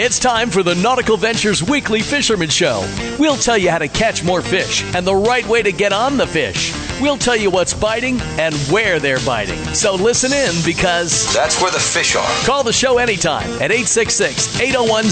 It's 0.00 0.20
time 0.20 0.48
for 0.50 0.62
the 0.62 0.76
Nautical 0.76 1.16
Ventures 1.16 1.60
Weekly 1.60 2.02
Fisherman 2.02 2.50
Show. 2.50 2.88
We'll 3.18 3.36
tell 3.36 3.58
you 3.58 3.68
how 3.68 3.78
to 3.78 3.88
catch 3.88 4.22
more 4.22 4.40
fish 4.40 4.84
and 4.94 5.04
the 5.04 5.16
right 5.16 5.44
way 5.48 5.60
to 5.60 5.72
get 5.72 5.92
on 5.92 6.16
the 6.16 6.24
fish. 6.24 6.72
We'll 7.00 7.16
tell 7.16 7.36
you 7.36 7.50
what's 7.50 7.74
biting 7.74 8.20
and 8.38 8.54
where 8.72 8.98
they're 8.98 9.20
biting. 9.24 9.58
So 9.74 9.94
listen 9.94 10.32
in 10.32 10.52
because 10.64 11.32
That's 11.32 11.60
where 11.62 11.70
the 11.70 11.78
fish 11.78 12.16
are. 12.16 12.26
call 12.44 12.64
the 12.64 12.72
show 12.72 12.98
anytime 12.98 13.48
at 13.62 13.70
866 13.70 14.60
801 14.60 15.04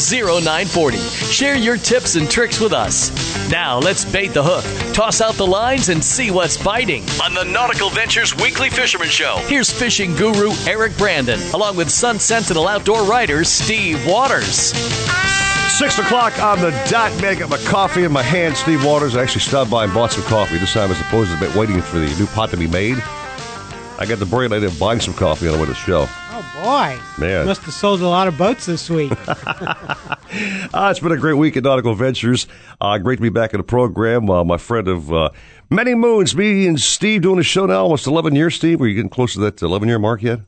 0940. 0.42 0.98
Share 0.98 1.54
your 1.56 1.76
tips 1.76 2.16
and 2.16 2.28
tricks 2.30 2.58
with 2.60 2.72
us. 2.72 3.10
Now 3.50 3.78
let's 3.78 4.04
bait 4.04 4.34
the 4.34 4.42
hook, 4.42 4.64
toss 4.94 5.20
out 5.20 5.34
the 5.34 5.46
lines, 5.46 5.88
and 5.88 6.02
see 6.02 6.30
what's 6.32 6.56
biting 6.56 7.04
on 7.22 7.34
the 7.34 7.44
Nautical 7.44 7.90
Ventures 7.90 8.34
Weekly 8.36 8.68
Fisherman 8.70 9.08
Show. 9.08 9.36
Here's 9.46 9.70
fishing 9.70 10.14
guru 10.16 10.52
Eric 10.66 10.96
Brandon, 10.98 11.40
along 11.54 11.76
with 11.76 11.88
Sun 11.90 12.18
Sentinel 12.18 12.66
outdoor 12.66 13.04
writer 13.04 13.44
Steve 13.44 14.04
Waters. 14.06 14.72
Six 15.76 15.98
o'clock 15.98 16.42
on 16.42 16.58
the 16.62 16.70
dot. 16.88 17.12
Man, 17.20 17.32
I 17.32 17.34
got 17.34 17.50
my 17.50 17.58
coffee 17.58 18.04
in 18.04 18.10
my 18.10 18.22
hand. 18.22 18.56
Steve 18.56 18.82
Waters. 18.82 19.14
I 19.14 19.22
actually 19.22 19.42
stopped 19.42 19.70
by 19.70 19.84
and 19.84 19.92
bought 19.92 20.10
some 20.10 20.24
coffee 20.24 20.56
this 20.56 20.72
time 20.72 20.90
as 20.90 20.98
opposed 21.02 21.30
to 21.30 21.58
waiting 21.58 21.82
for 21.82 21.98
the 21.98 22.06
new 22.18 22.24
pot 22.28 22.48
to 22.52 22.56
be 22.56 22.66
made. 22.66 22.96
I 23.98 24.06
got 24.08 24.18
the 24.18 24.24
brilliant 24.24 24.54
idea 24.54 24.68
of 24.68 24.80
buying 24.80 25.00
some 25.00 25.12
coffee 25.12 25.48
on 25.48 25.52
the 25.52 25.58
way 25.58 25.66
to 25.66 25.72
the 25.72 25.74
show. 25.74 26.06
Oh 26.08 26.50
boy, 26.64 26.98
Man. 27.22 27.44
must 27.44 27.60
have 27.60 27.74
sold 27.74 28.00
a 28.00 28.08
lot 28.08 28.26
of 28.26 28.38
boats 28.38 28.64
this 28.64 28.88
week. 28.88 29.12
Uh, 29.28 29.84
it's 30.90 31.00
been 31.00 31.12
a 31.12 31.18
great 31.18 31.34
week 31.34 31.58
at 31.58 31.64
Nautical 31.64 31.94
Ventures. 31.94 32.46
Uh, 32.80 32.96
great 32.96 33.16
to 33.16 33.22
be 33.22 33.28
back 33.28 33.52
in 33.52 33.58
the 33.58 33.64
program. 33.64 34.30
Uh, 34.30 34.44
my 34.44 34.56
friend 34.56 34.88
of 34.88 35.12
uh, 35.12 35.28
many 35.68 35.94
moons, 35.94 36.34
me 36.34 36.66
and 36.66 36.80
Steve 36.80 37.20
doing 37.20 37.38
a 37.38 37.42
show 37.42 37.66
now, 37.66 37.82
almost 37.82 38.06
11 38.06 38.34
years, 38.34 38.54
Steve. 38.54 38.80
Are 38.80 38.88
you 38.88 38.94
getting 38.94 39.10
close 39.10 39.34
to 39.34 39.40
that 39.40 39.60
11 39.60 39.88
year 39.88 39.98
mark 39.98 40.22
yet? 40.22 40.40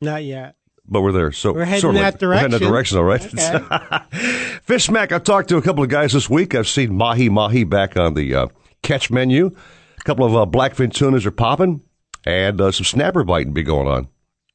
Not 0.00 0.24
yet. 0.24 0.56
But 0.90 1.02
we're 1.02 1.12
there. 1.12 1.30
So 1.32 1.52
We're 1.52 1.64
heading 1.64 1.80
sort 1.82 1.94
of 1.94 2.00
that 2.00 2.20
We're 2.20 2.34
heading 2.34 2.50
that 2.50 2.58
direction. 2.58 2.98
direction, 2.98 2.98
all 2.98 3.04
right. 3.04 4.04
Okay. 4.12 4.58
Fish 4.64 4.90
Mac. 4.90 5.12
I've 5.12 5.22
talked 5.24 5.48
to 5.50 5.56
a 5.56 5.62
couple 5.62 5.84
of 5.84 5.88
guys 5.88 6.12
this 6.12 6.28
week. 6.28 6.54
I've 6.54 6.66
seen 6.68 6.94
Mahi 6.94 7.28
Mahi 7.28 7.62
back 7.64 7.96
on 7.96 8.14
the 8.14 8.34
uh, 8.34 8.46
catch 8.82 9.10
menu. 9.10 9.54
A 9.98 10.02
couple 10.02 10.24
of 10.26 10.34
uh, 10.34 10.46
blackfin 10.46 10.92
tunas 10.92 11.24
are 11.26 11.30
popping, 11.30 11.82
and 12.26 12.60
uh, 12.60 12.72
some 12.72 12.84
snapper 12.84 13.22
biting 13.22 13.52
be 13.52 13.62
going 13.62 13.86
on. 13.86 14.08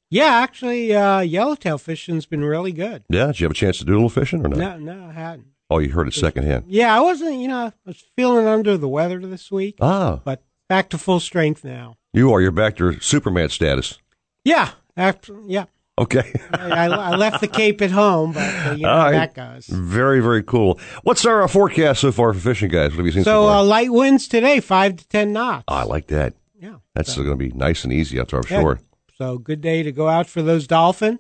Yeah, 0.10 0.26
actually, 0.44 0.94
uh, 0.94 1.22
yellowtail 1.22 1.78
fishing's 1.78 2.26
been 2.26 2.44
really 2.44 2.72
good. 2.72 3.04
Yeah, 3.10 3.28
did 3.28 3.40
you 3.40 3.46
have 3.46 3.52
a 3.52 3.56
chance 3.56 3.78
to 3.80 3.86
do 3.86 3.94
a 3.94 3.96
little 3.96 4.10
fishing 4.10 4.46
or 4.46 4.50
not? 4.50 4.58
No, 4.60 4.78
no, 4.78 5.06
I 5.08 5.14
hadn't. 5.14 5.48
Oh, 5.70 5.80
you 5.80 5.90
heard 5.90 6.08
it 6.08 6.14
secondhand. 6.14 6.66
Yeah, 6.68 6.96
I 6.96 7.00
wasn't. 7.00 7.40
You 7.40 7.48
know, 7.48 7.66
I 7.68 7.74
was 7.86 8.04
feeling 8.16 8.46
under 8.46 8.78
the 8.78 8.88
weather 8.90 9.20
this 9.20 9.52
week, 9.52 9.78
Ah, 9.82 10.20
but 10.24 10.44
back 10.68 10.90
to 10.90 10.98
full 10.98 11.20
strength 11.20 11.64
now. 11.64 11.96
you 12.14 12.32
are. 12.34 12.42
You're 12.42 12.52
back 12.52 12.76
to 12.78 13.00
Superman 13.00 13.50
status. 13.50 13.98
Yeah, 14.44 14.72
after, 14.96 15.40
yeah. 15.48 15.66
Okay. 15.98 16.34
I, 16.52 16.88
I 16.88 17.16
left 17.16 17.40
the 17.40 17.48
cape 17.48 17.82
at 17.82 17.90
home, 17.92 18.34
but 18.34 18.42
uh, 18.44 18.72
you 18.76 18.84
know 18.84 18.90
right. 18.98 19.12
that 19.14 19.34
goes. 19.34 19.68
Very, 19.68 20.20
very 20.20 20.44
cool. 20.44 20.78
What's 21.04 21.26
our 21.26 21.44
uh, 21.44 21.48
forecast 21.48 22.02
so 22.02 22.12
far 22.12 22.34
for 22.34 22.40
fishing, 22.40 22.70
guys? 22.70 22.92
What 22.92 22.98
have 22.98 23.06
you 23.06 23.12
seen 23.14 23.24
so, 23.24 23.44
So 23.44 23.48
far? 23.48 23.58
uh, 23.60 23.64
light 23.64 23.92
winds 23.94 24.28
today, 24.28 24.60
five 24.60 24.98
to 24.98 25.08
ten 25.08 25.32
knots. 25.32 25.64
Oh, 25.70 25.76
I 25.76 25.84
like 25.84 26.08
that. 26.08 26.34
yeah, 26.60 26.76
That's 26.96 27.16
going 27.16 27.30
to 27.30 27.36
be 27.38 27.50
nice 27.52 27.86
and 27.86 27.94
easy 27.94 28.20
out 28.20 28.28
there, 28.30 28.40
I'm 28.42 28.46
Yeah. 28.50 28.60
sure. 28.62 28.80
So 29.18 29.38
good 29.38 29.62
day 29.62 29.84
to 29.84 29.92
go 29.94 30.10
out 30.10 30.28
for 30.28 30.42
those 30.42 30.68
dolphin. 30.68 31.20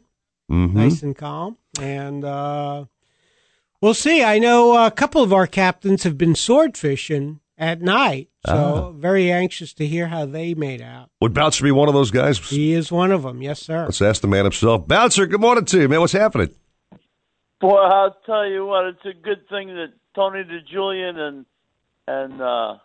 Mm-hmm. 0.51 0.77
nice 0.77 1.01
and 1.01 1.15
calm. 1.15 1.57
And 1.81 2.25
uh, 2.25 2.85
we'll 3.81 3.93
see. 3.93 4.23
I 4.23 4.37
know 4.39 4.85
a 4.85 4.91
couple 4.91 5.23
of 5.23 5.31
our 5.31 5.47
captains 5.47 6.03
have 6.03 6.17
been 6.17 6.35
sword 6.35 6.77
fishing 6.77 7.39
at 7.57 7.81
night, 7.81 8.29
so 8.45 8.93
very 8.97 9.31
anxious 9.31 9.73
to 9.73 9.87
hear 9.87 10.07
how 10.07 10.25
they 10.25 10.53
made 10.53 10.81
out. 10.81 11.09
Would 11.21 11.33
Bouncer 11.33 11.63
be 11.63 11.71
one 11.71 11.87
of 11.87 11.93
those 11.93 12.11
guys? 12.11 12.37
He 12.37 12.73
is 12.73 12.91
one 12.91 13.11
of 13.11 13.23
them, 13.23 13.41
yes, 13.41 13.61
sir. 13.61 13.85
Let's 13.85 14.01
ask 14.01 14.21
the 14.21 14.27
man 14.27 14.43
himself. 14.43 14.87
Bouncer, 14.87 15.25
good 15.25 15.41
morning 15.41 15.65
to 15.65 15.81
you, 15.81 15.89
man. 15.89 16.01
What's 16.01 16.13
happening? 16.13 16.53
Boy, 17.61 17.77
I'll 17.77 18.15
tell 18.25 18.47
you 18.47 18.65
what, 18.65 18.85
it's 18.85 19.05
a 19.05 19.13
good 19.13 19.47
thing 19.49 19.69
that 19.69 19.93
Tony 20.13 20.43
DeJulian 20.43 21.17
and 21.17 21.45
and 22.07 22.41
uh, 22.41 22.75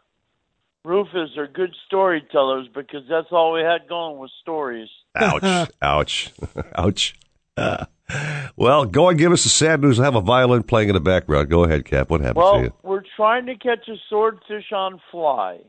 Rufus 0.85 1.37
are 1.37 1.47
good 1.47 1.75
storytellers 1.87 2.69
because 2.75 3.03
that's 3.09 3.29
all 3.31 3.53
we 3.53 3.61
had 3.61 3.89
going 3.89 4.19
was 4.19 4.33
stories. 4.41 4.89
Ouch. 5.15 5.71
Ouch. 5.83 6.33
Ouch. 6.75 7.15
Uh, 7.57 7.85
well, 8.57 8.85
go 8.85 9.09
and 9.09 9.19
give 9.19 9.33
us 9.33 9.43
the 9.45 9.49
sad 9.49 9.81
news. 9.81 10.01
I 10.01 10.05
have 10.05 10.15
a 10.17 10.21
violin 10.21 10.63
playing 10.63 10.89
in 10.89 10.95
the 10.95 11.01
background. 11.01 11.49
Go 11.51 11.65
ahead, 11.65 11.85
Cap. 11.85 12.11
What 12.11 12.21
happened 12.21 12.37
to 12.37 12.41
Well, 12.41 12.63
you? 12.63 12.73
we're 12.83 13.05
trying 13.17 13.47
to 13.47 13.57
catch 13.57 13.89
a 13.89 13.97
swordfish 14.09 14.73
on 14.73 15.01
fly. 15.11 15.61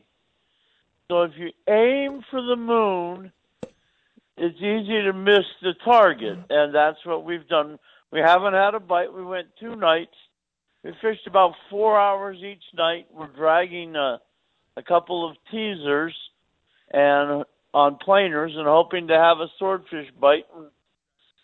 So 1.10 1.22
if 1.22 1.32
you 1.36 1.50
aim 1.68 2.22
for 2.30 2.40
the 2.40 2.56
moon, 2.56 3.32
it's 4.36 4.56
easy 4.56 5.02
to 5.02 5.12
miss 5.12 5.44
the 5.60 5.74
target, 5.84 6.38
and 6.48 6.74
that's 6.74 7.04
what 7.04 7.24
we've 7.24 7.46
done. 7.48 7.78
We 8.10 8.20
haven't 8.20 8.54
had 8.54 8.74
a 8.74 8.80
bite. 8.80 9.12
We 9.12 9.24
went 9.24 9.48
two 9.60 9.76
nights. 9.76 10.14
We 10.82 10.92
fished 11.00 11.26
about 11.26 11.52
four 11.70 12.00
hours 12.00 12.38
each 12.38 12.64
night. 12.74 13.06
We're 13.12 13.28
dragging 13.28 13.94
a, 13.94 14.20
a 14.76 14.82
couple 14.82 15.28
of 15.28 15.36
teasers 15.50 16.14
and 16.90 17.44
on 17.74 17.96
planers 17.96 18.52
and 18.56 18.66
hoping 18.66 19.08
to 19.08 19.14
have 19.14 19.38
a 19.38 19.48
swordfish 19.58 20.08
bite. 20.20 20.46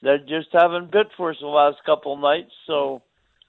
They 0.02 0.18
just 0.28 0.48
haven't 0.52 0.92
bit 0.92 1.08
for 1.16 1.30
us 1.30 1.36
the 1.40 1.46
last 1.46 1.78
couple 1.84 2.14
of 2.14 2.20
nights, 2.20 2.52
so 2.66 3.02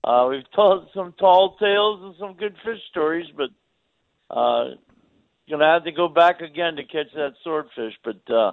uh, 0.04 0.28
we've 0.30 0.50
told 0.56 0.90
some 0.94 1.14
tall 1.20 1.58
tales 1.58 2.02
and 2.04 2.16
some 2.20 2.38
good 2.38 2.56
fish 2.64 2.80
stories, 2.90 3.28
but 3.36 3.50
uh, 4.36 4.76
gonna 5.50 5.66
have 5.66 5.84
to 5.84 5.92
go 5.92 6.08
back 6.08 6.42
again 6.42 6.76
to 6.78 6.84
catch 6.84 7.14
that 7.16 7.34
swordfish. 7.44 7.94
But 8.04 8.22
uh, 8.34 8.52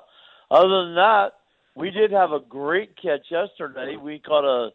other 0.51 0.85
than 0.85 0.95
that, 0.97 1.31
we 1.75 1.91
did 1.91 2.11
have 2.12 2.33
a 2.33 2.41
great 2.41 2.97
catch 3.01 3.31
yesterday. 3.31 3.97
We 3.97 4.19
caught 4.19 4.45
a 4.45 4.73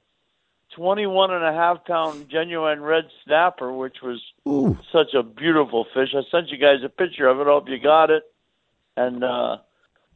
21 0.76 1.34
and 1.34 1.44
a 1.44 1.54
half 1.54 1.86
pound 1.86 2.30
genuine 2.30 2.82
red 2.82 3.06
snapper, 3.26 3.74
which 3.74 3.98
was 4.02 4.22
Ooh. 4.48 4.78
such 4.92 5.14
a 5.14 5.24
beautiful 5.24 5.86
fish. 5.94 6.10
I 6.16 6.22
sent 6.32 6.50
you 6.50 6.58
guys 6.58 6.84
a 6.86 6.90
picture 6.90 7.28
of 7.28 7.40
it. 7.40 7.44
I 7.44 7.52
hope 7.52 7.68
you 7.68 7.80
got 7.80 8.10
it. 8.10 8.24
And 8.96 9.24
uh, 9.24 9.58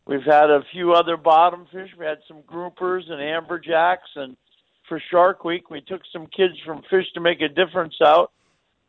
we've 0.08 0.24
had 0.24 0.50
a 0.50 0.62
few 0.72 0.94
other 0.94 1.18
bottom 1.18 1.68
fish. 1.72 1.90
We 1.98 2.06
had 2.06 2.20
some 2.28 2.42
groupers 2.44 3.10
and 3.10 3.20
amberjacks. 3.20 4.16
And 4.16 4.38
for 4.88 5.02
Shark 5.12 5.44
Week, 5.44 5.70
we 5.70 5.82
took 5.82 6.02
some 6.12 6.28
kids 6.28 6.54
from 6.66 6.82
Fish 6.90 7.06
to 7.14 7.22
Make 7.22 7.42
a 7.42 7.50
Difference 7.50 7.96
out 8.04 8.32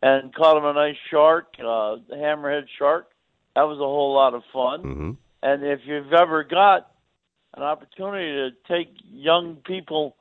and 0.02 0.34
caught 0.34 0.54
them 0.54 0.64
a 0.64 0.72
nice 0.72 0.96
shark, 1.10 1.54
uh, 1.58 1.96
hammerhead 2.12 2.66
shark. 2.78 3.08
That 3.54 3.62
was 3.62 3.78
a 3.78 3.84
whole 3.84 4.14
lot 4.14 4.34
of 4.34 4.42
fun. 4.52 4.80
hmm 4.80 5.10
And 5.42 5.64
if 5.64 5.80
you've 5.86 6.12
ever 6.12 6.44
got 6.44 6.90
an 7.56 7.62
opportunity 7.62 8.32
to 8.32 8.50
take 8.68 8.88
young 9.10 9.56
people 9.66 10.16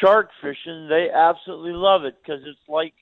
shark 0.00 0.28
fishing, 0.42 0.88
they 0.88 1.08
absolutely 1.14 1.72
love 1.72 2.04
it 2.04 2.16
because 2.22 2.42
it's 2.44 2.68
like 2.68 2.92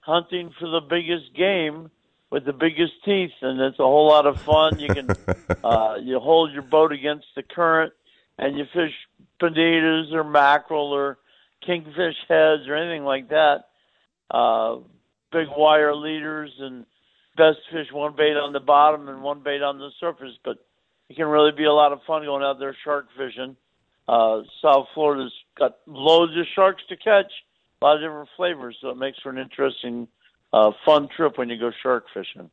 hunting 0.00 0.50
for 0.58 0.68
the 0.68 0.80
biggest 0.80 1.34
game 1.36 1.90
with 2.34 2.44
the 2.44 2.52
biggest 2.52 2.94
teeth, 3.04 3.30
and 3.42 3.60
it's 3.60 3.78
a 3.78 3.84
whole 3.84 4.08
lot 4.08 4.26
of 4.26 4.40
fun. 4.40 4.80
You 4.80 4.88
can 4.88 5.08
uh, 5.64 5.94
you 6.02 6.18
hold 6.18 6.52
your 6.52 6.62
boat 6.62 6.90
against 6.90 7.26
the 7.36 7.44
current, 7.44 7.92
and 8.36 8.58
you 8.58 8.64
fish 8.72 8.90
bonitas 9.40 10.12
or 10.12 10.24
mackerel 10.24 10.92
or 10.92 11.18
kingfish 11.64 12.16
heads 12.28 12.66
or 12.66 12.74
anything 12.74 13.04
like 13.04 13.28
that. 13.28 13.66
Uh, 14.28 14.78
big 15.30 15.46
wire 15.56 15.94
leaders 15.94 16.50
and 16.58 16.84
best 17.36 17.58
fish 17.70 17.86
one 17.92 18.16
bait 18.16 18.36
on 18.36 18.52
the 18.52 18.58
bottom 18.58 19.08
and 19.08 19.22
one 19.22 19.40
bait 19.44 19.62
on 19.62 19.78
the 19.78 19.90
surface, 20.00 20.36
but 20.44 20.56
it 21.08 21.14
can 21.14 21.26
really 21.26 21.52
be 21.52 21.66
a 21.66 21.72
lot 21.72 21.92
of 21.92 22.00
fun 22.04 22.24
going 22.24 22.42
out 22.42 22.58
there 22.58 22.76
shark 22.82 23.06
fishing. 23.16 23.54
Uh, 24.08 24.40
South 24.60 24.88
Florida's 24.92 25.32
got 25.56 25.76
loads 25.86 26.32
of 26.36 26.46
sharks 26.52 26.82
to 26.88 26.96
catch, 26.96 27.30
a 27.80 27.84
lot 27.84 27.94
of 27.94 28.02
different 28.02 28.28
flavors, 28.36 28.76
so 28.80 28.88
it 28.88 28.96
makes 28.96 29.20
for 29.20 29.30
an 29.30 29.38
interesting, 29.38 30.08
uh, 30.54 30.70
fun 30.84 31.08
trip 31.14 31.36
when 31.36 31.48
you 31.50 31.58
go 31.58 31.70
shark 31.82 32.04
fishing. 32.14 32.48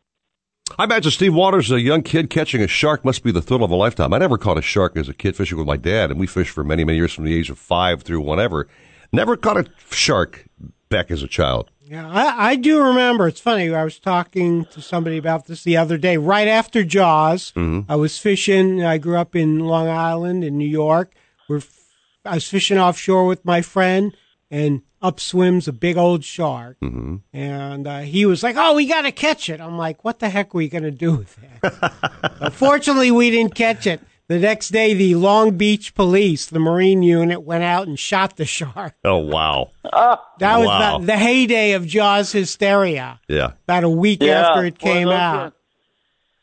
I 0.79 0.85
imagine 0.85 1.11
Steve 1.11 1.33
Waters, 1.33 1.69
a 1.69 1.79
young 1.81 2.01
kid 2.01 2.29
catching 2.29 2.61
a 2.61 2.67
shark, 2.67 3.03
must 3.03 3.23
be 3.23 3.31
the 3.31 3.41
thrill 3.41 3.63
of 3.63 3.71
a 3.71 3.75
lifetime. 3.75 4.13
I 4.13 4.17
never 4.17 4.37
caught 4.37 4.57
a 4.57 4.61
shark 4.61 4.97
as 4.97 5.09
a 5.09 5.13
kid 5.13 5.35
fishing 5.35 5.57
with 5.57 5.67
my 5.67 5.77
dad, 5.77 6.11
and 6.11 6.19
we 6.19 6.27
fished 6.27 6.51
for 6.51 6.63
many, 6.63 6.83
many 6.83 6.97
years 6.97 7.13
from 7.13 7.25
the 7.25 7.37
age 7.37 7.49
of 7.49 7.59
five 7.59 8.03
through 8.03 8.21
whatever. 8.21 8.67
Never 9.11 9.35
caught 9.35 9.57
a 9.57 9.65
shark 9.91 10.47
back 10.89 11.11
as 11.11 11.21
a 11.21 11.27
child. 11.27 11.69
Yeah, 11.81 12.09
I, 12.09 12.51
I 12.51 12.55
do 12.55 12.81
remember. 12.81 13.27
It's 13.27 13.41
funny. 13.41 13.73
I 13.73 13.83
was 13.83 13.99
talking 13.99 14.63
to 14.67 14.81
somebody 14.81 15.17
about 15.17 15.47
this 15.47 15.63
the 15.63 15.75
other 15.75 15.97
day. 15.97 16.15
Right 16.15 16.47
after 16.47 16.85
Jaws, 16.85 17.51
I 17.57 17.95
was 17.97 18.17
fishing. 18.17 18.81
I 18.81 18.97
grew 18.97 19.17
up 19.17 19.35
in 19.35 19.59
Long 19.59 19.89
Island 19.89 20.45
in 20.45 20.57
New 20.57 20.69
York. 20.69 21.11
We're, 21.49 21.57
f- 21.57 21.79
I 22.23 22.35
was 22.35 22.47
fishing 22.47 22.77
offshore 22.77 23.25
with 23.27 23.43
my 23.43 23.61
friend, 23.61 24.15
and 24.51 24.81
up 25.01 25.19
swims 25.19 25.67
a 25.67 25.73
big 25.73 25.97
old 25.97 26.23
shark. 26.23 26.77
Mm-hmm. 26.81 27.15
And 27.33 27.87
uh, 27.87 27.99
he 28.01 28.25
was 28.27 28.43
like, 28.43 28.55
"Oh, 28.57 28.75
we 28.75 28.85
got 28.85 29.01
to 29.03 29.11
catch 29.11 29.49
it." 29.49 29.59
I'm 29.59 29.77
like, 29.77 30.03
"What 30.03 30.19
the 30.19 30.29
heck 30.29 30.53
are 30.53 30.57
we 30.57 30.69
going 30.69 30.83
to 30.83 30.91
do 30.91 31.15
with 31.15 31.35
that?" 31.37 32.37
Unfortunately, 32.41 33.09
we 33.09 33.31
didn't 33.31 33.55
catch 33.55 33.87
it. 33.87 34.01
The 34.27 34.39
next 34.39 34.69
day, 34.69 34.93
the 34.93 35.15
Long 35.15 35.57
Beach 35.57 35.93
Police, 35.93 36.45
the 36.45 36.59
Marine 36.59 37.03
unit, 37.03 37.41
went 37.41 37.63
out 37.65 37.87
and 37.89 37.99
shot 37.99 38.37
the 38.37 38.45
shark. 38.45 38.93
Oh, 39.03 39.17
wow. 39.17 39.71
That 40.39 40.57
was 40.57 40.67
Wow. 40.67 40.99
the, 40.99 41.07
the 41.07 41.17
heyday 41.17 41.73
of 41.73 41.85
Jaws 41.85 42.31
hysteria. 42.31 43.19
Yeah. 43.27 43.51
About 43.65 43.83
a 43.83 43.89
week 43.89 44.23
Yeah, 44.23 44.47
after 44.47 44.65
it 44.65 44.79
came 44.79 45.07
those 45.07 45.13
out. 45.19 45.43
Were, 45.43 45.53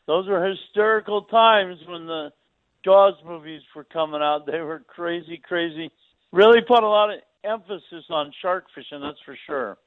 those 0.05 0.27
were 0.27 0.45
hysterical 0.47 1.23
times 1.23 1.79
when 1.87 2.05
the 2.05 2.31
Jaws 2.85 3.15
movies 3.25 3.61
were 3.75 3.83
coming 3.85 4.21
out. 4.21 4.45
They 4.45 4.59
were 4.61 4.83
crazy, 4.87 5.41
crazy. 5.43 5.89
Really 6.31 6.61
put 6.61 6.83
a 6.83 6.87
lot 6.87 7.09
of 7.11 7.19
emphasis 7.43 8.05
on 8.09 8.31
shark 8.41 8.65
fishing. 8.73 9.01
That's 9.01 9.19
for 9.25 9.37
sure. 9.47 9.77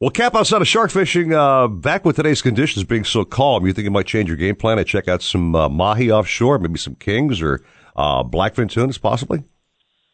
Well, 0.00 0.10
Cap, 0.10 0.34
outside 0.34 0.62
of 0.62 0.68
shark 0.68 0.90
fishing, 0.90 1.34
uh, 1.34 1.68
back 1.68 2.06
with 2.06 2.16
today's 2.16 2.40
conditions 2.40 2.84
being 2.84 3.04
so 3.04 3.24
calm, 3.24 3.66
you 3.66 3.72
think 3.74 3.84
you 3.84 3.90
might 3.90 4.06
change 4.06 4.28
your 4.28 4.36
game 4.38 4.56
plan 4.56 4.78
and 4.78 4.86
check 4.86 5.08
out 5.08 5.20
some 5.20 5.54
uh, 5.54 5.68
mahi 5.68 6.10
offshore, 6.10 6.58
maybe 6.58 6.78
some 6.78 6.94
kings 6.94 7.42
or 7.42 7.62
uh, 7.96 8.24
blackfin 8.24 8.70
tunas, 8.70 8.96
possibly? 8.96 9.44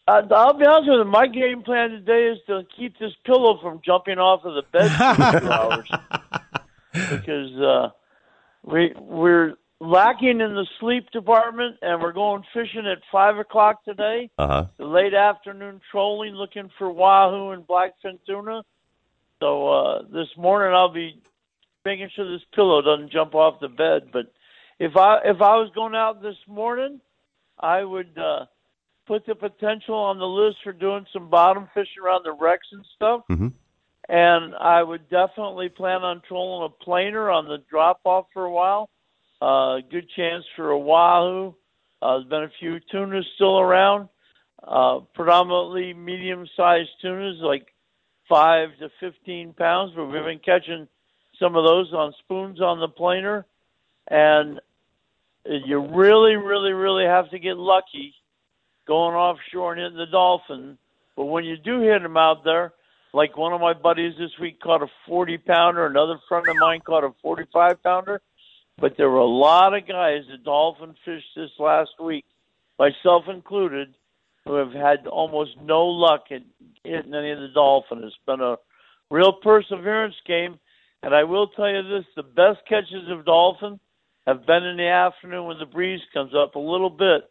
Uh, 0.08 0.22
I'll 0.32 0.58
be 0.58 0.64
honest 0.64 0.88
with 0.88 0.98
you. 0.98 1.04
My 1.04 1.28
game 1.28 1.62
plan 1.62 1.90
today 1.90 2.32
is 2.32 2.38
to 2.48 2.62
keep 2.76 2.98
this 2.98 3.12
pillow 3.24 3.58
from 3.60 3.80
jumping 3.84 4.18
off 4.18 4.44
of 4.44 4.54
the 4.54 4.62
bed 4.72 4.88
for 4.90 5.40
two 5.40 5.50
hours 5.52 5.88
because 6.92 7.56
uh, 7.56 7.90
we 8.64 8.92
we're 8.98 9.54
lacking 9.80 10.40
in 10.40 10.54
the 10.54 10.66
sleep 10.80 11.10
department, 11.10 11.76
and 11.82 12.00
we're 12.00 12.12
going 12.12 12.42
fishing 12.52 12.86
at 12.86 12.98
five 13.12 13.36
o'clock 13.38 13.84
today. 13.84 14.30
Uh 14.38 14.46
huh. 14.46 14.64
The 14.78 14.86
late 14.86 15.14
afternoon 15.14 15.80
trolling, 15.90 16.34
looking 16.34 16.70
for 16.78 16.90
wahoo 16.90 17.50
and 17.50 17.66
blackfin 17.66 18.18
tuna. 18.26 18.62
So 19.40 19.68
uh, 19.68 20.02
this 20.12 20.28
morning 20.36 20.74
I'll 20.74 20.92
be 20.92 21.20
making 21.84 22.10
sure 22.14 22.30
this 22.30 22.46
pillow 22.54 22.80
doesn't 22.82 23.12
jump 23.12 23.34
off 23.34 23.60
the 23.60 23.68
bed. 23.68 24.08
But 24.12 24.32
if 24.78 24.96
I 24.96 25.18
if 25.24 25.40
I 25.40 25.56
was 25.56 25.70
going 25.74 25.94
out 25.94 26.22
this 26.22 26.36
morning, 26.48 27.00
I 27.58 27.84
would 27.84 28.16
uh, 28.18 28.46
put 29.06 29.26
the 29.26 29.34
potential 29.34 29.94
on 29.94 30.18
the 30.18 30.26
list 30.26 30.58
for 30.64 30.72
doing 30.72 31.06
some 31.12 31.28
bottom 31.28 31.68
fishing 31.74 32.02
around 32.02 32.24
the 32.24 32.32
wrecks 32.32 32.68
and 32.72 32.84
stuff. 32.94 33.22
Mhm. 33.30 33.52
And 34.08 34.54
I 34.54 34.82
would 34.82 35.08
definitely 35.10 35.68
plan 35.68 36.02
on 36.02 36.22
trolling 36.28 36.70
a 36.72 36.84
planer 36.84 37.28
on 37.28 37.46
the 37.46 37.58
drop 37.68 38.00
off 38.04 38.26
for 38.32 38.44
a 38.44 38.50
while. 38.50 38.88
Uh, 39.40 39.78
good 39.90 40.08
chance 40.16 40.44
for 40.54 40.70
a 40.70 40.78
wahoo. 40.78 41.54
Uh, 42.00 42.18
there's 42.18 42.28
been 42.28 42.42
a 42.44 42.52
few 42.58 42.78
tunas 42.90 43.26
still 43.34 43.58
around, 43.58 44.08
uh, 44.66 45.00
predominantly 45.14 45.92
medium 45.94 46.46
sized 46.56 46.90
tunas, 47.00 47.38
like 47.40 47.66
five 48.28 48.70
to 48.78 48.90
15 49.00 49.54
pounds, 49.54 49.92
but 49.94 50.06
we've 50.06 50.24
been 50.24 50.38
catching 50.38 50.88
some 51.38 51.56
of 51.56 51.64
those 51.64 51.92
on 51.92 52.12
spoons 52.20 52.60
on 52.60 52.80
the 52.80 52.88
planer. 52.88 53.44
And 54.08 54.60
you 55.44 55.80
really, 55.80 56.36
really, 56.36 56.72
really 56.72 57.04
have 57.04 57.30
to 57.30 57.38
get 57.38 57.56
lucky 57.56 58.14
going 58.86 59.14
offshore 59.14 59.72
and 59.72 59.82
hitting 59.82 59.98
the 59.98 60.06
dolphin. 60.06 60.78
But 61.16 61.26
when 61.26 61.44
you 61.44 61.56
do 61.56 61.80
hit 61.80 62.02
them 62.02 62.16
out 62.16 62.44
there, 62.44 62.72
like 63.12 63.36
one 63.36 63.52
of 63.52 63.60
my 63.60 63.72
buddies 63.72 64.14
this 64.18 64.30
week 64.40 64.60
caught 64.60 64.82
a 64.82 64.86
40 65.08 65.38
pounder, 65.38 65.86
another 65.86 66.18
friend 66.28 66.46
of 66.48 66.56
mine 66.56 66.80
caught 66.80 67.04
a 67.04 67.14
45 67.22 67.82
pounder. 67.82 68.20
But 68.78 68.96
there 68.96 69.10
were 69.10 69.18
a 69.18 69.24
lot 69.24 69.74
of 69.74 69.88
guys 69.88 70.22
that 70.30 70.44
dolphin 70.44 70.94
fished 71.04 71.34
this 71.34 71.50
last 71.58 71.92
week, 72.02 72.24
myself 72.78 73.24
included, 73.28 73.94
who 74.44 74.54
have 74.54 74.72
had 74.72 75.06
almost 75.06 75.52
no 75.62 75.86
luck 75.86 76.24
at 76.30 76.42
hitting 76.84 77.14
any 77.14 77.32
of 77.32 77.40
the 77.40 77.48
dolphin. 77.54 78.04
It's 78.04 78.14
been 78.26 78.40
a 78.40 78.56
real 79.10 79.32
perseverance 79.32 80.14
game. 80.26 80.58
And 81.02 81.14
I 81.14 81.24
will 81.24 81.48
tell 81.48 81.68
you 81.68 81.82
this 81.82 82.04
the 82.16 82.22
best 82.22 82.66
catches 82.68 83.10
of 83.10 83.24
dolphin 83.24 83.80
have 84.26 84.46
been 84.46 84.64
in 84.64 84.76
the 84.76 84.88
afternoon 84.88 85.46
when 85.46 85.58
the 85.58 85.66
breeze 85.66 86.00
comes 86.12 86.32
up 86.34 86.54
a 86.54 86.60
little 86.60 86.90
bit. 86.90 87.30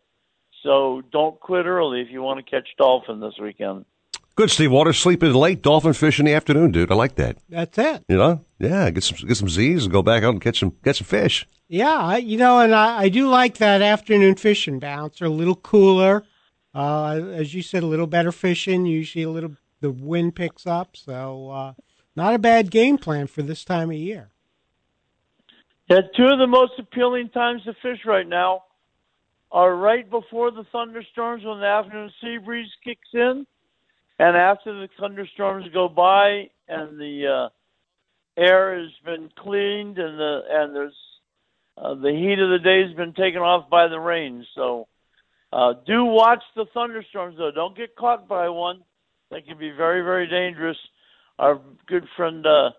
So 0.63 1.01
don't 1.11 1.39
quit 1.39 1.65
early 1.65 2.01
if 2.01 2.07
you 2.09 2.21
want 2.21 2.43
to 2.43 2.49
catch 2.49 2.67
dolphin 2.77 3.19
this 3.19 3.33
weekend. 3.39 3.85
Good, 4.35 4.51
Steve 4.51 4.71
Waters. 4.71 4.99
Sleeping 4.99 5.33
late, 5.33 5.61
dolphin 5.61 5.93
fish 5.93 6.19
in 6.19 6.25
the 6.25 6.33
afternoon, 6.33 6.71
dude. 6.71 6.91
I 6.91 6.95
like 6.95 7.15
that. 7.15 7.37
That's 7.47 7.77
it. 7.77 8.03
You 8.09 8.17
know, 8.17 8.43
yeah. 8.59 8.89
Get 8.89 9.03
some 9.03 9.27
get 9.27 9.37
some 9.37 9.47
Z's 9.49 9.83
and 9.83 9.93
go 9.93 10.01
back 10.01 10.23
out 10.23 10.31
and 10.33 10.41
catch 10.41 10.59
some 10.59 10.71
catch 10.83 10.97
some 10.97 11.05
fish. 11.07 11.47
Yeah, 11.67 11.89
I- 11.97 12.17
you 12.17 12.37
know, 12.37 12.59
and 12.59 12.75
I, 12.75 13.03
I 13.03 13.09
do 13.09 13.27
like 13.29 13.57
that 13.57 13.81
afternoon 13.81 14.35
fishing 14.35 14.79
bounce. 14.79 15.19
They're 15.19 15.27
a 15.27 15.31
little 15.31 15.55
cooler. 15.55 16.23
Uh, 16.73 17.21
as 17.33 17.53
you 17.53 17.61
said, 17.61 17.83
a 17.83 17.87
little 17.87 18.07
better 18.07 18.33
fishing. 18.33 18.85
Usually, 18.85 19.23
a 19.23 19.29
little 19.29 19.55
the 19.79 19.91
wind 19.91 20.35
picks 20.35 20.67
up, 20.67 20.97
so 20.97 21.49
uh, 21.49 21.73
not 22.15 22.33
a 22.33 22.39
bad 22.39 22.69
game 22.71 22.97
plan 22.97 23.27
for 23.27 23.41
this 23.41 23.63
time 23.63 23.89
of 23.89 23.95
year. 23.95 24.31
Yeah, 25.89 26.01
two 26.17 26.25
of 26.25 26.39
the 26.39 26.47
most 26.47 26.73
appealing 26.79 27.29
times 27.29 27.63
to 27.63 27.73
fish 27.81 27.99
right 28.05 28.27
now 28.27 28.63
are 29.51 29.75
right 29.75 30.09
before 30.09 30.51
the 30.51 30.65
thunderstorms 30.71 31.43
when 31.45 31.59
the 31.59 31.65
afternoon 31.67 32.11
sea 32.21 32.37
breeze 32.43 32.71
kicks 32.83 33.07
in, 33.13 33.45
and 34.19 34.37
after 34.37 34.73
the 34.73 34.89
thunderstorms 34.99 35.65
go 35.73 35.89
by 35.89 36.49
and 36.67 36.99
the 36.99 37.27
uh, 37.27 38.41
air 38.41 38.79
has 38.79 38.91
been 39.03 39.29
cleaned 39.37 39.97
and 39.97 40.19
the 40.19 40.41
and 40.49 40.75
there's 40.75 40.95
uh, 41.77 41.95
the 41.95 42.11
heat 42.11 42.39
of 42.39 42.49
the 42.49 42.59
day 42.63 42.87
has 42.87 42.95
been 42.95 43.13
taken 43.13 43.41
off 43.41 43.69
by 43.69 43.87
the 43.87 43.99
rain. 43.99 44.45
So 44.55 44.87
uh, 45.51 45.73
do 45.85 46.05
watch 46.05 46.43
the 46.55 46.65
thunderstorms 46.73 47.37
though. 47.37 47.51
Don't 47.51 47.75
get 47.75 47.95
caught 47.95 48.27
by 48.27 48.49
one. 48.49 48.81
They 49.31 49.41
can 49.41 49.57
be 49.57 49.71
very 49.71 50.01
very 50.01 50.27
dangerous. 50.27 50.77
Our 51.37 51.59
good 51.87 52.07
friend. 52.15 52.45
Uh, 52.45 52.71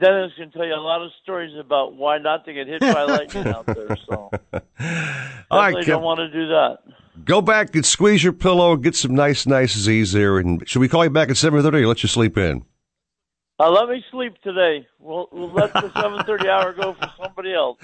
Dennis 0.00 0.32
can 0.38 0.50
tell 0.50 0.64
you 0.64 0.72
a 0.72 0.80
lot 0.80 1.02
of 1.02 1.10
stories 1.22 1.54
about 1.58 1.94
why 1.94 2.16
not 2.16 2.46
to 2.46 2.54
get 2.54 2.66
hit 2.66 2.80
by 2.80 3.02
lightning 3.04 3.46
out 3.48 3.66
there. 3.66 3.98
So 4.08 4.30
All 5.50 5.58
right, 5.58 5.74
definitely 5.74 5.84
Cap, 5.84 5.86
don't 5.86 6.02
want 6.02 6.20
to 6.20 6.30
do 6.30 6.48
that. 6.48 6.78
Go 7.24 7.40
back 7.40 7.74
and 7.74 7.84
squeeze 7.84 8.22
your 8.24 8.32
pillow, 8.32 8.76
get 8.76 8.94
some 8.94 9.14
nice, 9.14 9.46
nice 9.46 9.76
Z's 9.76 10.12
there. 10.12 10.38
And 10.38 10.66
should 10.68 10.80
we 10.80 10.88
call 10.88 11.04
you 11.04 11.10
back 11.10 11.30
at 11.30 11.36
seven 11.36 11.62
thirty 11.62 11.78
or 11.78 11.86
let 11.88 12.02
you 12.02 12.08
sleep 12.08 12.36
in? 12.38 12.64
Uh, 13.62 13.70
let 13.70 13.90
me 13.90 14.02
sleep 14.10 14.32
today. 14.42 14.86
We'll, 14.98 15.28
we'll 15.32 15.52
let 15.52 15.70
the 15.74 15.90
7:30 15.90 16.46
hour 16.48 16.72
go 16.72 16.94
for 16.94 17.12
somebody 17.22 17.52
else. 17.52 17.76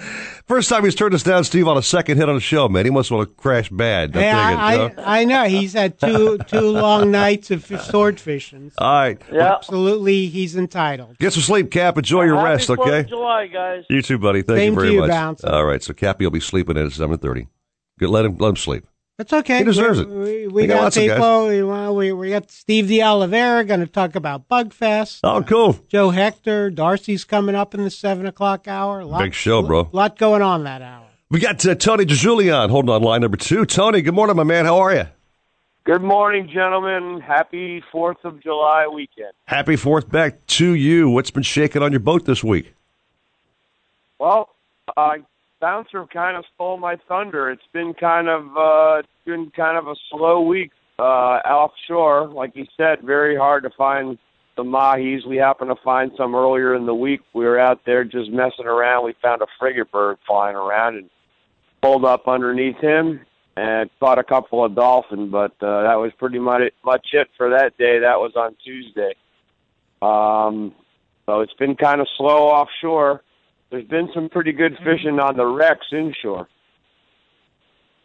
First 0.46 0.70
time 0.70 0.84
he's 0.84 0.94
turned 0.94 1.12
us 1.12 1.22
down, 1.22 1.44
Steve, 1.44 1.68
on 1.68 1.76
a 1.76 1.82
second 1.82 2.16
hit 2.16 2.30
on 2.30 2.34
the 2.34 2.40
show, 2.40 2.66
man. 2.66 2.86
He 2.86 2.90
must 2.90 3.10
want 3.10 3.28
to 3.28 3.34
crash 3.34 3.68
bad. 3.68 4.16
I'm 4.16 4.22
Hey, 4.22 4.30
I, 4.30 4.76
huh? 4.76 4.90
I, 4.96 5.20
I 5.20 5.24
know 5.24 5.44
he's 5.44 5.74
had 5.74 6.00
two 6.00 6.38
two 6.46 6.70
long 6.70 7.10
nights 7.10 7.50
of 7.50 7.70
f- 7.70 7.82
sword 7.82 8.18
fishing. 8.18 8.70
So 8.70 8.76
All 8.82 8.90
right, 9.00 9.20
Yeah. 9.30 9.52
absolutely, 9.54 10.28
he's 10.28 10.56
entitled. 10.56 11.18
get 11.18 11.34
some 11.34 11.42
sleep, 11.42 11.70
Cap. 11.70 11.98
Enjoy 11.98 12.22
your 12.22 12.36
Happy 12.36 12.48
rest, 12.48 12.70
okay? 12.70 13.00
of 13.00 13.08
July, 13.08 13.46
guys. 13.48 13.84
You 13.90 14.00
too, 14.00 14.16
buddy. 14.16 14.40
Thank 14.40 14.56
Same 14.58 14.72
you 14.72 14.76
to 14.76 14.80
very 14.80 14.94
you, 14.94 15.00
much. 15.00 15.10
Bouncer. 15.10 15.46
All 15.50 15.64
right, 15.66 15.82
so 15.82 15.92
Cappy 15.92 16.24
will 16.24 16.30
be 16.30 16.40
sleeping 16.40 16.78
in 16.78 16.86
at 16.86 16.92
seven 16.92 17.18
thirty. 17.18 17.48
Good, 17.98 18.08
let 18.08 18.24
him 18.24 18.38
let 18.38 18.48
him 18.48 18.56
sleep. 18.56 18.86
That's 19.18 19.32
okay. 19.32 19.58
He 19.58 19.64
deserves 19.64 19.98
we, 19.98 20.04
it. 20.04 20.08
We, 20.08 20.46
we 20.46 20.52
We 20.62 20.66
got 20.66 20.74
got 20.74 20.82
lots 20.82 20.96
of 20.98 21.06
guys. 21.06 21.18
Tapo. 21.18 21.48
We, 21.48 21.62
well, 21.62 21.96
we, 21.96 22.12
we 22.12 22.30
got 22.30 22.50
Steve 22.50 22.86
the 22.88 23.02
Oliveira 23.02 23.64
going 23.64 23.80
to 23.80 23.86
talk 23.86 24.14
about 24.14 24.48
Bugfest. 24.48 25.20
Oh, 25.24 25.42
cool. 25.42 25.78
Joe 25.88 26.10
Hector, 26.10 26.70
Darcy's 26.70 27.24
coming 27.24 27.54
up 27.54 27.74
in 27.74 27.82
the 27.82 27.90
seven 27.90 28.26
o'clock 28.26 28.68
hour. 28.68 29.04
Lot, 29.04 29.22
Big 29.22 29.34
show, 29.34 29.62
bro. 29.62 29.88
lot 29.92 30.18
going 30.18 30.42
on 30.42 30.64
that 30.64 30.82
hour. 30.82 31.06
We 31.30 31.40
got 31.40 31.64
uh, 31.66 31.74
Tony 31.74 32.04
DeJulian 32.04 32.68
holding 32.70 32.90
on 32.90 33.02
line 33.02 33.22
number 33.22 33.36
two. 33.38 33.64
Tony, 33.64 34.02
good 34.02 34.14
morning, 34.14 34.36
my 34.36 34.44
man. 34.44 34.66
How 34.66 34.78
are 34.78 34.94
you? 34.94 35.06
Good 35.84 36.02
morning, 36.02 36.48
gentlemen. 36.52 37.20
Happy 37.20 37.82
Fourth 37.90 38.24
of 38.24 38.42
July 38.42 38.86
weekend. 38.86 39.32
Happy 39.46 39.76
Fourth 39.76 40.10
back 40.10 40.44
to 40.48 40.74
you. 40.74 41.08
What's 41.08 41.30
been 41.30 41.42
shaking 41.42 41.82
on 41.82 41.90
your 41.92 42.00
boat 42.00 42.26
this 42.26 42.44
week? 42.44 42.74
Well, 44.18 44.50
uh, 44.96 45.16
bouncer 45.66 46.06
kind 46.12 46.36
of 46.36 46.44
stole 46.54 46.76
my 46.76 46.96
thunder. 47.08 47.50
It's 47.50 47.68
been 47.72 47.92
kind 47.92 48.28
of 48.28 48.56
uh, 48.56 49.02
been 49.24 49.50
kind 49.50 49.76
of 49.76 49.88
a 49.88 49.96
slow 50.10 50.40
week 50.40 50.70
uh, 50.96 51.02
offshore. 51.02 52.28
Like 52.28 52.52
you 52.54 52.66
said, 52.76 53.02
very 53.02 53.36
hard 53.36 53.64
to 53.64 53.70
find 53.76 54.16
the 54.56 54.62
mahis. 54.62 55.26
We 55.26 55.38
happened 55.38 55.70
to 55.70 55.82
find 55.82 56.12
some 56.16 56.36
earlier 56.36 56.76
in 56.76 56.86
the 56.86 56.94
week. 56.94 57.20
We 57.34 57.44
were 57.44 57.58
out 57.58 57.80
there 57.84 58.04
just 58.04 58.30
messing 58.30 58.66
around. 58.66 59.06
We 59.06 59.14
found 59.20 59.42
a 59.42 59.46
frigate 59.58 59.90
bird 59.90 60.18
flying 60.24 60.54
around 60.54 60.98
and 60.98 61.10
pulled 61.82 62.04
up 62.04 62.28
underneath 62.28 62.78
him 62.78 63.22
and 63.56 63.90
caught 63.98 64.20
a 64.20 64.24
couple 64.24 64.64
of 64.64 64.76
dolphin. 64.76 65.32
But 65.32 65.54
uh, 65.60 65.82
that 65.82 65.96
was 65.96 66.12
pretty 66.16 66.38
much 66.38 66.60
it, 66.60 66.74
much 66.84 67.08
it 67.12 67.26
for 67.36 67.50
that 67.50 67.76
day. 67.76 67.98
That 67.98 68.20
was 68.20 68.34
on 68.36 68.54
Tuesday. 68.64 69.14
Um, 70.00 70.72
so 71.26 71.40
it's 71.40 71.54
been 71.54 71.74
kind 71.74 72.00
of 72.00 72.06
slow 72.16 72.46
offshore. 72.46 73.22
There's 73.70 73.86
been 73.86 74.08
some 74.14 74.28
pretty 74.28 74.52
good 74.52 74.78
fishing 74.78 75.18
on 75.18 75.36
the 75.36 75.46
wrecks 75.46 75.86
inshore. 75.92 76.48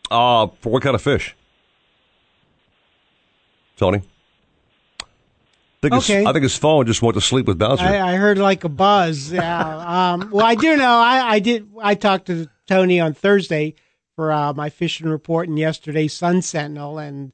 Uh, 0.09 0.47
for 0.59 0.71
what 0.71 0.83
kind 0.83 0.95
of 0.95 1.01
fish? 1.01 1.35
Tony? 3.77 3.99
I 3.99 5.89
think, 5.89 5.93
his, 5.95 6.09
Okay. 6.09 6.25
I 6.25 6.31
think 6.33 6.43
his 6.43 6.57
phone 6.57 6.85
just 6.85 7.01
went 7.01 7.15
to 7.15 7.21
sleep 7.21 7.47
with 7.47 7.57
Bouncer. 7.57 7.83
I, 7.85 8.13
I 8.13 8.15
heard 8.15 8.37
like 8.37 8.63
a 8.63 8.69
buzz. 8.69 9.31
Yeah. 9.31 10.13
um, 10.13 10.29
well, 10.31 10.45
I 10.45 10.55
do 10.55 10.77
know. 10.77 10.91
I, 10.91 11.33
I 11.33 11.39
did. 11.39 11.67
I 11.81 11.95
talked 11.95 12.27
to 12.27 12.47
Tony 12.67 12.99
on 12.99 13.13
Thursday 13.13 13.75
for 14.15 14.31
uh, 14.31 14.53
my 14.53 14.69
fishing 14.69 15.07
report 15.07 15.47
and 15.47 15.57
yesterday's 15.57 16.13
Sun 16.13 16.43
Sentinel, 16.43 16.99
and 16.99 17.31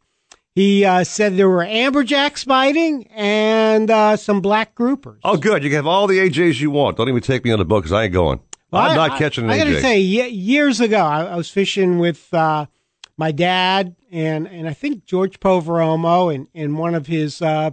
he 0.58 0.84
uh, 0.86 1.04
said 1.04 1.38
there 1.38 1.50
were 1.50 1.64
amberjacks 1.64 2.46
biting 2.46 3.08
and 3.12 3.92
uh, 3.92 4.18
some 4.18 4.42
black 4.42 4.74
groupers. 4.76 5.20
oh, 5.24 5.38
good. 5.38 5.64
You 5.64 5.70
can 5.70 5.76
have 5.76 5.88
all 5.88 6.08
the 6.08 6.18
AJs 6.18 6.60
you 6.60 6.72
want. 6.72 6.98
Don't 6.98 7.10
even 7.10 7.22
take 7.22 7.44
me 7.44 7.52
on 7.52 7.60
the 7.60 7.66
boat 7.66 7.82
because 7.82 7.92
I 7.94 8.06
ain't 8.06 8.14
going. 8.14 8.40
Well, 8.72 8.82
I'm 8.82 8.92
I- 8.92 9.08
not 9.08 9.18
catching 9.20 9.44
an 9.46 9.52
I, 9.52 9.54
I 9.54 9.58
gotta 9.60 9.82
say, 9.82 10.00
years 10.00 10.80
ago, 10.82 10.98
I, 10.98 11.26
I 11.26 11.36
was 11.36 11.50
fishing 11.50 12.00
with 12.00 12.34
uh, 12.34 12.66
my 13.18 13.32
dad 13.32 13.96
and 14.12 14.48
and 14.48 14.68
I 14.68 14.74
think 14.74 15.06
George 15.06 15.40
Poveromo 15.40 16.34
and 16.34 16.48
and 16.56 16.78
one 16.78 16.96
of 16.96 17.08
his 17.08 17.42
uh, 17.42 17.72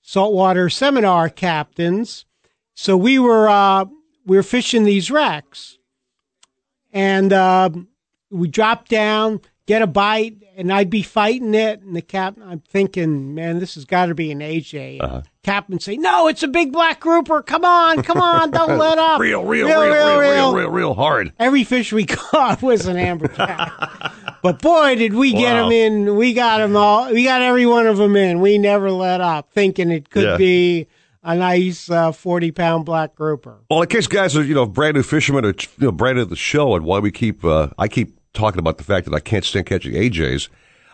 saltwater 0.00 0.68
seminar 0.70 1.28
captains. 1.28 2.24
So 2.74 2.96
we 2.96 3.18
were 3.18 3.48
uh, 3.48 3.84
we 4.24 4.36
were 4.36 4.42
fishing 4.42 4.84
these 4.84 5.10
wrecks, 5.10 5.78
and 6.92 7.32
um 7.32 7.88
we 8.30 8.48
dropped 8.48 8.88
down. 8.88 9.40
Get 9.66 9.82
a 9.82 9.86
bite, 9.86 10.36
and 10.56 10.72
I'd 10.72 10.90
be 10.90 11.02
fighting 11.02 11.54
it, 11.54 11.82
and 11.82 11.94
the 11.94 12.02
captain, 12.02 12.42
I'm 12.42 12.60
thinking, 12.60 13.34
man, 13.34 13.58
this 13.58 13.74
has 13.74 13.84
got 13.84 14.06
to 14.06 14.14
be 14.14 14.30
an 14.30 14.38
AJ. 14.40 15.02
Uh-huh. 15.02 15.22
Captain 15.42 15.78
say, 15.80 15.96
no, 15.96 16.28
it's 16.28 16.42
a 16.42 16.48
big 16.48 16.72
black 16.72 17.00
grouper. 17.00 17.42
Come 17.42 17.64
on, 17.64 18.02
come 18.02 18.18
on, 18.20 18.50
don't 18.52 18.78
let 18.78 18.98
up. 18.98 19.20
Real, 19.20 19.44
real, 19.44 19.66
real, 19.66 19.80
real, 19.80 20.18
real, 20.20 20.54
real, 20.54 20.70
real 20.70 20.94
hard. 20.94 21.32
Every 21.38 21.64
fish 21.64 21.92
we 21.92 22.04
caught 22.06 22.62
was 22.62 22.86
an 22.86 22.96
amberjack. 22.96 24.12
but 24.42 24.62
boy, 24.62 24.94
did 24.96 25.14
we 25.14 25.32
get 25.32 25.54
them 25.54 25.72
in. 25.72 26.16
We 26.16 26.32
got 26.32 26.58
them 26.58 26.76
all. 26.76 27.12
We 27.12 27.24
got 27.24 27.42
every 27.42 27.66
one 27.66 27.86
of 27.86 27.96
them 27.96 28.16
in. 28.16 28.40
We 28.40 28.58
never 28.58 28.90
let 28.90 29.20
up, 29.20 29.50
thinking 29.52 29.90
it 29.90 30.10
could 30.10 30.24
Yeah. 30.24 30.36
be 30.36 30.86
a 31.22 31.34
nice 31.34 31.90
uh, 31.90 32.12
40 32.12 32.52
pound 32.52 32.84
black 32.84 33.16
grouper. 33.16 33.58
Well, 33.68 33.82
in 33.82 33.88
case 33.88 34.06
guys 34.06 34.36
are 34.36 34.44
you 34.44 34.54
know 34.54 34.64
brand 34.64 34.94
new 34.96 35.02
fishermen 35.02 35.44
or 35.44 35.48
you 35.48 35.86
know 35.86 35.92
brand 35.92 36.18
new 36.18 36.24
to 36.24 36.30
the 36.30 36.36
show, 36.36 36.76
and 36.76 36.84
why 36.84 37.00
we 37.00 37.10
keep 37.10 37.44
uh, 37.44 37.68
I 37.78 37.88
keep 37.88 38.15
talking 38.36 38.58
about 38.60 38.78
the 38.78 38.84
fact 38.84 39.06
that 39.06 39.14
I 39.14 39.20
can't 39.20 39.44
stand 39.44 39.66
catching 39.66 39.94
AJs. 39.94 40.48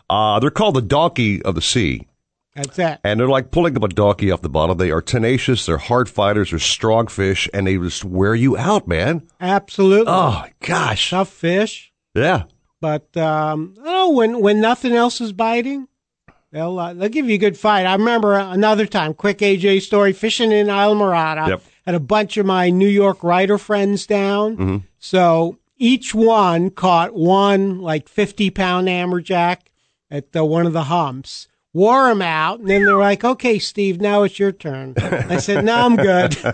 Uh, 0.08 0.38
they're 0.40 0.50
called 0.50 0.74
the 0.76 0.82
donkey 0.82 1.42
of 1.42 1.54
the 1.54 1.62
sea, 1.62 2.06
That's 2.54 2.78
it. 2.78 2.98
and 3.04 3.18
they're 3.20 3.28
like 3.28 3.50
pulling 3.50 3.76
up 3.76 3.82
a 3.82 3.88
donkey 3.88 4.30
off 4.30 4.42
the 4.42 4.48
bottom. 4.48 4.76
They 4.78 4.90
are 4.90 5.00
tenacious, 5.02 5.64
they're 5.66 5.78
hard 5.78 6.08
fighters, 6.08 6.50
they're 6.50 6.58
strong 6.58 7.06
fish, 7.06 7.48
and 7.54 7.66
they 7.66 7.76
just 7.78 8.04
wear 8.04 8.34
you 8.34 8.56
out, 8.56 8.86
man. 8.88 9.26
Absolutely. 9.40 10.06
Oh 10.08 10.44
gosh, 10.60 11.10
Tough 11.10 11.28
fish. 11.30 11.92
yeah. 12.14 12.44
But 12.80 13.16
um, 13.16 13.74
oh, 13.84 14.10
when 14.10 14.40
when 14.40 14.60
nothing 14.60 14.92
else 14.92 15.20
is 15.20 15.32
biting, 15.32 15.86
they'll 16.50 16.78
uh, 16.78 16.92
they'll 16.94 17.08
give 17.08 17.28
you 17.28 17.36
a 17.36 17.38
good 17.38 17.56
fight. 17.56 17.86
I 17.86 17.92
remember 17.94 18.34
another 18.34 18.86
time, 18.86 19.14
quick 19.14 19.38
AJ 19.38 19.82
story, 19.82 20.12
fishing 20.12 20.50
in 20.52 20.66
Islamorada. 20.66 21.46
Yep. 21.48 21.62
Had 21.86 21.94
a 21.94 22.00
bunch 22.00 22.36
of 22.36 22.44
my 22.46 22.70
New 22.70 22.88
York 22.88 23.22
writer 23.24 23.56
friends 23.56 24.04
down. 24.06 24.56
Mm-hmm. 24.56 24.76
So 24.98 25.58
each 25.82 26.14
one 26.14 26.70
caught 26.70 27.14
one 27.14 27.80
like 27.80 28.08
fifty 28.08 28.50
pound 28.50 28.86
amberjack 28.88 29.58
at 30.10 30.32
the, 30.32 30.44
one 30.44 30.66
of 30.66 30.72
the 30.72 30.84
humps. 30.84 31.48
Wore 31.74 32.08
them 32.08 32.20
out, 32.20 32.60
and 32.60 32.68
then 32.68 32.84
they're 32.84 32.98
like, 32.98 33.24
"Okay, 33.24 33.58
Steve, 33.58 33.98
now 33.98 34.24
it's 34.24 34.38
your 34.38 34.52
turn." 34.52 34.92
I 34.98 35.38
said, 35.38 35.64
"No, 35.64 35.74
I'm 35.74 35.96
good. 35.96 36.36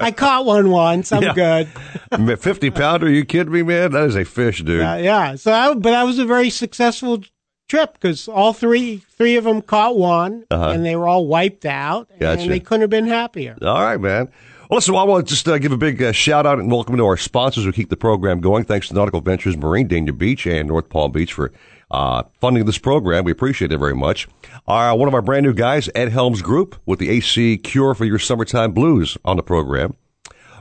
I 0.00 0.10
caught 0.10 0.44
one 0.44 0.70
once. 0.70 1.12
I'm 1.12 1.22
Yeah. 1.22 1.34
good." 1.34 2.38
Fifty 2.40 2.68
pounder? 2.70 3.08
you 3.08 3.24
kidding 3.24 3.52
me, 3.52 3.62
man? 3.62 3.92
That 3.92 4.04
is 4.06 4.16
a 4.16 4.24
fish, 4.24 4.60
dude. 4.64 4.80
Uh, 4.82 4.98
yeah. 5.00 5.36
So, 5.36 5.52
I, 5.52 5.72
but 5.74 5.90
that 5.92 6.02
was 6.02 6.18
a 6.18 6.24
very 6.24 6.50
successful 6.50 7.22
trip 7.68 7.92
because 7.94 8.26
all 8.26 8.52
three 8.52 8.96
three 9.16 9.36
of 9.36 9.44
them 9.44 9.62
caught 9.62 9.96
one, 9.96 10.44
Uh-huh. 10.50 10.70
and 10.70 10.84
they 10.84 10.96
were 10.96 11.06
all 11.06 11.28
wiped 11.28 11.64
out, 11.64 12.08
Gotcha. 12.18 12.42
and 12.42 12.50
they 12.50 12.58
couldn't 12.58 12.80
have 12.80 12.90
been 12.90 13.06
happier. 13.06 13.56
All 13.62 13.80
right, 13.82 14.00
man. 14.00 14.30
Listen, 14.70 14.94
I 14.94 15.02
want 15.02 15.26
to 15.26 15.34
just 15.34 15.46
uh, 15.46 15.58
give 15.58 15.72
a 15.72 15.76
big 15.76 16.02
uh, 16.02 16.12
shout 16.12 16.46
out 16.46 16.58
and 16.58 16.70
welcome 16.70 16.96
to 16.96 17.04
our 17.04 17.18
sponsors 17.18 17.64
who 17.64 17.72
keep 17.72 17.90
the 17.90 17.96
program 17.96 18.40
going. 18.40 18.64
Thanks 18.64 18.88
to 18.88 18.94
Nautical 18.94 19.20
Ventures 19.20 19.56
Marine, 19.58 19.88
Dania 19.88 20.16
Beach, 20.16 20.46
and 20.46 20.66
North 20.68 20.88
Palm 20.88 21.12
Beach 21.12 21.34
for 21.34 21.52
uh, 21.90 22.22
funding 22.40 22.64
this 22.64 22.78
program. 22.78 23.24
We 23.24 23.32
appreciate 23.32 23.72
it 23.72 23.78
very 23.78 23.94
much. 23.94 24.26
Uh, 24.66 24.94
one 24.96 25.06
of 25.06 25.14
our 25.14 25.20
brand 25.20 25.44
new 25.44 25.52
guys, 25.52 25.90
Ed 25.94 26.08
Helms 26.08 26.40
Group, 26.40 26.80
with 26.86 26.98
the 26.98 27.10
AC 27.10 27.58
Cure 27.58 27.94
for 27.94 28.06
your 28.06 28.18
summertime 28.18 28.72
blues 28.72 29.18
on 29.24 29.36
the 29.36 29.42
program. 29.42 29.96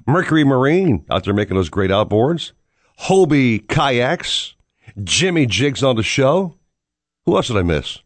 Mercury 0.06 0.44
Marine 0.44 1.06
out 1.10 1.24
there 1.24 1.34
making 1.34 1.56
those 1.56 1.70
great 1.70 1.90
outboards. 1.90 2.52
Hobie 3.04 3.66
Kayaks. 3.68 4.56
Jimmy 5.02 5.46
Jigs 5.46 5.82
on 5.82 5.96
the 5.96 6.04
show. 6.04 6.58
Who 7.26 7.38
else 7.38 7.48
did 7.48 7.58
I 7.58 7.64
miss? 7.64 8.00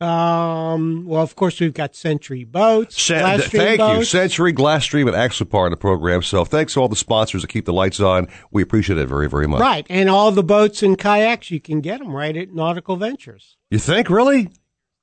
Um. 0.00 1.06
Well, 1.06 1.22
of 1.22 1.34
course, 1.34 1.58
we've 1.60 1.74
got 1.74 1.96
Century 1.96 2.44
Boats. 2.44 2.96
Glasstream 3.08 3.50
thank 3.50 3.80
you, 3.80 3.86
boats. 3.86 4.10
Century, 4.10 4.52
Glasstream, 4.52 5.08
and 5.08 5.16
Axopar 5.16 5.64
on 5.64 5.70
the 5.70 5.76
program. 5.76 6.22
So 6.22 6.44
thanks 6.44 6.74
to 6.74 6.80
all 6.80 6.88
the 6.88 6.96
sponsors 6.96 7.42
that 7.42 7.48
keep 7.48 7.64
the 7.64 7.72
lights 7.72 7.98
on. 7.98 8.28
We 8.52 8.62
appreciate 8.62 8.98
it 8.98 9.06
very, 9.06 9.28
very 9.28 9.48
much. 9.48 9.60
Right, 9.60 9.86
and 9.90 10.08
all 10.08 10.30
the 10.30 10.44
boats 10.44 10.82
and 10.82 10.96
kayaks 10.96 11.50
you 11.50 11.60
can 11.60 11.80
get 11.80 11.98
them 11.98 12.12
right 12.12 12.36
at 12.36 12.52
Nautical 12.52 12.96
Ventures. 12.96 13.56
You 13.70 13.78
think, 13.78 14.08
really? 14.08 14.50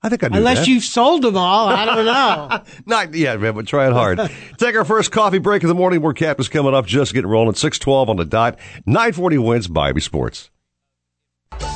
I 0.01 0.09
think 0.09 0.23
I 0.23 0.27
knew 0.27 0.37
Unless 0.37 0.59
that. 0.59 0.67
you've 0.67 0.83
sold 0.83 1.23
them 1.23 1.35
all, 1.35 1.67
I 1.67 1.83
don't 1.83 2.05
know. 2.05 2.63
Not 2.85 3.15
yet, 3.15 3.41
man, 3.41 3.55
but 3.55 3.65
try 3.65 3.87
it 3.87 3.93
hard. 3.93 4.19
Take 4.57 4.75
our 4.75 4.85
first 4.85 5.11
coffee 5.11 5.39
break 5.39 5.63
of 5.63 5.67
the 5.67 5.73
morning. 5.73 5.99
More 5.99 6.13
cap 6.13 6.39
is 6.39 6.47
coming 6.47 6.75
up. 6.75 6.85
Just 6.85 7.13
getting 7.13 7.29
rolling. 7.29 7.55
612 7.55 8.09
on 8.09 8.15
the 8.17 8.25
dot. 8.25 8.59
940 8.85 9.39
wins 9.39 9.67
Bobby 9.67 9.99
Sports. 10.01 10.51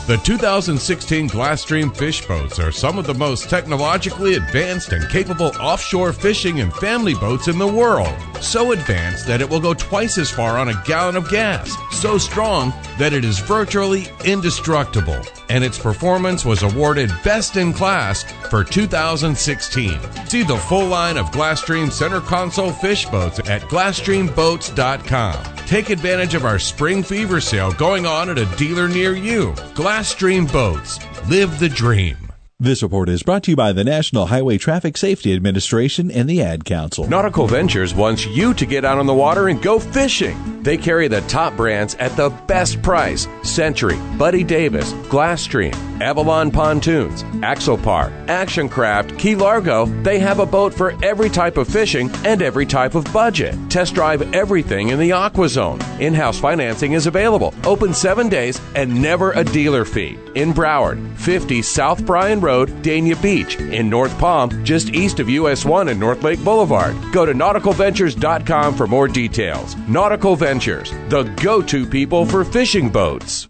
The 0.08 0.20
2016 0.24 1.30
Glasstream 1.30 1.96
fish 1.96 2.26
boats 2.26 2.60
are 2.60 2.72
some 2.72 2.98
of 2.98 3.06
the 3.06 3.14
most 3.14 3.50
technologically 3.50 4.34
advanced 4.34 4.92
and 4.92 5.08
capable 5.10 5.52
offshore 5.60 6.14
fishing 6.14 6.62
and 6.62 6.74
family 6.74 7.14
boats 7.14 7.48
in 7.48 7.60
the 7.60 7.68
world. 7.68 8.16
So 8.42 8.72
advanced 8.72 9.28
that 9.28 9.42
it 9.42 9.50
will 9.50 9.60
go 9.60 9.74
twice 9.74 10.18
as 10.18 10.32
far 10.32 10.58
on 10.58 10.70
a 10.70 10.84
gallon 10.86 11.16
of 11.16 11.30
gas. 11.30 11.72
So 11.92 12.18
strong 12.18 12.74
that 12.98 13.14
it 13.14 13.24
is 13.24 13.38
virtually 13.40 14.08
indestructible. 14.26 15.24
And 15.50 15.64
its 15.64 15.80
performance 15.80 16.46
was 16.46 16.64
awarded 16.64 17.12
Best 17.24 17.58
in 17.58 17.74
Class 17.74 18.24
for 18.50 18.64
2016. 18.64 20.00
See 20.28 20.44
the 20.44 20.58
full 20.58 20.88
line 20.88 21.18
of 21.18 21.32
Glasstream 21.32 21.92
center 21.92 22.22
console 22.22 22.72
fish 22.72 23.06
boats 23.06 23.40
at 23.40 23.62
GlasstreamBoats.com. 23.64 25.56
Take 25.66 25.90
advantage 25.90 26.34
of 26.36 26.46
our 26.46 26.60
spring 26.60 27.04
fever 27.04 27.42
sale 27.42 27.72
going 27.74 28.06
on 28.06 28.30
at 28.30 28.38
a 28.38 28.46
dealer 28.58 28.88
near 28.88 29.16
you. 29.16 29.54
Glasstream 29.74 30.52
Boats. 30.52 31.00
Live 31.28 31.60
the 31.60 31.70
dream. 31.70 32.29
This 32.62 32.84
report 32.84 33.08
is 33.08 33.24
brought 33.24 33.44
to 33.44 33.52
you 33.52 33.56
by 33.56 33.72
the 33.72 33.86
National 33.86 34.26
Highway 34.26 34.58
Traffic 34.58 34.98
Safety 34.98 35.34
Administration 35.34 36.12
and 36.12 36.30
the 36.30 36.42
Ad 36.42 36.66
Council. 36.66 37.08
Nautical 37.08 37.48
Ventures 37.48 37.96
wants 37.96 38.26
you 38.26 38.54
to 38.54 38.66
get 38.66 38.84
out 38.84 38.98
on 38.98 39.06
the 39.06 39.14
water 39.14 39.48
and 39.48 39.62
go 39.62 39.80
fishing. 39.80 40.62
They 40.62 40.76
carry 40.76 41.08
the 41.08 41.22
top 41.22 41.56
brands 41.56 41.96
at 41.96 42.18
the 42.18 42.32
best 42.48 42.82
price 42.82 43.30
Century, 43.44 43.98
Buddy 44.18 44.44
Davis, 44.44 44.92
Glasstream, 45.08 45.74
Avalon 46.02 46.52
Pontoons, 46.52 47.24
Axopar, 47.44 48.12
Action 48.28 48.68
Craft, 48.68 49.18
Key 49.18 49.36
Largo. 49.36 49.86
They 50.04 50.20
have 50.20 50.40
a 50.40 50.46
boat 50.46 50.74
for 50.74 51.02
every 51.02 51.30
type 51.30 51.56
of 51.56 51.70
fishing 51.70 52.12
and 52.26 52.42
every 52.42 52.66
type 52.66 52.94
of 52.94 53.06
budget. 53.14 53.56
Test 53.70 53.96
drive 53.96 54.34
everything 54.34 54.90
in 54.90 55.00
the 55.00 55.14
Aqua 55.14 55.48
Zone. 55.48 55.80
In 56.02 56.14
house 56.14 56.38
financing 56.38 56.92
is 56.92 57.08
available, 57.08 57.54
open 57.64 57.94
seven 57.94 58.28
days, 58.28 58.60
and 58.76 59.02
never 59.02 59.32
a 59.32 59.46
dealer 59.46 59.86
fee. 59.86 60.20
In 60.36 60.54
Broward, 60.54 61.18
50 61.18 61.62
South 61.62 62.06
Bryan 62.06 62.42
Road, 62.42 62.49
Dania 62.50 63.22
Beach. 63.22 63.56
In 63.60 63.90
North 63.90 64.18
Palm, 64.18 64.64
just 64.66 64.90
east 64.90 65.20
of 65.20 65.30
US 65.30 65.66
1 65.66 65.90
and 65.90 66.00
North 66.00 66.24
Lake 66.24 66.44
Boulevard. 66.44 66.96
Go 67.12 67.26
to 67.26 67.34
nauticalventures.com 67.34 68.76
for 68.76 68.88
more 68.88 69.08
details. 69.08 69.76
Nautical 69.88 70.36
Ventures, 70.36 70.92
the 71.10 71.24
go 71.42 71.62
to 71.62 71.86
people 71.86 72.26
for 72.26 72.44
fishing 72.44 72.90
boats. 72.90 73.48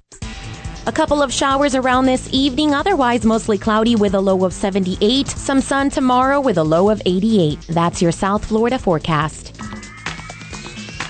A 0.87 0.91
couple 0.91 1.21
of 1.21 1.31
showers 1.31 1.75
around 1.75 2.05
this 2.05 2.27
evening, 2.33 2.73
otherwise 2.73 3.23
mostly 3.23 3.57
cloudy 3.57 3.95
with 3.95 4.15
a 4.15 4.19
low 4.19 4.43
of 4.43 4.53
78. 4.53 5.27
Some 5.27 5.61
sun 5.61 5.89
tomorrow 5.89 6.41
with 6.41 6.57
a 6.57 6.63
low 6.63 6.89
of 6.89 7.01
88. 7.05 7.59
That's 7.69 8.01
your 8.01 8.11
South 8.11 8.43
Florida 8.43 8.79
forecast. 8.79 9.58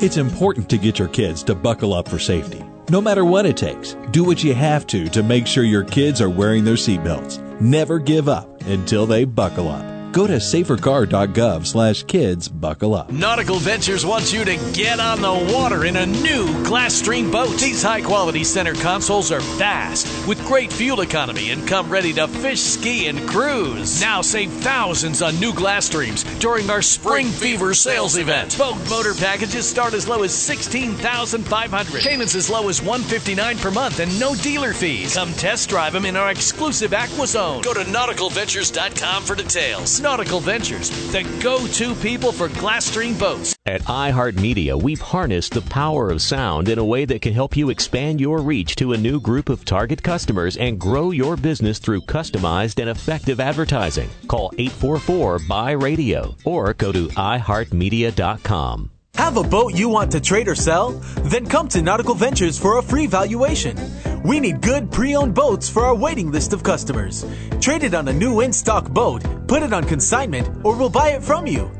It's 0.00 0.16
important 0.16 0.70
to 0.70 0.78
get 0.78 0.98
your 0.98 1.08
kids 1.08 1.42
to 1.42 1.54
buckle 1.54 1.92
up 1.92 2.08
for 2.08 2.18
safety. 2.18 2.64
No 2.88 3.02
matter 3.02 3.22
what 3.22 3.44
it 3.44 3.58
takes, 3.58 3.98
do 4.12 4.24
what 4.24 4.42
you 4.42 4.54
have 4.54 4.86
to 4.86 5.10
to 5.10 5.22
make 5.22 5.46
sure 5.46 5.62
your 5.62 5.84
kids 5.84 6.22
are 6.22 6.30
wearing 6.30 6.64
their 6.64 6.76
seatbelts. 6.76 7.38
Never 7.60 7.98
give 7.98 8.26
up 8.26 8.62
until 8.62 9.04
they 9.04 9.26
buckle 9.26 9.68
up. 9.68 9.99
Go 10.12 10.26
to 10.26 10.34
safercar.gov 10.34 11.66
slash 11.66 12.02
kids 12.02 12.48
buckle 12.48 12.94
up. 12.94 13.12
Nautical 13.12 13.56
Ventures 13.56 14.04
wants 14.04 14.32
you 14.32 14.44
to 14.44 14.56
get 14.72 14.98
on 14.98 15.20
the 15.20 15.54
water 15.54 15.84
in 15.84 15.96
a 15.96 16.06
new 16.06 16.46
Glasstream 16.64 17.30
boat. 17.30 17.56
These 17.58 17.82
high 17.82 18.00
quality 18.00 18.42
center 18.42 18.74
consoles 18.74 19.30
are 19.30 19.40
fast 19.40 20.26
with 20.26 20.44
great 20.46 20.72
fuel 20.72 21.02
economy 21.02 21.50
and 21.52 21.66
come 21.66 21.88
ready 21.88 22.12
to 22.14 22.26
fish, 22.26 22.60
ski, 22.60 23.06
and 23.06 23.28
cruise. 23.28 24.00
Now 24.00 24.20
save 24.20 24.50
thousands 24.50 25.22
on 25.22 25.38
new 25.38 25.52
Glasstreams 25.52 26.40
during 26.40 26.68
our 26.70 26.82
Spring 26.82 27.28
Fever 27.28 27.72
sales 27.72 28.16
event. 28.16 28.58
Boat 28.58 28.78
motor 28.88 29.14
packages 29.14 29.68
start 29.68 29.94
as 29.94 30.08
low 30.08 30.24
as 30.24 30.34
16,500. 30.34 32.02
Payments 32.02 32.34
as 32.34 32.50
low 32.50 32.68
as 32.68 32.82
159 32.82 33.58
per 33.58 33.70
month 33.70 34.00
and 34.00 34.18
no 34.18 34.34
dealer 34.34 34.72
fees. 34.72 35.14
Come 35.14 35.32
test 35.34 35.68
drive 35.68 35.92
them 35.92 36.04
in 36.04 36.16
our 36.16 36.30
exclusive 36.32 36.92
Aqua 36.92 37.28
Zone. 37.28 37.62
Go 37.62 37.74
to 37.74 37.84
nauticalventures.com 37.84 39.22
for 39.22 39.36
details. 39.36 39.99
Nautical 40.00 40.40
Ventures, 40.40 40.90
the 41.12 41.22
go 41.42 41.66
to 41.66 41.94
people 41.96 42.32
for 42.32 42.48
Glasstream 42.48 43.18
boats. 43.18 43.54
At 43.66 43.82
iHeartMedia, 43.82 44.80
we've 44.80 45.00
harnessed 45.00 45.52
the 45.52 45.62
power 45.62 46.10
of 46.10 46.22
sound 46.22 46.68
in 46.68 46.78
a 46.78 46.84
way 46.84 47.04
that 47.04 47.22
can 47.22 47.32
help 47.32 47.56
you 47.56 47.70
expand 47.70 48.20
your 48.20 48.40
reach 48.40 48.76
to 48.76 48.92
a 48.92 48.98
new 48.98 49.20
group 49.20 49.48
of 49.48 49.64
target 49.64 50.02
customers 50.02 50.56
and 50.56 50.78
grow 50.78 51.10
your 51.10 51.36
business 51.36 51.78
through 51.78 52.02
customized 52.02 52.80
and 52.80 52.90
effective 52.90 53.40
advertising. 53.40 54.10
Call 54.28 54.52
844 54.58 55.40
BUY 55.40 55.74
RADIO 55.74 56.36
or 56.44 56.74
go 56.74 56.92
to 56.92 57.08
iHeartMedia.com. 57.08 58.90
Have 59.14 59.36
a 59.36 59.42
boat 59.42 59.74
you 59.74 59.88
want 59.88 60.12
to 60.12 60.20
trade 60.20 60.48
or 60.48 60.54
sell? 60.54 60.92
Then 61.24 61.46
come 61.46 61.68
to 61.68 61.82
Nautical 61.82 62.14
Ventures 62.14 62.58
for 62.58 62.78
a 62.78 62.82
free 62.82 63.06
valuation. 63.06 63.76
We 64.24 64.40
need 64.40 64.60
good 64.60 64.90
pre 64.90 65.16
owned 65.16 65.34
boats 65.34 65.68
for 65.68 65.84
our 65.84 65.94
waiting 65.94 66.30
list 66.30 66.52
of 66.52 66.62
customers. 66.62 67.24
Trade 67.60 67.84
it 67.84 67.94
on 67.94 68.08
a 68.08 68.12
new 68.12 68.40
in 68.40 68.52
stock 68.52 68.88
boat, 68.88 69.22
put 69.46 69.62
it 69.62 69.72
on 69.72 69.84
consignment, 69.84 70.48
or 70.64 70.76
we'll 70.76 70.90
buy 70.90 71.10
it 71.10 71.22
from 71.22 71.46
you. 71.46 71.70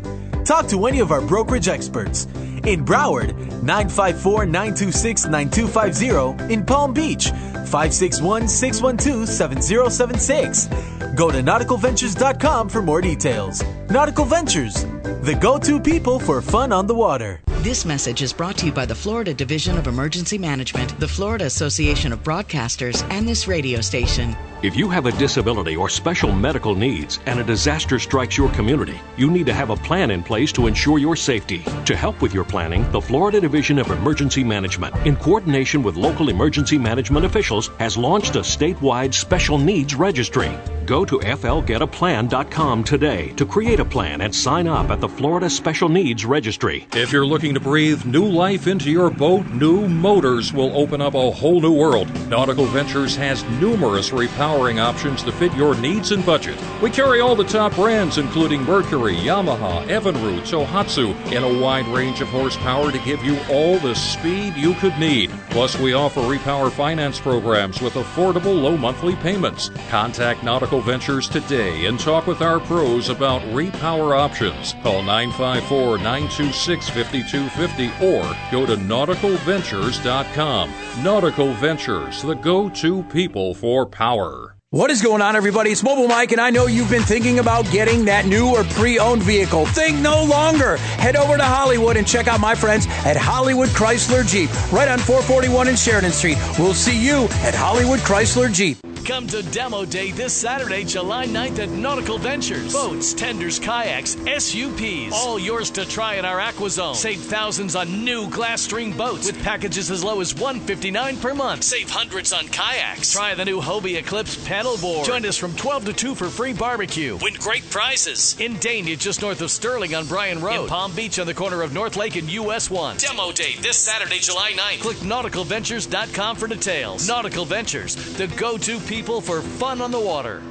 Talk 0.44 0.68
to 0.68 0.87
any 0.87 1.00
of 1.00 1.12
our 1.12 1.20
brokerage 1.20 1.68
experts. 1.68 2.26
In 2.64 2.84
Broward, 2.84 3.36
954 3.62 4.46
926 4.46 5.26
9250. 5.26 6.52
In 6.52 6.64
Palm 6.64 6.92
Beach, 6.92 7.30
561 7.30 8.48
612 8.48 9.28
7076. 9.28 10.68
Go 11.14 11.30
to 11.30 11.42
nauticalventures.com 11.42 12.68
for 12.68 12.82
more 12.82 13.00
details. 13.00 13.62
Nautical 13.88 14.24
Ventures, 14.24 14.84
the 15.22 15.36
go 15.40 15.58
to 15.58 15.80
people 15.80 16.18
for 16.18 16.40
fun 16.42 16.72
on 16.72 16.86
the 16.86 16.94
water. 16.94 17.40
This 17.62 17.84
message 17.84 18.22
is 18.22 18.32
brought 18.32 18.56
to 18.58 18.66
you 18.66 18.72
by 18.72 18.86
the 18.86 18.94
Florida 18.94 19.34
Division 19.34 19.76
of 19.76 19.86
Emergency 19.86 20.38
Management, 20.38 20.98
the 20.98 21.06
Florida 21.06 21.44
Association 21.44 22.10
of 22.10 22.22
Broadcasters, 22.22 23.06
and 23.10 23.28
this 23.28 23.46
radio 23.46 23.82
station. 23.82 24.34
If 24.62 24.76
you 24.76 24.88
have 24.88 25.04
a 25.04 25.12
disability 25.12 25.76
or 25.76 25.90
special 25.90 26.32
medical 26.32 26.74
needs 26.74 27.18
and 27.26 27.38
a 27.38 27.44
disaster 27.44 27.98
strikes 27.98 28.38
your 28.38 28.50
community, 28.52 28.98
you 29.18 29.30
need 29.30 29.44
to 29.44 29.52
have 29.52 29.68
a 29.68 29.76
plan 29.76 30.10
in 30.10 30.22
place 30.22 30.52
to 30.52 30.68
ensure 30.68 30.98
your 30.98 31.16
safety. 31.16 31.62
To 31.84 31.94
help 31.94 32.22
with 32.22 32.32
your 32.32 32.44
planning, 32.50 32.90
the 32.90 33.00
Florida 33.00 33.40
Division 33.40 33.78
of 33.78 33.90
Emergency 33.90 34.45
Management, 34.45 34.95
in 35.07 35.16
coordination 35.16 35.83
with 35.83 35.97
local 35.97 36.28
emergency 36.28 36.76
management 36.76 37.25
officials, 37.25 37.69
has 37.78 37.97
launched 37.97 38.37
a 38.37 38.40
statewide 38.40 39.14
special 39.14 39.57
needs 39.57 39.95
registry. 39.95 40.59
Go 40.90 41.04
to 41.04 41.19
flgetaplan.com 41.21 42.83
today 42.83 43.28
to 43.37 43.47
create 43.47 43.78
a 43.78 43.85
plan 43.85 44.23
and 44.23 44.35
sign 44.35 44.66
up 44.66 44.90
at 44.90 45.00
the 45.00 45.09
Florida 45.09 45.49
Special 45.49 45.88
Needs 45.88 46.25
Registry. 46.25 46.88
If 46.95 47.12
you're 47.12 47.25
looking 47.25 47.54
to 47.54 47.61
breathe 47.61 48.04
new 48.04 48.26
life 48.26 48.66
into 48.66 48.90
your 48.90 49.09
boat, 49.09 49.47
new 49.50 49.87
motors 49.87 50.52
will 50.52 50.76
open 50.76 51.00
up 51.00 51.14
a 51.14 51.30
whole 51.30 51.61
new 51.61 51.73
world. 51.73 52.11
Nautical 52.28 52.64
Ventures 52.66 53.14
has 53.14 53.45
numerous 53.61 54.11
repowering 54.11 54.80
options 54.80 55.23
to 55.23 55.30
fit 55.30 55.54
your 55.54 55.76
needs 55.76 56.11
and 56.11 56.26
budget. 56.26 56.59
We 56.83 56.90
carry 56.90 57.21
all 57.21 57.37
the 57.37 57.45
top 57.45 57.76
brands, 57.76 58.19
including 58.19 58.64
Mercury, 58.64 59.14
Yamaha, 59.14 59.87
Evinrude, 59.87 60.40
Tohatsu, 60.40 61.14
in 61.30 61.45
a 61.45 61.62
wide 61.62 61.87
range 61.87 62.21
of 62.21 62.28
horsepower 62.40 62.90
to 62.90 62.99
give 63.00 63.23
you 63.23 63.38
all 63.50 63.78
the 63.78 63.94
speed 63.94 64.56
you 64.56 64.73
could 64.75 64.97
need. 64.99 65.30
Plus, 65.50 65.78
we 65.78 65.92
offer 65.92 66.23
repower 66.23 66.73
finance 66.73 67.20
programs 67.20 67.82
with 67.82 67.92
affordable 67.94 68.62
low 68.62 68.78
monthly 68.78 69.14
payments. 69.16 69.68
Contact 69.90 70.42
Nautical 70.42 70.80
Ventures 70.80 71.28
today 71.28 71.85
and 71.85 72.00
talk 72.00 72.26
with 72.26 72.40
our 72.40 72.59
pros 72.59 73.11
about 73.11 73.42
repower 73.52 74.16
options. 74.16 74.73
Call 74.82 75.02
954 75.02 75.99
926 75.99 76.88
5250 76.88 78.06
or 78.06 78.23
go 78.50 78.64
to 78.64 78.76
nauticalventures.com. 78.80 80.73
Nautical 81.02 81.52
Ventures, 81.54 82.23
the 82.23 82.35
go 82.35 82.70
to 82.70 83.02
people 83.04 83.52
for 83.54 83.85
power. 83.85 84.56
What 84.72 84.92
is 84.92 85.02
going 85.02 85.20
on, 85.20 85.34
everybody? 85.34 85.72
It's 85.72 85.82
Mobile 85.82 86.06
Mike, 86.06 86.30
and 86.30 86.40
I 86.40 86.50
know 86.50 86.68
you've 86.68 86.88
been 86.88 87.02
thinking 87.02 87.40
about 87.40 87.68
getting 87.72 88.04
that 88.04 88.24
new 88.24 88.50
or 88.50 88.62
pre 88.62 89.00
owned 89.00 89.20
vehicle. 89.20 89.66
Think 89.66 89.98
no 89.98 90.22
longer. 90.22 90.76
Head 90.76 91.16
over 91.16 91.36
to 91.36 91.42
Hollywood 91.42 91.96
and 91.96 92.06
check 92.06 92.28
out 92.28 92.38
my 92.38 92.54
friends 92.54 92.86
at 93.04 93.16
Hollywood 93.16 93.70
Chrysler 93.70 94.24
Jeep, 94.24 94.48
right 94.72 94.86
on 94.86 95.00
441 95.00 95.66
and 95.66 95.76
Sheridan 95.76 96.12
Street. 96.12 96.38
We'll 96.56 96.72
see 96.72 96.96
you 96.96 97.24
at 97.42 97.52
Hollywood 97.52 97.98
Chrysler 97.98 98.52
Jeep. 98.52 98.78
Come 99.04 99.26
to 99.28 99.42
Demo 99.42 99.85
Day 99.85 100.11
this 100.12 100.33
Saturday, 100.33 100.85
July 100.85 101.26
9th 101.26 101.59
at 101.59 101.71
Nautical 101.71 102.19
Ventures. 102.19 102.73
Boats, 102.73 103.14
tenders, 103.14 103.59
kayaks, 103.59 104.16
SUPs. 104.38 105.12
All 105.12 105.39
yours 105.39 105.71
to 105.71 105.84
try 105.86 106.15
in 106.15 106.25
our 106.25 106.39
AquaZone. 106.39 106.95
Save 106.95 107.21
thousands 107.21 107.75
on 107.75 108.04
new 108.04 108.28
Glasstream 108.28 108.97
boats 108.97 109.26
with 109.26 109.43
packages 109.43 109.91
as 109.91 110.04
low 110.04 110.21
as 110.21 110.34
159 110.34 111.17
per 111.17 111.34
month. 111.34 111.65
Save 111.65 111.91
hundreds 111.91 112.32
on 112.32 112.47
kayaks. 112.49 113.13
Try 113.13 113.34
the 113.34 113.45
new 113.45 113.60
Hobie 113.60 113.97
Eclipse 113.97 114.36
paddleboard. 114.47 115.06
Join 115.06 115.25
us 115.25 115.36
from 115.36 115.54
12 115.56 115.86
to 115.86 115.93
2 115.93 116.15
for 116.15 116.28
free 116.28 116.52
barbecue. 116.52 117.17
Win 117.21 117.34
great 117.34 117.69
prizes. 117.71 118.36
In 118.39 118.56
Dania, 118.56 118.99
just 118.99 119.23
north 119.23 119.41
of 119.41 119.50
Sterling 119.50 119.95
on 119.95 120.06
Bryan 120.06 120.41
Road. 120.41 120.63
In 120.63 120.69
Palm 120.69 120.93
Beach 120.95 121.19
on 121.19 121.26
the 121.26 121.34
corner 121.34 121.63
of 121.63 121.73
North 121.73 121.97
Lake 121.97 122.17
and 122.17 122.30
US 122.30 122.71
1. 122.71 122.99
Demo 122.99 123.32
Day 123.32 123.56
this 123.60 123.78
Saturday, 123.78 124.19
July 124.19 124.52
9th. 124.52 124.80
Click 124.82 124.99
nauticalventures.com 124.99 126.36
for 126.36 126.47
details. 126.47 127.08
Nautical 127.08 127.45
Ventures, 127.45 127.95
the 128.17 128.26
go-to 128.28 128.78
people 128.90 129.20
for 129.20 129.40
fun 129.40 129.80
on 129.80 129.92
the 129.92 130.00
water. 130.00 130.42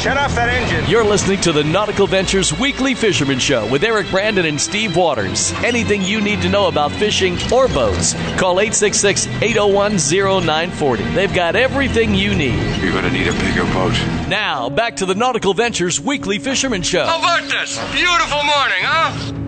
Shut 0.00 0.16
off 0.16 0.34
that 0.36 0.48
engine. 0.48 0.88
You're 0.90 1.04
listening 1.04 1.38
to 1.42 1.52
the 1.52 1.62
Nautical 1.62 2.06
Ventures 2.06 2.58
Weekly 2.58 2.94
Fisherman 2.94 3.38
Show 3.38 3.70
with 3.70 3.84
Eric 3.84 4.08
Brandon 4.10 4.46
and 4.46 4.58
Steve 4.58 4.96
Waters. 4.96 5.52
Anything 5.56 6.00
you 6.00 6.22
need 6.22 6.40
to 6.42 6.48
know 6.48 6.68
about 6.68 6.92
fishing 6.92 7.36
or 7.52 7.68
boats, 7.68 8.14
call 8.38 8.58
866 8.58 9.26
801 9.42 9.98
0940. 9.98 11.02
They've 11.10 11.34
got 11.34 11.56
everything 11.56 12.14
you 12.14 12.34
need. 12.34 12.58
You're 12.80 12.92
going 12.92 13.04
to 13.04 13.10
need 13.10 13.28
a 13.28 13.32
bigger 13.32 13.64
boat. 13.74 13.92
Now, 14.28 14.70
back 14.70 14.96
to 14.96 15.04
the 15.04 15.14
Nautical 15.14 15.52
Ventures 15.52 16.00
Weekly 16.00 16.38
Fisherman 16.38 16.80
Show. 16.80 17.04
How 17.04 17.18
about 17.18 17.50
this? 17.50 17.76
Beautiful 17.92 18.42
morning, 18.44 18.80
huh? 18.80 19.47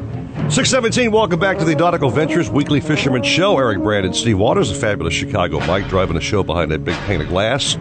617, 0.51 1.13
welcome 1.13 1.39
back 1.39 1.59
to 1.59 1.65
the 1.65 1.77
Nautical 1.77 2.11
Ventures 2.11 2.51
Weekly 2.51 2.81
Fisherman 2.81 3.23
Show. 3.23 3.57
Eric 3.57 3.79
Brandon, 3.79 4.13
Steve 4.13 4.37
Waters, 4.37 4.69
a 4.73 4.75
fabulous 4.75 5.15
Chicago 5.15 5.65
Mike, 5.65 5.87
driving 5.87 6.17
a 6.17 6.21
show 6.21 6.43
behind 6.43 6.73
that 6.73 6.83
big 6.83 6.97
pane 7.07 7.21
of 7.21 7.29
glass. 7.29 7.79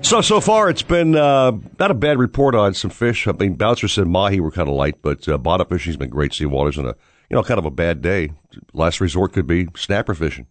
So, 0.00 0.22
so 0.22 0.40
far, 0.40 0.70
it's 0.70 0.80
been 0.80 1.14
uh, 1.14 1.52
not 1.78 1.90
a 1.90 1.94
bad 1.94 2.18
report 2.18 2.54
on 2.54 2.72
some 2.72 2.90
fish. 2.90 3.28
I 3.28 3.32
mean, 3.32 3.56
Bouncer 3.56 3.86
said 3.86 4.06
mahi 4.06 4.40
were 4.40 4.50
kind 4.50 4.66
of 4.66 4.74
light, 4.74 5.02
but 5.02 5.28
uh, 5.28 5.36
bottom 5.36 5.66
fishing's 5.68 5.98
been 5.98 6.08
great. 6.08 6.32
Steve 6.32 6.50
Waters 6.50 6.78
on 6.78 6.86
a, 6.86 6.94
you 7.28 7.36
know, 7.36 7.42
kind 7.42 7.58
of 7.58 7.66
a 7.66 7.70
bad 7.70 8.00
day. 8.00 8.32
Last 8.72 9.02
resort 9.02 9.34
could 9.34 9.46
be 9.46 9.68
snapper 9.76 10.14
fishing. 10.14 10.46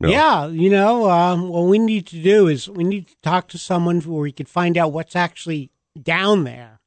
Yeah, 0.00 0.48
you 0.48 0.68
know, 0.68 1.10
um, 1.10 1.48
what 1.48 1.62
we 1.62 1.78
need 1.78 2.06
to 2.08 2.22
do 2.22 2.46
is 2.46 2.68
we 2.68 2.84
need 2.84 3.08
to 3.08 3.16
talk 3.22 3.48
to 3.48 3.58
someone 3.58 4.00
where 4.00 4.20
we 4.20 4.32
could 4.32 4.50
find 4.50 4.76
out 4.76 4.92
what's 4.92 5.16
actually 5.16 5.70
down 5.98 6.44
there. 6.44 6.81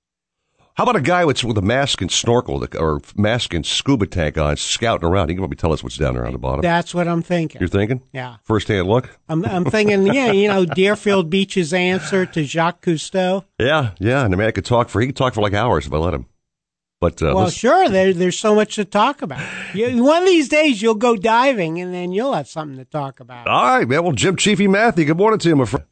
How 0.76 0.84
about 0.84 0.98
a 0.98 1.02
guy 1.02 1.24
with, 1.24 1.42
with 1.46 1.58
a 1.58 1.62
mask 1.62 2.02
and 2.02 2.12
snorkel 2.12 2.68
or 2.78 3.00
mask 3.16 3.54
and 3.54 3.66
scuba 3.66 4.08
tank 4.08 4.38
on, 4.38 4.58
scouting 4.58 5.08
around? 5.08 5.30
He 5.30 5.36
can 5.36 5.42
probably 5.42 5.56
tell 5.56 5.72
us 5.72 5.82
what's 5.82 5.96
down 5.96 6.16
there 6.16 6.26
on 6.26 6.34
the 6.34 6.38
bottom. 6.38 6.60
That's 6.60 6.94
what 6.94 7.08
I'm 7.08 7.22
thinking. 7.22 7.62
You're 7.62 7.70
thinking? 7.70 8.02
Yeah. 8.12 8.38
First 8.44 8.68
hand 8.68 8.86
look? 8.86 9.18
I'm, 9.30 9.46
I'm 9.46 9.64
thinking, 9.64 10.06
yeah, 10.08 10.34
you 10.34 10.50
know, 10.50 10.66
Deerfield 10.66 11.30
Beach's 11.30 11.72
answer 11.72 12.26
to 12.26 12.44
Jacques 12.44 12.82
Cousteau. 12.82 13.46
Yeah, 13.58 13.92
yeah. 14.00 14.26
And 14.26 14.34
the 14.34 14.38
man 14.38 14.52
could 14.52 14.66
talk 14.66 14.90
for, 14.90 15.00
he 15.00 15.08
could 15.08 15.16
talk 15.16 15.34
for 15.34 15.40
like 15.40 15.54
hours 15.54 15.88
if 15.88 15.94
I 15.94 15.98
let 15.98 16.14
him. 16.14 16.26
But, 17.00 17.22
uh, 17.22 17.32
well, 17.34 17.50
sure. 17.50 17.88
There, 17.88 18.14
there's 18.14 18.38
so 18.38 18.54
much 18.54 18.76
to 18.76 18.84
talk 18.84 19.22
about. 19.22 19.48
You, 19.74 20.04
one 20.04 20.24
of 20.24 20.28
these 20.28 20.50
days, 20.50 20.82
you'll 20.82 20.96
go 20.96 21.16
diving, 21.16 21.80
and 21.80 21.94
then 21.94 22.12
you'll 22.12 22.34
have 22.34 22.50
something 22.50 22.78
to 22.78 22.86
talk 22.86 23.22
about. 23.22 23.48
All 23.48 23.78
right, 23.78 23.88
man. 23.88 24.04
Well, 24.04 24.12
Jim 24.12 24.36
Chiefy 24.36 24.68
Matthew, 24.68 25.06
good 25.06 25.18
morning 25.18 25.40
to 25.40 25.48
you, 25.48 25.56
my 25.56 25.66
friend. 25.66 25.86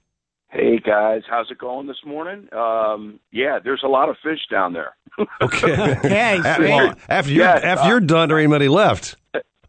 Hey 0.54 0.78
guys, 0.78 1.24
how's 1.28 1.50
it 1.50 1.58
going 1.58 1.88
this 1.88 2.06
morning? 2.06 2.48
Um, 2.54 3.20
yeah, 3.32 3.58
there's 3.64 3.82
a 3.84 3.88
lot 3.88 4.08
of 4.08 4.18
fish 4.22 4.42
down 4.52 4.74
there. 4.74 4.96
okay. 5.42 5.72
okay. 5.98 6.40
well, 6.60 6.94
after 7.10 7.32
you're 7.32 7.44
Yes, 7.44 7.64
after 7.64 7.86
uh, 7.86 7.88
you're 7.88 8.00
done, 8.00 8.30
there 8.30 8.38
ain't 8.38 8.52
many 8.52 8.68
left. 8.68 9.16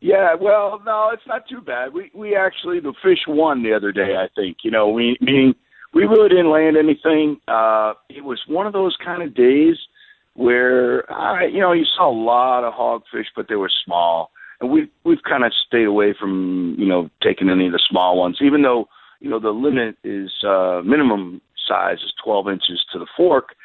Yeah, 0.03 0.35
well, 0.39 0.83
no, 0.85 1.09
it's 1.11 1.27
not 1.27 1.49
too 1.49 1.63
bad. 1.63 1.95
We 1.95 2.11
we 2.13 2.37
actually 2.37 2.81
the 2.81 2.93
fish 3.03 3.21
won 3.27 3.63
the 3.63 3.73
other 3.73 3.93
day. 3.93 4.17
I 4.17 4.29
think 4.37 4.59
you 4.63 4.71
know 4.71 4.91
we 4.91 5.17
meaning 5.23 5.55
we 5.95 6.05
really 6.05 6.29
didn't 6.29 6.51
land 6.51 6.77
anything. 6.77 7.41
Uh, 7.49 7.95
it 8.11 8.23
was 8.23 8.43
one 8.47 8.67
of 8.67 8.75
those 8.75 8.95
kind 9.03 9.23
of 9.23 9.35
days 9.35 9.77
where 10.35 11.11
I 11.11 11.47
you 11.47 11.61
know 11.61 11.73
you 11.73 11.87
saw 11.97 12.11
a 12.11 12.13
lot 12.13 12.63
of 12.63 12.75
hogfish, 12.75 13.29
but 13.35 13.47
they 13.49 13.57
were 13.57 13.71
small, 13.87 14.33
and 14.61 14.71
we 14.71 14.91
we've 15.03 15.23
kind 15.23 15.45
of 15.45 15.53
stayed 15.67 15.87
away 15.87 16.13
from 16.13 16.77
you 16.79 16.87
know 16.87 17.09
taking 17.23 17.49
any 17.49 17.69
of 17.69 17.73
the 17.73 17.81
small 17.89 18.19
ones, 18.19 18.37
even 18.43 18.61
though 18.61 18.87
you 19.25 19.31
know 19.31 19.41
the 19.41 19.51
limit 19.51 19.97
is 20.05 20.31
uh, 20.47 20.83
minimum 20.85 21.41
size 21.67 21.99
is 22.05 22.13
12 22.23 22.49
inches 22.49 22.85
to 22.93 22.99
the 22.99 23.07
fork. 23.17 23.57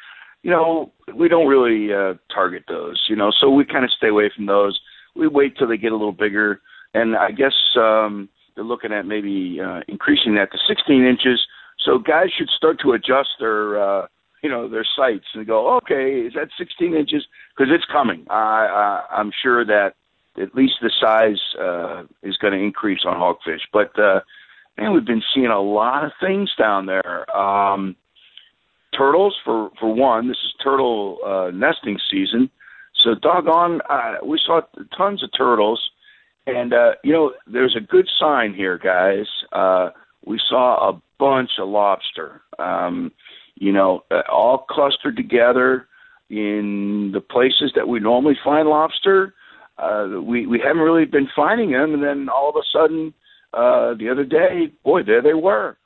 You 0.42 0.50
know 0.50 0.92
we 1.14 1.28
don't 1.28 1.46
really 1.46 1.92
uh, 1.92 2.14
target 2.34 2.64
those. 2.66 2.98
You 3.08 3.16
know, 3.16 3.30
so 3.40 3.50
we 3.50 3.64
kind 3.64 3.84
of 3.84 3.90
stay 3.96 4.08
away 4.08 4.30
from 4.34 4.46
those 4.46 4.80
we 5.14 5.28
wait 5.28 5.56
till 5.56 5.68
they 5.68 5.76
get 5.76 5.92
a 5.92 5.96
little 5.96 6.12
bigger, 6.12 6.60
and 6.94 7.16
I 7.16 7.30
guess 7.30 7.54
um, 7.76 8.28
they're 8.54 8.64
looking 8.64 8.92
at 8.92 9.06
maybe 9.06 9.58
uh, 9.64 9.80
increasing 9.88 10.34
that 10.36 10.52
to 10.52 10.58
16 10.68 11.04
inches. 11.04 11.40
So 11.84 11.98
guys 11.98 12.28
should 12.36 12.48
start 12.56 12.78
to 12.82 12.92
adjust 12.92 13.30
their, 13.38 13.82
uh, 13.82 14.06
you 14.42 14.50
know, 14.50 14.68
their 14.68 14.86
sights 14.96 15.26
and 15.34 15.46
go, 15.46 15.76
okay, 15.78 16.20
is 16.20 16.34
that 16.34 16.48
16 16.58 16.94
inches? 16.94 17.26
Because 17.56 17.72
it's 17.74 17.84
coming. 17.90 18.26
I, 18.28 19.04
I, 19.10 19.16
I'm 19.16 19.30
sure 19.42 19.64
that 19.64 19.94
at 20.40 20.54
least 20.54 20.74
the 20.82 20.90
size 21.00 21.40
uh, 21.60 22.04
is 22.22 22.36
going 22.36 22.52
to 22.52 22.58
increase 22.58 23.00
on 23.04 23.16
hogfish. 23.16 23.60
But 23.72 23.98
uh, 23.98 24.20
man, 24.80 24.92
we've 24.92 25.04
been 25.04 25.22
seeing 25.34 25.46
a 25.46 25.60
lot 25.60 26.04
of 26.04 26.12
things 26.20 26.50
down 26.58 26.86
there. 26.86 27.30
Um, 27.36 27.96
turtles 28.96 29.36
for 29.44 29.70
for 29.78 29.94
one. 29.94 30.28
This 30.28 30.38
is 30.38 30.54
turtle 30.64 31.18
uh, 31.24 31.50
nesting 31.52 31.98
season, 32.10 32.50
so 33.04 33.14
doggone, 33.14 33.80
uh, 33.88 34.16
we 34.24 34.38
saw 34.44 34.60
tons 34.96 35.22
of 35.22 35.30
turtles, 35.36 35.80
and 36.46 36.72
uh, 36.72 36.92
you 37.02 37.12
know, 37.12 37.32
there's 37.46 37.76
a 37.76 37.80
good 37.80 38.08
sign 38.18 38.54
here, 38.54 38.78
guys. 38.78 39.26
Uh, 39.52 39.90
we 40.24 40.40
saw 40.48 40.90
a 40.90 41.00
bunch 41.18 41.50
of 41.58 41.68
lobster. 41.68 42.42
Um, 42.58 43.12
you 43.54 43.72
know, 43.72 44.04
uh, 44.10 44.22
all 44.30 44.66
clustered 44.68 45.16
together 45.16 45.86
in 46.28 47.10
the 47.12 47.20
places 47.20 47.72
that 47.74 47.88
we 47.88 48.00
normally 48.00 48.38
find 48.42 48.68
lobster. 48.68 49.34
Uh, 49.78 50.20
we 50.22 50.46
we 50.46 50.60
haven't 50.62 50.82
really 50.82 51.06
been 51.06 51.28
finding 51.34 51.70
them, 51.70 51.94
and 51.94 52.02
then 52.02 52.28
all 52.28 52.50
of 52.50 52.56
a 52.56 52.66
sudden, 52.72 53.14
uh, 53.52 53.94
the 53.94 54.08
other 54.10 54.24
day, 54.24 54.72
boy, 54.84 55.02
there 55.02 55.22
they 55.22 55.34
were, 55.34 55.76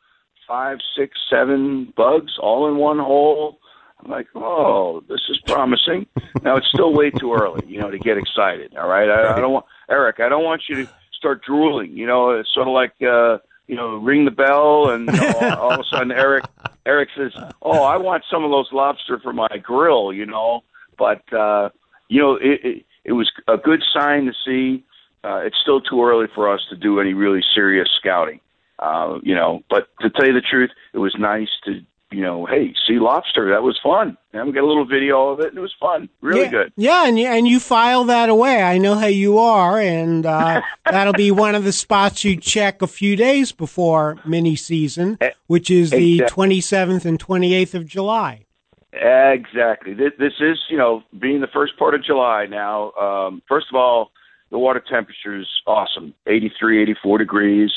five, 0.46 0.78
six, 0.96 1.18
seven 1.30 1.92
bugs 1.96 2.32
all 2.40 2.68
in 2.68 2.76
one 2.76 2.98
hole. 2.98 3.58
I'm 4.02 4.10
like, 4.10 4.26
oh, 4.34 5.02
this 5.08 5.20
is 5.30 5.38
promising. 5.46 6.06
now 6.42 6.56
it's 6.56 6.68
still 6.68 6.92
way 6.92 7.10
too 7.10 7.32
early, 7.32 7.66
you 7.66 7.80
know, 7.80 7.90
to 7.90 7.98
get 7.98 8.18
excited. 8.18 8.76
All 8.76 8.88
right, 8.88 9.08
I, 9.08 9.36
I 9.36 9.40
don't 9.40 9.52
want 9.52 9.66
Eric. 9.88 10.20
I 10.20 10.28
don't 10.28 10.44
want 10.44 10.62
you 10.68 10.84
to 10.84 10.90
start 11.12 11.42
drooling. 11.42 11.96
You 11.96 12.06
know, 12.06 12.30
it's 12.30 12.52
sort 12.54 12.68
of 12.68 12.74
like. 12.74 12.94
uh 13.02 13.38
you 13.66 13.76
know, 13.76 13.96
ring 13.96 14.26
the 14.26 14.30
bell, 14.30 14.90
and 14.90 15.08
all, 15.08 15.44
all 15.58 15.72
of 15.72 15.80
a 15.80 15.84
sudden 15.84 16.12
Eric 16.12 16.44
Eric 16.84 17.08
says, 17.16 17.32
"Oh, 17.62 17.82
I 17.82 17.96
want 17.96 18.24
some 18.30 18.44
of 18.44 18.50
those 18.50 18.68
lobster 18.72 19.18
for 19.20 19.32
my 19.32 19.48
grill," 19.62 20.12
you 20.12 20.26
know. 20.26 20.64
But 20.98 21.22
uh, 21.32 21.70
you 22.08 22.20
know, 22.20 22.34
it, 22.34 22.60
it 22.62 22.84
it 23.04 23.12
was 23.12 23.30
a 23.48 23.56
good 23.56 23.82
sign 23.92 24.26
to 24.26 24.32
see. 24.44 24.84
Uh, 25.24 25.38
it's 25.38 25.56
still 25.62 25.80
too 25.80 26.04
early 26.04 26.26
for 26.34 26.52
us 26.52 26.60
to 26.68 26.76
do 26.76 27.00
any 27.00 27.14
really 27.14 27.42
serious 27.54 27.88
scouting, 27.98 28.40
uh, 28.78 29.18
you 29.22 29.34
know. 29.34 29.62
But 29.70 29.88
to 30.00 30.10
tell 30.10 30.26
you 30.26 30.34
the 30.34 30.42
truth, 30.42 30.70
it 30.92 30.98
was 30.98 31.14
nice 31.18 31.48
to 31.64 31.80
you 32.14 32.22
know, 32.22 32.46
hey, 32.46 32.72
see 32.86 32.98
lobster. 32.98 33.50
That 33.50 33.62
was 33.62 33.78
fun. 33.82 34.16
And 34.32 34.46
we 34.46 34.52
got 34.52 34.62
a 34.62 34.66
little 34.66 34.86
video 34.86 35.30
of 35.30 35.40
it, 35.40 35.48
and 35.48 35.58
it 35.58 35.60
was 35.60 35.74
fun. 35.80 36.08
Really 36.20 36.42
yeah, 36.42 36.50
good. 36.50 36.72
Yeah, 36.76 37.08
and 37.08 37.18
you, 37.18 37.26
and 37.26 37.46
you 37.46 37.58
file 37.58 38.04
that 38.04 38.28
away. 38.28 38.62
I 38.62 38.78
know 38.78 38.94
how 38.94 39.06
you 39.06 39.38
are, 39.38 39.80
and 39.80 40.24
uh, 40.24 40.62
that'll 40.84 41.12
be 41.12 41.32
one 41.32 41.56
of 41.56 41.64
the 41.64 41.72
spots 41.72 42.24
you 42.24 42.36
check 42.36 42.82
a 42.82 42.86
few 42.86 43.16
days 43.16 43.50
before 43.50 44.18
mini 44.24 44.54
season, 44.54 45.18
which 45.48 45.70
is 45.70 45.90
the 45.90 46.20
27th 46.20 47.04
and 47.04 47.18
28th 47.18 47.74
of 47.74 47.86
July. 47.86 48.46
Exactly. 48.92 49.92
This, 49.94 50.12
this 50.18 50.34
is, 50.38 50.58
you 50.70 50.76
know, 50.76 51.02
being 51.18 51.40
the 51.40 51.48
first 51.48 51.76
part 51.76 51.94
of 51.94 52.04
July 52.04 52.46
now. 52.46 52.92
Um, 52.92 53.42
first 53.48 53.66
of 53.72 53.74
all, 53.74 54.12
the 54.54 54.58
water 54.58 54.78
temperature 54.78 55.36
is 55.36 55.48
awesome 55.66 56.14
83, 56.28 56.82
84 56.82 57.18
degrees, 57.18 57.70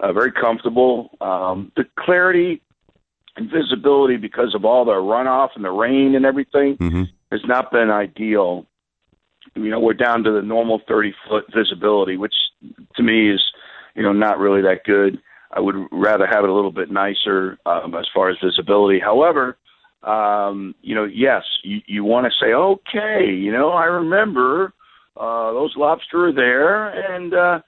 uh, 0.00 0.12
very 0.12 0.32
comfortable. 0.32 1.10
Um, 1.20 1.70
the 1.76 1.84
clarity 1.96 2.60
and 3.36 3.48
visibility 3.48 4.16
because 4.16 4.52
of 4.52 4.64
all 4.64 4.84
the 4.84 4.94
runoff 4.94 5.50
and 5.54 5.64
the 5.64 5.70
rain 5.70 6.16
and 6.16 6.26
everything 6.26 6.76
has 7.30 7.40
not 7.46 7.70
been 7.70 7.88
ideal. 7.88 8.66
You 9.54 9.70
know, 9.70 9.78
we're 9.78 9.94
down 9.94 10.24
to 10.24 10.32
the 10.32 10.42
normal 10.42 10.80
30 10.88 11.14
foot 11.28 11.44
visibility, 11.54 12.16
which 12.16 12.34
to 12.96 13.02
me 13.04 13.30
is, 13.32 13.40
you 13.94 14.02
know, 14.02 14.12
not 14.12 14.40
really 14.40 14.62
that 14.62 14.82
good. 14.84 15.20
I 15.52 15.60
would 15.60 15.76
rather 15.92 16.26
have 16.26 16.42
it 16.42 16.50
a 16.50 16.52
little 16.52 16.72
bit 16.72 16.90
nicer 16.90 17.58
um, 17.64 17.94
as 17.94 18.08
far 18.12 18.28
as 18.28 18.36
visibility. 18.42 18.98
However, 18.98 19.56
um, 20.02 20.74
you 20.82 20.96
know, 20.96 21.04
yes, 21.04 21.44
you, 21.62 21.80
you 21.86 22.02
want 22.02 22.26
to 22.26 22.32
say, 22.44 22.52
okay, 22.52 23.32
you 23.32 23.52
know, 23.52 23.70
I 23.70 23.84
remember 23.84 24.72
uh, 25.16 25.52
those 25.52 25.74
lobster 25.76 26.26
are 26.28 26.32
there, 26.32 26.88
and 27.14 27.34
uh, 27.34 27.60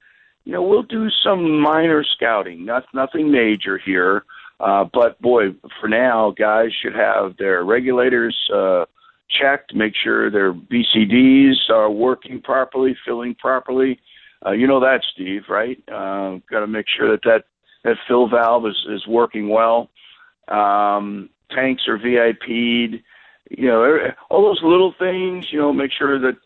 you 0.45 0.53
know, 0.53 0.63
we'll 0.63 0.83
do 0.83 1.09
some 1.25 1.61
minor 1.61 2.05
scouting, 2.05 2.65
not 2.65 2.85
nothing 2.95 3.31
major 3.31 3.79
here. 3.79 4.25
Uh, 4.61 4.85
but 4.93 5.21
boy, 5.21 5.49
for 5.81 5.89
now, 5.89 6.31
guys 6.37 6.71
should 6.83 6.95
have 6.95 7.37
their 7.37 7.65
regulators 7.65 8.35
uh, 8.55 8.85
checked, 9.29 9.75
make 9.75 9.93
sure 10.03 10.31
their 10.31 10.53
BCDs 10.55 11.69
are 11.69 11.91
working 11.91 12.41
properly, 12.41 12.97
filling 13.05 13.35
properly. 13.35 13.99
Uh, 14.45 14.53
you 14.53 14.67
know 14.67 14.81
that, 14.81 15.03
Steve, 15.13 15.43
right? 15.49 15.79
Uh, 15.89 16.39
Got 16.51 16.61
to 16.61 16.67
make 16.67 16.87
sure 16.89 17.11
that 17.11 17.23
that 17.25 17.45
that 17.85 17.97
fill 18.09 18.29
valve 18.29 18.67
is 18.67 18.87
is 18.91 19.07
working 19.07 19.49
well. 19.49 19.91
Um, 20.49 21.29
tanks 21.51 21.83
are 21.89 21.99
VIP'd. 21.99 23.03
You 23.51 23.69
know, 23.69 23.83
every- 23.85 24.15
all 24.31 24.43
those 24.43 24.63
little 24.63 24.93
things. 24.99 25.53
You 25.53 25.61
know, 25.61 25.73
make 25.73 25.93
sure 25.93 26.19
that 26.19 26.37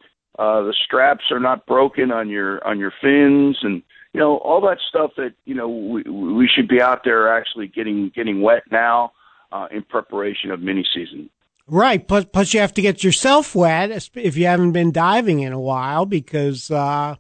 uh, 0.40 0.62
the 0.62 0.74
straps 0.87 1.24
are 1.31 1.38
not 1.38 1.66
broken 1.66 2.11
on 2.11 2.31
your 2.31 2.66
on 2.66 2.79
your 2.79 2.94
fins, 3.03 3.59
and 3.62 3.83
you 4.14 4.20
know 4.20 4.38
all 4.38 4.62
that 4.62 4.79
stuff 4.88 5.11
that 5.18 5.35
you 5.44 5.55
know 5.55 5.68
we, 5.68 6.03
we 6.03 6.48
should 6.48 6.66
be 6.66 6.81
out 6.81 7.03
there 7.05 7.29
actually 7.37 7.66
getting 7.66 8.11
getting 8.14 8.40
wet 8.40 8.62
now 8.70 9.12
uh, 9.53 9.68
in 9.70 9.83
preparation 9.83 10.50
of 10.50 10.61
mini 10.61 10.83
season. 10.94 11.29
Right. 11.66 12.09
Plus, 12.09 12.24
plus, 12.24 12.55
you 12.55 12.61
have 12.61 12.72
to 12.74 12.83
get 12.83 13.05
yourself 13.05 13.55
wet 13.55 14.09
if 14.14 14.37
you 14.37 14.46
haven't 14.46 14.72
been 14.72 14.92
diving 14.92 15.40
in 15.40 15.53
a 15.53 15.61
while 15.61 16.07
because 16.07 16.70
uh, 16.70 17.16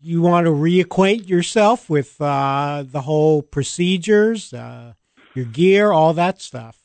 you 0.00 0.20
want 0.20 0.46
to 0.46 0.50
reacquaint 0.50 1.28
yourself 1.28 1.88
with 1.88 2.20
uh, 2.20 2.84
the 2.84 3.02
whole 3.02 3.42
procedures, 3.42 4.52
uh, 4.52 4.94
your 5.34 5.46
gear, 5.46 5.92
all 5.92 6.12
that 6.14 6.42
stuff. 6.42 6.78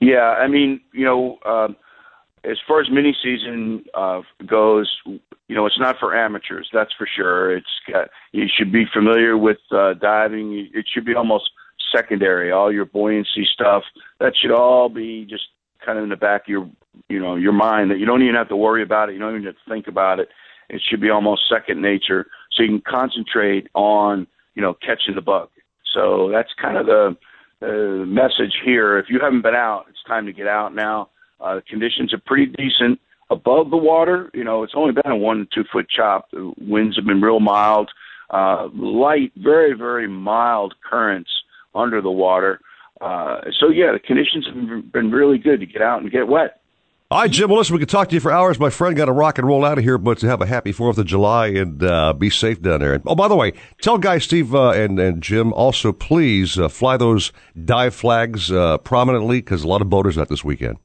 Yeah, 0.00 0.34
I 0.38 0.48
mean, 0.48 0.80
you 0.92 1.04
know, 1.04 1.38
um, 1.46 1.76
as 2.50 2.58
far 2.66 2.80
as 2.80 2.90
mini 2.90 3.14
season 3.22 3.84
uh, 3.94 4.22
goes, 4.46 4.88
you 5.04 5.54
know, 5.54 5.66
it's 5.66 5.78
not 5.78 5.96
for 5.98 6.16
amateurs. 6.16 6.68
That's 6.72 6.92
for 6.96 7.06
sure. 7.06 7.56
It's 7.56 7.66
got, 7.90 8.08
you 8.32 8.46
should 8.48 8.72
be 8.72 8.84
familiar 8.92 9.36
with 9.36 9.58
uh, 9.70 9.94
diving. 9.94 10.68
It 10.72 10.86
should 10.92 11.04
be 11.04 11.14
almost 11.14 11.50
secondary. 11.94 12.50
All 12.50 12.72
your 12.72 12.84
buoyancy 12.84 13.46
stuff 13.52 13.82
that 14.20 14.34
should 14.36 14.50
all 14.50 14.88
be 14.88 15.26
just 15.28 15.44
kind 15.84 15.98
of 15.98 16.04
in 16.04 16.10
the 16.10 16.16
back 16.16 16.42
of 16.42 16.48
your, 16.48 16.70
you 17.08 17.20
know, 17.20 17.36
your 17.36 17.52
mind. 17.52 17.90
That 17.90 17.98
you 17.98 18.06
don't 18.06 18.22
even 18.22 18.34
have 18.34 18.48
to 18.48 18.56
worry 18.56 18.82
about 18.82 19.08
it. 19.08 19.12
You 19.14 19.18
don't 19.20 19.34
even 19.34 19.46
have 19.46 19.54
to 19.54 19.70
think 19.70 19.86
about 19.86 20.20
it. 20.20 20.28
It 20.68 20.82
should 20.88 21.00
be 21.00 21.08
almost 21.08 21.48
second 21.48 21.80
nature, 21.80 22.26
so 22.52 22.62
you 22.62 22.68
can 22.68 22.82
concentrate 22.82 23.68
on, 23.74 24.26
you 24.54 24.60
know, 24.60 24.74
catching 24.74 25.14
the 25.14 25.22
bug. 25.22 25.48
So 25.94 26.30
that's 26.30 26.50
kind 26.60 26.76
of 26.76 26.84
the 26.84 27.16
uh, 27.62 28.04
message 28.04 28.54
here. 28.62 28.98
If 28.98 29.06
you 29.08 29.18
haven't 29.18 29.42
been 29.42 29.54
out, 29.54 29.86
it's 29.88 30.02
time 30.06 30.26
to 30.26 30.32
get 30.32 30.46
out 30.46 30.74
now. 30.74 31.08
Uh, 31.40 31.60
conditions 31.68 32.12
are 32.12 32.20
pretty 32.24 32.46
decent 32.46 33.00
above 33.30 33.70
the 33.70 33.76
water. 33.76 34.30
You 34.34 34.44
know, 34.44 34.62
it's 34.62 34.74
only 34.76 34.92
been 34.92 35.10
a 35.10 35.16
one 35.16 35.38
to 35.38 35.46
two 35.46 35.64
foot 35.72 35.86
chop. 35.88 36.30
The 36.30 36.52
winds 36.58 36.96
have 36.96 37.06
been 37.06 37.20
real 37.20 37.40
mild, 37.40 37.90
uh, 38.30 38.68
light, 38.74 39.32
very 39.36 39.74
very 39.74 40.08
mild 40.08 40.74
currents 40.88 41.30
under 41.74 42.00
the 42.00 42.10
water. 42.10 42.60
Uh, 43.00 43.42
so 43.60 43.68
yeah, 43.68 43.92
the 43.92 44.00
conditions 44.00 44.46
have 44.46 44.92
been 44.92 45.10
really 45.10 45.38
good 45.38 45.60
to 45.60 45.66
get 45.66 45.82
out 45.82 46.02
and 46.02 46.10
get 46.10 46.26
wet. 46.26 46.60
All 47.10 47.22
right, 47.22 47.30
Jim. 47.30 47.48
Well, 47.48 47.56
listen, 47.56 47.72
we 47.72 47.80
could 47.80 47.88
talk 47.88 48.10
to 48.10 48.14
you 48.14 48.20
for 48.20 48.30
hours. 48.30 48.58
My 48.58 48.68
friend 48.68 48.94
got 48.94 49.06
to 49.06 49.12
rock 49.12 49.38
and 49.38 49.48
roll 49.48 49.64
out 49.64 49.78
of 49.78 49.84
here, 49.84 49.96
but 49.96 50.18
to 50.18 50.26
have 50.26 50.42
a 50.42 50.46
happy 50.46 50.72
Fourth 50.72 50.98
of 50.98 51.06
July 51.06 51.46
and 51.46 51.82
uh, 51.82 52.12
be 52.12 52.28
safe 52.28 52.60
down 52.60 52.80
there. 52.80 53.00
Oh, 53.06 53.14
by 53.14 53.28
the 53.28 53.36
way, 53.36 53.54
tell 53.80 53.96
guys 53.96 54.24
Steve 54.24 54.54
uh, 54.54 54.72
and 54.72 54.98
and 54.98 55.22
Jim 55.22 55.50
also 55.54 55.90
please 55.92 56.58
uh, 56.58 56.68
fly 56.68 56.98
those 56.98 57.32
dive 57.64 57.94
flags 57.94 58.52
uh, 58.52 58.76
prominently 58.78 59.38
because 59.38 59.64
a 59.64 59.68
lot 59.68 59.80
of 59.80 59.88
boaters 59.88 60.18
out 60.18 60.28
this 60.28 60.44
weekend. 60.44 60.76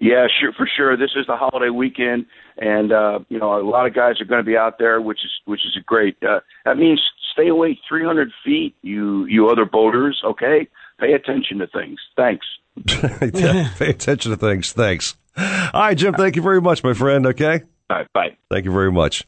Yeah, 0.00 0.26
sure, 0.40 0.52
for 0.52 0.68
sure. 0.76 0.96
This 0.96 1.10
is 1.16 1.26
the 1.26 1.36
holiday 1.36 1.70
weekend, 1.70 2.26
and 2.56 2.92
uh, 2.92 3.20
you 3.28 3.38
know 3.38 3.60
a 3.60 3.66
lot 3.68 3.86
of 3.86 3.94
guys 3.94 4.20
are 4.20 4.24
going 4.24 4.40
to 4.40 4.46
be 4.46 4.56
out 4.56 4.78
there, 4.78 5.00
which 5.00 5.18
is 5.24 5.30
which 5.44 5.60
is 5.60 5.76
great. 5.84 6.16
Uh, 6.22 6.40
that 6.64 6.76
means 6.76 7.00
stay 7.32 7.48
away 7.48 7.78
300 7.88 8.30
feet, 8.44 8.74
you 8.82 9.24
you 9.26 9.48
other 9.48 9.64
boaters. 9.64 10.20
Okay, 10.24 10.68
pay 11.00 11.12
attention 11.12 11.58
to 11.58 11.66
things. 11.66 11.98
Thanks. 12.16 12.46
Yeah, 13.34 13.70
Pay 13.76 13.90
attention 13.90 14.30
to 14.30 14.36
things. 14.36 14.72
Thanks. 14.72 15.16
All 15.36 15.44
right, 15.74 15.96
Jim. 15.96 16.14
Thank 16.14 16.36
you 16.36 16.42
very 16.42 16.60
much, 16.60 16.84
my 16.84 16.94
friend. 16.94 17.26
Okay. 17.26 17.62
All 17.90 17.96
right. 17.96 18.12
Bye. 18.12 18.36
Thank 18.50 18.64
you 18.64 18.72
very 18.72 18.92
much. 18.92 19.24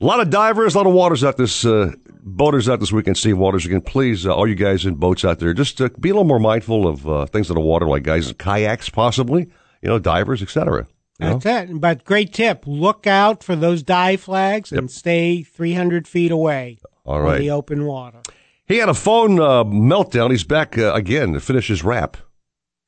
A 0.00 0.04
lot 0.04 0.20
of 0.20 0.30
divers, 0.30 0.74
a 0.74 0.78
lot 0.78 0.86
of 0.86 0.92
waters 0.92 1.24
out 1.24 1.36
this 1.36 1.64
uh, 1.64 1.92
boaters 2.22 2.68
out 2.68 2.78
this 2.80 2.92
weekend. 2.92 3.16
Steve 3.16 3.36
Waters 3.38 3.66
again. 3.66 3.80
Please, 3.80 4.26
uh, 4.26 4.34
all 4.34 4.46
you 4.48 4.54
guys 4.54 4.86
in 4.86 4.94
boats 4.94 5.24
out 5.24 5.38
there, 5.40 5.52
just 5.54 5.80
uh, 5.80 5.88
be 5.98 6.10
a 6.10 6.12
little 6.12 6.24
more 6.24 6.38
mindful 6.38 6.86
of 6.86 7.08
uh, 7.08 7.26
things 7.26 7.50
in 7.50 7.54
the 7.54 7.60
water, 7.60 7.86
like 7.86 8.04
guys 8.04 8.28
in 8.28 8.34
kayaks, 8.34 8.88
possibly. 8.88 9.48
You 9.82 9.88
know, 9.88 9.98
divers, 9.98 10.42
etc. 10.42 10.86
That's 11.18 11.46
it. 11.46 11.80
But 11.80 12.04
great 12.04 12.32
tip. 12.32 12.64
Look 12.66 13.06
out 13.06 13.42
for 13.42 13.56
those 13.56 13.82
dive 13.82 14.20
flags 14.20 14.72
and 14.72 14.90
stay 14.90 15.42
300 15.42 16.06
feet 16.06 16.30
away 16.30 16.78
All 17.04 17.20
right. 17.20 17.36
from 17.36 17.42
the 17.42 17.50
open 17.50 17.84
water. 17.86 18.20
He 18.66 18.76
had 18.76 18.88
a 18.88 18.94
phone 18.94 19.40
uh, 19.40 19.64
meltdown. 19.64 20.30
He's 20.30 20.44
back 20.44 20.76
uh, 20.78 20.92
again 20.92 21.32
to 21.32 21.40
finish 21.40 21.68
his 21.68 21.82
rap. 21.82 22.16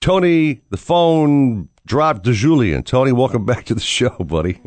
Tony, 0.00 0.60
the 0.70 0.76
phone 0.76 1.68
dropped 1.86 2.24
to 2.24 2.32
Julian. 2.32 2.82
Tony, 2.82 3.12
welcome 3.12 3.44
back 3.44 3.64
to 3.66 3.74
the 3.74 3.80
show, 3.80 4.10
buddy. 4.10 4.60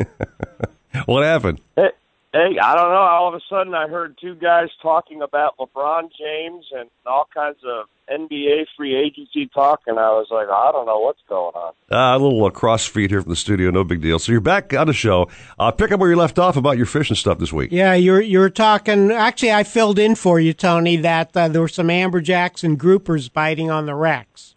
what 1.06 1.24
happened? 1.24 1.62
Hey, 1.76 1.92
hey, 2.34 2.58
I 2.62 2.76
don't 2.76 2.90
know. 2.90 2.96
All 2.96 3.28
of 3.30 3.36
a 3.36 3.42
sudden, 3.50 3.74
I 3.74 3.88
heard 3.88 4.18
two 4.20 4.36
guys 4.36 4.70
talking 4.82 5.22
about 5.22 5.56
LeBron 5.58 6.10
James 6.18 6.66
and 6.72 6.90
all 7.06 7.28
kinds 7.34 7.60
of 7.66 7.86
NBA 8.10 8.66
free 8.76 8.96
agency 8.96 9.48
talk, 9.54 9.82
and 9.88 9.98
I 9.98 10.10
was 10.10 10.28
like, 10.30 10.48
I 10.50 10.72
don't 10.72 10.86
know 10.86 11.00
what's 11.00 11.22
going 11.30 11.54
on. 11.56 11.74
Uh, 11.92 12.18
a 12.18 12.20
little 12.20 12.44
uh, 12.44 12.50
cross 12.50 12.86
feed 12.86 13.12
here 13.12 13.22
from 13.22 13.30
the 13.30 13.36
studio, 13.36 13.70
no 13.70 13.84
big 13.84 14.02
deal. 14.02 14.20
So 14.20 14.32
you're 14.32 14.42
back 14.42 14.74
on 14.74 14.88
the 14.88 14.94
show. 14.94 15.30
Uh, 15.58 15.72
pick 15.72 15.92
up 15.92 16.00
where 16.00 16.10
you 16.10 16.16
left 16.16 16.40
off 16.40 16.58
about 16.58 16.78
your 16.78 16.86
fishing 16.86 17.16
stuff 17.16 17.38
this 17.38 17.54
week. 17.54 17.72
Yeah, 17.72 17.94
you're 17.94 18.22
you're 18.22 18.50
talking. 18.50 19.12
Actually, 19.12 19.54
I 19.54 19.64
filled 19.64 20.00
in 20.00 20.16
for 20.16 20.40
you, 20.40 20.54
Tony, 20.54 20.98
that 20.98 21.38
uh, 21.38 21.48
there 21.48 21.62
were 21.62 21.68
some 21.68 21.88
amberjacks 21.88 22.64
and 22.64 22.80
groupers 22.80 23.32
biting 23.32 23.70
on 23.70 23.86
the 23.86 23.96
wrecks. 23.96 24.56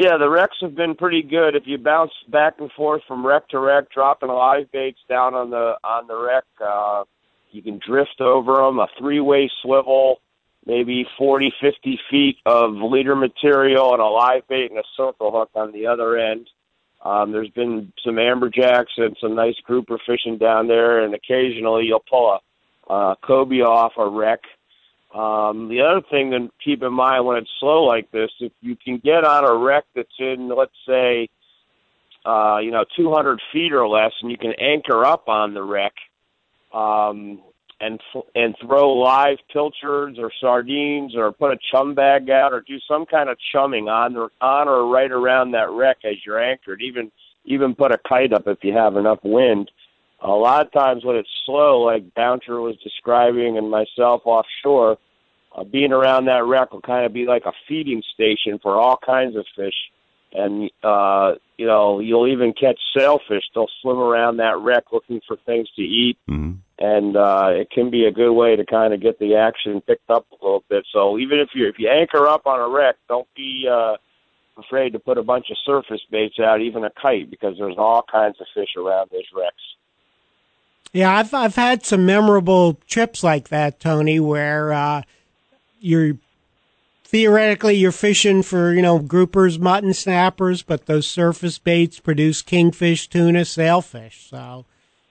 Yeah, 0.00 0.16
the 0.16 0.30
wrecks 0.30 0.56
have 0.62 0.74
been 0.74 0.94
pretty 0.94 1.20
good. 1.20 1.54
If 1.54 1.64
you 1.66 1.76
bounce 1.76 2.12
back 2.26 2.54
and 2.58 2.72
forth 2.72 3.02
from 3.06 3.26
wreck 3.26 3.46
to 3.48 3.58
wreck, 3.58 3.90
dropping 3.90 4.30
live 4.30 4.72
baits 4.72 5.00
down 5.10 5.34
on 5.34 5.50
the 5.50 5.74
on 5.84 6.06
the 6.06 6.16
wreck, 6.16 6.44
uh, 6.58 7.04
you 7.50 7.60
can 7.60 7.78
drift 7.86 8.18
over 8.18 8.62
them. 8.62 8.78
A 8.78 8.86
three-way 8.98 9.50
swivel, 9.60 10.22
maybe 10.64 11.06
40, 11.18 11.52
50 11.60 12.00
feet 12.10 12.38
of 12.46 12.76
leader 12.76 13.14
material, 13.14 13.92
and 13.92 14.00
a 14.00 14.06
live 14.06 14.48
bait 14.48 14.70
and 14.70 14.80
a 14.80 14.84
circle 14.96 15.32
hook 15.32 15.50
on 15.54 15.70
the 15.72 15.86
other 15.86 16.16
end. 16.16 16.48
Um, 17.02 17.32
there's 17.32 17.50
been 17.50 17.92
some 18.02 18.14
amberjacks 18.14 18.96
and 18.96 19.14
some 19.20 19.34
nice 19.34 19.56
grouper 19.66 19.98
fishing 20.06 20.38
down 20.38 20.66
there, 20.66 21.04
and 21.04 21.12
occasionally 21.12 21.84
you'll 21.84 22.04
pull 22.08 22.38
a 22.88 22.90
uh, 22.90 23.14
cobia 23.22 23.66
off 23.66 23.92
a 23.98 24.08
wreck. 24.08 24.40
Um, 25.14 25.68
the 25.68 25.80
other 25.80 26.02
thing 26.08 26.30
to 26.30 26.50
keep 26.64 26.82
in 26.82 26.92
mind 26.92 27.26
when 27.26 27.36
it's 27.36 27.50
slow 27.58 27.84
like 27.84 28.10
this, 28.12 28.30
if 28.38 28.52
you 28.60 28.76
can 28.76 28.98
get 28.98 29.24
on 29.24 29.44
a 29.44 29.54
wreck 29.54 29.84
that's 29.94 30.08
in, 30.18 30.48
let's 30.56 30.70
say, 30.86 31.28
uh, 32.24 32.58
you 32.62 32.70
know, 32.70 32.84
200 32.96 33.40
feet 33.52 33.72
or 33.72 33.88
less, 33.88 34.12
and 34.22 34.30
you 34.30 34.38
can 34.38 34.52
anchor 34.60 35.04
up 35.04 35.28
on 35.28 35.54
the 35.54 35.62
wreck, 35.62 35.94
um, 36.72 37.40
and 37.80 37.98
and 38.34 38.54
throw 38.60 38.92
live 38.92 39.38
pilchards 39.52 40.18
or 40.18 40.30
sardines 40.40 41.16
or 41.16 41.32
put 41.32 41.50
a 41.50 41.58
chum 41.72 41.94
bag 41.94 42.28
out 42.28 42.52
or 42.52 42.60
do 42.60 42.78
some 42.86 43.06
kind 43.06 43.30
of 43.30 43.38
chumming 43.52 43.88
on 43.88 44.16
or 44.16 44.30
on 44.40 44.68
or 44.68 44.86
right 44.86 45.10
around 45.10 45.52
that 45.52 45.70
wreck 45.70 45.96
as 46.04 46.16
you're 46.24 46.38
anchored. 46.38 46.82
Even 46.82 47.10
even 47.46 47.74
put 47.74 47.90
a 47.90 47.98
kite 48.06 48.32
up 48.32 48.46
if 48.46 48.58
you 48.62 48.72
have 48.72 48.96
enough 48.96 49.18
wind. 49.22 49.70
A 50.22 50.28
lot 50.28 50.66
of 50.66 50.72
times 50.72 51.04
when 51.04 51.16
it's 51.16 51.30
slow, 51.46 51.80
like 51.80 52.14
Bouncer 52.14 52.60
was 52.60 52.76
describing 52.84 53.56
and 53.56 53.70
myself 53.70 54.22
offshore, 54.24 54.98
uh, 55.56 55.64
being 55.64 55.92
around 55.92 56.26
that 56.26 56.44
wreck 56.44 56.72
will 56.72 56.82
kind 56.82 57.06
of 57.06 57.12
be 57.12 57.24
like 57.26 57.44
a 57.46 57.52
feeding 57.66 58.02
station 58.14 58.58
for 58.62 58.76
all 58.76 58.98
kinds 59.04 59.34
of 59.36 59.46
fish. 59.56 59.74
And, 60.32 60.70
uh, 60.84 61.34
you 61.56 61.66
know, 61.66 61.98
you'll 61.98 62.28
even 62.28 62.52
catch 62.52 62.78
sailfish. 62.96 63.42
They'll 63.54 63.66
swim 63.82 63.98
around 63.98 64.36
that 64.36 64.58
wreck 64.58 64.84
looking 64.92 65.20
for 65.26 65.36
things 65.44 65.68
to 65.74 65.82
eat. 65.82 66.18
Mm-hmm. 66.28 66.58
And, 66.78 67.16
uh, 67.16 67.48
it 67.52 67.70
can 67.70 67.90
be 67.90 68.04
a 68.04 68.12
good 68.12 68.32
way 68.32 68.56
to 68.56 68.64
kind 68.64 68.94
of 68.94 69.00
get 69.00 69.18
the 69.18 69.34
action 69.34 69.80
picked 69.80 70.08
up 70.08 70.26
a 70.30 70.44
little 70.44 70.64
bit. 70.68 70.86
So 70.92 71.18
even 71.18 71.40
if 71.40 71.48
you, 71.54 71.66
if 71.66 71.78
you 71.78 71.88
anchor 71.88 72.28
up 72.28 72.46
on 72.46 72.60
a 72.60 72.68
wreck, 72.68 72.96
don't 73.08 73.28
be, 73.34 73.66
uh, 73.70 73.96
afraid 74.58 74.92
to 74.92 74.98
put 74.98 75.18
a 75.18 75.22
bunch 75.22 75.46
of 75.50 75.56
surface 75.64 76.02
baits 76.10 76.38
out, 76.38 76.60
even 76.60 76.84
a 76.84 76.90
kite, 76.90 77.30
because 77.30 77.56
there's 77.58 77.78
all 77.78 78.04
kinds 78.10 78.36
of 78.40 78.46
fish 78.54 78.76
around 78.76 79.08
those 79.10 79.24
wrecks. 79.34 79.62
Yeah, 80.92 81.16
I've 81.16 81.32
I've 81.32 81.54
had 81.54 81.84
some 81.84 82.04
memorable 82.04 82.78
trips 82.86 83.22
like 83.22 83.48
that, 83.48 83.78
Tony, 83.78 84.18
where 84.18 84.72
uh, 84.72 85.02
you're 85.80 86.16
theoretically 87.04 87.74
you're 87.74 87.92
fishing 87.92 88.42
for 88.42 88.72
you 88.72 88.82
know 88.82 88.98
groupers, 88.98 89.58
mutton 89.58 89.94
snappers, 89.94 90.62
but 90.62 90.86
those 90.86 91.06
surface 91.06 91.58
baits 91.58 92.00
produce 92.00 92.42
kingfish, 92.42 93.08
tuna, 93.08 93.44
sailfish. 93.44 94.28
So, 94.28 94.64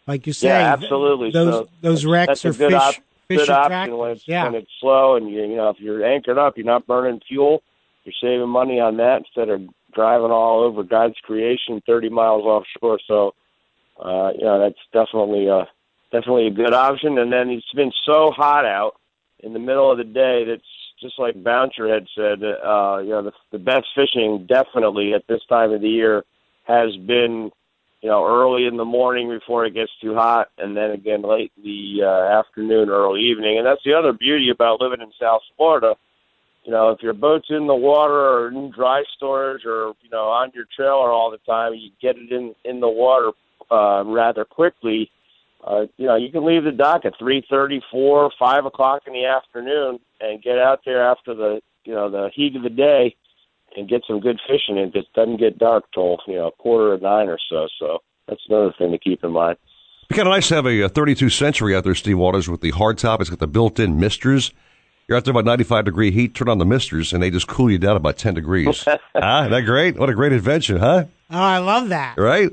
like 0.07 0.27
you 0.27 0.33
say, 0.33 0.49
yeah, 0.49 0.73
absolutely. 0.73 1.31
Those 1.31 1.53
so 1.53 1.69
those 1.81 2.05
wrecks 2.05 2.45
are 2.45 2.53
fish. 2.53 2.73
op- 2.73 2.95
fish 3.27 3.37
good 3.37 3.49
option 3.49 3.97
when 3.97 4.11
it's, 4.11 4.27
yeah. 4.27 4.45
when 4.45 4.55
it's 4.55 4.71
slow 4.79 5.15
and 5.15 5.29
you 5.29 5.41
you 5.41 5.55
know 5.55 5.69
if 5.69 5.79
you're 5.79 6.05
anchored 6.05 6.37
up, 6.37 6.57
you're 6.57 6.65
not 6.65 6.87
burning 6.87 7.21
fuel. 7.27 7.61
You're 8.05 8.13
saving 8.21 8.49
money 8.49 8.79
on 8.79 8.97
that 8.97 9.17
instead 9.17 9.49
of 9.49 9.61
driving 9.93 10.31
all 10.31 10.63
over 10.63 10.83
God's 10.83 11.17
creation 11.23 11.81
30 11.85 12.09
miles 12.09 12.43
offshore. 12.43 12.99
So, 13.05 13.33
uh, 13.99 14.31
you 14.37 14.43
know, 14.43 14.59
that's 14.59 14.79
definitely 14.93 15.47
a 15.47 15.67
definitely 16.11 16.47
a 16.47 16.51
good 16.51 16.73
option. 16.73 17.17
And 17.17 17.31
then 17.31 17.49
it's 17.49 17.73
been 17.75 17.91
so 18.05 18.31
hot 18.31 18.65
out 18.65 18.93
in 19.39 19.53
the 19.53 19.59
middle 19.59 19.91
of 19.91 19.97
the 19.97 20.03
day 20.03 20.45
that's 20.45 20.63
just 21.01 21.19
like 21.19 21.41
Bouncer 21.43 21.87
had 21.87 22.07
said. 22.15 22.43
Uh, 22.43 22.99
you 23.03 23.09
know, 23.09 23.23
the, 23.23 23.31
the 23.51 23.59
best 23.59 23.87
fishing 23.95 24.47
definitely 24.47 25.13
at 25.13 25.27
this 25.27 25.41
time 25.47 25.71
of 25.71 25.81
the 25.81 25.89
year 25.89 26.23
has 26.65 26.95
been 26.97 27.51
you 28.01 28.09
know, 28.09 28.25
early 28.25 28.65
in 28.65 28.77
the 28.77 28.85
morning 28.85 29.29
before 29.29 29.65
it 29.65 29.73
gets 29.73 29.91
too 30.01 30.15
hot, 30.15 30.47
and 30.57 30.75
then 30.75 30.91
again 30.91 31.21
late 31.21 31.51
in 31.57 31.63
the 31.63 32.05
uh, 32.05 32.39
afternoon, 32.39 32.89
early 32.89 33.21
evening. 33.21 33.57
And 33.57 33.67
that's 33.67 33.83
the 33.83 33.93
other 33.93 34.13
beauty 34.13 34.49
about 34.49 34.79
living 34.79 35.01
in 35.01 35.11
South 35.19 35.41
Florida. 35.57 35.95
You 36.63 36.71
know, 36.71 36.91
if 36.91 37.01
your 37.01 37.13
boat's 37.13 37.47
in 37.49 37.67
the 37.67 37.75
water 37.75 38.13
or 38.13 38.47
in 38.49 38.71
dry 38.71 39.03
storage 39.17 39.65
or 39.65 39.93
you 40.01 40.09
know 40.09 40.29
on 40.29 40.51
your 40.53 40.65
trailer 40.75 41.11
all 41.11 41.29
the 41.29 41.39
time, 41.39 41.73
you 41.73 41.89
get 42.01 42.15
it 42.15 42.31
in 42.31 42.55
in 42.63 42.79
the 42.79 42.89
water 42.89 43.31
uh, 43.71 44.03
rather 44.05 44.45
quickly. 44.45 45.11
Uh, 45.65 45.85
you 45.97 46.07
know, 46.07 46.15
you 46.15 46.31
can 46.31 46.45
leave 46.45 46.63
the 46.63 46.71
dock 46.71 47.03
at 47.05 47.13
three 47.19 47.45
thirty, 47.49 47.81
four, 47.91 48.31
five 48.39 48.65
o'clock 48.65 49.03
in 49.07 49.13
the 49.13 49.25
afternoon, 49.25 49.99
and 50.21 50.41
get 50.41 50.57
out 50.57 50.81
there 50.85 51.03
after 51.03 51.33
the 51.33 51.61
you 51.83 51.93
know 51.93 52.09
the 52.09 52.29
heat 52.33 52.55
of 52.55 52.63
the 52.63 52.69
day 52.69 53.15
and 53.75 53.89
get 53.89 54.03
some 54.07 54.19
good 54.19 54.39
fishing 54.47 54.77
in. 54.77 54.91
It 54.93 55.05
doesn't 55.13 55.37
get 55.37 55.57
dark 55.57 55.85
till 55.93 56.17
you 56.27 56.35
know 56.35 56.47
a 56.47 56.51
quarter 56.51 56.93
of 56.93 57.01
nine 57.01 57.27
or 57.27 57.39
so. 57.49 57.67
So 57.79 57.99
that's 58.27 58.41
another 58.49 58.73
thing 58.77 58.91
to 58.91 58.97
keep 58.97 59.23
in 59.23 59.31
mind. 59.31 59.57
It's 60.09 60.15
kind 60.15 60.27
of 60.27 60.33
nice 60.33 60.47
to 60.47 60.55
have 60.55 60.65
a, 60.65 60.89
32 60.89 61.29
Century 61.29 61.75
out 61.75 61.83
there, 61.83 61.93
Steve 61.93 62.17
Waters, 62.17 62.49
with 62.49 62.61
the 62.61 62.71
hard 62.71 62.97
top. 62.97 63.21
It's 63.21 63.29
got 63.29 63.37
the 63.37 63.47
built-in 63.47 63.99
misters. 63.99 64.51
You're 65.07 65.17
out 65.17 65.25
there 65.25 65.31
about 65.31 65.45
95 65.45 65.85
degree 65.85 66.09
heat. 66.09 66.33
Turn 66.33 66.49
on 66.49 66.57
the 66.57 66.65
misters, 66.65 67.13
and 67.13 67.21
they 67.21 67.29
just 67.29 67.47
cool 67.47 67.69
you 67.69 67.77
down 67.77 67.95
about 67.95 68.17
10 68.17 68.33
degrees. 68.33 68.85
ah, 69.15 69.41
isn't 69.41 69.51
that 69.51 69.65
great? 69.65 69.99
What 69.99 70.09
a 70.09 70.15
great 70.15 70.31
invention, 70.31 70.77
huh? 70.77 71.05
Oh, 71.29 71.37
I 71.37 71.59
love 71.59 71.89
that. 71.89 72.17
Right? 72.17 72.51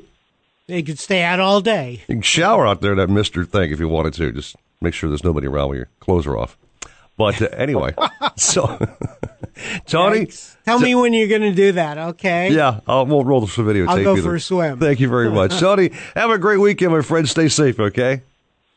They 0.69 0.83
could 0.83 0.99
stay 0.99 1.23
out 1.23 1.39
all 1.39 1.61
day. 1.61 2.03
You 2.09 2.17
can 2.17 2.23
shower 2.23 2.67
out 2.67 2.81
there 2.81 2.93
in 2.93 2.99
that 2.99 3.09
mister 3.09 3.45
thing 3.45 3.71
if 3.71 3.79
you 3.79 3.89
wanted 3.89 4.15
to. 4.15 4.33
Just 4.33 4.57
make 4.81 4.95
sure 4.95 5.09
there's 5.09 5.23
nobody 5.25 5.47
around 5.47 5.69
when 5.69 5.79
your 5.79 5.89
clothes 6.01 6.27
are 6.27 6.37
off. 6.37 6.59
But 7.17 7.41
uh, 7.41 7.47
anyway, 7.53 7.95
so 8.37 8.79
Tony, 9.87 10.29
Tell 10.65 10.79
me 10.81 10.95
when 10.95 11.13
you're 11.13 11.29
going 11.29 11.43
to 11.43 11.55
do 11.55 11.73
that, 11.73 11.97
okay? 11.99 12.51
yeah, 12.53 12.81
I'll, 12.87 13.07
we'll 13.07 13.25
roll 13.25 13.47
some 13.47 13.65
videotape. 13.67 13.89
I'll 13.89 14.03
go 14.05 14.13
either. 14.15 14.23
for 14.23 14.35
a 14.35 14.41
swim. 14.41 14.79
Thank 14.79 15.01
you 15.01 15.09
very 15.09 15.31
much, 15.31 15.57
Tony. 15.61 15.91
Have 16.15 16.31
a 16.31 16.39
great 16.39 16.59
weekend, 16.59 16.93
my 16.93 17.01
friend. 17.03 17.29
Stay 17.29 17.49
safe, 17.49 17.79
okay? 17.79 18.23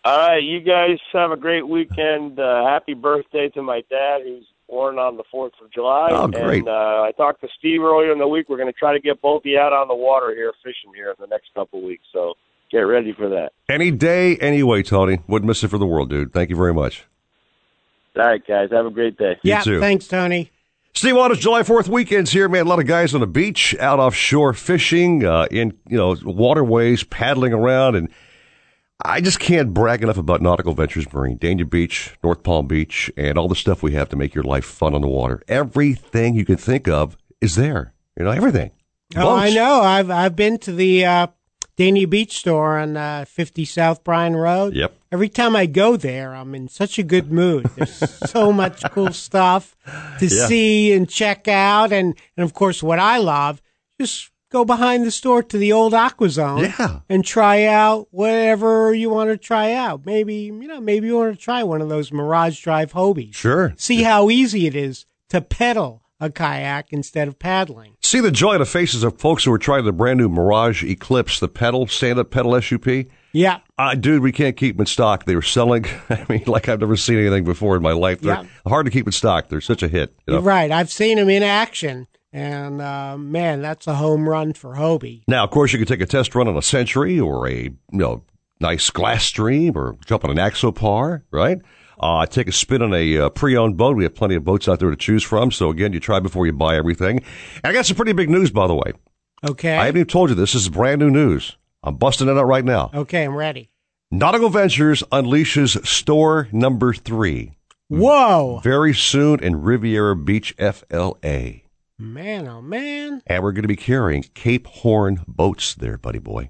All 0.06 0.17
right, 0.17 0.43
you 0.43 0.62
guys 0.62 0.97
have 1.12 1.32
a 1.32 1.38
great 1.38 1.67
weekend. 1.67 2.39
Uh, 2.39 2.65
happy 2.65 2.93
birthday 2.93 3.49
to 3.49 3.62
my 3.62 3.84
dad, 3.89 4.21
who's 4.23 4.47
born 4.69 4.99
on 4.99 5.17
the 5.17 5.23
Fourth 5.32 5.53
of 5.63 5.71
July. 5.71 6.10
Oh, 6.12 6.27
great. 6.27 6.60
And 6.60 6.69
uh, 6.69 7.01
I 7.03 7.12
talked 7.17 7.41
to 7.41 7.47
Steve 7.58 7.82
earlier 7.82 8.12
in 8.12 8.19
the 8.19 8.27
week. 8.27 8.47
We're 8.49 8.58
going 8.58 8.71
to 8.71 8.77
try 8.77 8.93
to 8.93 8.99
get 8.99 9.21
both 9.21 9.41
of 9.41 9.45
you 9.45 9.60
out 9.60 9.73
on 9.73 9.88
the 9.88 9.95
water 9.95 10.34
here 10.34 10.53
fishing 10.63 10.93
here 10.95 11.10
in 11.10 11.15
the 11.19 11.27
next 11.27 11.53
couple 11.53 11.79
of 11.79 11.86
weeks. 11.86 12.03
So 12.13 12.36
get 12.71 12.79
ready 12.79 13.13
for 13.13 13.29
that. 13.29 13.51
Any 13.67 13.91
day, 13.91 14.38
anyway, 14.38 14.84
Tony. 14.84 15.19
Wouldn't 15.27 15.47
miss 15.47 15.63
it 15.63 15.69
for 15.69 15.77
the 15.77 15.88
world, 15.88 16.10
dude. 16.10 16.32
Thank 16.34 16.49
you 16.49 16.55
very 16.55 16.73
much. 16.73 17.05
All 18.15 18.25
right, 18.25 18.45
guys. 18.45 18.69
Have 18.71 18.86
a 18.86 18.91
great 18.91 19.17
day. 19.17 19.38
You 19.43 19.51
yeah, 19.51 19.62
too. 19.62 19.79
thanks, 19.79 20.08
Tony. 20.08 20.51
Steve 20.93 21.15
Waters, 21.15 21.39
July 21.39 21.62
4th 21.62 21.88
weekends 21.88 22.32
here, 22.32 22.49
man. 22.49 22.65
A 22.65 22.69
lot 22.69 22.79
of 22.79 22.88
guys 22.88 23.13
on 23.13 23.21
the 23.21 23.27
beach, 23.27 23.75
out 23.79 23.99
offshore 23.99 24.53
fishing, 24.53 25.23
uh, 25.23 25.47
in, 25.51 25.77
you 25.88 25.97
know, 25.97 26.15
waterways, 26.23 27.03
paddling 27.03 27.53
around. 27.53 27.95
And 27.95 28.10
I 29.03 29.21
just 29.21 29.39
can't 29.39 29.73
brag 29.73 30.03
enough 30.03 30.17
about 30.17 30.41
Nautical 30.41 30.73
Ventures 30.73 31.12
Marine, 31.13 31.38
Dania 31.38 31.69
Beach, 31.69 32.17
North 32.23 32.43
Palm 32.43 32.67
Beach, 32.67 33.09
and 33.15 33.38
all 33.38 33.47
the 33.47 33.55
stuff 33.55 33.81
we 33.81 33.93
have 33.93 34.09
to 34.09 34.17
make 34.17 34.35
your 34.35 34.43
life 34.43 34.65
fun 34.65 34.93
on 34.93 35.01
the 35.01 35.07
water. 35.07 35.41
Everything 35.47 36.35
you 36.35 36.43
can 36.45 36.57
think 36.57 36.88
of 36.89 37.15
is 37.39 37.55
there. 37.55 37.93
You 38.17 38.25
know, 38.25 38.31
everything. 38.31 38.71
Oh, 39.15 39.33
I 39.35 39.51
know. 39.51 39.81
I've 39.81 40.09
I've 40.12 40.35
been 40.35 40.57
to 40.59 40.73
the 40.73 41.05
uh, 41.05 41.27
Dania 41.77 42.09
Beach 42.09 42.38
store 42.38 42.77
on 42.77 42.97
uh, 42.97 43.23
50 43.25 43.63
South 43.63 44.03
Bryan 44.03 44.35
Road. 44.35 44.75
Yep. 44.75 44.93
Every 45.13 45.29
time 45.29 45.55
I 45.55 45.65
go 45.65 45.95
there, 45.95 46.35
I'm 46.35 46.53
in 46.53 46.67
such 46.67 46.99
a 46.99 47.03
good 47.03 47.31
mood. 47.31 47.67
There's 47.77 47.93
so 48.31 48.51
much 48.51 48.83
cool 48.91 49.13
stuff 49.13 49.77
to 50.19 50.25
Yeah. 50.27 50.45
see 50.47 50.91
and 50.91 51.07
check 51.09 51.47
out, 51.47 51.93
and 51.93 52.15
and 52.35 52.43
of 52.43 52.53
course, 52.53 52.83
what 52.83 52.99
I 52.99 53.17
love, 53.17 53.62
just 53.99 54.29
go 54.49 54.65
behind 54.65 55.05
the 55.05 55.12
store 55.12 55.43
to 55.43 55.57
the 55.57 55.71
old 55.71 55.93
AquaZone. 55.93 56.73
Yeah. 56.77 56.99
And 57.09 57.23
try 57.23 57.65
out 57.65 58.07
whatever 58.12 58.93
you 58.93 59.09
want 59.09 59.29
to 59.29 59.38
try 59.38 59.73
out. 59.73 60.05
Maybe 60.05 60.35
you 60.35 60.67
know, 60.67 60.79
maybe 60.81 61.07
you 61.07 61.17
want 61.17 61.33
to 61.35 61.39
try 61.41 61.63
one 61.63 61.81
of 61.81 61.89
those 61.89 62.12
Mirage 62.12 62.59
Drive 62.62 62.93
Hobies. 62.93 63.35
Sure. 63.35 63.73
See 63.77 64.03
how 64.03 64.29
easy 64.29 64.67
it 64.67 64.75
is 64.75 65.05
to 65.29 65.41
pedal 65.41 66.03
a 66.21 66.29
kayak 66.29 66.88
instead 66.91 67.27
of 67.29 67.39
paddling. 67.39 67.93
See 68.01 68.19
the 68.19 68.31
joy 68.31 68.53
on 68.55 68.59
the 68.59 68.65
faces 68.65 69.03
of 69.03 69.17
folks 69.19 69.45
who 69.45 69.53
are 69.53 69.57
trying 69.59 69.85
the 69.85 69.93
brand 69.93 70.19
new 70.19 70.27
Mirage 70.27 70.83
Eclipse, 70.83 71.39
the 71.39 71.47
pedal, 71.47 71.88
stand 71.88 72.19
up 72.19 72.29
pedal 72.29 72.59
SUP. 72.62 72.88
Yeah. 73.31 73.59
Uh, 73.77 73.95
dude, 73.95 74.21
we 74.21 74.31
can't 74.33 74.57
keep 74.57 74.75
them 74.75 74.81
in 74.81 74.85
stock. 74.88 75.23
They 75.25 75.35
were 75.35 75.41
selling, 75.41 75.85
I 76.09 76.25
mean, 76.27 76.43
like 76.47 76.67
I've 76.67 76.79
never 76.81 76.97
seen 76.97 77.19
anything 77.19 77.45
before 77.45 77.77
in 77.77 77.81
my 77.83 77.91
life. 77.93 78.19
They're 78.21 78.33
Yeah. 78.33 78.45
hard 78.67 78.85
to 78.88 78.91
keep 78.91 79.05
in 79.05 79.12
stock. 79.13 79.47
They're 79.47 79.62
such 79.62 79.81
a 79.83 79.88
hit. 79.88 80.13
you 80.27 80.33
know. 80.33 80.41
Right. 80.41 80.71
I've 80.71 80.89
seen 80.91 81.17
them 81.17 81.29
in 81.29 81.43
action, 81.43 82.07
and 82.32 82.82
uh, 82.82 83.18
man, 83.18 83.62
that's 83.62 83.88
a 83.88 83.96
home 83.96 84.28
run 84.28 84.54
for 84.54 84.76
Hobie. 84.76 85.24
Now, 85.28 85.44
of 85.44 85.52
course, 85.52 85.74
you 85.74 85.80
can 85.80 85.88
take 85.88 86.02
a 86.02 86.06
test 86.06 86.36
run 86.36 86.48
on 86.48 86.58
a 86.58 86.62
Century 86.62 87.20
or 87.20 87.48
a 87.48 87.63
you 87.63 87.76
know 87.92 88.24
nice 88.60 88.89
Glasstream 88.89 89.76
or 89.76 89.98
jump 90.06 90.24
on 90.24 90.32
an 90.32 90.38
Axopar, 90.38 91.24
right? 91.32 91.60
Uh, 92.00 92.26
take 92.26 92.48
a 92.48 92.52
spin 92.52 92.82
on 92.82 92.94
a 92.94 93.18
uh, 93.18 93.30
pre-owned 93.30 93.76
boat. 93.76 93.98
We 93.98 94.04
have 94.04 94.15
plenty 94.15 94.36
of 94.36 94.46
boats 94.46 94.70
out 94.70 94.80
there 94.80 94.89
to 94.89 94.96
choose 94.96 95.24
from. 95.24 95.52
So 95.52 95.70
again, 95.70 95.92
you 95.92 96.00
try 96.00 96.22
before 96.22 96.46
you 96.46 96.54
buy 96.54 96.78
everything. 96.78 97.18
And 97.18 97.65
I 97.65 97.74
got 97.74 97.86
some 97.86 97.98
pretty 97.98 98.13
big 98.13 98.30
news, 98.30 98.52
by 98.52 98.68
the 98.68 98.76
way. 98.76 98.94
Okay. 99.48 99.76
I 99.76 99.86
haven't 99.86 100.00
even 100.02 100.08
told 100.08 100.30
you 100.30 100.36
this. 100.36 100.54
This 100.54 100.62
is 100.62 100.70
brand 100.70 101.00
new 101.00 101.10
news. 101.10 101.58
I'm 101.84 101.96
busting 101.96 102.28
it 102.28 102.38
out 102.38 102.46
right 102.46 102.63
now. 102.63 102.89
Okay, 102.94 103.24
I'm 103.24 103.36
ready. 103.36 103.70
Nautical 104.12 104.50
Ventures 104.50 105.04
unleashes 105.12 105.86
store 105.86 106.48
number 106.52 106.94
three 106.94 107.52
Whoa. 107.89 108.60
very 108.63 108.94
soon 108.94 109.39
in 109.39 109.62
Riviera 109.62 110.15
Beach, 110.15 110.56
FLA. 110.58 111.62
Man, 112.01 112.47
oh 112.47 112.62
man. 112.62 113.21
And 113.27 113.43
we're 113.43 113.51
going 113.51 113.63
to 113.63 113.67
be 113.67 113.75
carrying 113.75 114.23
Cape 114.33 114.67
Horn 114.67 115.21
boats 115.27 115.75
there, 115.75 115.97
buddy 115.97 116.19
boy. 116.19 116.49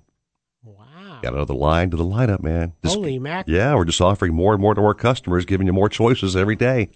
Wow. 0.63 1.19
Got 1.23 1.33
another 1.33 1.55
line 1.55 1.89
to 1.89 1.97
the 1.97 2.05
lineup, 2.05 2.41
man. 2.41 2.73
Just- 2.83 2.95
Holy 2.95 3.17
mac. 3.17 3.47
Yeah, 3.47 3.73
we're 3.75 3.85
just 3.85 3.99
offering 3.99 4.33
more 4.35 4.53
and 4.53 4.62
more 4.62 4.75
to 4.75 4.81
our 4.81 4.93
customers, 4.93 5.45
giving 5.45 5.65
you 5.65 5.73
more 5.73 5.89
choices 5.89 6.35
every 6.35 6.55
day. 6.55 6.89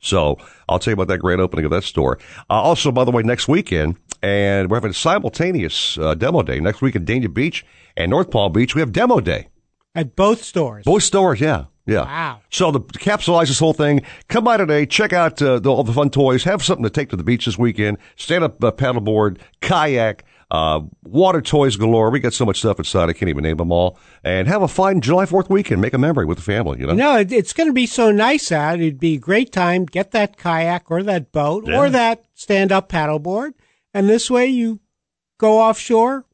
So 0.00 0.38
I'll 0.68 0.78
tell 0.78 0.90
you 0.90 0.94
about 0.94 1.08
that 1.08 1.18
grand 1.18 1.40
opening 1.40 1.66
of 1.66 1.70
that 1.70 1.84
store. 1.84 2.18
Uh, 2.48 2.54
also, 2.54 2.90
by 2.90 3.04
the 3.04 3.10
way, 3.12 3.22
next 3.22 3.46
weekend, 3.46 3.96
and 4.22 4.70
we're 4.70 4.78
having 4.78 4.90
a 4.90 4.94
simultaneous 4.94 5.96
uh, 5.98 6.14
demo 6.14 6.42
day 6.42 6.58
next 6.58 6.82
week 6.82 6.96
in 6.96 7.04
Dania 7.04 7.32
Beach 7.32 7.64
and 7.96 8.10
North 8.10 8.30
Palm 8.30 8.52
Beach. 8.52 8.74
We 8.74 8.80
have 8.80 8.92
demo 8.92 9.20
day. 9.20 9.48
At 9.94 10.16
both 10.16 10.42
stores. 10.42 10.84
Both 10.84 11.02
stores, 11.02 11.40
yeah. 11.40 11.66
Yeah. 11.86 12.04
Wow. 12.04 12.40
So 12.50 12.70
to 12.72 12.78
capsulize 12.80 13.48
this 13.48 13.58
whole 13.58 13.72
thing, 13.72 14.02
come 14.28 14.44
by 14.44 14.56
today, 14.58 14.86
check 14.86 15.12
out 15.12 15.40
uh, 15.42 15.58
the, 15.58 15.70
all 15.70 15.82
the 15.82 15.92
fun 15.92 16.10
toys, 16.10 16.44
have 16.44 16.62
something 16.62 16.84
to 16.84 16.90
take 16.90 17.08
to 17.10 17.16
the 17.16 17.24
beach 17.24 17.46
this 17.46 17.58
weekend, 17.58 17.98
stand 18.16 18.44
up 18.44 18.62
uh, 18.62 18.70
paddleboard, 18.70 19.38
kayak, 19.60 20.24
uh, 20.52 20.80
water 21.04 21.40
toys 21.40 21.76
galore. 21.76 22.10
We 22.10 22.18
got 22.20 22.32
so 22.32 22.44
much 22.44 22.58
stuff 22.58 22.78
inside, 22.78 23.08
I 23.08 23.12
can't 23.12 23.28
even 23.28 23.42
name 23.44 23.56
them 23.56 23.70
all. 23.72 23.98
And 24.24 24.46
have 24.48 24.62
a 24.62 24.68
fine 24.68 25.00
July 25.00 25.24
4th 25.24 25.48
weekend. 25.48 25.80
Make 25.80 25.94
a 25.94 25.98
memory 25.98 26.26
with 26.26 26.38
the 26.38 26.44
family, 26.44 26.80
you 26.80 26.86
know? 26.86 26.94
No, 26.94 27.16
it, 27.18 27.30
it's 27.32 27.52
going 27.52 27.68
to 27.68 27.72
be 27.72 27.86
so 27.86 28.10
nice 28.10 28.50
out. 28.52 28.80
It'd 28.80 28.98
be 29.00 29.14
a 29.14 29.18
great 29.18 29.52
time. 29.52 29.84
Get 29.84 30.10
that 30.10 30.36
kayak 30.36 30.90
or 30.90 31.02
that 31.04 31.30
boat 31.32 31.66
Yeah. 31.66 31.78
or 31.78 31.88
that 31.90 32.24
stand 32.34 32.72
up 32.72 32.88
paddleboard. 32.88 33.52
And 33.94 34.08
this 34.08 34.30
way 34.30 34.46
you 34.46 34.80
go 35.38 35.60
offshore, 35.60 36.26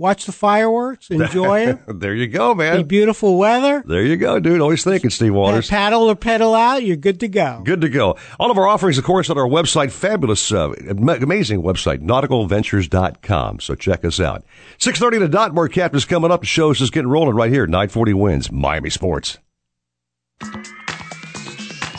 watch 0.00 0.24
the 0.24 0.32
fireworks, 0.32 1.10
enjoy 1.10 1.66
it. 1.66 1.78
there 2.00 2.14
you 2.14 2.26
go, 2.26 2.54
man. 2.54 2.86
beautiful 2.86 3.36
weather. 3.36 3.84
There 3.86 4.02
you 4.02 4.16
go, 4.16 4.40
dude. 4.40 4.60
Always 4.60 4.82
thinking, 4.82 5.10
Steve 5.10 5.34
Waters. 5.34 5.68
Paddle 5.68 6.10
or 6.10 6.16
pedal 6.16 6.54
out, 6.54 6.82
you're 6.82 6.96
good 6.96 7.20
to 7.20 7.28
go. 7.28 7.60
Good 7.64 7.82
to 7.82 7.88
go. 7.88 8.16
All 8.40 8.50
of 8.50 8.56
our 8.58 8.66
offerings, 8.66 8.96
of 8.98 9.04
course, 9.04 9.28
on 9.30 9.36
our 9.38 9.46
website. 9.46 9.92
Fabulous, 9.92 10.50
uh, 10.50 10.70
am- 10.88 11.08
amazing 11.08 11.62
website, 11.62 11.98
nauticalventures.com. 12.02 13.60
So 13.60 13.74
check 13.74 14.04
us 14.04 14.18
out. 14.18 14.42
6.30 14.78 15.18
to 15.20 15.28
dot. 15.28 15.54
More 15.54 15.68
captains 15.68 16.06
coming 16.06 16.30
up. 16.30 16.40
The 16.40 16.46
show's 16.46 16.78
just 16.78 16.92
getting 16.92 17.10
rolling 17.10 17.36
right 17.36 17.52
here. 17.52 17.66
940 17.66 18.14
wins. 18.14 18.50
Miami 18.50 18.90
Sports. 18.90 19.38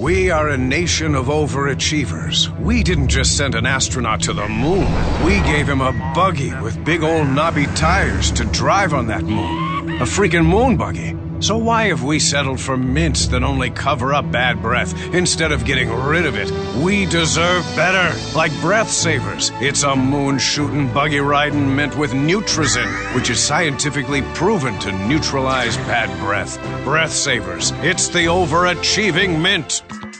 We 0.00 0.30
are 0.30 0.48
a 0.48 0.56
nation 0.56 1.14
of 1.14 1.26
overachievers. 1.26 2.48
We 2.58 2.82
didn't 2.82 3.08
just 3.08 3.36
send 3.36 3.54
an 3.54 3.66
astronaut 3.66 4.22
to 4.22 4.32
the 4.32 4.48
moon. 4.48 4.88
We 5.26 5.42
gave 5.42 5.68
him 5.68 5.82
a 5.82 5.92
buggy 6.14 6.54
with 6.62 6.82
big 6.86 7.02
old 7.02 7.28
knobby 7.28 7.66
tires 7.66 8.30
to 8.32 8.46
drive 8.46 8.94
on 8.94 9.08
that 9.08 9.24
moon. 9.24 10.00
A 10.00 10.06
freaking 10.06 10.46
moon 10.46 10.78
buggy. 10.78 11.14
So 11.40 11.56
why 11.56 11.84
have 11.84 12.02
we 12.02 12.18
settled 12.18 12.60
for 12.60 12.76
mints 12.76 13.28
that 13.28 13.42
only 13.42 13.70
cover 13.70 14.12
up 14.12 14.30
bad 14.30 14.60
breath 14.60 14.92
instead 15.14 15.52
of 15.52 15.64
getting 15.64 15.90
rid 15.90 16.26
of 16.26 16.36
it? 16.36 16.50
We 16.82 17.06
deserve 17.06 17.64
better, 17.74 18.14
like 18.36 18.52
Breath 18.60 18.90
Savers. 18.90 19.50
It's 19.54 19.82
a 19.82 19.96
moon 19.96 20.38
shooting, 20.38 20.92
buggy 20.92 21.20
riding 21.20 21.74
mint 21.74 21.96
with 21.96 22.12
Nutrizin, 22.12 22.90
which 23.14 23.30
is 23.30 23.40
scientifically 23.40 24.20
proven 24.34 24.78
to 24.80 24.92
neutralize 25.08 25.78
bad 25.78 26.10
breath. 26.20 26.58
Breath 26.84 27.12
Savers. 27.12 27.72
It's 27.76 28.08
the 28.08 28.26
overachieving 28.26 29.40
mint. 29.40 29.82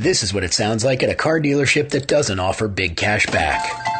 This 0.00 0.22
is 0.22 0.32
what 0.32 0.44
it 0.44 0.54
sounds 0.54 0.82
like 0.82 1.02
at 1.02 1.10
a 1.10 1.14
car 1.14 1.38
dealership 1.38 1.90
that 1.90 2.06
doesn't 2.06 2.40
offer 2.40 2.68
big 2.68 2.96
cash 2.96 3.26
back. 3.26 3.99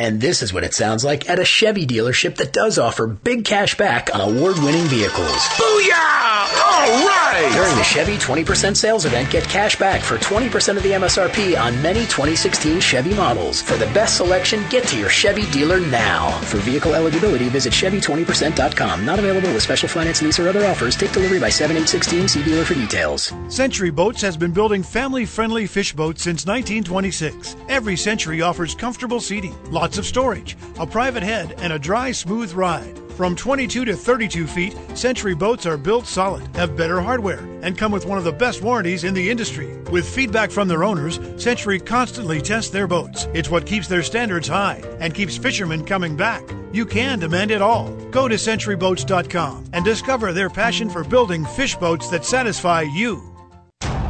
And 0.00 0.20
this 0.20 0.42
is 0.42 0.52
what 0.54 0.62
it 0.62 0.74
sounds 0.74 1.04
like 1.04 1.28
at 1.28 1.40
a 1.40 1.44
Chevy 1.44 1.84
dealership 1.84 2.36
that 2.36 2.52
does 2.52 2.78
offer 2.78 3.06
big 3.08 3.44
cash 3.44 3.76
back 3.76 4.14
on 4.14 4.20
award 4.20 4.56
winning 4.58 4.84
vehicles. 4.84 5.48
Booyah! 5.58 6.28
All 6.62 7.06
right! 7.06 7.50
During 7.52 7.74
the 7.76 7.82
Chevy 7.82 8.16
20% 8.16 8.76
sales 8.76 9.04
event, 9.04 9.30
get 9.30 9.42
cash 9.44 9.76
back 9.76 10.00
for 10.00 10.16
20% 10.18 10.76
of 10.76 10.82
the 10.84 10.92
MSRP 10.92 11.60
on 11.60 11.80
many 11.82 12.00
2016 12.02 12.80
Chevy 12.80 13.12
models. 13.14 13.60
For 13.60 13.76
the 13.76 13.86
best 13.86 14.16
selection, 14.16 14.62
get 14.70 14.84
to 14.84 14.98
your 14.98 15.08
Chevy 15.08 15.50
dealer 15.50 15.80
now. 15.80 16.30
For 16.42 16.58
vehicle 16.58 16.94
eligibility, 16.94 17.48
visit 17.48 17.72
Chevy20%.com. 17.72 19.04
Not 19.04 19.18
available 19.18 19.52
with 19.52 19.62
special 19.64 19.88
finance 19.88 20.22
lease 20.22 20.38
or 20.38 20.48
other 20.48 20.64
offers. 20.64 20.94
Take 20.96 21.12
delivery 21.12 21.40
by 21.40 21.50
7816. 21.50 22.28
See 22.28 22.44
dealer 22.44 22.64
for 22.64 22.74
details. 22.74 23.32
Century 23.48 23.90
Boats 23.90 24.22
has 24.22 24.36
been 24.36 24.52
building 24.52 24.84
family 24.84 25.26
friendly 25.26 25.66
fish 25.66 25.92
boats 25.92 26.22
since 26.22 26.46
1926. 26.46 27.56
Every 27.68 27.96
Century 27.96 28.42
offers 28.42 28.76
comfortable 28.76 29.20
seating, 29.20 29.56
lots 29.72 29.87
of 29.96 30.04
storage, 30.04 30.56
a 30.78 30.86
private 30.86 31.22
head, 31.22 31.54
and 31.58 31.72
a 31.72 31.78
dry, 31.78 32.12
smooth 32.12 32.52
ride. 32.52 32.98
From 33.18 33.34
22 33.34 33.84
to 33.84 33.96
32 33.96 34.46
feet, 34.46 34.76
Century 34.94 35.34
boats 35.34 35.66
are 35.66 35.76
built 35.76 36.06
solid, 36.06 36.46
have 36.54 36.76
better 36.76 37.00
hardware, 37.00 37.40
and 37.62 37.76
come 37.76 37.90
with 37.90 38.06
one 38.06 38.18
of 38.18 38.24
the 38.24 38.30
best 38.32 38.62
warranties 38.62 39.02
in 39.02 39.14
the 39.14 39.30
industry. 39.30 39.76
With 39.90 40.08
feedback 40.08 40.50
from 40.50 40.68
their 40.68 40.84
owners, 40.84 41.18
Century 41.36 41.80
constantly 41.80 42.40
tests 42.40 42.70
their 42.70 42.86
boats. 42.86 43.26
It's 43.34 43.50
what 43.50 43.66
keeps 43.66 43.88
their 43.88 44.02
standards 44.02 44.46
high 44.46 44.82
and 45.00 45.14
keeps 45.14 45.36
fishermen 45.36 45.84
coming 45.84 46.16
back. 46.16 46.42
You 46.72 46.86
can 46.86 47.18
demand 47.18 47.50
it 47.50 47.62
all. 47.62 47.90
Go 48.10 48.28
to 48.28 48.36
centuryboats.com 48.36 49.70
and 49.72 49.84
discover 49.84 50.32
their 50.32 50.50
passion 50.50 50.90
for 50.90 51.02
building 51.02 51.44
fish 51.44 51.74
boats 51.76 52.10
that 52.10 52.24
satisfy 52.24 52.82
you. 52.82 53.37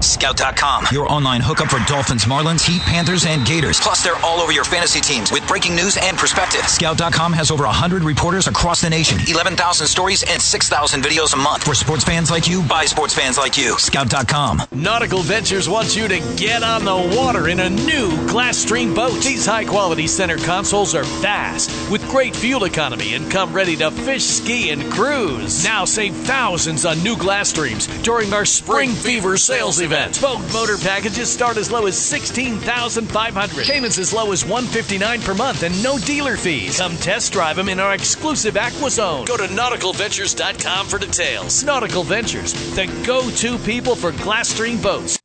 Scout.com, 0.00 0.86
your 0.92 1.10
online 1.10 1.40
hookup 1.40 1.68
for 1.68 1.78
Dolphins, 1.90 2.24
Marlins, 2.24 2.64
Heat, 2.66 2.80
Panthers, 2.82 3.26
and 3.26 3.44
Gators. 3.46 3.80
Plus, 3.80 4.04
they're 4.04 4.16
all 4.24 4.40
over 4.40 4.52
your 4.52 4.64
fantasy 4.64 5.00
teams 5.00 5.32
with 5.32 5.46
breaking 5.48 5.74
news 5.74 5.96
and 6.00 6.16
perspective. 6.16 6.62
Scout.com 6.68 7.32
has 7.32 7.50
over 7.50 7.64
100 7.64 8.04
reporters 8.04 8.46
across 8.46 8.80
the 8.80 8.88
nation, 8.88 9.18
11,000 9.28 9.86
stories, 9.86 10.22
and 10.22 10.40
6,000 10.40 11.02
videos 11.02 11.34
a 11.34 11.36
month. 11.36 11.64
For 11.64 11.74
sports 11.74 12.04
fans 12.04 12.30
like 12.30 12.48
you, 12.48 12.62
by 12.62 12.84
sports 12.84 13.12
fans 13.14 13.38
like 13.38 13.56
you. 13.58 13.76
Scout.com. 13.78 14.62
Nautical 14.72 15.20
Ventures 15.20 15.68
wants 15.68 15.96
you 15.96 16.06
to 16.06 16.20
get 16.36 16.62
on 16.62 16.84
the 16.84 17.16
water 17.16 17.48
in 17.48 17.58
a 17.60 17.68
new 17.68 18.10
Glasstream 18.28 18.94
boat. 18.94 19.20
These 19.22 19.46
high 19.46 19.64
quality 19.64 20.06
center 20.06 20.36
consoles 20.36 20.94
are 20.94 21.04
fast 21.04 21.70
with 21.90 22.08
great 22.08 22.36
fuel 22.36 22.64
economy 22.64 23.14
and 23.14 23.28
come 23.30 23.52
ready 23.52 23.74
to 23.76 23.90
fish, 23.90 24.24
ski, 24.24 24.70
and 24.70 24.90
cruise. 24.92 25.64
Now 25.64 25.84
save 25.84 26.14
thousands 26.14 26.84
on 26.84 27.02
new 27.02 27.16
Glasstreams 27.16 28.02
during 28.04 28.32
our 28.32 28.44
Spring 28.44 28.90
Fever 28.90 29.36
sales 29.36 29.80
event. 29.80 29.87
Boat 29.88 30.52
motor 30.52 30.76
packages 30.76 31.32
start 31.32 31.56
as 31.56 31.70
low 31.70 31.86
as 31.86 31.96
16,500. 31.98 33.64
Payments 33.64 33.96
as 33.96 34.12
low 34.12 34.32
as 34.32 34.44
159 34.44 35.22
per 35.22 35.32
month 35.32 35.62
and 35.62 35.82
no 35.82 35.96
dealer 35.98 36.36
fees. 36.36 36.78
Come 36.78 36.94
test 36.96 37.32
drive 37.32 37.56
them 37.56 37.70
in 37.70 37.80
our 37.80 37.94
exclusive 37.94 38.58
Aqua 38.58 38.90
Zone. 38.90 39.24
Go 39.24 39.38
to 39.38 39.44
nauticalventures.com 39.44 40.88
for 40.88 40.98
details. 40.98 41.64
Nautical 41.64 42.02
Ventures, 42.02 42.52
the 42.74 42.84
go-to 43.06 43.56
people 43.58 43.96
for 43.96 44.12
Glasstream 44.12 44.82
boats. 44.82 45.18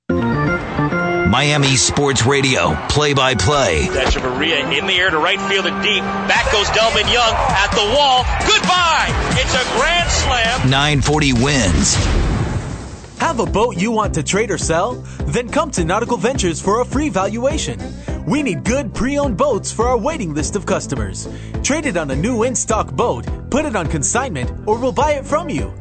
Miami 1.29 1.75
Sports 1.75 2.25
Radio, 2.25 2.73
play 2.87 3.13
by 3.13 3.35
play. 3.35 3.89
That's 3.89 4.15
Maria 4.15 4.65
in 4.69 4.85
the 4.85 4.93
air 4.93 5.09
to 5.09 5.17
right 5.17 5.41
field 5.49 5.65
and 5.65 5.83
deep. 5.83 6.03
Back 6.03 6.49
goes 6.53 6.67
Delmon 6.67 7.11
Young 7.11 7.33
at 7.33 7.71
the 7.71 7.83
wall. 7.93 8.23
Goodbye. 8.47 9.09
It's 9.35 9.55
a 9.55 9.77
grand 9.77 10.09
slam. 10.09 10.69
940 10.69 11.33
wins. 11.33 12.22
Have 13.23 13.39
a 13.39 13.45
boat 13.45 13.77
you 13.77 13.89
want 13.89 14.13
to 14.15 14.21
trade 14.21 14.51
or 14.51 14.57
sell? 14.57 14.95
Then 15.27 15.47
come 15.47 15.71
to 15.71 15.85
Nautical 15.85 16.17
Ventures 16.17 16.61
for 16.61 16.81
a 16.81 16.85
free 16.85 17.07
valuation. 17.07 17.79
We 18.27 18.43
need 18.43 18.65
good 18.65 18.93
pre 18.93 19.17
owned 19.17 19.37
boats 19.37 19.71
for 19.71 19.87
our 19.87 19.97
waiting 19.97 20.33
list 20.33 20.57
of 20.57 20.65
customers. 20.65 21.29
Trade 21.63 21.85
it 21.85 21.95
on 21.95 22.11
a 22.11 22.17
new 22.17 22.43
in 22.43 22.53
stock 22.53 22.91
boat, 22.91 23.25
put 23.49 23.63
it 23.63 23.77
on 23.77 23.87
consignment, 23.87 24.51
or 24.67 24.77
we'll 24.77 24.91
buy 24.91 25.13
it 25.13 25.25
from 25.25 25.47
you. 25.47 25.73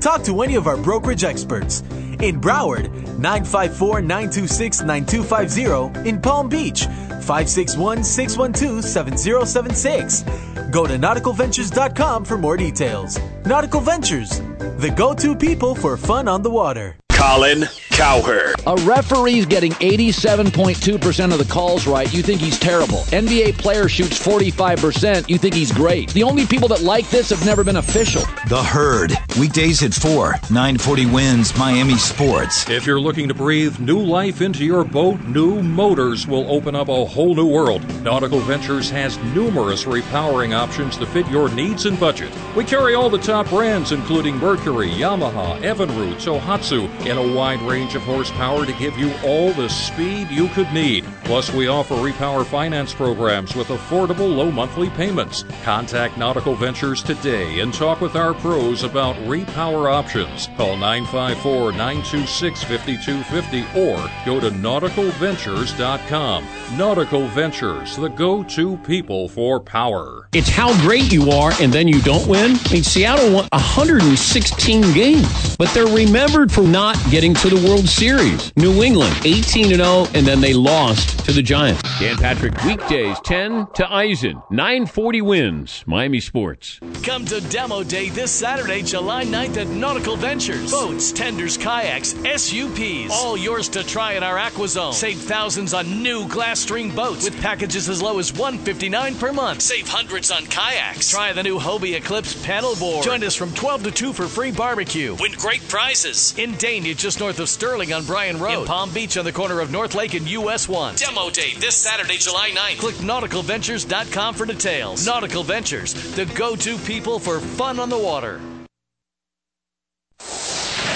Talk 0.00 0.24
to 0.24 0.42
any 0.42 0.54
of 0.56 0.66
our 0.66 0.76
brokerage 0.76 1.24
experts. 1.24 1.80
In 2.20 2.40
Broward, 2.40 2.90
954 3.18 4.02
926 4.02 4.82
9250. 4.82 6.08
In 6.08 6.20
Palm 6.20 6.48
Beach, 6.48 6.84
561 6.84 8.04
612 8.04 8.84
7076. 8.84 10.22
Go 10.70 10.86
to 10.86 10.96
nauticalventures.com 10.98 12.24
for 12.24 12.38
more 12.38 12.56
details. 12.56 13.18
Nautical 13.44 13.80
Ventures, 13.80 14.40
the 14.78 14.92
go 14.96 15.14
to 15.14 15.34
people 15.34 15.74
for 15.74 15.96
fun 15.96 16.28
on 16.28 16.42
the 16.42 16.50
water. 16.50 16.96
Colin 17.26 17.64
Cowherd. 17.90 18.54
A 18.66 18.76
referee's 18.84 19.46
getting 19.46 19.72
87.2% 19.72 21.32
of 21.32 21.38
the 21.38 21.50
calls 21.50 21.86
right. 21.86 22.12
You 22.12 22.22
think 22.22 22.40
he's 22.40 22.58
terrible. 22.58 22.98
NBA 23.08 23.56
player 23.56 23.88
shoots 23.88 24.24
45%. 24.24 25.28
You 25.28 25.38
think 25.38 25.54
he's 25.54 25.72
great. 25.72 26.10
The 26.10 26.22
only 26.22 26.46
people 26.46 26.68
that 26.68 26.82
like 26.82 27.08
this 27.08 27.30
have 27.30 27.44
never 27.44 27.64
been 27.64 27.76
official. 27.76 28.20
The 28.48 28.62
Herd. 28.62 29.12
Weekdays 29.40 29.82
at 29.82 29.94
4. 29.94 30.32
940 30.50 31.06
wins 31.06 31.56
Miami 31.58 31.96
Sports. 31.96 32.68
If 32.68 32.86
you're 32.86 33.00
looking 33.00 33.28
to 33.28 33.34
breathe 33.34 33.80
new 33.80 33.98
life 33.98 34.42
into 34.42 34.64
your 34.64 34.84
boat, 34.84 35.18
new 35.22 35.62
motors 35.62 36.26
will 36.26 36.48
open 36.52 36.76
up 36.76 36.88
a 36.88 37.04
whole 37.06 37.34
new 37.34 37.46
world. 37.46 37.82
Nautical 38.02 38.40
Ventures 38.40 38.90
has 38.90 39.18
numerous 39.34 39.84
repowering 39.84 40.54
options 40.54 40.98
to 40.98 41.06
fit 41.06 41.26
your 41.28 41.48
needs 41.54 41.86
and 41.86 41.98
budget. 41.98 42.32
We 42.54 42.64
carry 42.64 42.94
all 42.94 43.08
the 43.08 43.18
top 43.18 43.48
brands, 43.48 43.92
including 43.92 44.36
Mercury, 44.36 44.90
Yamaha, 44.90 45.58
Evinrude, 45.62 46.16
Tohatsu, 46.16 46.88
in 47.16 47.30
a 47.30 47.34
wide 47.34 47.62
range 47.62 47.94
of 47.94 48.02
horsepower 48.02 48.66
to 48.66 48.72
give 48.74 48.98
you 48.98 49.12
all 49.24 49.50
the 49.52 49.68
speed 49.68 50.28
you 50.30 50.48
could 50.48 50.70
need. 50.72 51.04
Plus, 51.26 51.52
we 51.52 51.66
offer 51.66 51.96
repower 51.96 52.46
finance 52.46 52.94
programs 52.94 53.56
with 53.56 53.66
affordable 53.66 54.32
low 54.32 54.48
monthly 54.48 54.88
payments. 54.90 55.44
Contact 55.64 56.16
Nautical 56.16 56.54
Ventures 56.54 57.02
today 57.02 57.58
and 57.58 57.74
talk 57.74 58.00
with 58.00 58.14
our 58.14 58.32
pros 58.32 58.84
about 58.84 59.16
repower 59.16 59.92
options. 59.92 60.46
Call 60.56 60.76
954 60.76 61.72
926 61.72 62.62
5250 62.62 63.80
or 63.80 63.96
go 64.24 64.38
to 64.38 64.50
nauticalventures.com. 64.54 66.46
Nautical 66.76 67.26
Ventures, 67.26 67.96
the 67.96 68.08
go 68.08 68.44
to 68.44 68.76
people 68.78 69.28
for 69.28 69.58
power. 69.58 70.28
It's 70.32 70.48
how 70.48 70.80
great 70.82 71.12
you 71.12 71.32
are 71.32 71.50
and 71.60 71.72
then 71.72 71.88
you 71.88 72.00
don't 72.02 72.28
win. 72.28 72.52
I 72.52 72.72
mean, 72.72 72.84
Seattle 72.84 73.34
won 73.34 73.48
116 73.50 74.92
games, 74.92 75.56
but 75.56 75.68
they're 75.70 75.92
remembered 75.92 76.52
for 76.52 76.62
not 76.62 76.96
getting 77.10 77.34
to 77.34 77.48
the 77.48 77.68
World 77.68 77.88
Series. 77.88 78.56
New 78.56 78.84
England, 78.84 79.16
18 79.24 79.74
0, 79.74 80.06
and 80.14 80.24
then 80.24 80.40
they 80.40 80.54
lost 80.54 81.15
to 81.24 81.32
the 81.32 81.42
Giants. 81.42 81.82
Dan 81.98 82.16
Patrick, 82.16 82.62
weekdays, 82.64 83.18
10 83.24 83.68
to 83.74 83.92
Eisen, 83.92 84.42
940 84.50 85.22
wins, 85.22 85.82
Miami 85.86 86.20
Sports. 86.20 86.78
Come 87.02 87.24
to 87.26 87.40
Demo 87.48 87.82
Day 87.82 88.08
this 88.10 88.30
Saturday, 88.30 88.82
July 88.82 89.24
9th 89.24 89.56
at 89.56 89.66
Nautical 89.68 90.16
Ventures. 90.16 90.70
Boats, 90.70 91.12
tenders, 91.12 91.56
kayaks, 91.56 92.14
SUPs. 92.24 93.10
All 93.12 93.36
yours 93.36 93.68
to 93.70 93.82
try 93.84 94.12
in 94.12 94.22
our 94.22 94.36
AquaZone. 94.36 94.92
Save 94.92 95.18
thousands 95.18 95.74
on 95.74 96.02
new 96.02 96.26
Glasstream 96.26 96.94
boats 96.94 97.24
with 97.24 97.40
packages 97.40 97.88
as 97.88 98.02
low 98.02 98.18
as 98.18 98.32
159 98.32 99.14
per 99.16 99.32
month. 99.32 99.62
Save 99.62 99.88
hundreds 99.88 100.30
on 100.30 100.44
kayaks. 100.46 101.10
Try 101.10 101.32
the 101.32 101.42
new 101.42 101.58
Hobie 101.58 101.96
Eclipse 101.96 102.34
paddleboard. 102.44 103.02
Join 103.02 103.22
us 103.24 103.34
from 103.34 103.52
12 103.54 103.84
to 103.84 103.90
2 103.90 104.12
for 104.12 104.26
free 104.28 104.50
barbecue. 104.52 105.14
Win 105.18 105.32
great 105.32 105.66
prizes. 105.68 106.36
In 106.38 106.52
Dania, 106.54 106.96
just 106.96 107.20
north 107.20 107.40
of 107.40 107.48
Stirling 107.48 107.92
on 107.92 108.04
Bryan 108.04 108.38
Road. 108.38 108.60
In 108.62 108.66
Palm 108.66 108.92
Beach 108.92 109.16
on 109.16 109.24
the 109.24 109.32
corner 109.32 109.60
of 109.60 109.70
North 109.70 109.94
Lake 109.94 110.14
and 110.14 110.28
US 110.28 110.68
1. 110.68 110.96
Demo 111.06 111.30
Day 111.30 111.54
this 111.58 111.76
Saturday, 111.76 112.16
July 112.16 112.50
9th. 112.50 112.78
Click 112.78 112.94
nauticalventures.com 112.96 114.34
for 114.34 114.44
details. 114.44 115.06
Nautical 115.06 115.44
Ventures, 115.44 115.94
the 116.16 116.24
go 116.26 116.56
to 116.56 116.76
people 116.78 117.20
for 117.20 117.38
fun 117.38 117.78
on 117.78 117.88
the 117.88 117.98
water. 117.98 118.40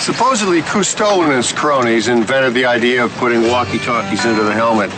Supposedly, 0.00 0.62
Cousteau 0.62 1.22
and 1.22 1.32
his 1.32 1.52
cronies 1.52 2.08
invented 2.08 2.54
the 2.54 2.64
idea 2.64 3.04
of 3.04 3.12
putting 3.18 3.42
walkie-talkies 3.42 4.24
into 4.24 4.42
the 4.42 4.52
helmet. 4.52 4.90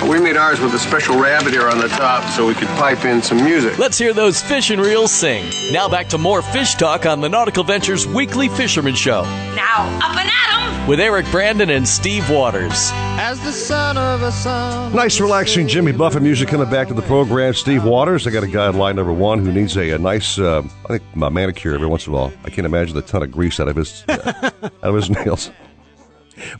But 0.00 0.08
we 0.08 0.18
made 0.18 0.36
ours 0.38 0.60
with 0.60 0.72
a 0.72 0.78
special 0.78 1.20
rabbit 1.20 1.52
ear 1.52 1.68
on 1.68 1.78
the 1.78 1.88
top 1.88 2.28
so 2.30 2.46
we 2.46 2.54
could 2.54 2.68
pipe 2.68 3.04
in 3.04 3.22
some 3.22 3.44
music. 3.44 3.78
Let's 3.78 3.98
hear 3.98 4.14
those 4.14 4.40
fish 4.40 4.70
and 4.70 4.80
reels 4.80 5.12
sing. 5.12 5.44
Now 5.72 5.88
back 5.90 6.08
to 6.08 6.18
more 6.18 6.40
fish 6.40 6.74
talk 6.74 7.04
on 7.04 7.20
the 7.20 7.28
Nautical 7.28 7.64
Ventures 7.64 8.06
Weekly 8.06 8.48
Fisherman 8.48 8.94
Show 8.94 9.22
Now, 9.54 9.84
up 10.02 10.16
and 10.16 10.30
at 10.30 10.80
'em! 10.80 10.88
with 10.88 11.00
Eric 11.00 11.26
Brandon 11.30 11.68
and 11.68 11.86
Steve 11.86 12.30
Waters. 12.30 12.90
As 13.22 13.38
the 13.44 13.52
son 13.52 13.98
of 13.98 14.22
a 14.22 14.32
son. 14.32 14.94
Nice, 14.94 15.20
relaxing 15.20 15.68
Jimmy 15.68 15.92
Buffett 15.92 16.22
music 16.22 16.48
coming 16.48 16.70
back 16.70 16.88
to 16.88 16.94
the 16.94 17.02
program. 17.02 17.52
Steve 17.52 17.84
Waters. 17.84 18.26
I 18.26 18.30
got 18.30 18.42
a 18.42 18.48
guy 18.48 18.68
on 18.68 18.78
line 18.78 18.96
number 18.96 19.12
one 19.12 19.44
who 19.44 19.52
needs 19.52 19.76
a, 19.76 19.90
a 19.90 19.98
nice, 19.98 20.38
uh, 20.38 20.62
I 20.84 20.98
think, 20.98 21.02
a 21.14 21.30
manicure 21.30 21.74
every 21.74 21.86
once 21.86 22.06
in 22.06 22.14
a 22.14 22.16
while. 22.16 22.32
I 22.44 22.48
can't 22.48 22.64
imagine 22.64 22.94
the 22.94 23.02
ton 23.02 23.22
of 23.22 23.30
grease 23.30 23.60
out 23.60 23.68
of 23.68 23.76
his 23.76 24.02
uh, 24.08 24.50
out 24.62 24.72
of 24.82 24.94
his 24.94 25.10
nails. 25.10 25.50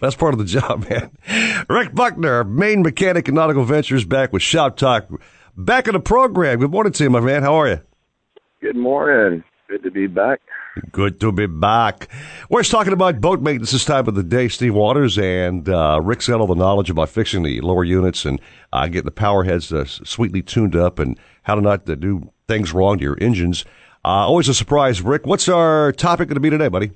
That's 0.01 0.15
part 0.17 0.35
of 0.35 0.39
the 0.39 0.45
job, 0.45 0.89
man. 0.91 1.11
Rick 1.69 1.95
Buckner, 1.95 2.45
main 2.45 2.83
mechanic 2.83 3.29
at 3.29 3.35
Nautical 3.35 3.65
Ventures, 3.65 4.05
back 4.05 4.33
with 4.33 4.43
Shop 4.43 4.77
Talk. 4.77 5.09
Back 5.57 5.89
in 5.89 5.95
the 5.95 6.01
program. 6.01 6.59
Good 6.61 6.71
morning 6.71 6.93
to 6.93 7.05
you, 7.05 7.11
my 7.11 7.21
man. 7.21 7.43
How 7.43 7.55
are 7.55 7.69
you? 7.69 7.81
Good 8.61 8.77
morning. 8.77 9.43
Good 9.69 9.83
to 9.85 9.91
be 9.91 10.07
back. 10.07 10.41
Good 10.93 11.21
to 11.21 11.33
be 11.33 11.47
back. 11.47 12.09
We're 12.49 12.61
just 12.61 12.71
talking 12.71 12.93
about 12.93 13.21
boat 13.21 13.41
maintenance 13.41 13.73
this 13.73 13.85
time 13.85 14.07
of 14.09 14.15
the 14.15 14.23
day, 14.23 14.49
Steve 14.49 14.75
Waters, 14.75 15.19
and 15.19 15.69
uh, 15.69 16.01
Rick's 16.03 16.29
got 16.29 16.41
all 16.41 16.47
the 16.47 16.55
knowledge 16.55 16.91
about 16.91 17.09
fixing 17.09 17.43
the 17.43 17.61
lower 17.61 17.85
units 17.85 18.25
and 18.25 18.41
uh, 18.73 18.87
getting 18.87 19.05
the 19.05 19.11
power 19.11 19.45
heads 19.45 19.73
uh, 19.73 19.85
sweetly 19.85 20.43
tuned 20.43 20.77
up 20.77 20.99
and 20.99 21.19
how 21.43 21.55
to 21.55 21.61
not 21.61 21.89
uh, 21.89 21.95
do 21.95 22.31
things 22.49 22.73
wrong 22.73 22.99
to 22.99 23.05
your 23.05 23.19
engines. 23.21 23.65
Uh, 24.05 24.27
always 24.27 24.49
a 24.49 24.55
surprise, 24.55 25.03
Rick. 25.03 25.27
What's 25.27 25.49
our 25.49 25.93
topic 25.93 26.29
going 26.29 26.37
to 26.37 26.41
be 26.41 26.51
today, 26.51 26.69
buddy? 26.69 26.93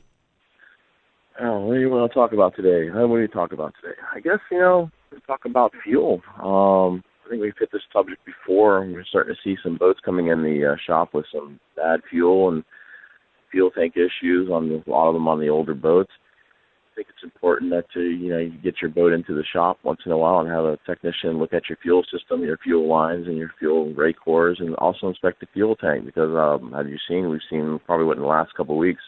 Oh, 1.40 1.66
what 1.66 1.74
do 1.74 1.80
you 1.80 1.90
want 1.90 2.10
to 2.10 2.14
talk 2.14 2.32
about 2.32 2.54
today? 2.54 2.90
What 2.90 3.16
do 3.16 3.20
you 3.20 3.26
talk 3.26 3.52
about 3.52 3.74
today? 3.82 3.96
I 4.14 4.20
guess 4.20 4.38
you 4.52 4.58
know 4.58 4.90
we 5.10 5.18
talk 5.26 5.44
about 5.44 5.72
fuel. 5.82 6.22
Um, 6.38 7.02
I 7.26 7.30
think 7.30 7.42
we've 7.42 7.52
hit 7.58 7.70
this 7.72 7.82
subject 7.92 8.24
before. 8.24 8.86
We're 8.86 9.04
starting 9.04 9.34
to 9.34 9.40
see 9.42 9.56
some 9.60 9.76
boats 9.76 9.98
coming 10.04 10.28
in 10.28 10.42
the 10.42 10.72
uh, 10.72 10.76
shop 10.86 11.12
with 11.12 11.24
some 11.34 11.58
bad 11.74 12.00
fuel 12.08 12.50
and 12.50 12.62
fuel 13.50 13.70
tank 13.72 13.94
issues 13.96 14.48
on 14.48 14.68
the, 14.68 14.84
a 14.86 14.90
lot 14.90 15.08
of 15.08 15.14
them 15.14 15.26
on 15.26 15.40
the 15.40 15.48
older 15.48 15.74
boats. 15.74 16.12
I 16.92 16.94
think 16.94 17.08
it's 17.08 17.24
important 17.24 17.72
that 17.72 17.86
uh, 17.96 18.00
you 18.00 18.30
know 18.30 18.38
you 18.38 18.52
get 18.62 18.80
your 18.80 18.92
boat 18.92 19.12
into 19.12 19.34
the 19.34 19.44
shop 19.52 19.78
once 19.82 20.00
in 20.06 20.12
a 20.12 20.18
while 20.18 20.38
and 20.38 20.48
have 20.48 20.64
a 20.64 20.78
technician 20.86 21.40
look 21.40 21.52
at 21.52 21.68
your 21.68 21.78
fuel 21.82 22.04
system, 22.12 22.42
your 22.42 22.58
fuel 22.58 22.88
lines, 22.88 23.26
and 23.26 23.36
your 23.36 23.50
fuel 23.58 23.92
Racors, 23.92 24.58
and 24.60 24.76
also 24.76 25.08
inspect 25.08 25.40
the 25.40 25.48
fuel 25.52 25.74
tank 25.74 26.04
because 26.04 26.30
um, 26.30 26.72
as 26.74 26.86
you've 26.88 27.00
seen, 27.08 27.28
we've 27.28 27.40
seen 27.50 27.80
probably 27.86 28.06
what 28.06 28.18
in 28.18 28.22
the 28.22 28.28
last 28.28 28.54
couple 28.54 28.76
of 28.76 28.78
weeks 28.78 29.02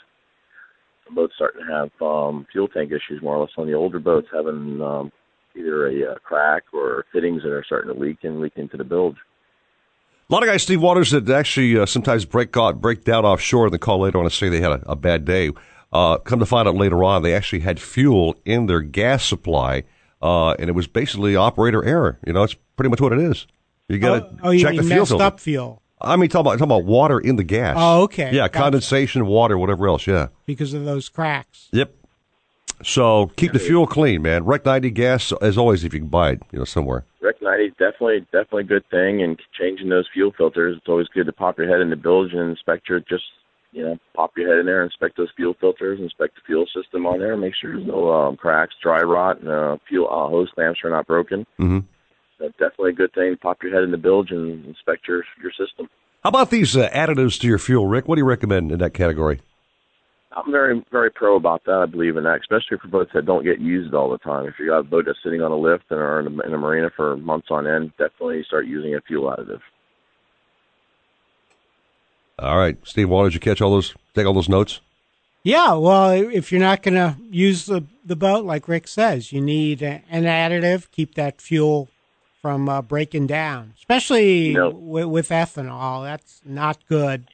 some 1.06 1.14
boats 1.14 1.34
starting 1.36 1.62
to 1.66 1.72
have 1.72 1.90
um, 2.02 2.46
fuel 2.52 2.68
tank 2.68 2.90
issues 2.90 3.22
more 3.22 3.36
or 3.36 3.40
less 3.42 3.50
on 3.56 3.66
the 3.66 3.72
older 3.74 3.98
boats 3.98 4.28
having 4.32 4.80
um, 4.82 5.12
either 5.56 5.88
a 5.88 6.12
uh, 6.12 6.14
crack 6.16 6.64
or 6.72 7.04
fittings 7.12 7.42
that 7.42 7.52
are 7.52 7.64
starting 7.64 7.92
to 7.92 7.98
leak 7.98 8.18
and 8.22 8.40
leak 8.40 8.52
into 8.56 8.76
the 8.76 8.84
bilge. 8.84 9.16
A 10.28 10.32
lot 10.32 10.42
of 10.42 10.48
guys, 10.48 10.62
Steve 10.64 10.82
Waters, 10.82 11.12
that 11.12 11.28
actually 11.30 11.78
uh, 11.78 11.86
sometimes 11.86 12.24
break 12.24 12.56
out, 12.56 12.80
break 12.80 13.04
down 13.04 13.24
offshore 13.24 13.66
and 13.66 13.72
then 13.72 13.78
call 13.78 14.00
later 14.00 14.18
on 14.18 14.24
and 14.24 14.32
say 14.32 14.48
they 14.48 14.60
had 14.60 14.72
a, 14.72 14.90
a 14.90 14.96
bad 14.96 15.24
day. 15.24 15.50
Uh, 15.92 16.18
come 16.18 16.40
to 16.40 16.46
find 16.46 16.66
out 16.66 16.74
later 16.74 17.04
on, 17.04 17.22
they 17.22 17.32
actually 17.32 17.60
had 17.60 17.78
fuel 17.78 18.34
in 18.44 18.66
their 18.66 18.80
gas 18.80 19.24
supply, 19.24 19.84
uh, 20.20 20.50
and 20.58 20.68
it 20.68 20.72
was 20.72 20.88
basically 20.88 21.36
operator 21.36 21.84
error. 21.84 22.18
You 22.26 22.32
know, 22.32 22.42
it's 22.42 22.54
pretty 22.76 22.90
much 22.90 23.00
what 23.00 23.12
it 23.12 23.20
is. 23.20 23.46
You 23.88 24.00
got 24.00 24.18
to 24.18 24.38
Oh, 24.42 24.50
you 24.50 24.60
check 24.60 24.72
mean 24.72 24.80
the 24.82 24.86
fuel 24.88 24.98
messed 24.98 25.10
filter. 25.10 25.24
up 25.24 25.38
fuel 25.38 25.80
I 26.00 26.16
mean, 26.16 26.28
talking 26.28 26.42
about, 26.46 26.58
talking 26.58 26.64
about 26.64 26.84
water 26.84 27.18
in 27.18 27.36
the 27.36 27.44
gas. 27.44 27.76
Oh, 27.78 28.02
okay. 28.02 28.30
Yeah, 28.32 28.48
Gotcha. 28.48 28.58
condensation, 28.58 29.26
water, 29.26 29.56
whatever 29.56 29.88
else. 29.88 30.06
Yeah. 30.06 30.28
because 30.44 30.74
of 30.74 30.84
those 30.84 31.08
cracks. 31.08 31.68
Yep. 31.72 31.94
So 32.82 33.28
keep 33.36 33.52
the 33.52 33.58
fuel 33.58 33.86
clean, 33.86 34.20
man. 34.22 34.44
Rec 34.44 34.64
90 34.66 34.90
gas, 34.90 35.32
as 35.40 35.56
always, 35.56 35.82
if 35.84 35.94
you 35.94 36.00
can 36.00 36.08
buy 36.08 36.32
it, 36.32 36.42
you 36.52 36.58
know, 36.58 36.64
somewhere. 36.66 37.06
Rec 37.22 37.40
90 37.40 37.64
is 37.64 37.70
definitely 37.78 38.20
definitely 38.32 38.64
a 38.64 38.66
good 38.66 38.84
thing, 38.90 39.22
and 39.22 39.40
changing 39.58 39.88
those 39.88 40.06
fuel 40.12 40.32
filters. 40.36 40.76
It's 40.76 40.88
always 40.88 41.08
good 41.08 41.24
to 41.26 41.32
pop 41.32 41.56
your 41.58 41.68
head 41.68 41.80
in 41.80 41.88
the 41.88 41.96
bilge 41.96 42.32
and 42.32 42.50
inspect 42.50 42.88
your 42.88 43.00
just 43.00 43.24
you 43.72 43.82
know 43.82 43.96
pop 44.14 44.32
your 44.36 44.50
head 44.50 44.60
in 44.60 44.66
there, 44.66 44.84
inspect 44.84 45.16
those 45.16 45.30
fuel 45.36 45.54
filters, 45.58 45.98
inspect 46.00 46.34
the 46.34 46.42
fuel 46.46 46.66
system 46.66 47.06
on 47.06 47.18
there, 47.18 47.34
make 47.36 47.54
sure 47.54 47.74
there's 47.74 47.86
no 47.86 48.12
um, 48.12 48.36
cracks, 48.36 48.74
dry 48.82 49.00
rot, 49.00 49.40
and 49.40 49.48
uh, 49.48 49.78
fuel 49.88 50.06
uh, 50.10 50.28
hose 50.28 50.50
clamps 50.54 50.80
are 50.84 50.90
not 50.90 51.06
broken. 51.06 51.46
Mm-hmm. 51.58 51.78
That's 52.38 52.52
definitely 52.52 52.90
a 52.90 52.94
good 52.94 53.12
thing. 53.14 53.36
Pop 53.40 53.62
your 53.62 53.72
head 53.72 53.82
in 53.82 53.90
the 53.90 53.96
bilge 53.96 54.30
and 54.30 54.64
inspect 54.66 55.08
your 55.08 55.24
your 55.42 55.52
system. 55.52 55.88
How 56.22 56.30
about 56.30 56.50
these 56.50 56.76
uh, 56.76 56.88
additives 56.90 57.38
to 57.40 57.46
your 57.46 57.58
fuel, 57.58 57.86
Rick? 57.86 58.08
What 58.08 58.16
do 58.16 58.20
you 58.20 58.26
recommend 58.26 58.72
in 58.72 58.78
that 58.80 58.94
category? 58.94 59.40
I'm 60.32 60.50
very, 60.50 60.84
very 60.92 61.10
pro 61.10 61.36
about 61.36 61.64
that. 61.64 61.76
I 61.76 61.86
believe 61.86 62.16
in 62.16 62.24
that, 62.24 62.40
especially 62.40 62.76
for 62.82 62.88
boats 62.88 63.10
that 63.14 63.24
don't 63.24 63.44
get 63.44 63.58
used 63.58 63.94
all 63.94 64.10
the 64.10 64.18
time. 64.18 64.46
If 64.46 64.54
you 64.58 64.66
got 64.66 64.80
a 64.80 64.82
boat 64.82 65.04
that's 65.06 65.18
sitting 65.22 65.40
on 65.40 65.50
a 65.50 65.56
lift 65.56 65.84
and 65.88 65.98
are 65.98 66.20
in 66.20 66.26
a, 66.26 66.46
in 66.46 66.52
a 66.52 66.58
marina 66.58 66.90
for 66.94 67.16
months 67.16 67.48
on 67.50 67.66
end, 67.66 67.92
definitely 67.96 68.44
start 68.44 68.66
using 68.66 68.94
a 68.94 69.00
fuel 69.00 69.34
additive. 69.34 69.60
All 72.38 72.58
right, 72.58 72.76
Steve 72.82 73.08
Waters, 73.08 73.32
you 73.32 73.40
catch 73.40 73.62
all 73.62 73.70
those, 73.70 73.94
take 74.14 74.26
all 74.26 74.34
those 74.34 74.48
notes? 74.48 74.80
Yeah, 75.42 75.74
well, 75.74 76.10
if 76.10 76.52
you're 76.52 76.60
not 76.60 76.82
going 76.82 76.96
to 76.96 77.16
use 77.30 77.66
the 77.66 77.84
the 78.04 78.16
boat, 78.16 78.44
like 78.44 78.68
Rick 78.68 78.88
says, 78.88 79.32
you 79.32 79.40
need 79.40 79.80
an 79.80 80.02
additive. 80.10 80.90
Keep 80.90 81.14
that 81.14 81.40
fuel 81.40 81.88
from 82.46 82.68
uh, 82.68 82.80
breaking 82.80 83.26
down, 83.26 83.72
especially 83.76 84.50
You 84.50 84.54
know- 84.54 84.70
with, 84.70 85.06
with 85.06 85.28
ethanol. 85.30 86.04
That's 86.04 86.40
not 86.44 86.78
good 86.88 87.26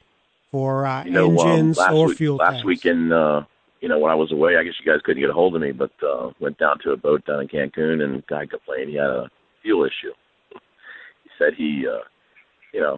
for 0.49 0.87
uh, 0.87 1.03
You 1.03 1.11
know, 1.11 1.39
um, 1.39 1.47
engines 1.49 1.77
last 1.77 1.93
or 1.93 2.07
week, 2.07 2.17
fuel 2.17 2.37
last 2.37 2.51
tanks. 2.53 2.65
weekend, 2.65 3.13
uh, 3.13 3.43
you 3.79 3.89
know, 3.89 3.99
when 3.99 4.11
I 4.11 4.15
was 4.15 4.31
away, 4.31 4.57
I 4.57 4.63
guess 4.63 4.73
you 4.83 4.91
guys 4.91 5.01
couldn't 5.03 5.21
get 5.21 5.29
a 5.29 5.33
hold 5.33 5.55
of 5.55 5.61
me, 5.61 5.71
but 5.71 5.91
uh, 6.01 6.31
went 6.39 6.57
down 6.57 6.79
to 6.79 6.93
a 6.93 6.97
boat 6.97 7.23
down 7.27 7.41
in 7.41 7.47
Cancun, 7.47 8.03
and 8.03 8.25
guy 8.25 8.47
complained 8.47 8.89
he 8.89 8.95
had 8.95 9.05
a 9.11 9.29
fuel 9.61 9.85
issue. 9.85 10.13
He 10.49 11.29
said 11.37 11.53
he, 11.55 11.85
uh, 11.87 11.99
you 12.73 12.81
know, 12.81 12.97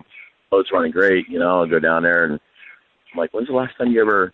boat's 0.49 0.72
running 0.72 0.93
great. 0.93 1.28
You 1.28 1.39
know, 1.39 1.59
I'll 1.59 1.68
go 1.68 1.80
down 1.80 2.03
there 2.03 2.24
and 2.24 2.39
I'm 3.13 3.18
like, 3.20 3.34
when's 3.34 3.47
the 3.49 3.53
last 3.53 3.78
time 3.78 3.91
you 3.91 3.99
ever 3.99 4.32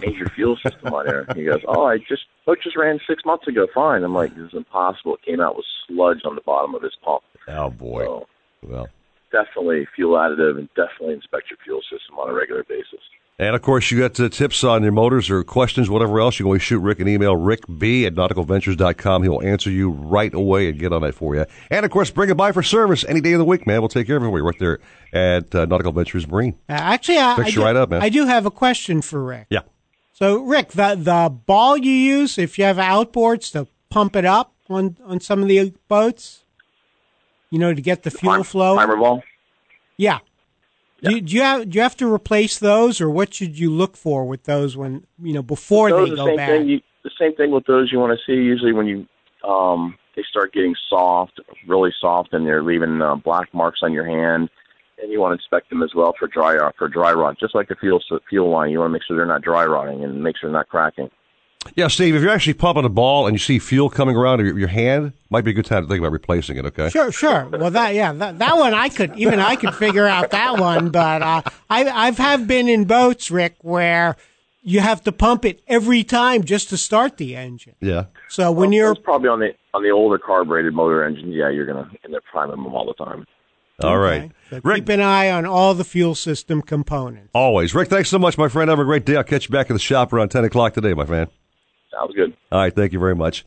changed 0.00 0.18
your 0.18 0.30
fuel 0.30 0.56
system 0.56 0.92
on 0.92 1.06
there? 1.06 1.26
He 1.34 1.44
goes, 1.44 1.60
oh, 1.66 1.84
I 1.86 1.98
just 1.98 2.22
boat 2.46 2.58
just 2.62 2.76
ran 2.76 3.00
six 3.08 3.24
months 3.24 3.46
ago. 3.48 3.66
Fine. 3.74 4.04
I'm 4.04 4.14
like, 4.14 4.34
this 4.34 4.48
is 4.48 4.54
impossible. 4.54 5.14
It 5.14 5.22
came 5.22 5.40
out 5.40 5.56
with 5.56 5.66
sludge 5.86 6.20
on 6.24 6.34
the 6.34 6.42
bottom 6.42 6.74
of 6.74 6.82
his 6.82 6.96
pump. 7.02 7.22
Oh 7.48 7.70
boy. 7.70 8.04
So, 8.04 8.26
well, 8.62 8.88
definitely 9.32 9.86
fuel 9.94 10.16
additive 10.16 10.58
and 10.58 10.68
definitely 10.74 11.14
inspect 11.14 11.50
your 11.50 11.58
fuel 11.64 11.80
system 11.82 12.18
on 12.18 12.30
a 12.30 12.32
regular 12.32 12.64
basis. 12.64 13.00
And 13.36 13.56
of 13.56 13.62
course, 13.62 13.90
you 13.90 13.98
got 13.98 14.14
the 14.14 14.28
tips 14.28 14.62
on 14.62 14.84
your 14.84 14.92
motors 14.92 15.28
or 15.28 15.42
questions, 15.42 15.90
whatever 15.90 16.20
else. 16.20 16.38
You 16.38 16.44
can 16.44 16.50
always 16.50 16.62
shoot 16.62 16.78
Rick 16.78 17.00
an 17.00 17.08
email, 17.08 17.34
rickb 17.34 18.06
at 18.06 18.14
nauticalventures.com. 18.14 19.24
He 19.24 19.28
will 19.28 19.42
answer 19.42 19.70
you 19.70 19.90
right 19.90 20.32
away 20.32 20.68
and 20.68 20.78
get 20.78 20.92
on 20.92 21.02
that 21.02 21.16
for 21.16 21.34
you. 21.34 21.44
And 21.68 21.84
of 21.84 21.90
course, 21.90 22.12
bring 22.12 22.30
it 22.30 22.36
by 22.36 22.52
for 22.52 22.62
service 22.62 23.04
any 23.08 23.20
day 23.20 23.32
of 23.32 23.40
the 23.40 23.44
week, 23.44 23.66
man. 23.66 23.80
We'll 23.80 23.88
take 23.88 24.06
care 24.06 24.18
of 24.18 24.22
it 24.22 24.26
for 24.26 24.38
you 24.38 24.44
right 24.44 24.58
there 24.60 24.78
at 25.12 25.52
uh, 25.52 25.64
Nautical 25.64 25.90
Ventures 25.90 26.28
Marine. 26.28 26.54
Uh, 26.68 26.74
actually, 26.74 27.18
I, 27.18 27.34
Fix 27.34 27.46
I 27.46 27.50
you 27.50 27.54
do, 27.56 27.64
right 27.64 27.74
up, 27.74 27.90
man. 27.90 28.02
I 28.02 28.08
do 28.08 28.24
have 28.24 28.46
a 28.46 28.52
question 28.52 29.02
for 29.02 29.24
Rick. 29.24 29.46
Yeah. 29.50 29.62
So, 30.14 30.42
Rick, 30.44 30.68
the 30.70 30.94
the 30.94 31.28
ball 31.28 31.76
you 31.76 31.90
use 31.90 32.38
if 32.38 32.56
you 32.58 32.64
have 32.64 32.76
outboards 32.76 33.50
to 33.52 33.66
pump 33.90 34.14
it 34.16 34.24
up 34.24 34.54
on 34.70 34.96
on 35.04 35.18
some 35.20 35.42
of 35.42 35.48
the 35.48 35.72
boats, 35.88 36.44
you 37.50 37.58
know, 37.58 37.74
to 37.74 37.82
get 37.82 38.04
the 38.04 38.10
fuel 38.12 38.44
flow. 38.44 38.76
Primer 38.76 38.96
ball. 38.96 39.22
Yeah. 39.96 40.20
Do, 41.02 41.16
you- 41.16 41.20
do 41.20 41.34
you 41.34 41.42
have 41.42 41.68
do 41.68 41.76
you 41.76 41.82
have 41.82 41.96
to 41.96 42.10
replace 42.10 42.58
those, 42.58 43.00
or 43.00 43.10
what 43.10 43.34
should 43.34 43.58
you 43.58 43.70
look 43.70 43.96
for 43.96 44.24
with 44.24 44.44
those 44.44 44.76
when 44.76 45.04
you 45.20 45.34
know 45.34 45.42
before 45.42 45.90
those 45.90 46.10
they 46.10 46.10
the 46.10 46.16
go 46.16 46.26
same 46.26 46.36
bad? 46.36 46.48
thing. 46.60 46.68
You, 46.68 46.80
the 47.02 47.10
same 47.18 47.34
thing 47.34 47.50
with 47.50 47.66
those 47.66 47.90
you 47.92 47.98
want 47.98 48.16
to 48.18 48.24
see. 48.24 48.40
Usually, 48.40 48.72
when 48.72 48.86
you 48.86 49.06
um, 49.46 49.98
they 50.14 50.22
start 50.30 50.52
getting 50.54 50.76
soft, 50.88 51.40
really 51.66 51.92
soft, 52.00 52.32
and 52.32 52.46
they're 52.46 52.62
leaving 52.62 53.02
uh, 53.02 53.16
black 53.16 53.52
marks 53.52 53.80
on 53.82 53.92
your 53.92 54.06
hand, 54.06 54.48
and 55.02 55.10
you 55.10 55.20
want 55.20 55.32
to 55.32 55.42
inspect 55.42 55.70
them 55.70 55.82
as 55.82 55.94
well 55.94 56.14
for 56.18 56.26
dry 56.26 56.56
uh, 56.56 56.72
for 56.78 56.88
dry 56.88 57.12
rot. 57.12 57.38
Just 57.38 57.54
like 57.54 57.68
the 57.68 57.76
fuel 57.76 58.02
fuel 58.28 58.50
line, 58.50 58.70
you 58.70 58.78
want 58.78 58.90
to 58.90 58.92
make 58.92 59.02
sure 59.02 59.16
they're 59.16 59.26
not 59.26 59.42
dry 59.42 59.64
rotting 59.64 60.04
and 60.04 60.22
make 60.22 60.36
sure 60.36 60.50
they're 60.50 60.58
not 60.58 60.68
cracking. 60.68 61.10
Yeah, 61.76 61.88
Steve, 61.88 62.14
if 62.14 62.22
you're 62.22 62.30
actually 62.30 62.54
pumping 62.54 62.84
a 62.84 62.90
ball 62.90 63.26
and 63.26 63.34
you 63.34 63.38
see 63.38 63.58
fuel 63.58 63.88
coming 63.88 64.16
around 64.16 64.40
your, 64.40 64.58
your 64.58 64.68
hand, 64.68 65.14
might 65.30 65.44
be 65.44 65.50
a 65.52 65.54
good 65.54 65.64
time 65.64 65.82
to 65.82 65.88
think 65.88 65.98
about 65.98 66.12
replacing 66.12 66.58
it, 66.58 66.66
okay? 66.66 66.90
Sure, 66.90 67.10
sure. 67.10 67.48
Well, 67.48 67.70
that 67.70 67.94
yeah, 67.94 68.12
that, 68.12 68.38
that 68.38 68.56
one 68.58 68.74
I 68.74 68.90
could 68.90 69.16
even 69.16 69.40
I 69.40 69.56
could 69.56 69.74
figure 69.74 70.06
out 70.06 70.30
that 70.30 70.58
one, 70.58 70.90
but 70.90 71.22
uh, 71.22 71.42
I 71.70 71.88
I've 71.88 72.18
have 72.18 72.46
been 72.46 72.68
in 72.68 72.84
boats, 72.84 73.30
Rick, 73.30 73.56
where 73.62 74.16
you 74.62 74.80
have 74.80 75.02
to 75.04 75.12
pump 75.12 75.44
it 75.44 75.62
every 75.66 76.04
time 76.04 76.44
just 76.44 76.68
to 76.70 76.76
start 76.76 77.16
the 77.16 77.36
engine. 77.36 77.74
Yeah. 77.80 78.06
So 78.28 78.52
when 78.52 78.72
you're 78.72 78.94
probably 78.94 79.28
on 79.28 79.40
the 79.40 79.54
on 79.72 79.82
the 79.82 79.90
older 79.90 80.18
carbureted 80.18 80.74
motor 80.74 81.04
engines, 81.04 81.34
yeah, 81.34 81.48
you're 81.50 81.66
gonna 81.66 81.90
end 82.04 82.14
up 82.14 82.22
priming 82.30 82.56
them 82.62 82.74
all 82.74 82.86
the 82.86 83.04
time. 83.04 83.26
All 83.82 83.98
right. 83.98 84.30
so 84.50 84.60
keep 84.60 84.88
an 84.88 85.00
eye 85.00 85.30
on 85.30 85.46
all 85.46 85.74
the 85.74 85.84
fuel 85.84 86.14
system 86.14 86.62
components. 86.62 87.30
Always. 87.34 87.74
Rick, 87.74 87.88
thanks 87.88 88.08
so 88.08 88.18
much, 88.18 88.38
my 88.38 88.48
friend. 88.48 88.70
Have 88.70 88.78
a 88.78 88.84
great 88.84 89.04
day. 89.04 89.16
I'll 89.16 89.24
catch 89.24 89.48
you 89.48 89.52
back 89.52 89.68
at 89.68 89.72
the 89.72 89.80
shop 89.80 90.12
around 90.12 90.28
10 90.28 90.44
o'clock 90.44 90.74
today, 90.74 90.94
my 90.94 91.04
friend. 91.04 91.28
Sounds 91.92 92.14
good. 92.14 92.36
All 92.52 92.60
right, 92.60 92.74
thank 92.74 92.92
you 92.92 92.98
very 93.00 93.16
much. 93.16 93.44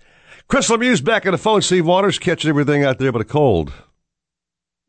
Chris 0.50 0.70
Lemieux 0.70 1.04
back 1.04 1.26
on 1.26 1.32
the 1.32 1.38
phone. 1.38 1.62
Steve 1.62 1.86
Waters 1.86 2.20
catching 2.20 2.50
everything 2.50 2.84
out 2.84 3.00
there 3.00 3.12
but 3.12 3.22
a 3.22 3.26
cold. 3.26 3.72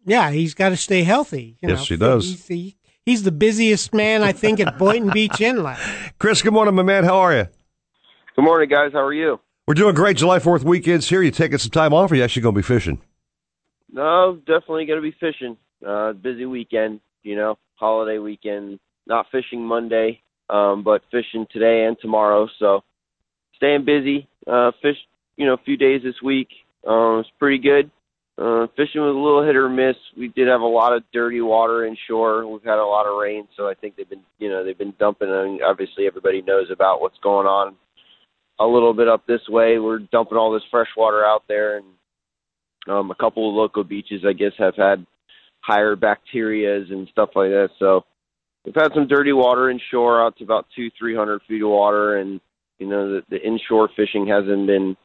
Yeah, 0.04 0.30
he's 0.30 0.54
got 0.54 0.70
to 0.70 0.76
stay 0.76 1.02
healthy. 1.02 1.58
you 1.60 1.68
Yes, 1.68 1.78
know. 1.78 1.84
he 1.84 1.96
does. 1.96 2.24
He's 2.24 2.46
the, 2.46 2.76
he's 3.04 3.22
the 3.24 3.32
busiest 3.32 3.92
man 3.94 4.22
I 4.22 4.32
think 4.32 4.58
at 4.60 4.78
Boynton 4.78 5.10
Beach 5.10 5.40
Inlet. 5.40 5.78
Chris, 6.18 6.42
good 6.42 6.52
morning, 6.52 6.74
my 6.74 6.82
man. 6.82 7.04
How 7.04 7.18
are 7.18 7.36
you? 7.36 7.46
Good 8.34 8.42
morning, 8.44 8.68
guys. 8.68 8.92
How 8.92 9.00
are 9.04 9.12
you? 9.12 9.40
We're 9.66 9.74
doing 9.74 9.94
great. 9.94 10.16
July 10.16 10.38
4th 10.38 10.64
weekends 10.64 11.08
here. 11.08 11.22
You 11.22 11.30
taking 11.30 11.58
some 11.58 11.70
time 11.70 11.92
off 11.92 12.10
or 12.10 12.14
you 12.14 12.24
actually 12.24 12.42
going 12.42 12.54
to 12.54 12.58
be 12.60 12.62
fishing? 12.62 13.00
No, 13.92 14.36
definitely 14.46 14.86
to 14.86 15.02
be 15.02 15.16
fishing. 15.18 15.56
Uh, 15.86 16.12
busy 16.12 16.44
weekend, 16.44 17.00
you 17.22 17.36
know, 17.36 17.58
holiday 17.76 18.18
weekend. 18.18 18.78
Not 19.06 19.26
fishing 19.32 19.64
Monday, 19.64 20.20
um, 20.50 20.82
but 20.84 21.02
fishing 21.10 21.46
today 21.50 21.84
and 21.84 21.96
tomorrow. 22.00 22.48
So 22.58 22.82
staying 23.56 23.84
busy. 23.84 24.28
Uh, 24.46 24.72
fish, 24.82 24.96
you 25.36 25.46
know, 25.46 25.54
a 25.54 25.64
few 25.64 25.76
days 25.76 26.02
this 26.02 26.20
week. 26.22 26.48
Um, 26.86 27.20
it's 27.20 27.30
pretty 27.38 27.58
good. 27.58 27.90
Uh, 28.36 28.68
fishing 28.76 29.00
was 29.00 29.16
a 29.16 29.18
little 29.18 29.44
hit 29.44 29.56
or 29.56 29.68
miss. 29.68 29.96
We 30.16 30.28
did 30.28 30.46
have 30.46 30.60
a 30.60 30.66
lot 30.66 30.94
of 30.94 31.02
dirty 31.12 31.40
water 31.40 31.84
inshore. 31.84 32.46
We've 32.46 32.62
had 32.62 32.78
a 32.78 32.86
lot 32.86 33.06
of 33.06 33.18
rain, 33.18 33.48
so 33.56 33.68
I 33.68 33.74
think 33.74 33.96
they've 33.96 34.08
been, 34.08 34.22
you 34.38 34.48
know, 34.48 34.64
they've 34.64 34.78
been 34.78 34.94
dumping. 34.98 35.28
And 35.28 35.60
obviously, 35.62 36.06
everybody 36.06 36.40
knows 36.42 36.70
about 36.70 37.00
what's 37.00 37.18
going 37.20 37.48
on 37.48 37.74
a 38.60 38.66
little 38.66 38.94
bit 38.94 39.08
up 39.08 39.26
this 39.26 39.40
way. 39.48 39.78
We're 39.78 39.98
dumping 39.98 40.38
all 40.38 40.52
this 40.52 40.62
fresh 40.70 40.88
water 40.96 41.24
out 41.24 41.42
there, 41.48 41.78
and 41.78 41.86
um, 42.90 43.10
a 43.10 43.14
couple 43.14 43.48
of 43.48 43.54
local 43.54 43.84
beaches, 43.84 44.22
I 44.26 44.32
guess, 44.32 44.52
have 44.58 44.76
had 44.76 45.06
higher 45.60 45.96
bacterias 45.96 46.90
and 46.90 47.08
stuff 47.08 47.30
like 47.34 47.50
that. 47.50 47.70
So 47.78 48.04
we've 48.64 48.74
had 48.74 48.92
some 48.94 49.06
dirty 49.08 49.32
water 49.32 49.70
inshore 49.70 50.24
out 50.24 50.36
to 50.38 50.44
about 50.44 50.66
two, 50.74 50.90
three 50.98 51.14
hundred 51.14 51.42
feet 51.48 51.62
of 51.62 51.68
water, 51.68 52.16
and 52.16 52.40
you 52.78 52.88
know 52.88 53.14
the, 53.14 53.22
the 53.30 53.40
inshore 53.40 53.88
fishing 53.96 54.26
hasn't 54.26 54.66
been 54.66 54.96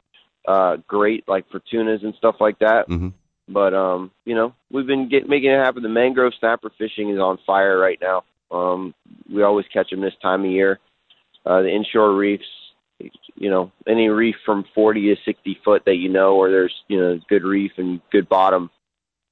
uh, 0.48 0.78
great, 0.88 1.24
like 1.28 1.50
for 1.50 1.62
tunas 1.72 2.02
and 2.04 2.14
stuff 2.16 2.36
like 2.40 2.60
that. 2.60 2.88
Mm-hmm. 2.90 3.10
But 3.50 3.74
um, 3.74 4.12
you 4.26 4.36
know, 4.36 4.54
we've 4.72 4.88
been 4.88 5.10
get, 5.10 5.28
making 5.28 5.52
it 5.52 5.60
happen. 5.64 5.84
The 5.84 5.90
mangrove 5.90 6.34
snapper 6.40 6.72
fishing 6.78 7.10
is 7.10 7.20
on 7.20 7.38
fire 7.46 7.78
right 7.78 8.00
now. 8.02 8.24
Um, 8.52 8.94
we 9.34 9.44
always 9.44 9.66
catch 9.74 9.90
them 9.90 10.02
this 10.02 10.14
time 10.22 10.46
of 10.46 10.52
year. 10.52 10.80
Uh, 11.46 11.62
the 11.62 11.70
inshore 11.70 12.16
reefs, 12.16 12.46
you 13.00 13.50
know, 13.50 13.72
any 13.88 14.10
reef 14.10 14.36
from 14.46 14.66
40 14.76 15.16
to 15.16 15.22
60 15.26 15.60
foot 15.64 15.84
that 15.86 15.96
you 15.96 16.10
know, 16.10 16.36
where 16.36 16.52
there's 16.52 16.74
you 16.88 17.00
know 17.00 17.20
good 17.30 17.44
reef 17.44 17.72
and 17.78 18.02
good 18.12 18.30
bottom, 18.30 18.70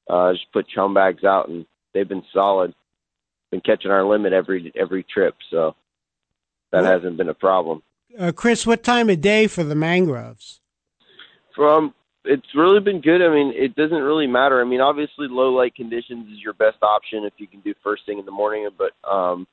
uh, 0.09 0.33
just 0.33 0.51
put 0.51 0.67
chum 0.67 0.93
bags 0.93 1.23
out, 1.23 1.49
and 1.49 1.65
they've 1.93 2.07
been 2.07 2.23
solid. 2.33 2.73
Been 3.51 3.61
catching 3.61 3.91
our 3.91 4.05
limit 4.05 4.33
every 4.33 4.71
every 4.79 5.03
trip, 5.03 5.35
so 5.49 5.75
that 6.71 6.85
hasn't 6.85 7.17
been 7.17 7.29
a 7.29 7.33
problem. 7.33 7.83
Uh, 8.17 8.31
Chris, 8.31 8.65
what 8.65 8.83
time 8.83 9.09
of 9.09 9.21
day 9.21 9.47
for 9.47 9.63
the 9.63 9.75
mangroves? 9.75 10.61
From 11.55 11.93
it's 12.23 12.55
really 12.55 12.79
been 12.79 13.01
good. 13.01 13.21
I 13.21 13.33
mean, 13.33 13.53
it 13.55 13.75
doesn't 13.75 14.01
really 14.01 14.27
matter. 14.27 14.61
I 14.61 14.63
mean, 14.63 14.81
obviously, 14.81 15.27
low 15.29 15.53
light 15.53 15.75
conditions 15.75 16.31
is 16.31 16.39
your 16.39 16.53
best 16.53 16.77
option 16.81 17.23
if 17.25 17.33
you 17.37 17.47
can 17.47 17.61
do 17.61 17.73
first 17.83 18.05
thing 18.05 18.19
in 18.19 18.25
the 18.25 18.31
morning. 18.31 18.69
But 18.77 18.91
um, 19.09 19.47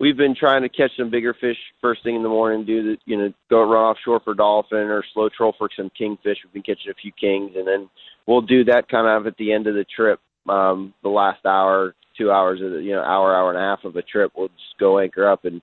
we've 0.00 0.16
been 0.16 0.34
trying 0.34 0.62
to 0.62 0.68
catch 0.68 0.90
some 0.96 1.10
bigger 1.10 1.34
fish 1.34 1.56
first 1.80 2.02
thing 2.02 2.16
in 2.16 2.22
the 2.22 2.28
morning. 2.28 2.66
Do 2.66 2.82
the 2.82 2.96
you 3.04 3.16
know 3.16 3.32
go 3.50 3.62
run 3.62 3.84
offshore 3.84 4.20
for 4.20 4.34
dolphin 4.34 4.78
or 4.78 5.04
slow 5.12 5.28
troll 5.28 5.54
for 5.56 5.68
some 5.76 5.90
kingfish. 5.96 6.38
We've 6.44 6.52
been 6.52 6.62
catching 6.62 6.90
a 6.90 6.94
few 6.94 7.12
kings, 7.12 7.52
and 7.56 7.66
then 7.66 7.88
we'll 8.26 8.42
do 8.42 8.64
that 8.64 8.88
kind 8.88 9.06
of 9.06 9.26
at 9.26 9.36
the 9.36 9.52
end 9.52 9.66
of 9.66 9.74
the 9.74 9.84
trip. 9.84 10.20
Um, 10.48 10.92
the 11.02 11.08
last 11.08 11.44
hour, 11.46 11.94
two 12.18 12.30
hours 12.30 12.60
of 12.60 12.72
the 12.72 12.78
you 12.78 12.92
know 12.92 13.02
hour, 13.02 13.34
hour 13.34 13.50
and 13.50 13.58
a 13.58 13.62
half 13.62 13.84
of 13.84 13.96
a 13.96 14.02
trip, 14.02 14.32
we'll 14.36 14.48
just 14.48 14.78
go 14.78 14.98
anchor 14.98 15.28
up 15.28 15.44
and 15.44 15.60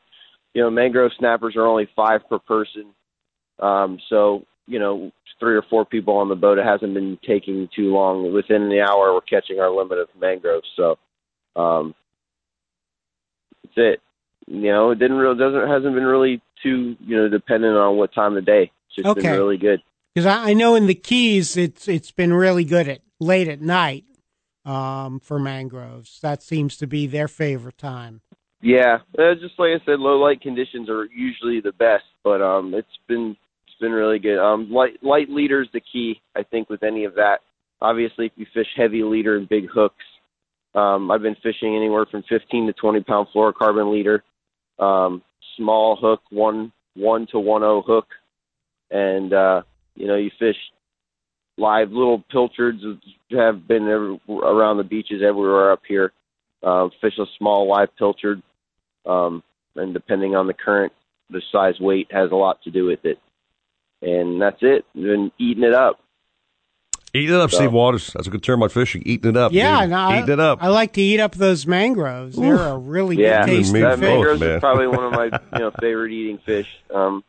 you 0.54 0.62
know 0.62 0.70
mangrove 0.70 1.12
snappers 1.18 1.56
are 1.56 1.68
only 1.68 1.88
five 1.96 2.22
per 2.30 2.40
person. 2.40 2.88
Um, 3.60 4.00
so 4.10 4.46
you 4.68 4.80
know 4.80 5.12
three 5.40 5.56
or 5.56 5.64
four 5.70 5.86
people 5.86 6.18
on 6.18 6.30
the 6.30 6.36
boat. 6.36 6.58
It 6.58 6.66
hasn't 6.66 6.94
been 6.94 7.18
taking 7.28 7.68
too 7.76 7.94
long. 7.94 8.34
Within 8.34 8.70
the 8.70 8.82
hour, 8.82 9.14
we're 9.14 9.22
catching 9.22 9.60
our 9.60 9.72
limit 9.72 9.98
of 9.98 10.08
mangroves. 10.20 10.68
So 10.76 10.98
um, 11.56 11.96
that's 13.64 13.74
it. 13.78 14.02
You 14.48 14.72
know, 14.72 14.92
it 14.92 15.00
didn't 15.00 15.18
really 15.18 15.38
doesn't 15.38 15.68
hasn't 15.70 15.94
been 15.94 16.06
really 16.06 16.42
too 16.64 16.96
you 17.00 17.18
know 17.18 17.30
dependent 17.30 17.78
on 17.78 17.98
what 17.98 18.14
time 18.14 18.38
of 18.38 18.46
day. 18.46 18.72
It's 18.88 18.96
just 18.96 19.08
Okay. 19.08 19.22
been 19.22 19.32
really 19.32 19.58
good. 19.58 19.82
Because 20.14 20.26
I, 20.26 20.50
I 20.50 20.54
know 20.54 20.76
in 20.76 20.88
the 20.88 20.96
Keys, 20.96 21.56
it's 21.56 21.88
it's 21.88 22.12
been 22.12 22.34
really 22.34 22.66
good 22.66 22.88
at 22.88 23.02
late 23.20 23.48
at 23.48 23.62
night 23.62 24.06
um, 24.66 25.20
for 25.20 25.40
mangroves. 25.40 26.20
That 26.22 26.44
seems 26.44 26.78
to 26.78 26.88
be 26.88 27.08
their 27.08 27.28
favorite 27.28 27.78
time. 27.78 28.22
Yeah, 28.62 29.00
uh, 29.18 29.34
just 29.36 29.58
like 29.58 29.70
I 29.82 29.86
said, 29.86 30.00
low 30.00 30.18
light 30.18 30.42
conditions 30.42 30.88
are 30.90 31.06
usually 31.06 31.62
the 31.62 31.72
best, 31.72 32.04
but 32.24 32.42
um, 32.42 32.74
it's 32.76 32.88
been 33.08 33.36
it's 33.66 33.78
been 33.80 33.92
really 33.92 34.20
good. 34.20 34.38
Um, 34.38 34.70
light 34.72 35.02
light 35.02 35.30
leader's 35.30 35.70
the 35.74 35.82
key, 35.82 36.22
I 36.36 36.44
think, 36.44 36.70
with 36.70 36.84
any 36.84 37.06
of 37.06 37.16
that. 37.16 37.40
Obviously, 37.82 38.28
if 38.28 38.34
you 38.36 38.46
fish 38.54 38.68
heavy 38.76 39.04
leader 39.04 39.38
and 39.38 39.50
big 39.50 39.68
hooks, 39.74 40.04
um, 40.76 41.10
I've 41.10 41.24
been 41.24 41.36
fishing 41.42 41.76
anywhere 41.76 42.06
from 42.06 42.24
15 42.30 42.68
to 42.68 42.74
20 42.74 43.02
pound 43.02 43.28
fluorocarbon 43.34 43.92
leader, 43.92 44.24
um, 44.82 45.22
small 45.56 45.96
hook, 45.96 46.22
one 46.30 46.72
one 46.96 47.28
to 47.28 47.40
one 47.40 47.64
o 47.64 47.82
hook, 47.82 48.08
and 48.90 49.34
uh, 49.34 49.62
you 49.96 50.08
know 50.08 50.18
you 50.18 50.32
fish 50.38 50.58
live 51.58 51.92
little 51.92 52.24
pilchards 52.32 52.84
have 53.32 53.68
been 53.68 53.88
every, 53.88 54.20
around 54.30 54.78
the 54.78 54.84
beaches 54.84 55.22
everywhere 55.26 55.72
up 55.72 55.82
here. 55.88 56.12
Uh, 56.64 56.90
fish 57.00 57.18
a 57.18 57.26
small 57.38 57.68
live 57.68 57.90
pilchard, 57.98 58.42
um, 59.06 59.42
and 59.76 59.94
depending 59.94 60.36
on 60.36 60.48
the 60.48 60.54
current, 60.54 60.92
the 61.30 61.42
size 61.52 61.80
weight 61.80 62.08
has 62.12 62.32
a 62.32 62.36
lot 62.36 62.62
to 62.64 62.72
do 62.72 62.86
with 62.86 63.04
it. 63.06 63.20
And 64.02 64.42
that's 64.42 64.62
it. 64.62 64.86
Been 64.94 65.32
eating 65.40 65.64
it 65.64 65.74
up. 65.74 66.01
Eating 67.14 67.36
it 67.36 67.42
up, 67.42 67.52
So- 67.52 67.58
Steve 67.58 67.74
Waters. 67.74 68.12
That's 68.14 68.28
a 68.28 68.30
good 68.30 68.44
term 68.44 68.64
on 68.64 68.70
fishing. 68.70 69.04
Eating 69.06 69.32
it 69.32 69.38
up. 69.38 69.52
yeah, 69.52 69.82
dude. 69.82 69.90
no, 69.92 69.98
I, 69.98 70.20
Eating 70.20 70.34
it 70.34 70.40
up. 70.40 70.60
I 70.64 70.70
like 70.70 70.94
to 70.94 71.02
eat 71.02 71.20
up 71.20 71.34
those 71.36 71.68
mangroves. 71.68 72.36
They're 72.38 72.56
a 72.56 72.78
really 72.78 73.18
yeah, 73.18 73.46
good 73.46 73.52
tasting 73.58 73.82
that 73.82 74.00
fish. 74.00 74.08
mangroves 74.08 74.40
man. 74.40 74.50
is 74.52 74.60
probably 74.62 74.88
one 74.88 75.04
of 75.04 75.12
my 75.12 75.26
you 75.26 75.60
know 75.60 75.72
favorite 75.82 76.12
eating 76.12 76.40
fish. 76.46 76.68
Um, 76.94 77.24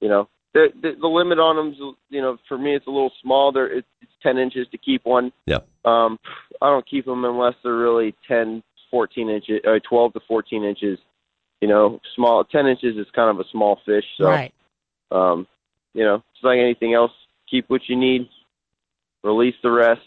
you 0.00 0.08
know, 0.08 0.28
the, 0.54 0.68
the 0.82 0.92
the 1.00 1.06
limit 1.08 1.38
on 1.38 1.56
them, 1.56 1.94
you 2.10 2.20
know, 2.20 2.36
for 2.48 2.58
me 2.58 2.74
it's 2.74 2.86
a 2.86 2.90
little 2.90 3.12
small. 3.22 3.52
There, 3.52 3.66
it's, 3.78 3.86
it's 4.02 4.10
ten 4.22 4.38
inches 4.38 4.66
to 4.72 4.78
keep 4.78 5.04
one. 5.04 5.32
Yeah. 5.46 5.58
Um, 5.84 6.18
I 6.60 6.66
don't 6.70 6.86
keep 6.88 7.04
them 7.06 7.24
unless 7.24 7.54
they're 7.62 7.74
really 7.74 8.14
10, 8.26 8.62
14 8.90 9.28
inches, 9.30 9.60
or 9.64 9.78
12 9.78 10.14
to 10.14 10.20
14 10.26 10.64
inches. 10.64 10.98
You 11.60 11.68
know, 11.68 12.00
small 12.16 12.42
10 12.44 12.66
inches 12.66 12.96
is 12.96 13.06
kind 13.14 13.30
of 13.30 13.38
a 13.44 13.48
small 13.50 13.78
fish. 13.86 14.04
So, 14.18 14.24
Right. 14.26 14.52
um, 15.12 15.46
you 15.94 16.02
know, 16.02 16.16
it's 16.16 16.42
like 16.42 16.58
anything 16.58 16.94
else. 16.94 17.12
Keep 17.50 17.70
what 17.70 17.82
you 17.88 17.94
need, 17.96 18.28
release 19.26 19.54
the 19.62 19.70
rest, 19.70 20.00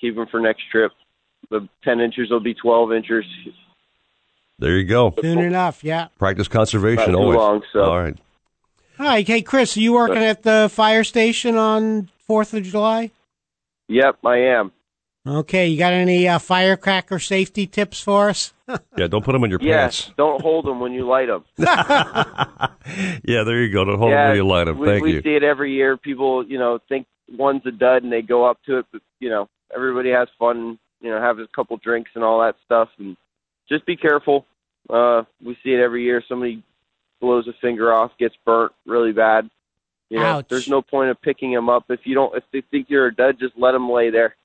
keep 0.00 0.16
them 0.16 0.26
for 0.30 0.40
next 0.40 0.62
trip. 0.70 0.92
The 1.50 1.68
10 1.84 2.00
inches 2.00 2.30
will 2.30 2.40
be 2.40 2.54
12 2.54 2.92
inches. 2.92 3.24
There 4.58 4.76
you 4.78 4.84
go. 4.84 5.12
Soon 5.20 5.38
enough, 5.40 5.84
yeah. 5.84 6.08
Practice 6.18 6.48
conservation 6.48 7.12
Not 7.12 7.18
too 7.18 7.22
always. 7.22 7.36
long, 7.36 7.62
so- 7.72 7.80
All 7.84 7.98
right. 8.02 8.16
Hi, 8.98 9.22
hey 9.22 9.42
Chris, 9.42 9.76
are 9.76 9.80
you 9.80 9.94
working 9.94 10.22
at 10.22 10.42
the 10.42 10.68
fire 10.72 11.02
station 11.02 11.56
on 11.56 12.08
Fourth 12.26 12.54
of 12.54 12.62
July? 12.62 13.10
Yep, 13.88 14.18
I 14.24 14.36
am. 14.38 14.70
Okay, 15.26 15.66
you 15.68 15.78
got 15.78 15.92
any 15.92 16.28
uh, 16.28 16.38
firecracker 16.38 17.18
safety 17.18 17.66
tips 17.66 18.00
for 18.00 18.28
us? 18.28 18.52
Yeah, 18.96 19.06
don't 19.08 19.22
put 19.24 19.32
them 19.32 19.44
in 19.44 19.50
your 19.50 19.58
Yes, 19.62 20.02
pants. 20.04 20.12
don't 20.16 20.40
hold 20.40 20.64
them 20.66 20.80
when 20.80 20.92
you 20.92 21.06
light 21.06 21.26
them. 21.28 21.44
Yeah, 23.24 23.44
there 23.44 23.62
you 23.62 23.70
go. 23.72 23.84
Don't 23.84 23.98
hold 23.98 24.10
yeah, 24.10 24.22
them 24.22 24.28
when 24.30 24.36
you 24.36 24.46
light 24.46 24.64
them. 24.64 24.78
we, 24.78 24.86
Thank 24.86 25.02
we 25.04 25.12
you. 25.14 25.22
see 25.22 25.34
it 25.34 25.42
every 25.42 25.72
year. 25.74 25.96
People, 25.96 26.44
you 26.46 26.58
know, 26.58 26.78
think 26.88 27.06
one's 27.30 27.64
a 27.66 27.70
dud 27.70 28.02
and 28.02 28.12
they 28.12 28.22
go 28.22 28.44
up 28.44 28.58
to 28.66 28.78
it, 28.78 28.86
but 28.92 29.02
you 29.20 29.30
know, 29.30 29.48
everybody 29.74 30.10
has 30.10 30.28
fun. 30.38 30.78
You 31.00 31.10
know, 31.10 31.20
have 31.20 31.38
a 31.38 31.48
couple 31.48 31.76
drinks 31.78 32.12
and 32.14 32.22
all 32.22 32.40
that 32.40 32.54
stuff, 32.64 32.88
and 32.98 33.16
just 33.68 33.84
be 33.86 33.96
careful. 33.96 34.46
Uh, 34.88 35.22
we 35.44 35.56
see 35.64 35.70
it 35.70 35.80
every 35.80 36.04
year. 36.04 36.22
Somebody 36.28 36.62
blows 37.20 37.48
a 37.48 37.52
finger 37.60 37.92
off, 37.92 38.12
gets 38.18 38.34
burnt 38.44 38.72
really 38.86 39.12
bad. 39.12 39.50
You 40.10 40.18
know, 40.18 40.26
Ouch. 40.26 40.48
there's 40.48 40.68
no 40.68 40.82
point 40.82 41.10
of 41.10 41.20
picking 41.22 41.52
them 41.52 41.68
up 41.68 41.86
if 41.88 42.00
you 42.04 42.14
don't. 42.14 42.36
If 42.36 42.44
they 42.52 42.62
think 42.70 42.88
you're 42.88 43.06
a 43.06 43.14
dud, 43.14 43.38
just 43.40 43.54
let 43.56 43.72
them 43.72 43.90
lay 43.90 44.10
there. 44.10 44.36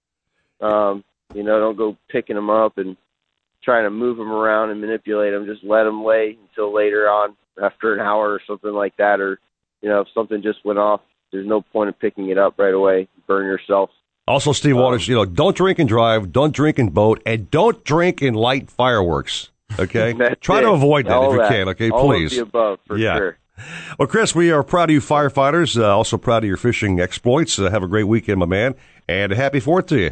Um, 0.62 1.04
you 1.36 1.44
know, 1.44 1.60
don't 1.60 1.78
go 1.78 1.98
picking 2.10 2.36
them 2.36 2.50
up 2.50 2.78
and 2.78 2.96
trying 3.64 3.84
to 3.84 3.90
move 3.90 4.18
them 4.18 4.32
around 4.32 4.70
and 4.70 4.80
manipulate 4.80 5.34
them. 5.34 5.46
Just 5.46 5.64
let 5.64 5.84
them 5.84 6.04
lay 6.06 6.38
until 6.50 6.74
later 6.74 7.10
on, 7.10 7.36
after 7.62 7.94
an 7.94 8.00
hour 8.00 8.32
or 8.32 8.42
something 8.48 8.72
like 8.72 8.96
that, 8.98 9.20
or 9.20 9.40
you 9.82 9.90
know, 9.90 10.02
if 10.02 10.08
something 10.14 10.42
just 10.42 10.64
went 10.64 10.80
off, 10.80 11.02
there's 11.32 11.48
no 11.48 11.62
point 11.62 11.90
of 11.90 12.00
picking 12.00 12.30
it 12.30 12.38
up 12.38 12.56
right 12.58 12.74
away. 12.74 13.08
Burn 13.28 13.46
yourself. 13.46 13.90
Also, 14.28 14.52
Steve 14.52 14.76
Um, 14.76 14.82
Waters, 14.84 15.08
you 15.08 15.16
know, 15.16 15.26
don't 15.26 15.56
drink 15.56 15.80
and 15.80 15.88
drive, 15.88 16.32
don't 16.34 16.54
drink 16.54 16.80
and 16.80 16.94
boat, 16.94 17.22
and 17.26 17.50
don't 17.50 17.84
drink 17.84 18.22
and 18.22 18.36
light 18.36 18.70
fireworks. 18.70 19.50
Okay, 19.80 20.14
try 20.42 20.60
it. 20.60 20.62
to 20.62 20.72
avoid 20.72 21.06
that 21.06 21.14
All 21.14 21.30
if 21.30 21.34
you 21.34 21.40
that. 21.40 21.50
can. 21.50 21.70
Okay, 21.70 21.90
All 21.90 22.06
please. 22.06 22.34
Of 22.34 22.52
the 22.52 22.60
above, 22.60 22.80
for 22.88 22.98
Yeah. 22.98 23.18
sure. 23.18 23.38
Well, 23.98 24.08
Chris, 24.08 24.36
we 24.36 24.52
are 24.52 24.64
proud 24.64 24.90
of 24.90 24.94
you 24.94 25.00
firefighters. 25.02 25.82
Uh, 25.82 25.88
also 25.96 26.18
proud 26.18 26.44
of 26.44 26.48
your 26.48 26.58
fishing 26.58 27.00
exploits. 27.00 27.58
Uh, 27.58 27.70
have 27.72 27.82
a 27.84 27.88
great 27.88 28.04
weekend, 28.04 28.40
my 28.40 28.46
man, 28.46 28.76
and 29.08 29.32
a 29.32 29.36
happy 29.36 29.60
Fourth 29.60 29.88
to 29.88 29.98
you. 29.98 30.12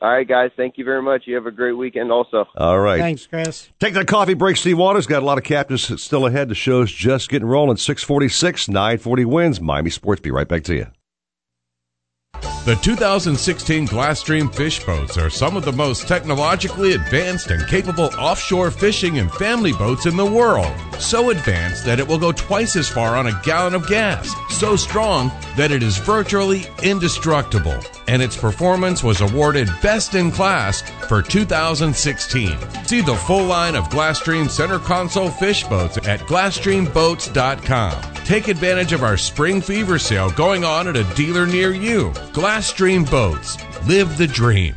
All 0.00 0.10
right, 0.10 0.26
guys. 0.26 0.50
Thank 0.56 0.78
you 0.78 0.84
very 0.84 1.02
much. 1.02 1.22
You 1.26 1.34
have 1.34 1.46
a 1.46 1.50
great 1.50 1.72
weekend, 1.72 2.12
also. 2.12 2.46
All 2.56 2.78
right. 2.78 3.00
Thanks, 3.00 3.26
Chris. 3.26 3.68
Take 3.80 3.94
that 3.94 4.06
coffee 4.06 4.34
break, 4.34 4.56
Steve 4.56 4.78
Waters. 4.78 5.06
Got 5.06 5.22
a 5.22 5.26
lot 5.26 5.38
of 5.38 5.44
captains 5.44 6.00
still 6.02 6.26
ahead. 6.26 6.48
The 6.48 6.54
show's 6.54 6.92
just 6.92 7.28
getting 7.28 7.48
rolling. 7.48 7.76
646, 7.76 8.68
940 8.68 9.24
wins. 9.24 9.60
Miami 9.60 9.90
Sports. 9.90 10.20
Be 10.20 10.30
right 10.30 10.46
back 10.48 10.62
to 10.64 10.74
you. 10.74 10.86
The 12.68 12.74
2016 12.74 13.88
Glasstream 13.88 14.54
fish 14.54 14.84
boats 14.84 15.16
are 15.16 15.30
some 15.30 15.56
of 15.56 15.64
the 15.64 15.72
most 15.72 16.06
technologically 16.06 16.92
advanced 16.92 17.50
and 17.50 17.66
capable 17.66 18.10
offshore 18.18 18.70
fishing 18.70 19.18
and 19.18 19.32
family 19.32 19.72
boats 19.72 20.04
in 20.04 20.18
the 20.18 20.26
world. 20.26 20.70
So 20.98 21.30
advanced 21.30 21.86
that 21.86 21.98
it 21.98 22.06
will 22.06 22.18
go 22.18 22.30
twice 22.30 22.76
as 22.76 22.86
far 22.86 23.16
on 23.16 23.28
a 23.28 23.40
gallon 23.42 23.72
of 23.72 23.88
gas. 23.88 24.30
So 24.50 24.76
strong 24.76 25.32
that 25.56 25.70
it 25.70 25.82
is 25.82 25.96
virtually 25.96 26.66
indestructible. 26.82 27.80
And 28.06 28.20
its 28.20 28.36
performance 28.36 29.02
was 29.02 29.22
awarded 29.22 29.70
Best 29.80 30.14
in 30.14 30.30
Class 30.30 30.82
for 31.08 31.22
2016. 31.22 32.58
See 32.84 33.00
the 33.00 33.16
full 33.16 33.46
line 33.46 33.76
of 33.76 33.88
Glasstream 33.88 34.50
center 34.50 34.78
console 34.78 35.30
fish 35.30 35.64
boats 35.64 35.96
at 36.06 36.20
GlasstreamBoats.com. 36.20 38.14
Take 38.26 38.48
advantage 38.48 38.92
of 38.92 39.02
our 39.02 39.16
spring 39.16 39.62
fever 39.62 39.98
sale 39.98 40.28
going 40.32 40.66
on 40.66 40.86
at 40.86 40.96
a 40.96 41.14
dealer 41.14 41.46
near 41.46 41.72
you. 41.72 42.12
Glasstream 42.32 43.10
Boats. 43.10 43.56
Live 43.88 44.18
the 44.18 44.26
dream. 44.26 44.74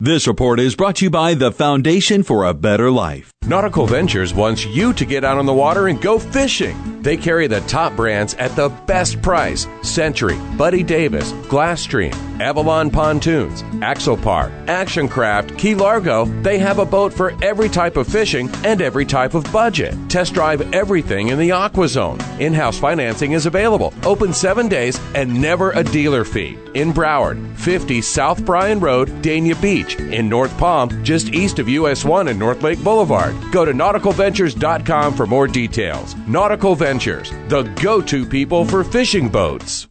This 0.00 0.26
report 0.26 0.60
is 0.60 0.76
brought 0.76 0.96
to 0.96 1.06
you 1.06 1.10
by 1.10 1.34
the 1.34 1.52
Foundation 1.52 2.22
for 2.22 2.44
a 2.44 2.54
Better 2.54 2.90
Life. 2.90 3.33
Nautical 3.46 3.86
Ventures 3.86 4.32
wants 4.32 4.64
you 4.64 4.94
to 4.94 5.04
get 5.04 5.22
out 5.22 5.36
on 5.36 5.44
the 5.44 5.52
water 5.52 5.88
and 5.88 6.00
go 6.00 6.18
fishing. 6.18 7.02
They 7.02 7.18
carry 7.18 7.46
the 7.46 7.60
top 7.62 7.94
brands 7.94 8.32
at 8.34 8.56
the 8.56 8.70
best 8.86 9.20
price 9.20 9.66
Century, 9.82 10.38
Buddy 10.56 10.82
Davis, 10.82 11.30
Glasstream, 11.52 12.14
Avalon 12.40 12.90
Pontoons, 12.90 13.62
Axopar, 13.82 14.50
Action 14.66 15.06
Craft, 15.06 15.58
Key 15.58 15.74
Largo. 15.74 16.24
They 16.24 16.58
have 16.58 16.78
a 16.78 16.86
boat 16.86 17.12
for 17.12 17.34
every 17.44 17.68
type 17.68 17.98
of 17.98 18.08
fishing 18.08 18.48
and 18.64 18.80
every 18.80 19.04
type 19.04 19.34
of 19.34 19.44
budget. 19.52 19.94
Test 20.08 20.32
drive 20.32 20.72
everything 20.72 21.28
in 21.28 21.38
the 21.38 21.52
Aqua 21.52 21.88
Zone. 21.88 22.18
In 22.40 22.54
house 22.54 22.78
financing 22.78 23.32
is 23.32 23.44
available, 23.44 23.92
open 24.04 24.32
seven 24.32 24.66
days, 24.66 24.98
and 25.14 25.42
never 25.42 25.72
a 25.72 25.84
dealer 25.84 26.24
fee. 26.24 26.56
In 26.72 26.92
Broward, 26.94 27.54
50 27.58 28.00
South 28.00 28.42
Bryan 28.46 28.80
Road, 28.80 29.08
Dania 29.20 29.60
Beach. 29.60 29.96
In 29.96 30.30
North 30.30 30.56
Palm, 30.56 31.04
just 31.04 31.28
east 31.34 31.58
of 31.58 31.68
US 31.68 32.02
1 32.02 32.28
and 32.28 32.38
North 32.38 32.62
Lake 32.62 32.82
Boulevard. 32.82 33.33
Go 33.50 33.64
to 33.64 33.72
nauticalventures.com 33.72 35.14
for 35.14 35.26
more 35.26 35.46
details. 35.46 36.14
Nautical 36.26 36.74
Ventures, 36.74 37.30
the 37.48 37.62
go 37.82 38.00
to 38.02 38.26
people 38.26 38.64
for 38.64 38.84
fishing 38.84 39.28
boats. 39.28 39.88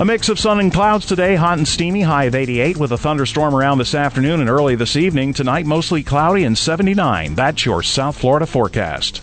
A 0.00 0.04
mix 0.04 0.28
of 0.28 0.40
sun 0.40 0.58
and 0.58 0.72
clouds 0.72 1.06
today, 1.06 1.36
hot 1.36 1.58
and 1.58 1.68
steamy, 1.68 2.02
high 2.02 2.24
of 2.24 2.34
88, 2.34 2.78
with 2.78 2.90
a 2.90 2.98
thunderstorm 2.98 3.54
around 3.54 3.78
this 3.78 3.94
afternoon 3.94 4.40
and 4.40 4.50
early 4.50 4.74
this 4.74 4.96
evening. 4.96 5.32
Tonight, 5.32 5.66
mostly 5.66 6.02
cloudy 6.02 6.42
and 6.42 6.58
79. 6.58 7.36
That's 7.36 7.64
your 7.64 7.82
South 7.82 8.18
Florida 8.18 8.46
forecast. 8.46 9.22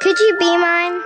Could 0.00 0.18
you 0.18 0.36
be 0.38 0.56
mine? 0.56 0.98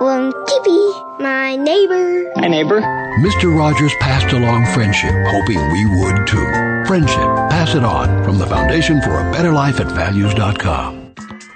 Won't 0.00 0.34
you 0.34 0.62
be 0.64 1.22
my 1.22 1.54
neighbor? 1.54 2.32
My 2.34 2.48
neighbor. 2.48 2.80
Mr. 3.20 3.56
Rogers 3.56 3.92
passed 4.00 4.32
along 4.32 4.66
friendship, 4.74 5.14
hoping 5.28 5.60
we 5.70 5.86
would 5.86 6.26
too. 6.26 6.46
Friendship, 6.84 7.30
pass 7.48 7.76
it 7.76 7.84
on 7.84 8.24
from 8.24 8.38
the 8.38 8.46
Foundation 8.46 9.00
for 9.02 9.20
a 9.20 9.30
Better 9.30 9.52
Life 9.52 9.78
at 9.78 9.92
values.com. 9.92 10.99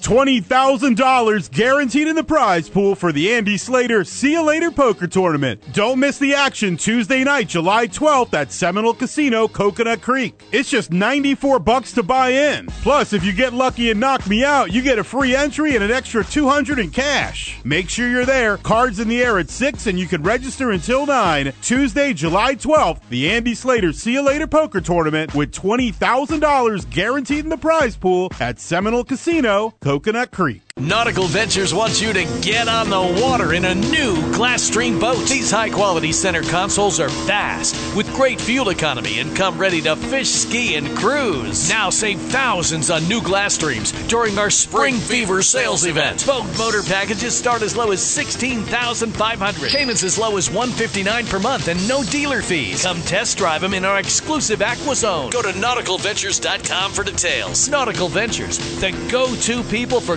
$20,000 0.00 1.50
guaranteed 1.50 2.08
in 2.08 2.16
the 2.16 2.24
prize 2.24 2.68
pool 2.68 2.94
for 2.94 3.12
the 3.12 3.32
Andy 3.34 3.56
Slater 3.56 4.02
See 4.02 4.32
You 4.32 4.42
Later 4.42 4.70
Poker 4.70 5.06
Tournament. 5.06 5.60
Don't 5.72 6.00
miss 6.00 6.18
the 6.18 6.34
action 6.34 6.76
Tuesday 6.76 7.22
night, 7.22 7.48
July 7.48 7.86
12th 7.86 8.32
at 8.34 8.50
Seminole 8.50 8.94
Casino, 8.94 9.46
Coconut 9.46 10.00
Creek. 10.00 10.42
It's 10.52 10.70
just 10.70 10.90
94 10.90 11.58
bucks 11.58 11.92
to 11.92 12.02
buy 12.02 12.30
in. 12.30 12.66
Plus, 12.82 13.12
if 13.12 13.24
you 13.24 13.32
get 13.32 13.52
lucky 13.52 13.90
and 13.90 14.00
knock 14.00 14.26
me 14.26 14.42
out, 14.42 14.72
you 14.72 14.80
get 14.82 14.98
a 14.98 15.04
free 15.04 15.36
entry 15.36 15.74
and 15.74 15.84
an 15.84 15.90
extra 15.90 16.24
200 16.24 16.78
in 16.78 16.90
cash. 16.90 17.60
Make 17.64 17.90
sure 17.90 18.08
you're 18.08 18.24
there. 18.24 18.56
Cards 18.56 19.00
in 19.00 19.08
the 19.08 19.22
air 19.22 19.38
at 19.38 19.50
6 19.50 19.86
and 19.86 19.98
you 19.98 20.06
can 20.06 20.22
register 20.22 20.70
until 20.70 21.04
9. 21.04 21.52
Tuesday, 21.60 22.14
July 22.14 22.54
12th, 22.54 23.00
the 23.10 23.30
Andy 23.30 23.54
Slater 23.54 23.92
See 23.92 24.14
You 24.14 24.22
Later 24.22 24.46
Poker 24.46 24.80
Tournament 24.80 25.34
with 25.34 25.52
$20,000 25.52 26.90
guaranteed 26.90 27.44
in 27.44 27.50
the 27.50 27.56
prize 27.58 27.96
pool 27.96 28.32
at 28.40 28.58
Seminole 28.58 29.04
Casino, 29.04 29.74
Coconut 29.80 29.89
Creek. 30.30 30.69
Nautical 30.80 31.26
Ventures 31.26 31.74
wants 31.74 32.00
you 32.00 32.10
to 32.14 32.24
get 32.40 32.66
on 32.66 32.88
the 32.88 33.22
water 33.22 33.52
in 33.52 33.66
a 33.66 33.74
new 33.74 34.16
Glasstream 34.32 34.98
boat. 34.98 35.28
These 35.28 35.50
high 35.50 35.68
quality 35.68 36.10
center 36.10 36.42
consoles 36.42 36.98
are 36.98 37.10
fast, 37.10 37.76
with 37.94 38.10
great 38.14 38.40
fuel 38.40 38.70
economy, 38.70 39.18
and 39.18 39.36
come 39.36 39.58
ready 39.58 39.82
to 39.82 39.94
fish, 39.94 40.30
ski, 40.30 40.76
and 40.76 40.96
cruise. 40.96 41.68
Now 41.68 41.90
save 41.90 42.18
thousands 42.18 42.90
on 42.90 43.06
new 43.08 43.20
Glasstreams 43.20 43.92
during 44.08 44.38
our 44.38 44.48
Spring 44.48 44.94
Fever 44.94 45.42
sales 45.42 45.84
event. 45.84 46.26
Boat 46.26 46.46
motor 46.56 46.82
packages 46.82 47.36
start 47.36 47.60
as 47.60 47.76
low 47.76 47.92
as 47.92 48.02
16,500. 48.02 49.70
Payments 49.70 50.02
as 50.02 50.16
low 50.16 50.38
as 50.38 50.48
159 50.48 51.26
per 51.26 51.38
month 51.38 51.68
and 51.68 51.86
no 51.86 52.02
dealer 52.04 52.40
fees. 52.40 52.82
Come 52.84 53.02
test 53.02 53.36
drive 53.36 53.60
them 53.60 53.74
in 53.74 53.84
our 53.84 53.98
exclusive 53.98 54.60
AquaZone. 54.60 55.30
Go 55.30 55.42
to 55.42 55.48
nauticalventures.com 55.48 56.92
for 56.92 57.04
details. 57.04 57.68
Nautical 57.68 58.08
Ventures, 58.08 58.58
the 58.80 58.92
go 59.10 59.34
to 59.34 59.62
people 59.64 60.00
for 60.00 60.16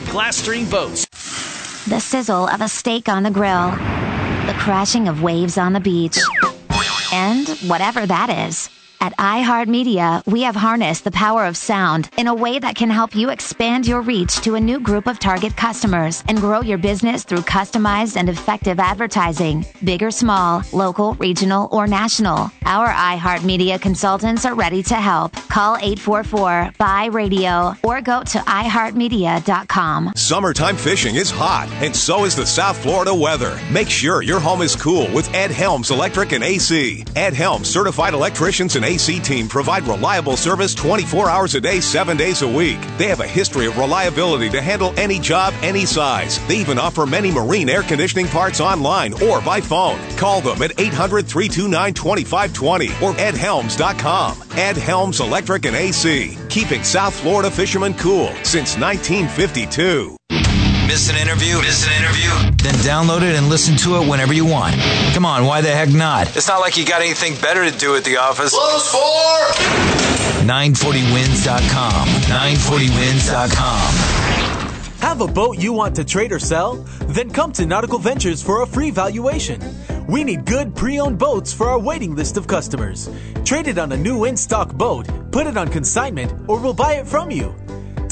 Boats. 0.61 1.07
The 1.87 1.99
sizzle 1.99 2.47
of 2.47 2.61
a 2.61 2.67
steak 2.67 3.09
on 3.09 3.23
the 3.23 3.31
grill, 3.31 3.71
the 3.71 4.55
crashing 4.59 5.07
of 5.07 5.23
waves 5.23 5.57
on 5.57 5.73
the 5.73 5.79
beach, 5.79 6.19
and 7.11 7.49
whatever 7.67 8.05
that 8.05 8.29
is. 8.29 8.69
At 9.03 9.17
iHeartMedia, 9.17 10.25
we 10.27 10.43
have 10.43 10.55
harnessed 10.55 11.03
the 11.03 11.11
power 11.11 11.43
of 11.43 11.57
sound 11.57 12.09
in 12.17 12.27
a 12.27 12.33
way 12.33 12.57
that 12.57 12.77
can 12.77 12.89
help 12.89 13.13
you 13.13 13.31
expand 13.31 13.85
your 13.85 13.99
reach 13.99 14.37
to 14.43 14.55
a 14.55 14.61
new 14.61 14.79
group 14.79 15.07
of 15.07 15.19
target 15.19 15.57
customers 15.57 16.23
and 16.29 16.39
grow 16.39 16.61
your 16.61 16.77
business 16.77 17.25
through 17.25 17.39
customized 17.39 18.15
and 18.15 18.29
effective 18.29 18.79
advertising, 18.79 19.65
big 19.83 20.03
or 20.03 20.09
small, 20.09 20.63
local, 20.71 21.15
regional, 21.15 21.67
or 21.73 21.85
national. 21.85 22.49
Our 22.63 22.87
iHeartMedia 22.87 23.81
consultants 23.81 24.45
are 24.45 24.55
ready 24.55 24.81
to 24.83 24.95
help. 24.95 25.33
Call 25.49 25.75
844 25.75 26.71
Buy 26.77 27.07
Radio 27.07 27.75
or 27.83 27.99
go 27.99 28.23
to 28.23 28.37
iHeartMedia.com. 28.37 30.13
Summertime 30.15 30.77
fishing 30.77 31.15
is 31.15 31.29
hot, 31.29 31.67
and 31.81 31.93
so 31.93 32.23
is 32.23 32.37
the 32.37 32.45
South 32.45 32.77
Florida 32.77 33.13
weather. 33.13 33.59
Make 33.69 33.89
sure 33.89 34.21
your 34.21 34.39
home 34.39 34.61
is 34.61 34.77
cool 34.77 35.11
with 35.13 35.27
Edd 35.33 35.51
Helms 35.51 35.91
Electric 35.91 36.31
and 36.31 36.41
AC. 36.41 37.03
Edd 37.17 37.33
Helms 37.33 37.69
certified 37.69 38.13
electricians 38.13 38.77
and 38.77 38.85
AC 38.85 38.92
team 38.97 39.47
provide 39.47 39.83
reliable 39.83 40.37
service 40.37 40.73
24 40.75 41.29
hours 41.29 41.55
a 41.55 41.61
day, 41.61 41.79
7 41.79 42.15
days 42.17 42.41
a 42.41 42.47
week. 42.47 42.79
They 42.97 43.07
have 43.07 43.19
a 43.19 43.27
history 43.27 43.65
of 43.65 43.77
reliability 43.77 44.49
to 44.49 44.61
handle 44.61 44.93
any 44.97 45.19
job, 45.19 45.53
any 45.61 45.85
size. 45.85 46.45
They 46.47 46.57
even 46.57 46.77
offer 46.77 47.05
many 47.05 47.31
marine 47.31 47.69
air 47.69 47.83
conditioning 47.83 48.27
parts 48.27 48.61
online 48.61 49.13
or 49.23 49.41
by 49.41 49.61
phone. 49.61 49.99
Call 50.17 50.41
them 50.41 50.61
at 50.61 50.79
800 50.79 51.27
329 51.27 51.93
2520 51.93 52.87
or 53.05 53.13
eddhelms.com. 53.13 54.43
Edd 54.57 54.77
Helms 54.77 55.19
Electric 55.19 55.65
and 55.65 55.75
AC, 55.75 56.37
keeping 56.49 56.83
South 56.83 57.13
Florida 57.13 57.49
fishermen 57.49 57.93
cool 57.95 58.27
since 58.43 58.77
1952. 58.77 60.17
Miss 60.87 61.09
an 61.09 61.15
interview? 61.15 61.57
Miss 61.59 61.85
an 61.87 61.93
interview? 62.03 62.29
Then 62.57 62.75
download 62.83 63.21
it 63.21 63.35
and 63.35 63.49
listen 63.49 63.75
to 63.77 63.95
it 64.01 64.07
whenever 64.07 64.33
you 64.33 64.45
want. 64.45 64.75
Come 65.13 65.25
on, 65.25 65.45
why 65.45 65.61
the 65.61 65.71
heck 65.71 65.89
not? 65.89 66.35
It's 66.35 66.47
not 66.47 66.59
like 66.59 66.77
you 66.77 66.85
got 66.85 67.01
anything 67.01 67.35
better 67.41 67.69
to 67.69 67.77
do 67.77 67.95
at 67.95 68.03
the 68.03 68.17
office. 68.17 68.53
Close 68.53 68.91
for 68.91 68.99
940wins.com. 70.45 72.07
940wins.com. 72.07 73.93
Have 74.99 75.21
a 75.21 75.27
boat 75.27 75.57
you 75.57 75.73
want 75.73 75.95
to 75.95 76.03
trade 76.03 76.31
or 76.31 76.39
sell? 76.39 76.75
Then 77.07 77.29
come 77.29 77.51
to 77.53 77.65
Nautical 77.65 77.99
Ventures 77.99 78.41
for 78.41 78.61
a 78.63 78.67
free 78.67 78.91
valuation. 78.91 79.61
We 80.07 80.23
need 80.23 80.45
good 80.45 80.75
pre 80.75 80.99
owned 80.99 81.17
boats 81.17 81.53
for 81.53 81.67
our 81.67 81.79
waiting 81.79 82.15
list 82.15 82.35
of 82.37 82.47
customers. 82.47 83.09
Trade 83.45 83.67
it 83.67 83.77
on 83.77 83.91
a 83.91 83.97
new 83.97 84.25
in 84.25 84.35
stock 84.35 84.73
boat, 84.73 85.07
put 85.31 85.47
it 85.47 85.57
on 85.57 85.69
consignment, 85.69 86.33
or 86.47 86.59
we'll 86.59 86.73
buy 86.73 86.93
it 86.95 87.07
from 87.07 87.31
you. 87.31 87.55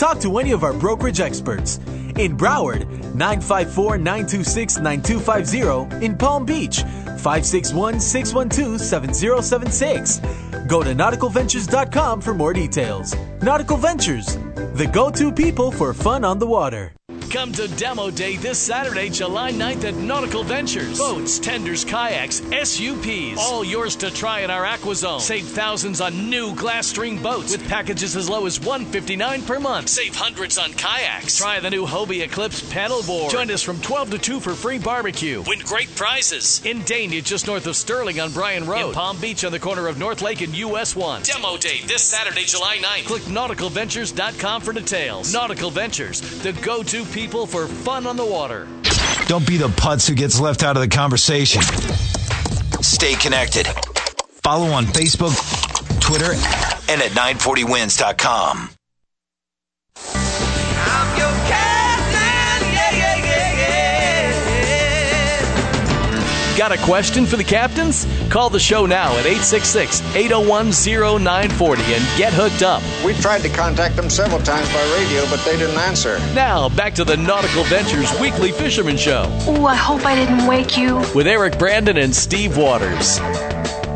Talk 0.02 0.20
to 0.22 0.40
any 0.40 0.50
of 0.50 0.64
our 0.64 0.74
brokerage 0.74 1.20
experts. 1.20 1.78
In 2.18 2.36
Broward, 2.36 2.90
954 3.14 4.00
926 4.00 4.80
9250. 4.80 6.04
In 6.04 6.18
Palm 6.18 6.44
Beach, 6.44 6.82
561 6.82 8.00
612 8.00 8.82
7076. 8.82 10.20
Go 10.66 10.82
to 10.82 10.96
nauticalventures.com 10.96 12.20
for 12.20 12.34
more 12.34 12.52
details. 12.52 13.16
Nautical 13.44 13.78
Ventures, 13.78 14.38
the 14.74 14.90
go 14.92 15.12
to 15.12 15.32
people 15.32 15.72
for 15.72 15.94
fun 15.94 16.26
on 16.26 16.40
the 16.40 16.48
water. 16.48 16.94
Come 17.32 17.54
to 17.54 17.70
Demo 17.70 18.12
Day 18.12 18.36
this 18.36 18.60
Saturday, 18.60 19.08
July 19.08 19.54
9th 19.54 19.86
at 19.86 19.96
Nautical 19.96 20.44
Ventures. 20.44 20.98
Boats, 20.98 21.40
tenders, 21.40 21.86
kayaks, 21.86 22.42
SUPs, 22.52 23.40
all 23.40 23.64
yours 23.64 23.96
to 23.96 24.12
try 24.12 24.42
in 24.42 24.52
our 24.52 24.66
AquaZone. 24.66 25.22
Save 25.22 25.48
thousands 25.48 26.02
on 26.02 26.30
new 26.30 26.54
Glasstream 26.54 27.24
boats 27.24 27.54
with 27.54 27.66
packages 27.70 28.18
as 28.18 28.30
low 28.30 28.48
as 28.48 28.60
159 28.60 29.44
per 29.44 29.62
month. 29.62 29.88
Save 29.88 30.14
hundreds 30.14 30.58
on 30.58 30.74
kayaks. 30.74 31.38
Try 31.38 31.62
the 31.62 31.70
new 31.70 31.86
Hobie 31.86 32.22
Eclipse 32.22 32.70
paddleboard. 32.70 33.32
Join 33.32 33.50
us 33.50 33.64
from 33.64 33.80
12 33.80 34.12
to 34.12 34.18
2 34.18 34.40
for 34.42 34.54
free 34.54 34.78
barbecue. 34.78 35.42
Win 35.48 35.60
great 35.60 35.96
prizes. 35.96 36.62
In 36.66 36.82
Dania, 36.82 37.24
just 37.24 37.48
north 37.48 37.66
of 37.66 37.78
Stirling 37.78 38.20
on 38.20 38.34
Bryan 38.34 38.68
Road. 38.68 38.90
In 38.90 38.94
Palm 38.94 39.18
Beach 39.22 39.46
on 39.46 39.54
the 39.54 39.60
corner 39.60 39.88
of 39.88 39.98
North 39.98 40.22
Lake 40.22 40.42
and 40.42 40.54
US 40.54 40.98
1. 40.98 41.24
Demo 41.24 41.56
Day 41.56 41.80
this 41.88 42.04
Saturday, 42.04 42.44
July 42.44 42.76
9th. 42.80 43.06
Click 43.06 43.24
nauticalventures.com 43.24 44.62
for 44.62 44.74
details. 44.74 45.34
Nautical 45.34 45.70
Ventures, 45.70 46.20
the 46.44 46.52
go-to 46.52 47.06
people 47.06 47.21
for 47.28 47.68
fun 47.68 48.08
on 48.08 48.16
the 48.16 48.26
water. 48.26 48.68
Don't 49.28 49.46
be 49.46 49.58
the 49.58 49.68
putz 49.68 50.08
who 50.08 50.16
gets 50.16 50.40
left 50.40 50.64
out 50.64 50.76
of 50.76 50.82
the 50.82 50.88
conversation. 50.88 51.62
Stay 52.82 53.14
connected. 53.16 53.68
Follow 54.44 54.72
on 54.72 54.86
Facebook, 54.86 55.36
Twitter, 56.02 56.34
and 56.92 57.02
at 57.02 57.12
940wins.com. 57.12 58.70
Got 66.62 66.74
a 66.74 66.86
question 66.86 67.26
for 67.26 67.38
the 67.38 67.44
captains? 67.44 68.06
Call 68.30 68.52
the 68.52 68.60
show 68.60 68.86
now 68.86 69.14
at 69.18 69.26
866 69.26 70.00
801 70.16 70.68
0940 70.68 71.82
and 71.82 72.18
get 72.20 72.34
hooked 72.34 72.62
up. 72.62 72.84
We 73.04 73.16
tried 73.16 73.42
to 73.42 73.50
contact 73.50 73.96
them 73.96 74.12
several 74.12 74.40
times 74.44 74.72
by 74.72 74.84
radio, 74.96 75.28
but 75.32 75.44
they 75.44 75.58
didn't 75.58 75.80
answer. 75.80 76.20
Now, 76.36 76.70
back 76.70 76.94
to 76.94 77.04
the 77.04 77.18
Nautical 77.18 77.64
Ventures 77.64 78.14
Weekly 78.20 78.52
Fisherman 78.52 78.96
Show 78.96 79.24
Ooh, 79.48 79.66
I 79.66 79.74
hope 79.74 80.06
I 80.06 80.14
didn't 80.14 80.46
wake 80.46 80.78
you. 80.78 80.98
with 81.16 81.26
Eric 81.26 81.58
Brandon 81.58 81.98
and 81.98 82.16
Steve 82.16 82.56
Waters. 82.58 83.18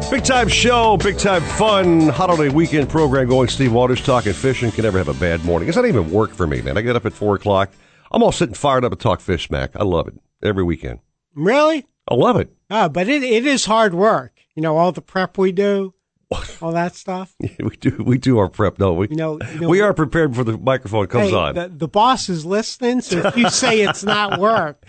Big 0.10 0.24
time 0.24 0.48
show, 0.48 0.98
big 0.98 1.20
time 1.20 1.44
fun, 1.44 2.10
holiday 2.10 2.50
weekend 2.50 2.90
program 2.90 3.28
going. 3.28 3.48
Steve 3.48 3.74
Waters 3.74 4.02
talking 4.02 4.34
fishing. 4.34 4.72
Can 4.72 4.86
never 4.86 4.98
have 4.98 5.08
a 5.08 5.14
bad 5.14 5.46
morning. 5.46 5.68
It's 5.70 5.76
not 5.76 5.86
even 5.86 6.10
work 6.10 6.32
for 6.32 6.48
me, 6.48 6.64
man. 6.64 6.80
I 6.80 6.82
get 6.82 6.96
up 6.96 7.06
at 7.06 7.14
four 7.14 7.36
o'clock. 7.36 7.70
I'm 8.12 8.24
all 8.24 8.32
sitting 8.32 8.56
fired 8.56 8.84
up 8.84 8.92
to 8.92 8.98
talk 8.98 9.22
fish 9.22 9.50
smack. 9.50 9.76
I 9.76 9.84
love 9.84 10.08
it 10.08 10.16
every 10.42 10.64
weekend. 10.64 10.98
Really? 11.36 11.86
I 12.08 12.16
love 12.16 12.38
it. 12.38 12.55
Oh, 12.70 12.90
but 12.90 13.08
it, 13.08 13.24
it 13.24 13.46
is 13.46 13.66
hard 13.66 13.94
work. 13.94 14.34
You 14.56 14.62
know, 14.62 14.78
all 14.78 14.92
the 14.92 15.02
prep 15.02 15.38
we 15.38 15.52
do, 15.52 15.94
all 16.62 16.72
that 16.72 16.96
stuff. 16.96 17.36
we 17.40 17.76
do 17.76 18.02
we 18.04 18.18
do 18.18 18.38
our 18.40 18.50
prep, 18.50 18.78
don't 18.78 18.98
we? 18.98 19.08
You 19.10 19.16
know, 19.18 19.40
you 19.54 19.60
know 19.62 19.70
we 19.70 19.82
are 19.82 19.94
prepared 19.94 20.32
before 20.32 20.46
the 20.46 20.58
microphone 20.58 21.08
comes 21.08 21.30
Hey, 21.30 21.36
on. 21.36 21.56
The, 21.56 21.68
the 21.68 21.88
boss 21.88 22.30
is 22.30 22.46
listening, 22.46 23.02
so 23.02 23.18
if 23.20 23.36
you 23.38 23.50
say 23.50 23.82
it's 23.82 24.04
not 24.04 24.40
work, 24.40 24.84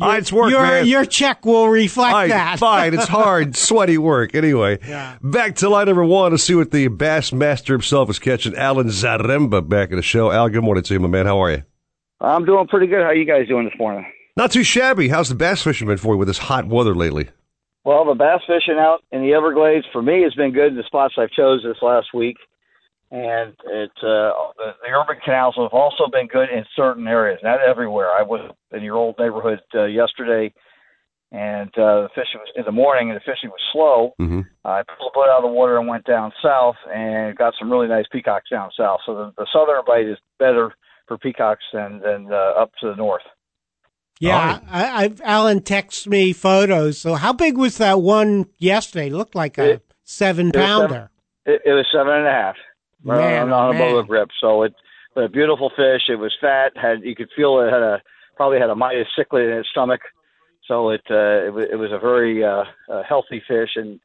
Ah, 0.00 0.16
it's 0.16 0.32
work, 0.32 0.50
your, 0.50 0.62
man. 0.62 0.86
your 0.86 1.04
check 1.04 1.46
will 1.46 1.68
reflect 1.68 2.12
All 2.12 2.20
right, 2.20 2.28
that. 2.30 2.58
fine. 2.58 2.92
It's 2.92 3.06
hard, 3.08 3.56
sweaty 3.56 3.96
work. 3.98 4.34
Anyway, 4.34 4.78
back 5.22 5.54
to 5.56 5.68
line 5.70 5.86
number 5.86 6.04
one 6.04 6.32
to 6.32 6.38
see 6.38 6.54
what 6.54 6.72
the 6.72 6.88
bass 6.88 7.32
master 7.32 7.72
himself 7.72 8.10
is 8.10 8.18
catching. 8.18 8.54
Alan 8.56 8.88
Zaremba 8.88 9.66
back 9.66 9.90
in 9.90 9.96
the 9.96 10.02
show. 10.02 10.30
Al, 10.30 10.48
good 10.50 10.64
morning 10.64 10.82
to 10.84 10.94
you, 10.94 11.00
my 11.00 11.08
man. 11.08 11.26
How 11.26 11.38
are 11.42 11.52
you? 11.52 11.62
I'm 12.20 12.44
doing 12.44 12.66
pretty 12.66 12.86
good. 12.88 13.00
How 13.00 13.08
are 13.08 13.14
you 13.14 13.24
guys 13.26 13.46
doing 13.48 13.64
this 13.64 13.78
morning? 13.78 14.04
Not 14.36 14.50
too 14.50 14.64
shabby. 14.64 15.08
How's 15.08 15.28
the 15.28 15.36
bass 15.36 15.62
fishing 15.62 15.86
been 15.86 15.96
for 15.96 16.14
you 16.14 16.18
with 16.18 16.26
this 16.26 16.38
hot 16.38 16.66
weather 16.66 16.94
lately? 16.94 17.28
Well, 17.84 18.04
the 18.04 18.14
bass 18.14 18.40
fishing 18.46 18.78
out 18.78 19.04
in 19.12 19.22
the 19.22 19.32
Everglades 19.32 19.86
for 19.92 20.02
me 20.02 20.22
has 20.22 20.34
been 20.34 20.52
good. 20.52 20.68
in 20.68 20.76
The 20.76 20.82
spots 20.84 21.14
I've 21.16 21.30
chose 21.30 21.62
this 21.62 21.76
last 21.82 22.08
week, 22.12 22.36
and 23.12 23.54
it 23.66 23.92
uh, 23.98 24.34
the, 24.58 24.74
the 24.82 24.90
urban 24.90 25.18
canals 25.24 25.54
have 25.56 25.72
also 25.72 26.08
been 26.10 26.26
good 26.26 26.48
in 26.50 26.64
certain 26.74 27.06
areas, 27.06 27.38
not 27.44 27.60
everywhere. 27.60 28.10
I 28.10 28.22
was 28.22 28.50
in 28.72 28.82
your 28.82 28.96
old 28.96 29.16
neighborhood 29.20 29.60
uh, 29.74 29.84
yesterday, 29.84 30.52
and 31.30 31.68
uh, 31.78 32.02
the 32.02 32.08
fishing 32.14 32.40
was 32.40 32.50
in 32.56 32.64
the 32.64 32.72
morning, 32.72 33.10
and 33.10 33.16
the 33.16 33.24
fishing 33.24 33.50
was 33.50 33.60
slow. 33.72 34.14
Mm-hmm. 34.20 34.40
I 34.64 34.82
pulled 34.82 35.12
the 35.12 35.14
boat 35.14 35.28
out 35.28 35.44
of 35.44 35.48
the 35.48 35.54
water 35.54 35.78
and 35.78 35.86
went 35.86 36.06
down 36.06 36.32
south, 36.42 36.76
and 36.92 37.36
got 37.36 37.54
some 37.56 37.70
really 37.70 37.86
nice 37.86 38.06
peacocks 38.10 38.50
down 38.50 38.70
south. 38.76 39.00
So 39.06 39.14
the, 39.14 39.32
the 39.36 39.46
southern 39.52 39.84
bite 39.86 40.08
is 40.08 40.18
better 40.40 40.74
for 41.06 41.18
peacocks 41.18 41.64
than 41.72 42.00
than 42.00 42.32
uh, 42.32 42.58
up 42.58 42.72
to 42.80 42.88
the 42.88 42.96
north. 42.96 43.22
Yeah, 44.20 44.60
I, 44.70 45.04
I, 45.04 45.12
Alan 45.24 45.60
texts 45.62 46.06
me 46.06 46.32
photos. 46.32 46.98
So 46.98 47.14
how 47.14 47.32
big 47.32 47.56
was 47.58 47.78
that 47.78 48.00
one 48.00 48.46
yesterday? 48.58 49.08
It 49.08 49.12
looked 49.12 49.34
like 49.34 49.58
a 49.58 49.80
seven 50.04 50.48
It 50.48 50.56
was 50.56 50.64
pounder. 50.66 50.88
seven- 50.94 51.08
It, 51.46 51.62
it 51.66 51.72
was 51.72 51.86
seven 51.92 52.12
and 52.12 52.26
a 52.26 52.30
half. 52.30 52.56
Man, 53.02 53.52
on, 53.52 53.52
on 53.52 53.76
oh, 53.76 53.98
a 53.98 54.02
Boga 54.02 54.06
Grip. 54.06 54.30
So 54.40 54.62
it, 54.62 54.74
a 55.16 55.28
beautiful 55.28 55.70
fish. 55.76 56.02
It 56.08 56.16
was 56.16 56.32
fat. 56.40 56.72
Had 56.76 57.02
you 57.02 57.14
could 57.14 57.28
feel 57.36 57.60
it 57.60 57.70
had 57.72 57.82
a 57.82 58.00
probably 58.36 58.58
had 58.58 58.70
a 58.70 58.74
Midas 58.74 59.08
cichlid 59.18 59.52
in 59.52 59.58
its 59.58 59.68
stomach. 59.70 60.00
So 60.66 60.90
it 60.90 61.02
uh, 61.10 61.50
it, 61.52 61.70
it 61.72 61.76
was 61.76 61.92
a 61.92 61.98
very 61.98 62.42
uh, 62.42 62.64
uh, 62.90 63.02
healthy 63.06 63.42
fish, 63.46 63.70
and 63.76 64.00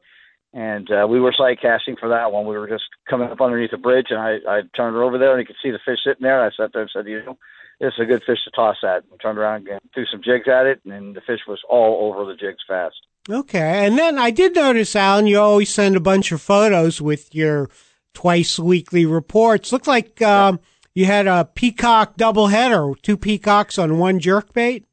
and 0.54 0.90
uh, 0.92 1.08
we 1.08 1.20
were 1.20 1.34
sight 1.38 1.62
casting 1.62 1.96
for 1.96 2.10
that 2.10 2.32
one. 2.32 2.46
We 2.46 2.58
were 2.58 2.68
just 2.68 2.84
coming 3.10 3.30
up 3.30 3.40
underneath 3.40 3.72
the 3.72 3.78
bridge, 3.78 4.08
and 4.10 4.20
I 4.20 4.38
I 4.48 4.62
turned 4.76 4.96
her 4.96 5.04
over 5.04 5.18
there, 5.18 5.32
and 5.32 5.40
you 5.40 5.46
could 5.46 5.62
see 5.64 5.72
the 5.72 5.80
fish 5.86 6.00
sitting 6.04 6.24
there. 6.24 6.44
And 6.44 6.52
I 6.52 6.56
sat 6.56 6.72
there 6.74 6.82
and 6.82 6.92
said, 6.94 7.08
you 7.08 7.24
know, 7.24 7.38
it's 7.80 7.98
a 8.00 8.06
good 8.06 8.24
fish 8.26 8.40
to 8.46 8.52
toss 8.52 8.78
at. 8.84 9.04
We 9.12 9.18
turned 9.18 9.38
around 9.38 9.68
and 9.68 9.80
threw 9.94 10.06
some 10.06 10.22
jigs 10.24 10.48
at 10.48 10.66
it, 10.66 10.82
and 10.86 11.16
the 11.16 11.22
fish 11.22 11.42
was 11.48 11.60
all 11.70 12.12
over 12.14 12.26
the 12.30 12.38
jigs 12.38 12.60
fast. 12.68 12.96
Okay. 13.30 13.86
And 13.86 13.98
then 13.98 14.18
I 14.18 14.32
did 14.32 14.56
notice, 14.56 14.96
Alan, 14.96 15.28
you 15.28 15.40
always 15.40 15.70
send 15.74 15.96
a 15.96 16.00
bunch 16.00 16.32
of 16.32 16.42
photos 16.42 17.02
with 17.02 17.34
your 17.36 17.70
twice 18.14 18.58
weekly 18.60 19.06
reports. 19.06 19.72
Looked 19.72 19.88
like 19.88 20.22
um, 20.22 20.60
you 20.96 21.06
had 21.06 21.28
a 21.28 21.46
peacock 21.46 22.18
doubleheader, 22.18 23.00
two 23.02 23.18
peacocks 23.18 23.78
on 23.78 23.98
one 24.00 24.20
jerkbait. 24.20 24.84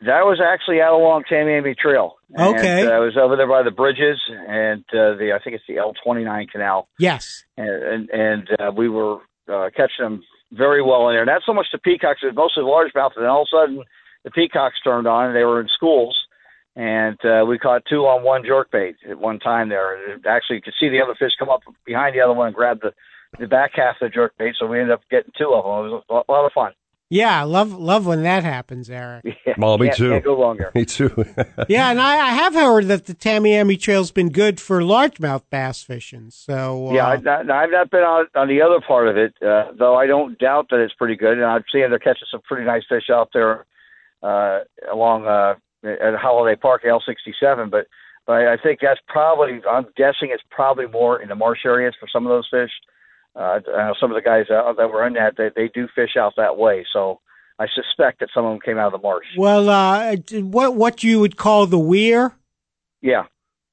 That 0.00 0.24
was 0.24 0.40
actually 0.44 0.80
out 0.80 0.94
along 0.94 1.24
Tamiami 1.30 1.76
Trail. 1.76 2.16
And, 2.34 2.56
Okay. 2.56 2.86
uh, 2.86 2.90
I 2.90 2.98
was 2.98 3.16
over 3.16 3.36
there 3.36 3.46
by 3.46 3.62
the 3.62 3.70
bridges, 3.70 4.18
and 4.48 4.80
uh, 4.92 5.14
the 5.14 5.32
I 5.38 5.42
think 5.44 5.54
it's 5.54 5.64
the 5.68 5.74
L29 5.76 6.50
canal. 6.50 6.88
Yes. 6.98 7.44
and 7.56 7.68
and, 7.68 8.10
and 8.10 8.48
uh, 8.58 8.72
we 8.74 8.88
were 8.88 9.18
uh, 9.52 9.68
catching 9.76 10.00
them 10.04 10.22
very 10.52 10.82
well 10.82 11.08
in 11.08 11.14
there. 11.14 11.24
Not 11.24 11.42
so 11.44 11.54
much 11.54 11.66
the 11.72 11.78
peacocks, 11.78 12.22
was 12.22 12.34
mostly 12.34 12.62
the 12.62 12.68
largemouth. 12.68 13.16
And 13.16 13.24
then 13.24 13.30
all 13.30 13.42
of 13.42 13.48
a 13.52 13.56
sudden, 13.56 13.84
the 14.24 14.30
peacocks 14.30 14.76
turned 14.84 15.06
on, 15.06 15.26
and 15.26 15.36
they 15.36 15.44
were 15.44 15.60
in 15.60 15.68
schools. 15.74 16.16
And 16.74 17.18
uh, 17.24 17.44
we 17.46 17.58
caught 17.58 17.82
two 17.88 18.06
on 18.06 18.24
one 18.24 18.42
jerkbait 18.42 18.94
at 19.10 19.18
one 19.18 19.38
time 19.38 19.68
there. 19.68 20.16
Actually, 20.26 20.56
you 20.56 20.62
could 20.62 20.74
see 20.80 20.88
the 20.88 21.02
other 21.02 21.14
fish 21.18 21.32
come 21.38 21.50
up 21.50 21.60
behind 21.84 22.14
the 22.14 22.20
other 22.20 22.32
one 22.32 22.46
and 22.46 22.56
grab 22.56 22.80
the, 22.80 22.92
the 23.38 23.46
back 23.46 23.72
half 23.74 23.96
of 24.00 24.10
the 24.10 24.18
jerkbait. 24.18 24.52
So 24.58 24.66
we 24.66 24.80
ended 24.80 24.94
up 24.94 25.02
getting 25.10 25.32
two 25.36 25.52
of 25.52 25.64
them. 25.64 25.92
It 25.92 26.02
was 26.08 26.24
a 26.28 26.32
lot 26.32 26.46
of 26.46 26.52
fun. 26.52 26.72
Yeah, 27.12 27.42
love 27.42 27.72
love 27.74 28.06
when 28.06 28.22
that 28.22 28.42
happens, 28.42 28.88
Eric. 28.88 29.24
Yeah, 29.46 29.54
Well, 29.58 29.76
me 29.76 29.88
can't- 29.88 29.98
too. 29.98 30.10
Can't 30.10 30.24
go 30.24 30.40
wrong 30.40 30.56
there. 30.56 30.70
Me 30.74 30.84
too. 30.86 31.10
yeah, 31.68 31.90
and 31.90 32.00
I, 32.00 32.14
I 32.28 32.30
have 32.30 32.54
heard 32.54 32.86
that 32.88 33.04
the 33.04 33.14
Tamiami 33.14 33.78
Trail's 33.78 34.10
been 34.10 34.30
good 34.30 34.58
for 34.60 34.80
largemouth 34.80 35.42
bass 35.50 35.82
fishing. 35.82 36.30
So 36.30 36.88
uh, 36.88 36.92
Yeah, 36.94 37.06
I've 37.08 37.22
not, 37.24 37.50
I've 37.50 37.70
not 37.70 37.90
been 37.90 38.00
on 38.02 38.26
on 38.34 38.48
the 38.48 38.62
other 38.62 38.80
part 38.80 39.08
of 39.08 39.16
it, 39.18 39.34
uh, 39.46 39.72
though. 39.78 39.94
I 39.96 40.06
don't 40.06 40.38
doubt 40.38 40.68
that 40.70 40.80
it's 40.80 40.94
pretty 40.94 41.16
good, 41.16 41.34
and 41.36 41.44
I'm 41.44 41.64
seeing 41.70 41.90
they're 41.90 41.98
catching 41.98 42.28
some 42.30 42.40
pretty 42.48 42.64
nice 42.64 42.84
fish 42.88 43.10
out 43.10 43.28
there 43.34 43.66
uh, 44.22 44.60
along 44.90 45.26
uh, 45.26 45.54
at 45.84 46.14
Holiday 46.14 46.58
Park, 46.58 46.84
L67. 46.84 47.70
But 47.70 47.88
but 48.26 48.46
I 48.46 48.56
think 48.56 48.78
that's 48.80 49.00
probably. 49.08 49.60
I'm 49.68 49.84
guessing 49.96 50.30
it's 50.30 50.44
probably 50.50 50.86
more 50.86 51.20
in 51.20 51.28
the 51.28 51.34
marsh 51.34 51.66
areas 51.66 51.94
for 52.00 52.08
some 52.10 52.24
of 52.26 52.30
those 52.30 52.48
fish. 52.50 52.70
Uh, 53.34 53.60
I 53.74 53.86
know 53.86 53.94
some 53.98 54.10
of 54.10 54.14
the 54.14 54.22
guys 54.22 54.50
out 54.50 54.76
that 54.76 54.90
were 54.90 55.06
in 55.06 55.14
that 55.14 55.34
they, 55.38 55.50
they 55.56 55.68
do 55.68 55.88
fish 55.94 56.16
out 56.18 56.34
that 56.36 56.56
way, 56.58 56.84
so 56.92 57.20
I 57.58 57.66
suspect 57.74 58.20
that 58.20 58.28
some 58.34 58.44
of 58.44 58.52
them 58.52 58.60
came 58.60 58.78
out 58.78 58.92
of 58.92 59.00
the 59.00 59.06
marsh. 59.06 59.26
well, 59.38 59.68
uh, 59.70 60.16
what 60.40 60.74
what 60.76 61.02
you 61.02 61.20
would 61.20 61.36
call 61.36 61.66
the 61.66 61.78
weir? 61.78 62.34
Yeah. 63.00 63.24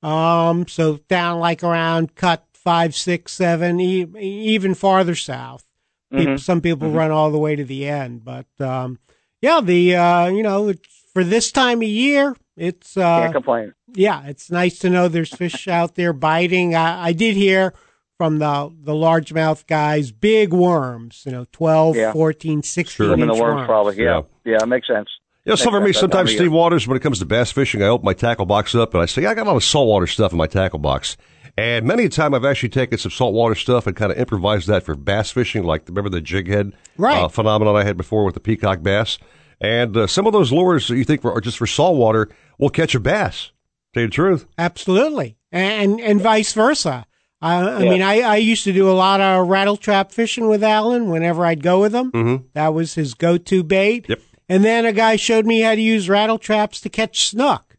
Um, 0.02 0.68
so 0.68 0.98
down 1.10 1.40
like 1.40 1.62
around 1.64 2.16
cut 2.16 2.46
five, 2.54 2.96
six, 2.96 3.34
seven, 3.34 3.80
e- 3.82 4.08
even 4.20 4.76
farther 4.76 5.16
south. 5.16 5.66
People, 6.12 6.36
Mhm. 6.36 6.40
Some 6.40 6.62
people 6.62 6.90
Mhm. 6.90 6.96
run 6.96 7.12
all 7.12 7.30
the 7.32 7.38
way 7.38 7.56
to 7.56 7.64
the 7.66 7.88
end, 7.88 8.24
but 8.24 8.48
um, 8.60 8.98
yeah, 9.42 9.60
the 9.62 9.96
uh, 9.96 10.28
you 10.28 10.42
know 10.44 10.70
it's, 10.70 10.88
for 11.14 11.24
this 11.24 11.52
time 11.52 11.80
of 11.82 11.88
year, 11.88 12.36
it's 12.58 12.96
uh, 12.98 13.22
Can't 13.22 13.34
complain. 13.34 13.74
yeah, 13.94 14.24
it's 14.26 14.50
nice 14.50 14.80
to 14.80 14.90
know 14.90 15.08
there's 15.08 15.34
fish 15.36 15.68
out 15.68 15.96
there 15.96 16.14
biting. 16.14 16.76
I, 16.76 17.08
I 17.08 17.12
did 17.14 17.36
hear 17.36 17.74
from 18.20 18.38
the 18.40 18.70
the 18.84 18.92
largemouth 18.92 19.66
guys, 19.66 20.12
big 20.12 20.52
worms, 20.54 21.24
you 21.26 21.32
know, 21.32 21.46
12, 21.54 21.96
Yeah. 21.96 22.12
14, 22.12 22.62
16 22.62 23.08
Swimming 23.08 23.28
the 23.28 23.34
inch 23.34 23.42
worms, 23.42 23.66
probably. 23.66 23.96
Yeah. 23.98 24.22
Yeah. 24.46 24.52
yeah, 24.52 24.58
it 24.64 24.68
makes 24.68 24.88
sense. 24.88 25.08
You 25.46 25.52
know, 25.52 25.56
some 25.56 25.72
for 25.74 25.80
me, 25.80 25.94
sense 25.94 26.02
that 26.02 26.08
time 26.08 26.12
sometimes 26.12 26.30
of 26.32 26.36
Steve. 26.36 26.52
Waters, 26.52 26.86
when 26.88 26.98
it 26.98 27.00
comes 27.00 27.20
to 27.20 27.26
bass 27.26 27.52
fishing, 27.52 27.82
I 27.82 27.88
open 27.88 28.04
my 28.06 28.14
tackle 28.14 28.46
box 28.46 28.76
up 28.76 28.94
and 28.94 29.02
I 29.02 29.06
say, 29.06 29.26
I 29.26 29.34
got 29.34 29.48
a 29.48 29.50
lot 29.50 29.56
of 29.56 29.64
saltwater 29.64 30.06
stuff 30.06 30.34
in 30.34 30.38
my 30.38 30.48
tackle 30.48 30.80
box. 30.80 31.16
And 31.58 31.86
many 31.88 32.06
a 32.06 32.10
time 32.10 32.34
I've 32.34 32.44
actually 32.46 32.70
taken 32.70 32.98
some 32.98 33.12
saltwater 33.12 33.56
stuff 33.56 33.88
and 33.88 33.96
kind 33.96 34.12
of 34.12 34.18
improvised 34.18 34.68
that 34.68 34.84
for 34.84 34.96
bass 34.96 35.32
fishing, 35.32 35.64
like 35.64 35.88
remember 35.88 36.10
the 36.10 36.22
jig 36.22 36.48
head 36.50 36.74
Right. 36.98 37.24
uh, 37.24 37.30
phenomenon 37.30 37.76
I 37.78 37.84
had 37.86 37.96
before 37.98 38.26
with 38.26 38.34
the 38.34 38.40
peacock 38.42 38.84
bass. 38.84 39.18
And 39.62 39.96
uh, 39.96 40.08
some 40.08 40.28
of 40.28 40.34
those 40.34 40.52
lures 40.52 40.90
that 40.90 40.98
you 40.98 41.04
think 41.06 41.24
are 41.26 41.42
just 41.42 41.58
for 41.58 41.68
saltwater 41.68 42.30
will 42.60 42.70
catch 42.70 42.96
a 42.96 43.00
bass. 43.00 43.52
Tell 43.94 44.02
you 44.04 44.08
the 44.08 44.14
truth. 44.14 44.46
Absolutely, 44.58 45.38
and 45.52 46.00
and 46.00 46.22
vice 46.22 46.54
versa. 46.54 47.06
I, 47.42 47.56
I 47.62 47.84
Yeah. 47.84 47.90
mean, 47.90 48.02
I, 48.02 48.20
I 48.22 48.36
used 48.38 48.64
to 48.66 48.74
do 48.74 48.90
a 48.90 48.94
lot 48.94 49.22
of 49.22 49.48
rattle 49.48 49.78
trap 49.78 50.12
fishing 50.12 50.48
with 50.50 50.64
Alan 50.64 51.10
whenever 51.10 51.46
I'd 51.46 51.64
go 51.64 51.80
with 51.82 51.94
him. 51.96 52.12
Mm-hmm. 52.12 52.46
That 52.54 52.74
was 52.74 52.96
his 52.96 53.14
go 53.14 53.38
to 53.38 53.64
bait. 53.64 54.08
Yep. 54.10 54.20
And 54.50 54.66
then 54.66 54.86
a 54.86 54.92
guy 54.94 55.16
showed 55.16 55.46
me 55.46 55.62
how 55.62 55.76
to 55.76 55.82
use 55.82 56.10
rattle 56.10 56.40
traps 56.40 56.82
to 56.82 56.90
catch 56.90 57.28
snook. 57.28 57.78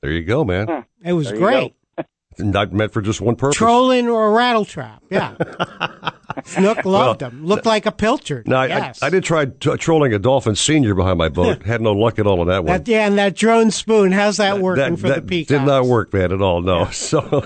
There 0.00 0.12
you 0.12 0.24
go, 0.24 0.44
man. 0.44 0.84
It 1.04 1.12
was 1.14 1.28
There 1.28 1.36
great. 1.38 1.74
Not 2.38 2.72
meant 2.72 2.92
for 2.92 3.02
just 3.02 3.20
one 3.20 3.34
purpose. 3.36 3.56
Trolling 3.56 4.08
or 4.08 4.28
a 4.28 4.30
rattle 4.30 4.64
trap. 4.64 5.02
Yeah. 5.10 5.34
Snook 6.44 6.84
loved 6.84 7.22
Well, 7.22 7.30
them. 7.30 7.44
Looked 7.46 7.66
like 7.66 7.86
a 7.86 7.92
pilchard. 7.92 8.46
No, 8.46 8.56
I, 8.56 8.66
yes. 8.66 9.02
I, 9.02 9.06
I 9.06 9.10
did 9.10 9.24
try 9.24 9.46
t- 9.46 9.76
trolling 9.76 10.12
a 10.12 10.18
dolphin 10.18 10.54
senior 10.54 10.94
behind 10.94 11.18
my 11.18 11.28
boat. 11.28 11.62
Had 11.66 11.80
no 11.80 11.92
luck 11.92 12.18
at 12.18 12.26
all 12.26 12.40
on 12.40 12.46
that 12.48 12.64
one. 12.64 12.66
that, 12.66 12.88
yeah, 12.88 13.06
and 13.06 13.18
that 13.18 13.34
drone 13.34 13.70
spoon. 13.70 14.12
How's 14.12 14.36
that 14.36 14.58
working 14.60 14.94
that, 14.94 15.00
for 15.00 15.08
that 15.08 15.22
the 15.22 15.28
peacock? 15.28 15.60
did 15.60 15.66
not 15.66 15.86
work, 15.86 16.12
man, 16.12 16.32
at 16.32 16.42
all. 16.42 16.60
No. 16.62 16.86
So, 16.96 17.20
all 17.20 17.40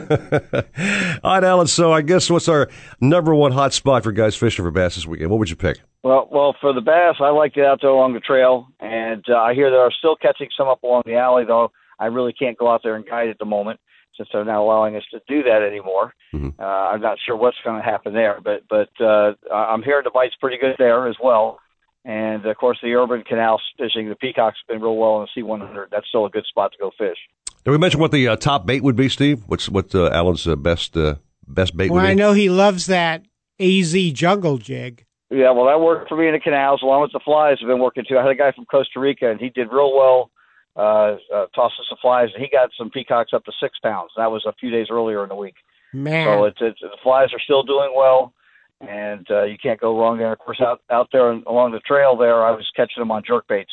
right, 1.35 1.45
Alan. 1.45 1.67
So, 1.67 1.93
I 1.93 2.03
guess 2.03 2.31
what's 2.31 2.49
our 2.49 2.69
number 3.01 3.35
one 3.35 3.53
hot 3.53 3.73
spot 3.73 4.05
for 4.05 4.13
guys 4.13 4.37
fishing 4.37 4.65
for 4.65 4.71
bass 4.71 4.95
this 4.95 5.07
weekend? 5.07 5.31
What 5.31 5.39
would 5.39 5.51
you 5.51 5.57
pick? 5.57 5.81
Well, 6.03 6.29
well, 6.31 6.57
for 6.61 6.73
the 6.73 6.81
bass, 6.81 7.17
I 7.21 7.31
like 7.31 7.53
to 7.55 7.61
get 7.61 7.67
out 7.67 7.81
there 7.83 7.91
along 7.91 8.15
the 8.15 8.21
trail, 8.21 8.69
and 8.81 9.25
uh, 9.29 9.37
I 9.37 9.55
hear 9.55 9.71
they 9.71 9.77
are 9.77 9.93
still 9.93 10.17
catching 10.17 10.49
some 10.57 10.69
up 10.69 10.83
along 10.83 11.03
the 11.05 11.17
alley. 11.17 11.45
Though 11.47 11.73
I 11.99 12.07
really 12.07 12.33
can't 12.33 12.57
go 12.57 12.71
out 12.71 12.81
there 12.83 12.97
and 12.97 13.05
guide 13.07 13.29
at 13.29 13.39
the 13.39 13.45
moment 13.45 13.81
since 14.21 14.29
they're 14.33 14.45
not 14.45 14.61
allowing 14.61 14.97
us 14.97 15.03
to 15.13 15.21
do 15.27 15.43
that 15.45 15.63
anymore. 15.63 16.13
Uh, 16.35 16.63
I'm 16.63 17.01
not 17.01 17.19
sure 17.25 17.35
what's 17.35 17.57
going 17.65 17.79
to 17.79 17.83
happen 17.83 18.13
there, 18.13 18.39
but 18.45 18.63
but 18.69 18.91
uh, 19.03 19.33
I'm 19.53 19.83
hearing 19.83 20.05
the 20.05 20.11
bite's 20.13 20.35
pretty 20.41 20.59
good 20.59 20.77
there 20.79 21.09
as 21.09 21.17
well. 21.23 21.59
And 22.05 22.45
of 22.45 22.57
course, 22.57 22.79
the 22.83 22.95
urban 22.95 23.23
canal 23.23 23.61
fishing, 23.79 24.09
the 24.09 24.15
peacock's 24.15 24.59
been 24.69 24.81
real 24.81 24.97
well 24.97 25.23
in 25.23 25.27
the 25.35 25.43
C100. 25.43 25.87
That's 25.91 26.07
still 26.09 26.27
a 26.27 26.31
good 26.31 26.45
spot 26.47 26.73
to 26.73 26.79
go 26.79 26.91
fish. 26.97 27.17
Did 27.65 27.71
we 27.71 27.79
mention 27.79 28.01
what 28.01 28.13
the 28.13 28.29
uh, 28.29 28.37
top 28.37 28.67
bait 28.67 28.83
would 28.83 28.97
be, 28.97 29.09
Steve? 29.09 29.43
What's 29.47 29.69
what 29.69 29.95
uh, 29.95 30.11
Alan's 30.11 30.47
uh, 30.47 30.57
best 30.57 30.97
uh, 30.97 31.17
best 31.47 31.77
bait 31.77 31.91
Well, 31.91 32.03
would 32.03 32.11
I 32.11 32.15
know 32.15 32.33
he 32.33 32.51
loves 32.51 32.87
that 32.87 33.25
AZ 33.59 33.95
jungle 34.13 34.59
jig. 34.59 35.05
Yeah, 35.31 35.53
well, 35.53 35.67
that 35.67 35.81
worked 35.81 36.09
for 36.09 36.17
me 36.17 36.27
in 36.27 36.33
the 36.33 36.41
canals, 36.41 36.83
along 36.83 37.03
with 37.03 37.13
the 37.13 37.21
flies. 37.25 37.59
Have 37.61 37.69
been 37.69 37.81
working 37.81 38.05
too. 38.09 38.19
I 38.19 38.23
had 38.23 38.31
a 38.31 38.35
guy 38.35 38.53
from 38.53 38.65
Costa 38.67 38.99
Rica, 38.99 39.31
and 39.31 39.41
he 39.41 39.49
did 39.49 39.69
real 39.71 39.95
well 39.95 40.31
uh, 40.77 41.17
uh, 41.35 41.47
tossing 41.55 41.85
some 41.89 41.99
flies, 42.01 42.29
and 42.35 42.43
he 42.43 42.49
got 42.51 42.71
some 42.79 42.91
peacocks 42.91 43.33
up 43.33 43.45
to 43.45 43.53
six 43.61 43.79
pounds. 43.83 44.11
That 44.17 44.31
was 44.31 44.45
a 44.47 44.53
few 44.55 44.71
days 44.71 44.87
earlier 44.91 45.23
in 45.23 45.29
the 45.29 45.35
week. 45.35 45.57
Man. 45.93 46.27
So 46.27 46.45
it's, 46.45 46.59
it's 46.61 46.81
the 46.81 46.97
flies 47.03 47.29
are 47.33 47.41
still 47.41 47.63
doing 47.63 47.93
well, 47.97 48.33
and 48.81 49.27
uh, 49.31 49.45
you 49.45 49.57
can't 49.61 49.81
go 49.81 49.99
wrong 49.99 50.19
there. 50.19 50.33
Of 50.33 50.39
course, 50.39 50.61
out 50.61 50.83
out 50.91 51.09
there 51.13 51.31
and 51.31 51.45
along 51.47 51.73
the 51.73 51.81
trail 51.81 52.17
there, 52.17 52.45
I 52.45 52.53
was 52.53 52.71
catching 52.77 53.01
them 53.01 53.11
on 53.11 53.23
jerk 53.27 53.49
baits, 53.49 53.73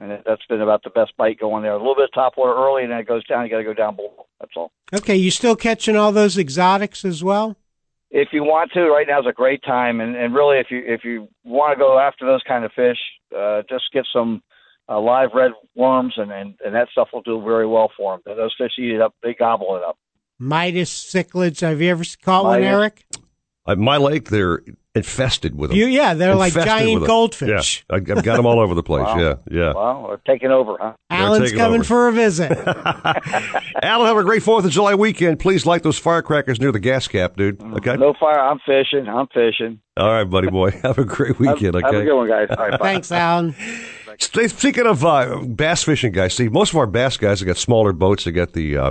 and 0.00 0.10
it, 0.10 0.24
that's 0.26 0.44
been 0.48 0.60
about 0.60 0.82
the 0.82 0.90
best 0.90 1.16
bite 1.16 1.38
going 1.38 1.62
there. 1.62 1.72
A 1.72 1.78
little 1.78 1.94
bit 1.94 2.04
of 2.04 2.12
top 2.12 2.36
water 2.36 2.54
early, 2.54 2.82
and 2.82 2.90
then 2.90 2.98
it 2.98 3.06
goes 3.06 3.24
down. 3.26 3.44
You 3.44 3.50
got 3.50 3.58
to 3.58 3.64
go 3.64 3.74
down 3.74 3.94
below. 3.94 4.26
That's 4.40 4.52
all. 4.56 4.72
Okay, 4.92 5.16
you 5.16 5.30
still 5.30 5.56
catching 5.56 5.96
all 5.96 6.10
those 6.10 6.36
exotics 6.36 7.04
as 7.04 7.22
well? 7.22 7.56
if 8.10 8.28
you 8.32 8.42
want 8.42 8.72
to, 8.72 8.88
right 8.88 9.06
now 9.06 9.20
is 9.20 9.26
a 9.26 9.32
great 9.32 9.62
time. 9.62 10.00
And, 10.00 10.16
and 10.16 10.34
really, 10.34 10.58
if 10.58 10.70
you 10.70 10.82
if 10.84 11.04
you 11.04 11.28
want 11.44 11.76
to 11.76 11.78
go 11.78 11.98
after 11.98 12.26
those 12.26 12.42
kind 12.46 12.64
of 12.64 12.72
fish, 12.72 12.98
uh, 13.36 13.62
just 13.68 13.84
get 13.92 14.06
some 14.12 14.42
uh, 14.88 15.00
live 15.00 15.30
red 15.34 15.52
worms, 15.74 16.14
and, 16.16 16.30
and 16.30 16.54
and 16.64 16.74
that 16.74 16.88
stuff 16.92 17.08
will 17.12 17.22
do 17.22 17.42
very 17.42 17.66
well 17.66 17.90
for 17.96 18.16
them. 18.24 18.36
Those 18.36 18.54
fish 18.56 18.72
eat 18.78 18.92
it 18.92 19.00
up; 19.00 19.14
they 19.22 19.34
gobble 19.34 19.76
it 19.76 19.82
up. 19.82 19.98
Midas 20.38 20.90
cichlids. 20.90 21.60
Have 21.60 21.80
you 21.80 21.90
ever 21.90 22.04
caught 22.22 22.44
one, 22.44 22.62
Eric? 22.62 23.04
At 23.66 23.78
my 23.78 23.98
lake, 23.98 24.30
they're 24.30 24.62
infested 24.98 25.56
with 25.56 25.70
them. 25.70 25.78
You- 25.78 25.86
yeah, 25.86 26.14
they're 26.14 26.34
like 26.34 26.52
giant 26.52 27.06
goldfish. 27.06 27.84
Yeah, 27.90 27.96
I- 27.96 27.98
I've 27.98 28.22
got 28.24 28.36
them 28.36 28.46
all 28.46 28.60
over 28.60 28.74
the 28.74 28.82
place. 28.82 29.04
Wow. 29.04 29.18
Yeah, 29.18 29.34
yeah. 29.50 29.72
Well, 29.72 30.06
they're 30.08 30.34
taking 30.34 30.50
over, 30.50 30.76
huh? 30.80 30.92
Alan's 31.10 31.52
coming 31.52 31.80
over. 31.80 31.84
for 31.84 32.08
a 32.08 32.12
visit. 32.12 32.52
Alan, 33.82 34.06
have 34.06 34.16
a 34.16 34.22
great 34.24 34.42
Fourth 34.42 34.64
of 34.64 34.70
July 34.70 34.94
weekend. 34.94 35.38
Please 35.40 35.66
light 35.66 35.82
those 35.82 35.98
firecrackers 35.98 36.60
near 36.60 36.72
the 36.72 36.80
gas 36.80 37.08
cap, 37.08 37.36
dude. 37.36 37.60
Okay. 37.62 37.96
No 37.96 38.14
fire. 38.18 38.38
I'm 38.40 38.58
fishing. 38.66 39.08
I'm 39.08 39.26
fishing. 39.28 39.80
All 39.96 40.10
right, 40.10 40.24
buddy 40.24 40.48
boy. 40.50 40.70
Have 40.82 40.98
a 40.98 41.04
great 41.04 41.38
weekend. 41.38 41.74
Have, 41.74 41.84
okay. 41.84 41.86
have 41.86 42.02
a 42.02 42.04
good 42.04 42.16
one, 42.16 42.28
guys. 42.28 42.48
All 42.50 42.68
right. 42.68 42.80
Thanks, 42.80 43.10
Alan. 43.10 43.54
Speaking 44.18 44.86
of 44.86 45.04
uh, 45.04 45.42
bass 45.44 45.84
fishing, 45.84 46.12
guys, 46.12 46.34
see, 46.34 46.48
most 46.48 46.70
of 46.72 46.76
our 46.76 46.86
bass 46.86 47.16
guys 47.16 47.40
have 47.40 47.46
got 47.46 47.56
smaller 47.56 47.92
boats. 47.92 48.24
They 48.24 48.32
got 48.32 48.52
the, 48.52 48.76
uh, 48.76 48.90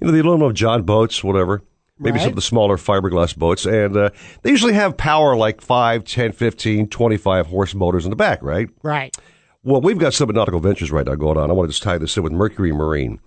you 0.00 0.06
know, 0.06 0.12
the 0.12 0.20
aluminum 0.20 0.54
John 0.54 0.82
boats, 0.84 1.22
whatever. 1.24 1.62
Maybe 1.98 2.18
some 2.18 2.30
of 2.30 2.36
the 2.36 2.42
smaller 2.42 2.76
fiberglass 2.76 3.36
boats. 3.36 3.66
And 3.66 3.96
uh, 3.96 4.10
they 4.42 4.50
usually 4.50 4.74
have 4.74 4.96
power 4.96 5.36
like 5.36 5.60
5, 5.60 6.04
10, 6.04 6.32
15, 6.32 6.88
25 6.88 7.46
horse 7.46 7.74
motors 7.74 8.04
in 8.04 8.10
the 8.10 8.16
back, 8.16 8.42
right? 8.42 8.68
Right. 8.82 9.16
Well, 9.64 9.80
we've 9.80 9.98
got 9.98 10.14
some 10.14 10.28
at 10.28 10.34
Nautical 10.34 10.60
Ventures 10.60 10.90
right 10.90 11.04
now 11.04 11.14
going 11.14 11.36
on. 11.36 11.50
I 11.50 11.52
want 11.52 11.68
to 11.68 11.72
just 11.72 11.82
tie 11.82 11.98
this 11.98 12.16
in 12.16 12.22
with 12.22 12.32
Mercury 12.32 12.72
Marine. 12.72 13.20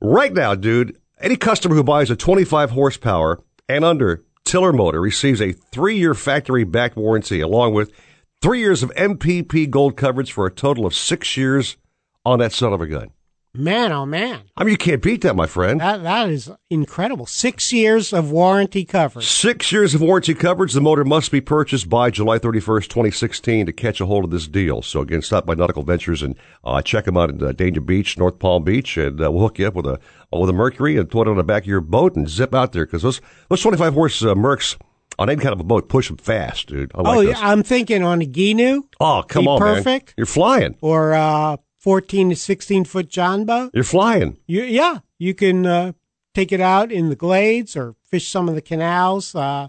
Right 0.00 0.32
now, 0.32 0.54
dude, 0.54 0.98
any 1.20 1.36
customer 1.36 1.74
who 1.74 1.82
buys 1.82 2.10
a 2.10 2.16
25 2.16 2.70
horsepower 2.70 3.42
and 3.68 3.84
under 3.84 4.24
tiller 4.44 4.72
motor 4.72 5.00
receives 5.00 5.40
a 5.40 5.52
three 5.52 5.98
year 5.98 6.14
factory 6.14 6.64
back 6.64 6.96
warranty 6.96 7.40
along 7.40 7.74
with 7.74 7.92
three 8.40 8.60
years 8.60 8.82
of 8.82 8.90
MPP 8.94 9.68
gold 9.70 9.96
coverage 9.96 10.32
for 10.32 10.46
a 10.46 10.50
total 10.50 10.86
of 10.86 10.94
six 10.94 11.36
years 11.36 11.76
on 12.24 12.38
that 12.38 12.52
son 12.52 12.72
of 12.72 12.80
a 12.80 12.86
gun. 12.86 13.10
Man, 13.58 13.90
oh 13.90 14.06
man. 14.06 14.42
I 14.56 14.62
mean, 14.62 14.70
you 14.70 14.78
can't 14.78 15.02
beat 15.02 15.22
that, 15.22 15.34
my 15.34 15.48
friend. 15.48 15.80
That 15.80 16.04
that 16.04 16.30
is 16.30 16.48
incredible. 16.70 17.26
Six 17.26 17.72
years 17.72 18.12
of 18.12 18.30
warranty 18.30 18.84
coverage. 18.84 19.26
Six 19.26 19.72
years 19.72 19.96
of 19.96 20.00
warranty 20.00 20.32
coverage. 20.34 20.74
The 20.74 20.80
motor 20.80 21.04
must 21.04 21.32
be 21.32 21.40
purchased 21.40 21.88
by 21.88 22.10
July 22.10 22.38
31st, 22.38 22.84
2016 22.84 23.66
to 23.66 23.72
catch 23.72 24.00
a 24.00 24.06
hold 24.06 24.24
of 24.24 24.30
this 24.30 24.46
deal. 24.46 24.80
So 24.80 25.00
again, 25.00 25.22
stop 25.22 25.44
by 25.44 25.54
Nautical 25.56 25.82
Ventures 25.82 26.22
and 26.22 26.36
uh, 26.62 26.82
check 26.82 27.04
them 27.06 27.16
out 27.16 27.30
in 27.30 27.42
uh, 27.42 27.50
Dania 27.50 27.84
Beach, 27.84 28.16
North 28.16 28.38
Palm 28.38 28.62
Beach, 28.62 28.96
and 28.96 29.20
uh, 29.20 29.28
we'll 29.32 29.42
hook 29.42 29.58
you 29.58 29.66
up 29.66 29.74
with 29.74 29.86
a 29.86 29.98
with 30.30 30.50
a 30.50 30.52
Mercury 30.52 30.96
and 30.96 31.10
throw 31.10 31.22
it 31.22 31.28
on 31.28 31.36
the 31.36 31.42
back 31.42 31.64
of 31.64 31.68
your 31.68 31.80
boat 31.80 32.14
and 32.14 32.28
zip 32.28 32.54
out 32.54 32.70
there 32.70 32.86
because 32.86 33.02
those 33.02 33.20
those 33.48 33.60
25 33.60 33.92
horse 33.92 34.22
uh, 34.22 34.34
Mercs 34.34 34.76
on 35.18 35.28
any 35.28 35.40
kind 35.40 35.52
of 35.52 35.58
a 35.58 35.64
boat 35.64 35.88
push 35.88 36.06
them 36.06 36.16
fast, 36.16 36.68
dude. 36.68 36.92
I 36.94 37.02
like 37.02 37.16
oh, 37.16 37.20
yeah, 37.22 37.40
I'm 37.40 37.64
thinking 37.64 38.04
on 38.04 38.22
a 38.22 38.24
Gheenoe. 38.24 38.82
Oh, 39.00 39.24
come 39.26 39.48
on, 39.48 39.60
man. 39.60 39.74
perfect. 39.74 40.14
You're 40.16 40.26
flying. 40.26 40.76
Or 40.80 41.14
uh, 41.14 41.56
14 41.88 42.28
to 42.28 42.36
16 42.36 42.84
foot 42.84 43.08
John 43.08 43.46
boat. 43.46 43.70
You're 43.72 43.82
flying. 43.82 44.36
You, 44.46 44.62
yeah, 44.62 44.98
you 45.18 45.32
can 45.32 45.64
uh, 45.64 45.92
take 46.34 46.52
it 46.52 46.60
out 46.60 46.92
in 46.92 47.08
the 47.08 47.16
glades 47.16 47.74
or 47.78 47.94
fish 48.04 48.28
some 48.28 48.46
of 48.46 48.54
the 48.54 48.60
canals 48.60 49.34
uh, 49.34 49.68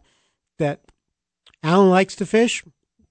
that 0.57 0.82
Alan 1.63 1.89
likes 1.89 2.17
to 2.17 2.26
fish. 2.26 2.61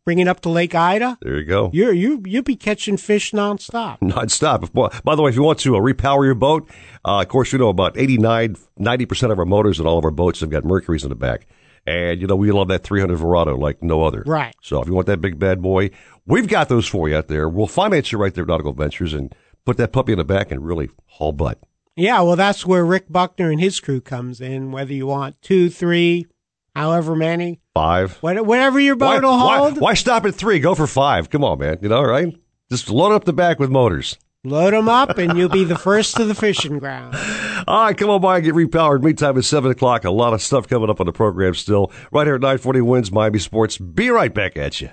Bring 0.04 0.18
it 0.18 0.28
up 0.28 0.40
to 0.40 0.50
Lake 0.50 0.74
Ida. 0.74 1.16
There 1.22 1.38
you 1.38 1.46
go. 1.46 1.70
You're 1.72 1.94
you 1.94 2.22
you'll 2.26 2.42
be 2.42 2.54
catching 2.54 2.98
fish 2.98 3.32
nonstop. 3.32 4.02
Non-stop. 4.02 4.70
By 4.74 5.14
the 5.14 5.22
way, 5.22 5.30
if 5.30 5.36
you 5.36 5.42
want 5.42 5.60
to 5.60 5.74
uh, 5.74 5.80
repower 5.80 6.26
your 6.26 6.34
boat, 6.34 6.68
uh, 7.02 7.22
of 7.22 7.28
course, 7.28 7.50
you 7.50 7.58
know 7.58 7.70
about 7.70 7.96
89, 7.96 8.56
90% 8.78 9.32
of 9.32 9.38
our 9.38 9.46
motors 9.46 9.78
and 9.78 9.88
all 9.88 9.96
of 9.96 10.04
our 10.04 10.10
boats 10.10 10.40
have 10.40 10.50
got 10.50 10.66
Mercuries 10.66 11.02
in 11.02 11.08
the 11.08 11.14
back. 11.14 11.46
And, 11.86 12.20
you 12.20 12.26
know, 12.26 12.36
we 12.36 12.50
love 12.52 12.68
that 12.68 12.82
300 12.84 13.18
Verado 13.18 13.58
like 13.58 13.82
no 13.82 14.02
other. 14.02 14.22
Right. 14.26 14.54
So 14.62 14.80
if 14.82 14.88
you 14.88 14.94
want 14.94 15.06
that 15.06 15.20
big 15.20 15.38
bad 15.38 15.62
boy, 15.62 15.90
we've 16.26 16.48
got 16.48 16.68
those 16.68 16.86
for 16.86 17.08
you 17.08 17.16
out 17.16 17.28
there. 17.28 17.48
We'll 17.48 17.66
finance 17.66 18.12
you 18.12 18.18
right 18.18 18.34
there 18.34 18.42
at 18.42 18.48
Nautical 18.48 18.72
Ventures 18.72 19.14
and 19.14 19.34
put 19.64 19.76
that 19.78 19.92
puppy 19.92 20.12
in 20.12 20.18
the 20.18 20.24
back 20.24 20.50
and 20.50 20.64
really 20.64 20.90
haul 21.06 21.32
butt. 21.32 21.58
Yeah, 21.96 22.20
well, 22.20 22.36
that's 22.36 22.64
where 22.64 22.84
Rick 22.84 23.10
Buckner 23.10 23.50
and 23.50 23.60
his 23.60 23.80
crew 23.80 24.00
comes 24.00 24.40
in. 24.40 24.70
Whether 24.70 24.92
you 24.92 25.06
want 25.06 25.40
two, 25.42 25.68
three, 25.68 26.26
however 26.76 27.16
many, 27.16 27.60
Five. 27.74 28.18
whatever 28.20 28.78
your 28.78 28.94
boat 28.94 29.22
will 29.22 29.30
why, 29.30 29.58
hold, 29.58 29.80
why 29.80 29.94
stop 29.94 30.24
at 30.24 30.34
three? 30.34 30.60
Go 30.60 30.76
for 30.76 30.86
five. 30.86 31.28
Come 31.28 31.42
on, 31.42 31.58
man. 31.58 31.78
You 31.82 31.88
know, 31.88 32.02
right? 32.02 32.32
Just 32.70 32.88
load 32.90 33.12
up 33.12 33.24
the 33.24 33.32
back 33.32 33.58
with 33.58 33.70
motors. 33.70 34.16
Load 34.48 34.72
them 34.72 34.88
up, 34.88 35.18
and 35.18 35.36
you'll 35.36 35.48
be 35.48 35.64
the 35.64 35.78
first 35.78 36.16
to 36.16 36.24
the 36.24 36.34
fishing 36.34 36.78
ground. 36.78 37.14
All 37.66 37.84
right, 37.84 37.96
come 37.96 38.10
on 38.10 38.20
by 38.20 38.36
and 38.36 38.44
get 38.44 38.54
repowered. 38.54 39.02
Meantime, 39.02 39.36
it's 39.38 39.48
7 39.48 39.70
o'clock. 39.70 40.04
A 40.04 40.10
lot 40.10 40.32
of 40.32 40.42
stuff 40.42 40.68
coming 40.68 40.90
up 40.90 41.00
on 41.00 41.06
the 41.06 41.12
program 41.12 41.54
still. 41.54 41.92
Right 42.12 42.26
here 42.26 42.36
at 42.36 42.40
940 42.40 42.80
Wins 42.80 43.12
Miami 43.12 43.38
Sports. 43.38 43.78
Be 43.78 44.10
right 44.10 44.32
back 44.32 44.56
at 44.56 44.80
you. 44.80 44.90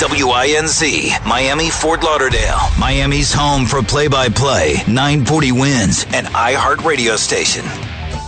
WINZ, 0.00 1.26
Miami, 1.26 1.70
Fort 1.70 2.02
Lauderdale. 2.02 2.58
Miami's 2.78 3.32
home 3.32 3.66
for 3.66 3.82
play 3.82 4.08
by 4.08 4.28
play. 4.28 4.74
940 4.88 5.52
wins, 5.52 6.04
an 6.14 6.24
iHeart 6.24 6.84
radio 6.84 7.16
station. 7.16 7.64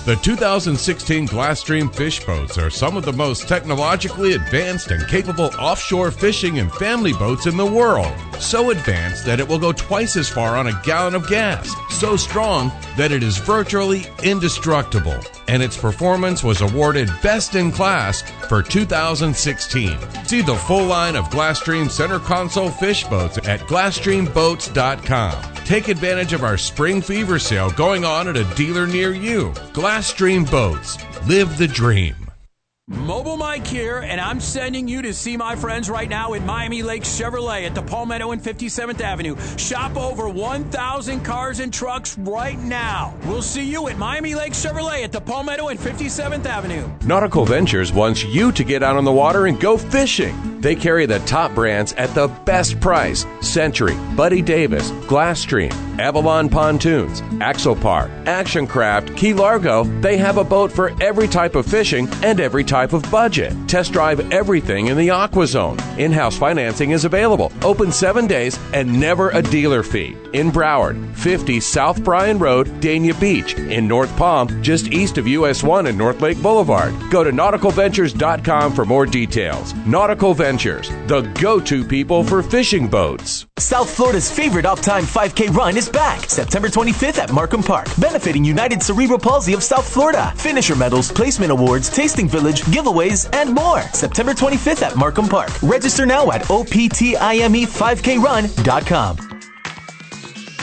The 0.05 0.17
2016 0.17 1.29
Glasstream 1.29 1.95
fish 1.95 2.27
boats 2.27 2.59
are 2.59 2.71
some 2.71 2.97
of 2.97 3.05
the 3.05 3.13
most 3.13 3.47
technologically 3.47 4.33
advanced 4.33 4.91
and 4.91 5.07
capable 5.07 5.53
offshore 5.61 6.11
fishing 6.11 6.59
and 6.59 6.73
family 6.73 7.13
boats 7.13 7.47
in 7.47 7.57
the 7.57 7.65
world. 7.65 8.13
So 8.41 8.71
advanced 8.71 9.25
that 9.27 9.39
it 9.39 9.47
will 9.47 9.61
go 9.61 9.71
twice 9.71 10.17
as 10.17 10.29
far 10.29 10.57
on 10.57 10.67
a 10.67 10.81
gallon 10.83 11.15
of 11.15 11.29
gas. 11.29 11.73
So 11.91 12.17
strong 12.17 12.73
that 12.97 13.13
it 13.13 13.23
is 13.23 13.39
virtually 13.39 14.07
indestructible. 14.25 15.21
And 15.53 15.63
its 15.63 15.77
performance 15.77 16.43
was 16.43 16.63
awarded 16.63 17.11
Best 17.23 17.57
in 17.57 17.73
Class 17.73 18.23
for 18.49 18.63
2016. 18.63 19.99
See 20.25 20.41
the 20.41 20.57
full 20.57 20.87
line 20.87 21.15
of 21.15 21.27
Glasstream 21.27 21.91
center 21.91 22.19
console 22.19 22.71
fish 22.71 23.05
boats 23.05 23.37
at 23.37 23.61
GlasstreamBoats.com. 23.61 25.55
Take 25.67 25.89
advantage 25.89 26.33
of 26.33 26.43
our 26.43 26.57
spring 26.57 27.03
fever 27.03 27.39
sale 27.39 27.71
going 27.71 28.03
on 28.07 28.29
at 28.29 28.37
a 28.39 28.55
dealer 28.55 28.87
near 28.87 29.13
you. 29.13 29.51
Glasstream 29.75 30.51
Boats. 30.51 30.97
Live 31.27 31.59
the 31.59 31.69
dream. 31.69 32.22
Mobile 32.93 33.39
Mike 33.39 33.67
here, 33.67 33.99
and 33.99 34.21
I'm 34.21 34.39
sending 34.39 34.87
you 34.87 35.03
to 35.03 35.15
see 35.15 35.37
my 35.37 35.57
friends 35.57 35.89
right 35.89 36.09
now 36.09 36.35
at 36.35 36.45
Miami 36.45 36.83
Lake 36.83 37.03
Chevrolet 37.03 37.67
at 37.67 37.75
the 37.75 37.83
Palmetto 37.83 38.33
and 38.33 38.43
57th 38.43 39.01
Avenue. 39.01 39.35
Shop 39.57 39.97
over 39.97 40.29
1,000 40.29 41.23
cars 41.23 41.59
and 41.59 41.73
trucks 41.73 42.19
right 42.19 42.59
now. 42.59 43.15
We'll 43.25 43.43
see 43.43 43.65
you 43.65 43.89
at 43.89 43.97
Miami 43.97 44.35
Lake 44.35 44.53
Chevrolet 44.53 45.05
at 45.05 45.11
the 45.11 45.21
Palmetto 45.21 45.69
and 45.69 45.81
57th 45.81 46.45
Avenue. 46.45 46.89
Nautical 47.07 47.47
Ventures 47.47 47.93
wants 47.93 48.23
you 48.25 48.53
to 48.53 48.63
get 48.63 48.83
out 48.83 48.97
on 48.97 49.05
the 49.05 49.13
water 49.13 49.47
and 49.47 49.59
go 49.59 49.79
fishing. 49.79 50.52
They 50.63 50.77
carry 50.77 51.07
the 51.07 51.19
top 51.21 51.57
brands 51.57 51.93
at 51.95 52.15
the 52.15 52.29
best 52.29 52.79
price 52.79 53.27
Century, 53.41 53.97
Buddy 54.15 54.41
Davis, 54.41 54.93
Glasstream, 55.11 55.73
Avalon 55.99 56.49
Pontoons, 56.49 57.21
Axopar, 57.43 58.09
Action 58.29 58.69
Craft, 58.69 59.17
Key 59.17 59.35
Largo. 59.35 59.83
They 60.01 60.17
have 60.19 60.39
a 60.39 60.45
boat 60.45 60.71
for 60.71 60.93
every 61.03 61.27
type 61.27 61.57
of 61.57 61.67
fishing 61.67 62.09
and 62.23 62.39
every 62.39 62.63
type 62.63 62.93
of 62.93 63.03
budget. 63.11 63.53
Test 63.67 63.93
drive 63.93 64.33
everything 64.33 64.87
in 64.87 64.97
the 64.97 65.11
Aqua 65.11 65.49
Zone. 65.49 65.79
In 65.99 66.13
house 66.13 66.39
financing 66.39 66.93
is 66.93 67.05
available, 67.05 67.51
open 67.63 67.91
seven 67.91 68.29
days, 68.29 68.57
and 68.73 69.01
never 69.01 69.31
a 69.31 69.43
dealer 69.43 69.83
fee. 69.83 70.17
In 70.33 70.51
Broward, 70.51 71.15
50 71.15 71.61
South 71.61 72.03
Bryan 72.03 72.39
Road, 72.39 72.67
Dania 72.81 73.13
Beach. 73.21 73.53
In 73.55 73.87
North 73.87 74.17
Palm, 74.17 74.63
just 74.63 74.91
east 74.91 75.19
of 75.19 75.29
US 75.29 75.63
1 75.63 75.87
and 75.87 75.99
North 75.99 76.23
Lake 76.23 76.41
Boulevard. 76.41 76.95
Go 77.11 77.23
to 77.23 77.31
nauticalventures.com 77.31 78.73
for 78.73 78.87
more 78.87 79.05
details. 79.05 79.75
Nautical 79.87 80.33
Ventures, 80.33 80.89
the 81.07 81.21
go 81.41 81.61
to 81.61 81.85
people 81.85 82.25
for 82.25 82.43
fishing 82.43 82.89
boats. 82.89 83.45
South 83.59 83.95
Florida's 83.95 84.31
favorite 84.31 84.65
Uptime 84.65 85.03
5K 85.03 85.55
run 85.55 85.77
is 85.77 85.91
back 85.91 86.31
September 86.31 86.69
25th 86.69 87.19
at 87.19 87.31
Markham 87.31 87.63
Park, 87.63 87.89
benefiting 87.99 88.43
United 88.45 88.83
Cerebral 88.83 89.19
Palsy 89.19 89.53
of 89.53 89.63
South 89.63 89.87
Florida. 89.87 90.33
Finisher 90.37 90.77
medals, 90.77 91.13
placement 91.13 91.53
awards, 91.53 91.91
tasting 91.91 92.27
village, 92.29 92.63
giveaways, 92.63 93.29
and 93.35 93.55
more. 93.55 93.83
September 93.93 94.33
25th 94.33 94.81
at 94.83 94.97
Markham 94.97 95.29
Park. 95.29 95.51
Register 95.63 96.07
now 96.07 96.33
at 96.33 96.41
OPTIME5KRun.com. 96.43 99.32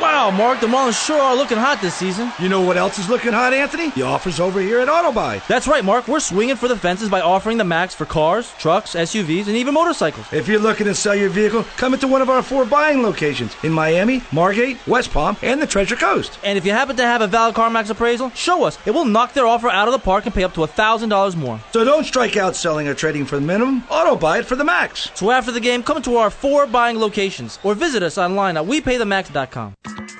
Wow, 0.00 0.30
Mark, 0.30 0.60
the 0.60 0.66
Marlins 0.66 1.06
sure 1.06 1.20
are 1.20 1.36
looking 1.36 1.56
hot 1.56 1.80
this 1.80 1.94
season. 1.94 2.32
You 2.40 2.48
know 2.48 2.60
what 2.60 2.76
else 2.76 2.98
is 2.98 3.08
looking 3.08 3.32
hot, 3.32 3.54
Anthony? 3.54 3.90
The 3.90 4.02
offers 4.02 4.40
over 4.40 4.60
here 4.60 4.80
at 4.80 4.88
Autobuy. 4.88 5.46
That's 5.46 5.68
right, 5.68 5.84
Mark. 5.84 6.08
We're 6.08 6.20
swinging 6.20 6.56
for 6.56 6.66
the 6.66 6.76
fences 6.76 7.08
by 7.08 7.20
offering 7.20 7.58
the 7.58 7.64
max 7.64 7.94
for 7.94 8.04
cars, 8.04 8.52
trucks, 8.58 8.94
SUVs, 8.94 9.46
and 9.46 9.56
even 9.56 9.72
motorcycles. 9.72 10.26
If 10.32 10.48
you're 10.48 10.58
looking 10.58 10.86
to 10.86 10.94
sell 10.94 11.14
your 11.14 11.30
vehicle, 11.30 11.64
come 11.76 11.94
into 11.94 12.08
one 12.08 12.22
of 12.22 12.28
our 12.28 12.42
four 12.42 12.64
buying 12.64 13.02
locations 13.02 13.54
in 13.62 13.72
Miami, 13.72 14.20
Margate, 14.32 14.84
West 14.86 15.12
Palm, 15.12 15.36
and 15.42 15.62
the 15.62 15.66
Treasure 15.66 15.96
Coast. 15.96 16.38
And 16.42 16.58
if 16.58 16.66
you 16.66 16.72
happen 16.72 16.96
to 16.96 17.04
have 17.04 17.20
a 17.20 17.26
valid 17.28 17.54
CarMax 17.54 17.88
appraisal, 17.88 18.30
show 18.30 18.64
us. 18.64 18.78
It 18.86 18.90
will 18.90 19.04
knock 19.04 19.32
their 19.32 19.46
offer 19.46 19.70
out 19.70 19.86
of 19.86 19.92
the 19.92 20.00
park 20.00 20.26
and 20.26 20.34
pay 20.34 20.42
up 20.42 20.54
to 20.54 20.60
$1,000 20.60 21.36
more. 21.36 21.60
So 21.72 21.84
don't 21.84 22.04
strike 22.04 22.36
out 22.36 22.56
selling 22.56 22.88
or 22.88 22.94
trading 22.94 23.26
for 23.26 23.36
the 23.36 23.42
minimum. 23.42 23.82
Autobuy 23.82 24.40
it 24.40 24.46
for 24.46 24.56
the 24.56 24.64
max. 24.64 25.10
So 25.14 25.30
after 25.30 25.52
the 25.52 25.60
game, 25.60 25.82
come 25.82 26.02
to 26.02 26.16
our 26.16 26.30
four 26.30 26.66
buying 26.66 26.98
locations 26.98 27.60
or 27.62 27.74
visit 27.74 28.02
us 28.02 28.18
online 28.18 28.56
at 28.56 28.64
WePayTheMax.com. 28.64 29.74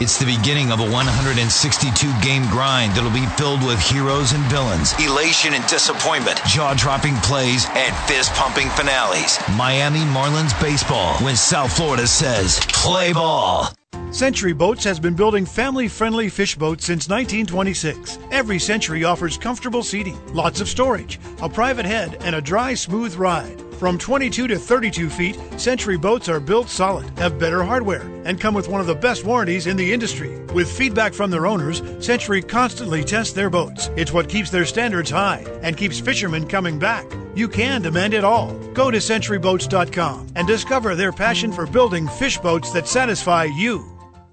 It's 0.00 0.18
the 0.18 0.26
beginning 0.26 0.72
of 0.72 0.80
a 0.80 0.90
162 0.90 2.12
game 2.20 2.42
grind 2.50 2.92
that'll 2.92 3.10
be 3.10 3.26
filled 3.38 3.64
with 3.64 3.78
heroes 3.78 4.32
and 4.32 4.42
villains, 4.46 4.92
elation 4.98 5.54
and 5.54 5.64
disappointment, 5.68 6.40
jaw 6.46 6.74
dropping 6.74 7.14
plays, 7.18 7.66
and 7.74 7.94
fist 8.08 8.32
pumping 8.34 8.68
finales. 8.70 9.38
Miami 9.56 10.00
Marlins 10.00 10.58
baseball 10.60 11.14
when 11.18 11.36
South 11.36 11.76
Florida 11.76 12.08
says, 12.08 12.58
play 12.70 13.12
ball. 13.12 13.68
Century 14.10 14.52
Boats 14.52 14.82
has 14.84 14.98
been 14.98 15.14
building 15.14 15.46
family 15.46 15.86
friendly 15.86 16.28
fish 16.28 16.56
boats 16.56 16.84
since 16.84 17.08
1926. 17.08 18.18
Every 18.32 18.58
Century 18.58 19.04
offers 19.04 19.38
comfortable 19.38 19.82
seating, 19.82 20.18
lots 20.34 20.60
of 20.60 20.68
storage, 20.68 21.20
a 21.40 21.48
private 21.48 21.86
head, 21.86 22.18
and 22.20 22.34
a 22.34 22.40
dry, 22.40 22.74
smooth 22.74 23.14
ride. 23.14 23.63
From 23.78 23.98
22 23.98 24.46
to 24.46 24.58
32 24.58 25.10
feet, 25.10 25.38
Century 25.56 25.98
boats 25.98 26.28
are 26.28 26.38
built 26.38 26.68
solid, 26.68 27.06
have 27.18 27.38
better 27.38 27.64
hardware, 27.64 28.02
and 28.24 28.40
come 28.40 28.54
with 28.54 28.68
one 28.68 28.80
of 28.80 28.86
the 28.86 28.94
best 28.94 29.24
warranties 29.24 29.66
in 29.66 29.76
the 29.76 29.92
industry. 29.92 30.38
With 30.54 30.70
feedback 30.70 31.12
from 31.12 31.30
their 31.30 31.46
owners, 31.46 31.82
Century 32.04 32.40
constantly 32.40 33.02
tests 33.02 33.32
their 33.32 33.50
boats. 33.50 33.90
It's 33.96 34.12
what 34.12 34.28
keeps 34.28 34.50
their 34.50 34.64
standards 34.64 35.10
high 35.10 35.44
and 35.62 35.76
keeps 35.76 35.98
fishermen 35.98 36.46
coming 36.46 36.78
back. 36.78 37.04
You 37.34 37.48
can 37.48 37.82
demand 37.82 38.14
it 38.14 38.24
all. 38.24 38.56
Go 38.74 38.92
to 38.92 38.98
centuryboats.com 38.98 40.28
and 40.36 40.46
discover 40.46 40.94
their 40.94 41.12
passion 41.12 41.52
for 41.52 41.66
building 41.66 42.06
fish 42.06 42.38
boats 42.38 42.70
that 42.72 42.86
satisfy 42.86 43.44
you. 43.44 43.84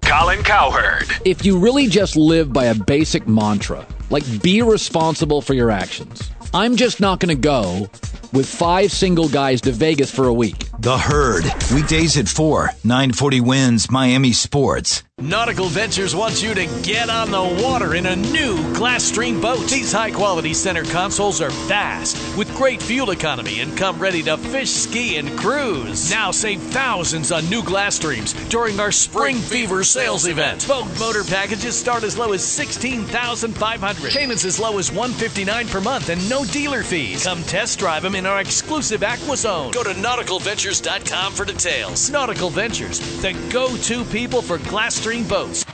Colin 0.02 0.42
Cowherd. 0.44 1.10
If 1.24 1.44
you 1.44 1.58
really 1.58 1.88
just 1.88 2.16
live 2.16 2.52
by 2.52 2.66
a 2.66 2.74
basic 2.74 3.26
mantra, 3.26 3.86
like 4.08 4.24
be 4.40 4.62
responsible 4.62 5.42
for 5.42 5.54
your 5.54 5.70
actions, 5.70 6.30
I'm 6.54 6.76
just 6.76 7.00
not 7.00 7.18
going 7.18 7.34
to 7.34 7.40
go 7.40 7.88
with 8.32 8.46
five 8.46 8.92
single 8.92 9.28
guys 9.28 9.60
to 9.62 9.72
Vegas 9.72 10.10
for 10.10 10.26
a 10.26 10.32
week. 10.32 10.68
The 10.78 10.96
Herd. 10.96 11.44
Weekdays 11.74 12.16
at 12.16 12.28
4, 12.28 12.70
940 12.84 13.40
wins 13.40 13.90
Miami 13.90 14.32
Sports. 14.32 15.02
Nautical 15.22 15.66
Ventures 15.66 16.16
wants 16.16 16.42
you 16.42 16.52
to 16.52 16.66
get 16.82 17.08
on 17.08 17.30
the 17.30 17.62
water 17.62 17.94
in 17.94 18.06
a 18.06 18.16
new 18.16 18.56
Glasstream 18.74 19.40
boat. 19.40 19.68
These 19.68 19.92
high 19.92 20.10
quality 20.10 20.52
center 20.52 20.82
consoles 20.82 21.40
are 21.40 21.52
fast, 21.52 22.36
with 22.36 22.52
great 22.56 22.82
fuel 22.82 23.12
economy, 23.12 23.60
and 23.60 23.76
come 23.78 24.00
ready 24.00 24.24
to 24.24 24.36
fish, 24.36 24.70
ski, 24.70 25.18
and 25.18 25.38
cruise. 25.38 26.10
Now 26.10 26.32
save 26.32 26.60
thousands 26.60 27.30
on 27.30 27.48
new 27.48 27.62
Glasstreams 27.62 28.34
during 28.48 28.80
our 28.80 28.90
Spring 28.90 29.36
Fever 29.36 29.84
sales 29.84 30.26
event. 30.26 30.66
Boat 30.66 30.88
motor 30.98 31.22
packages 31.22 31.78
start 31.78 32.02
as 32.02 32.18
low 32.18 32.32
as 32.32 32.44
16,500. 32.44 34.10
Payments 34.10 34.44
as 34.44 34.58
low 34.58 34.76
as 34.78 34.90
159 34.90 35.68
per 35.68 35.80
month 35.80 36.08
and 36.08 36.28
no 36.28 36.44
dealer 36.46 36.82
fees. 36.82 37.22
Come 37.22 37.44
test 37.44 37.78
drive 37.78 38.02
them 38.02 38.16
in 38.16 38.26
our 38.26 38.40
exclusive 38.40 39.04
Aqua 39.04 39.36
Zone. 39.36 39.70
Go 39.70 39.84
to 39.84 39.90
nauticalventures.com 39.90 41.32
for 41.32 41.44
details. 41.44 42.10
Nautical 42.10 42.50
Ventures, 42.50 42.98
the 43.22 43.34
go 43.52 43.76
to 43.76 44.04
people 44.06 44.42
for 44.42 44.58
Glasstream 45.12 45.28
boats. 45.28 45.64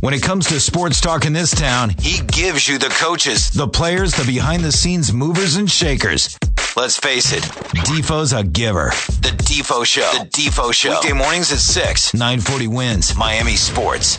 When 0.00 0.14
it 0.14 0.22
comes 0.22 0.46
to 0.48 0.60
sports 0.60 1.00
talk 1.00 1.24
in 1.24 1.32
this 1.32 1.50
town, 1.50 1.90
he 1.98 2.22
gives 2.26 2.68
you 2.68 2.78
the 2.78 2.90
coaches, 2.90 3.50
the 3.50 3.66
players, 3.66 4.12
the 4.14 4.24
behind 4.24 4.62
the 4.62 4.72
scenes 4.72 5.12
movers 5.12 5.56
and 5.56 5.70
shakers. 5.70 6.38
Let's 6.76 6.98
face 6.98 7.32
it, 7.32 7.42
Defoe's 7.84 8.32
a 8.32 8.42
giver. 8.44 8.90
The 9.22 9.34
Defo 9.44 9.86
Show. 9.86 10.10
The 10.18 10.28
Defo 10.28 10.72
Show. 10.72 10.90
Weekday 10.90 11.12
mornings 11.12 11.52
at 11.52 11.58
6, 11.58 12.14
940 12.14 12.66
wins, 12.68 13.16
Miami 13.16 13.56
Sports. 13.56 14.18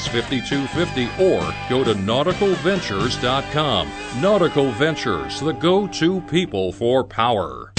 5250 0.07 1.09
or 1.23 1.41
go 1.69 1.83
to 1.83 1.93
nauticalventures.com. 1.93 3.91
Nautical 4.21 4.71
Ventures, 4.71 5.39
the 5.39 5.53
go 5.53 5.87
to 5.87 6.21
people 6.21 6.71
for 6.71 7.03
power. 7.03 7.71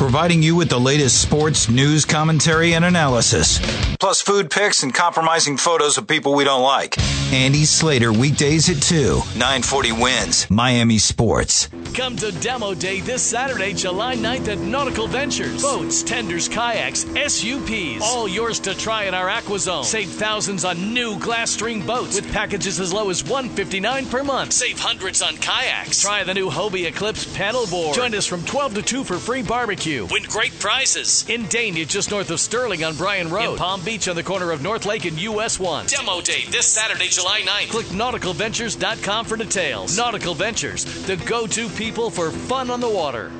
Providing 0.00 0.42
you 0.42 0.56
with 0.56 0.70
the 0.70 0.80
latest 0.80 1.20
sports, 1.20 1.68
news, 1.68 2.06
commentary, 2.06 2.72
and 2.72 2.86
analysis. 2.86 3.58
Plus 3.98 4.22
food 4.22 4.50
pics 4.50 4.82
and 4.82 4.94
compromising 4.94 5.58
photos 5.58 5.98
of 5.98 6.08
people 6.08 6.34
we 6.34 6.42
don't 6.42 6.62
like. 6.62 6.96
Andy 7.34 7.66
Slater, 7.66 8.10
weekdays 8.10 8.70
at 8.70 8.82
2, 8.82 9.16
940 9.36 9.92
wins, 9.92 10.50
Miami 10.50 10.96
Sports. 10.96 11.68
Come 11.94 12.16
to 12.16 12.32
Demo 12.32 12.72
Day 12.72 13.00
this 13.00 13.22
Saturday, 13.22 13.74
July 13.74 14.16
9th 14.16 14.48
at 14.48 14.58
Nautical 14.58 15.06
Ventures. 15.06 15.60
Boats, 15.60 16.02
tenders, 16.02 16.48
kayaks, 16.48 17.04
SUPs, 17.14 18.02
all 18.02 18.26
yours 18.26 18.58
to 18.60 18.74
try 18.74 19.04
in 19.04 19.12
our 19.12 19.28
AquaZone. 19.28 19.84
Save 19.84 20.08
thousands 20.08 20.64
on 20.64 20.94
new 20.94 21.18
Glasstream 21.18 21.86
boats 21.86 22.16
with 22.16 22.32
packages 22.32 22.80
as 22.80 22.92
low 22.92 23.10
as 23.10 23.22
159 23.22 24.06
per 24.06 24.24
month. 24.24 24.54
Save 24.54 24.80
hundreds 24.80 25.20
on 25.20 25.36
kayaks. 25.36 26.00
Try 26.00 26.24
the 26.24 26.34
new 26.34 26.48
Hobie 26.48 26.86
Eclipse 26.86 27.26
paddleboard. 27.36 27.94
Join 27.94 28.14
us 28.14 28.26
from 28.26 28.42
12 28.44 28.74
to 28.74 28.82
2 28.82 29.04
for 29.04 29.18
free 29.18 29.42
barbecue. 29.42 29.89
Win 29.98 30.22
great 30.28 30.56
prizes. 30.60 31.28
In 31.28 31.44
Dania, 31.46 31.86
just 31.86 32.10
north 32.12 32.30
of 32.30 32.38
Stirling 32.38 32.84
on 32.84 32.94
Bryan 32.96 33.28
Road. 33.28 33.52
In 33.52 33.56
Palm 33.56 33.82
Beach 33.82 34.06
on 34.06 34.14
the 34.14 34.22
corner 34.22 34.52
of 34.52 34.62
North 34.62 34.86
Lake 34.86 35.04
and 35.04 35.18
US 35.20 35.58
1. 35.58 35.86
Demo 35.86 36.20
Day 36.20 36.44
this 36.48 36.66
Saturday, 36.66 37.08
July 37.08 37.40
9th. 37.40 37.70
Click 37.70 37.86
nauticalventures.com 37.86 39.24
for 39.24 39.36
details. 39.36 39.96
Nautical 39.96 40.34
Ventures, 40.34 40.84
the 41.06 41.16
go 41.16 41.46
to 41.48 41.68
people 41.70 42.08
for 42.08 42.30
fun 42.30 42.70
on 42.70 42.80
the 42.80 42.88
water. 42.88 43.32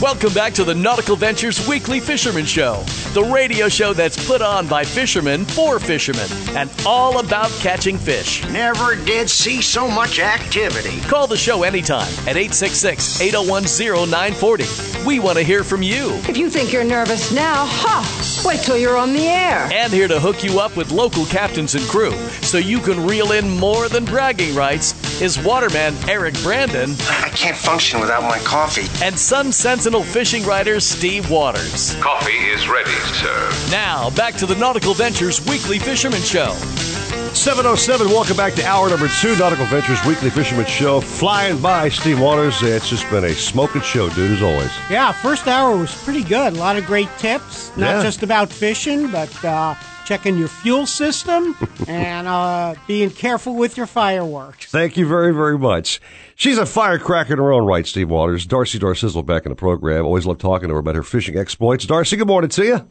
Welcome 0.00 0.32
back 0.32 0.54
to 0.54 0.64
the 0.64 0.74
Nautical 0.74 1.14
Ventures 1.14 1.68
Weekly 1.68 2.00
Fisherman 2.00 2.46
Show, 2.46 2.82
the 3.12 3.22
radio 3.22 3.68
show 3.68 3.92
that's 3.92 4.26
put 4.26 4.40
on 4.40 4.66
by 4.66 4.82
fishermen 4.82 5.44
for 5.44 5.78
fishermen 5.78 6.26
and 6.56 6.70
all 6.86 7.18
about 7.18 7.50
catching 7.60 7.98
fish. 7.98 8.42
Never 8.48 8.96
did 8.96 9.28
see 9.28 9.60
so 9.60 9.90
much 9.90 10.18
activity. 10.18 11.02
Call 11.02 11.26
the 11.26 11.36
show 11.36 11.64
anytime 11.64 12.08
at 12.26 12.38
866 12.38 13.20
801 13.20 13.64
0940. 14.08 15.06
We 15.06 15.18
want 15.18 15.36
to 15.36 15.44
hear 15.44 15.62
from 15.62 15.82
you. 15.82 16.14
If 16.26 16.38
you 16.38 16.48
think 16.48 16.72
you're 16.72 16.82
nervous 16.82 17.30
now, 17.30 17.66
ha! 17.66 18.42
Wait 18.42 18.60
till 18.60 18.78
you're 18.78 18.96
on 18.96 19.12
the 19.12 19.26
air. 19.26 19.68
And 19.70 19.92
here 19.92 20.08
to 20.08 20.18
hook 20.18 20.42
you 20.42 20.60
up 20.60 20.78
with 20.78 20.92
local 20.92 21.26
captains 21.26 21.74
and 21.74 21.84
crew 21.84 22.12
so 22.40 22.56
you 22.56 22.78
can 22.78 23.06
reel 23.06 23.32
in 23.32 23.50
more 23.58 23.90
than 23.90 24.06
bragging 24.06 24.54
rights 24.54 24.94
is 25.20 25.38
waterman 25.38 25.94
Eric 26.08 26.34
Brandon. 26.42 26.92
I 27.00 27.30
can't 27.34 27.56
function 27.56 28.00
without 28.00 28.22
my 28.22 28.38
coffee. 28.38 28.88
And 29.04 29.18
Sun 29.18 29.52
Sentinel 29.90 30.12
fishing 30.12 30.44
writer 30.44 30.78
Steve 30.78 31.28
Waters. 31.30 31.96
Coffee 31.96 32.30
is 32.30 32.68
ready, 32.68 32.92
sir. 32.92 33.50
Now, 33.72 34.10
back 34.10 34.34
to 34.36 34.46
the 34.46 34.54
Nautical 34.54 34.94
Ventures 34.94 35.44
Weekly 35.46 35.80
Fisherman 35.80 36.20
Show. 36.20 36.52
707, 37.34 38.06
welcome 38.06 38.36
back 38.36 38.54
to 38.54 38.64
hour 38.64 38.88
number 38.88 39.08
two, 39.20 39.34
Nautical 39.36 39.66
Ventures 39.66 39.98
Weekly 40.06 40.30
Fisherman 40.30 40.66
Show. 40.66 41.00
Flying 41.00 41.60
by, 41.60 41.88
Steve 41.88 42.20
Waters. 42.20 42.62
It's 42.62 42.88
just 42.88 43.10
been 43.10 43.24
a 43.24 43.32
smoking 43.32 43.82
show, 43.82 44.08
dude, 44.10 44.30
as 44.30 44.42
always. 44.42 44.70
Yeah, 44.88 45.10
first 45.10 45.48
hour 45.48 45.76
was 45.76 45.92
pretty 46.04 46.22
good. 46.22 46.52
A 46.52 46.56
lot 46.56 46.76
of 46.76 46.86
great 46.86 47.08
tips, 47.18 47.72
not 47.76 47.96
Yeah. 47.96 48.02
just 48.04 48.22
about 48.22 48.48
fishing, 48.48 49.10
but 49.10 49.44
uh, 49.44 49.74
checking 50.10 50.36
your 50.36 50.48
fuel 50.48 50.86
system 50.86 51.54
and 51.86 52.26
uh, 52.26 52.74
being 52.88 53.10
careful 53.10 53.54
with 53.54 53.76
your 53.76 53.86
fireworks. 53.86 54.66
Thank 54.66 54.96
you 54.96 55.06
very, 55.06 55.32
very 55.32 55.56
much. 55.56 56.00
She's 56.34 56.58
a 56.58 56.66
firecracker 56.66 57.34
in 57.34 57.38
her 57.38 57.52
own 57.52 57.64
right, 57.64 57.86
Steve 57.86 58.10
Waters. 58.10 58.44
Darcy 58.44 58.80
Darcizzle 58.80 59.24
back 59.24 59.46
in 59.46 59.50
the 59.50 59.56
program. 59.56 60.04
Always 60.04 60.26
love 60.26 60.38
talking 60.38 60.66
to 60.66 60.74
her 60.74 60.80
about 60.80 60.96
her 60.96 61.04
fishing 61.04 61.38
exploits. 61.38 61.86
Darcy, 61.86 62.16
good 62.16 62.26
morning 62.26 62.50
to 62.50 62.64
you. 62.64 62.88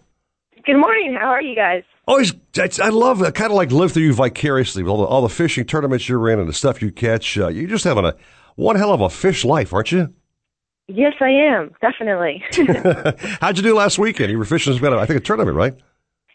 Good 0.65 0.78
morning. 0.78 1.17
How 1.20 1.28
are 1.28 1.41
you 1.41 1.57
guys? 1.57 1.84
Always, 2.07 2.31
I, 2.56 2.69
I 2.81 2.88
love, 2.88 3.22
I 3.22 3.31
kind 3.31 3.52
of 3.52 3.57
like 3.57 3.73
live 3.73 3.91
through 3.91 4.03
you 4.03 4.14
vicariously 4.14 4.84
with 4.84 4.89
all 4.89 4.99
the, 4.99 5.03
all 5.03 5.22
the 5.22 5.27
fishing 5.27 5.65
tournaments 5.65 6.07
you're 6.07 6.30
in 6.30 6.39
and 6.39 6.48
the 6.48 6.53
stuff 6.53 6.81
you 6.81 6.89
catch. 6.89 7.38
Uh, 7.38 7.49
you're 7.49 7.68
just 7.68 7.84
having 7.84 8.06
a 8.06 8.15
one 8.56 8.77
hell 8.77 8.94
of 8.94 9.02
a 9.02 9.10
fish 9.10 9.44
life, 9.44 9.73
aren't 9.73 9.91
you? 9.91 10.14
Yes, 10.88 11.15
I 11.19 11.31
am. 11.31 11.76
Definitely. 11.81 12.45
How'd 13.41 13.57
you 13.57 13.64
do 13.64 13.76
last 13.76 13.99
weekend? 13.99 14.31
You 14.31 14.38
were 14.38 14.45
fishing, 14.45 14.73
I 14.73 15.06
think, 15.06 15.19
a 15.19 15.19
tournament, 15.19 15.57
right? 15.57 15.76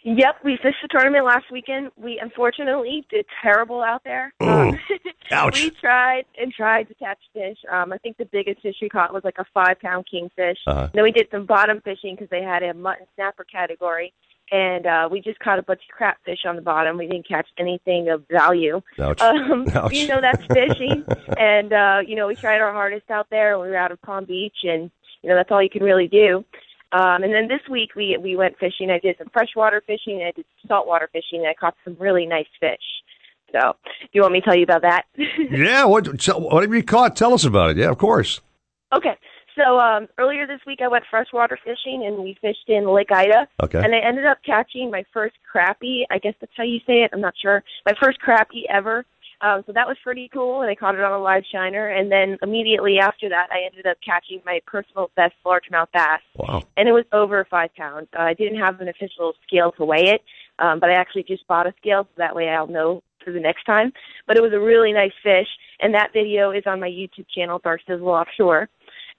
Yep, 0.04 0.36
we 0.44 0.58
fished 0.62 0.78
the 0.82 0.88
tournament 0.88 1.24
last 1.24 1.46
weekend. 1.50 1.90
We 1.96 2.20
unfortunately 2.22 3.06
did 3.10 3.26
terrible 3.42 3.82
out 3.82 4.02
there. 4.04 4.32
Um, 4.40 4.78
Ouch. 5.32 5.62
we 5.62 5.70
tried 5.70 6.24
and 6.40 6.52
tried 6.52 6.88
to 6.88 6.94
catch 6.94 7.18
fish. 7.32 7.58
Um, 7.72 7.92
I 7.92 7.98
think 7.98 8.16
the 8.18 8.26
biggest 8.26 8.62
fish 8.62 8.76
we 8.80 8.88
caught 8.88 9.12
was 9.12 9.24
like 9.24 9.38
a 9.38 9.44
five 9.52 9.80
pound 9.80 10.06
kingfish. 10.10 10.58
Uh-huh. 10.66 10.88
Then 10.92 11.02
we 11.02 11.12
did 11.12 11.28
some 11.30 11.46
bottom 11.46 11.80
fishing 11.80 12.14
because 12.14 12.30
they 12.30 12.42
had 12.42 12.62
a 12.62 12.74
mutton 12.74 13.06
snapper 13.14 13.44
category. 13.44 14.12
And 14.52 14.86
uh, 14.86 15.08
we 15.10 15.20
just 15.22 15.38
caught 15.38 15.58
a 15.58 15.62
bunch 15.62 15.80
of 15.90 15.96
crapfish 15.96 16.44
on 16.44 16.56
the 16.56 16.62
bottom. 16.62 16.98
We 16.98 17.06
didn't 17.06 17.26
catch 17.26 17.48
anything 17.58 18.10
of 18.10 18.24
value. 18.30 18.82
Ouch. 18.98 19.20
Um, 19.20 19.66
Ouch. 19.74 19.94
You 19.94 20.06
know, 20.06 20.20
that's 20.20 20.44
fishing. 20.46 21.04
and, 21.38 21.72
uh, 21.72 22.00
you 22.06 22.14
know, 22.14 22.26
we 22.26 22.34
tried 22.34 22.60
our 22.60 22.72
hardest 22.72 23.10
out 23.10 23.28
there. 23.30 23.58
We 23.58 23.68
were 23.68 23.76
out 23.76 23.90
of 23.90 24.02
Palm 24.02 24.26
Beach, 24.26 24.56
and, 24.64 24.90
you 25.22 25.30
know, 25.30 25.34
that's 25.34 25.50
all 25.50 25.62
you 25.62 25.70
can 25.70 25.82
really 25.82 26.08
do. 26.08 26.44
Um, 26.94 27.24
and 27.24 27.34
then 27.34 27.48
this 27.48 27.60
week 27.68 27.94
we 27.96 28.16
we 28.22 28.36
went 28.36 28.56
fishing. 28.58 28.90
I 28.90 29.00
did 29.00 29.16
some 29.18 29.28
freshwater 29.32 29.82
fishing. 29.86 30.20
And 30.20 30.28
I 30.28 30.30
did 30.30 30.46
saltwater 30.68 31.08
fishing. 31.12 31.40
And 31.40 31.48
I 31.48 31.54
caught 31.54 31.74
some 31.84 31.96
really 31.98 32.24
nice 32.24 32.46
fish. 32.60 32.78
So, 33.52 33.74
do 34.00 34.08
you 34.12 34.22
want 34.22 34.32
me 34.32 34.40
to 34.40 34.44
tell 34.46 34.56
you 34.56 34.64
about 34.64 34.82
that? 34.82 35.02
yeah, 35.50 35.84
what, 35.84 36.06
What 36.08 36.52
whatever 36.52 36.74
you 36.76 36.82
caught, 36.82 37.14
tell 37.16 37.34
us 37.34 37.44
about 37.44 37.70
it. 37.70 37.76
Yeah, 37.76 37.90
of 37.90 37.98
course. 37.98 38.40
okay. 38.96 39.16
So 39.56 39.78
um, 39.78 40.08
earlier 40.18 40.48
this 40.48 40.58
week, 40.66 40.80
I 40.82 40.88
went 40.88 41.04
freshwater 41.08 41.56
fishing, 41.64 42.04
and 42.04 42.18
we 42.18 42.36
fished 42.40 42.68
in 42.68 42.92
Lake 42.92 43.12
Ida. 43.12 43.46
Okay. 43.62 43.78
And 43.78 43.94
I 43.94 43.98
ended 43.98 44.26
up 44.26 44.38
catching 44.44 44.90
my 44.90 45.04
first 45.12 45.36
crappie. 45.54 46.02
I 46.10 46.18
guess 46.18 46.34
that's 46.40 46.52
how 46.56 46.64
you 46.64 46.80
say 46.86 47.04
it. 47.04 47.10
I'm 47.12 47.20
not 47.20 47.34
sure. 47.40 47.62
My 47.86 47.92
first 48.02 48.18
crappie 48.20 48.64
ever. 48.68 49.06
Um, 49.40 49.62
so 49.66 49.72
that 49.72 49.86
was 49.86 49.96
pretty 50.02 50.28
cool, 50.32 50.62
and 50.62 50.70
I 50.70 50.74
caught 50.74 50.94
it 50.94 51.00
on 51.02 51.12
a 51.12 51.18
live 51.18 51.44
shiner. 51.50 51.88
And 51.88 52.10
then 52.10 52.38
immediately 52.42 52.98
after 52.98 53.28
that, 53.28 53.48
I 53.50 53.64
ended 53.66 53.86
up 53.86 53.98
catching 54.04 54.40
my 54.46 54.60
personal 54.66 55.10
best 55.16 55.34
largemouth 55.44 55.88
bass. 55.92 56.20
Wow. 56.36 56.62
And 56.76 56.88
it 56.88 56.92
was 56.92 57.04
over 57.12 57.46
five 57.50 57.74
pounds. 57.74 58.08
Uh, 58.18 58.22
I 58.22 58.34
didn't 58.34 58.58
have 58.58 58.80
an 58.80 58.88
official 58.88 59.34
scale 59.46 59.72
to 59.72 59.84
weigh 59.84 60.08
it, 60.08 60.22
um, 60.58 60.80
but 60.80 60.90
I 60.90 60.94
actually 60.94 61.24
just 61.24 61.46
bought 61.46 61.66
a 61.66 61.74
scale, 61.78 62.04
so 62.04 62.14
that 62.18 62.34
way 62.34 62.48
I'll 62.48 62.66
know 62.66 63.02
for 63.24 63.32
the 63.32 63.40
next 63.40 63.64
time. 63.64 63.92
But 64.26 64.36
it 64.36 64.42
was 64.42 64.52
a 64.52 64.60
really 64.60 64.92
nice 64.92 65.12
fish, 65.22 65.48
and 65.80 65.94
that 65.94 66.12
video 66.12 66.50
is 66.50 66.64
on 66.66 66.80
my 66.80 66.88
YouTube 66.88 67.26
channel, 67.34 67.60
Darcizzle 67.60 68.02
Offshore. 68.02 68.68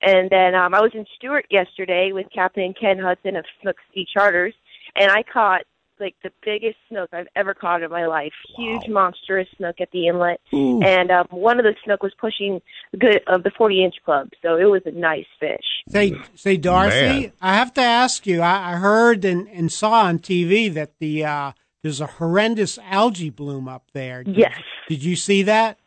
And 0.02 0.30
then 0.30 0.56
um, 0.56 0.74
I 0.74 0.82
was 0.82 0.92
in 0.94 1.06
Stuart 1.16 1.46
yesterday 1.50 2.12
with 2.12 2.28
Captain 2.34 2.74
Ken 2.80 3.00
Hudson 3.00 3.36
of 3.36 3.46
Snook 3.62 3.78
Sea 3.94 4.06
Charters, 4.14 4.54
and 4.96 5.12
I 5.12 5.24
caught 5.24 5.62
like 5.99 6.15
the 6.23 6.31
biggest 6.43 6.77
snook 6.89 7.09
I've 7.13 7.27
ever 7.35 7.53
caught 7.53 7.84
in 7.84 7.89
my 7.89 8.05
life. 8.05 8.34
Huge, 8.57 8.88
monstrous 8.88 9.47
snook 9.57 9.81
at 9.81 9.91
the 9.91 10.07
inlet, 10.07 10.41
Ooh. 10.53 10.81
and 10.81 11.11
um, 11.11 11.27
one 11.30 11.59
of 11.59 11.65
the 11.65 11.76
snook 11.84 12.03
was 12.03 12.13
pushing 12.19 12.61
the 12.91 12.97
good 12.97 13.22
of 13.27 13.43
the 13.43 13.51
40 13.57 13.84
inch 13.84 13.95
club, 14.03 14.30
so 14.41 14.57
it 14.57 14.65
was 14.65 14.81
a 14.85 14.91
nice 14.91 15.26
fish. 15.39 15.65
Say, 15.89 16.13
say, 16.35 16.57
Darcy, 16.57 17.22
Man. 17.22 17.31
I 17.41 17.55
have 17.55 17.73
to 17.76 17.81
ask 17.81 18.26
you. 18.26 18.41
I, 18.41 18.73
I 18.73 18.76
heard 18.76 19.26
and, 19.26 19.47
and 19.49 19.72
saw 19.72 20.03
on 20.05 20.19
TV 20.19 20.73
that 20.73 20.97
the 20.99 21.26
uh, 21.26 21.51
there's 21.84 22.01
a 22.01 22.07
horrendous 22.07 22.80
algae 22.80 23.30
bloom 23.30 23.67
up 23.67 23.91
there. 23.93 24.23
Did, 24.23 24.38
Yes. 24.38 24.59
Did 24.89 25.03
you 25.03 25.15
see 25.15 25.43
that? 25.43 25.77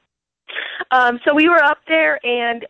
Um, 0.91 1.19
so 1.27 1.35
we 1.35 1.49
were 1.49 1.63
up 1.63 1.79
there, 1.87 2.19
and 2.25 2.65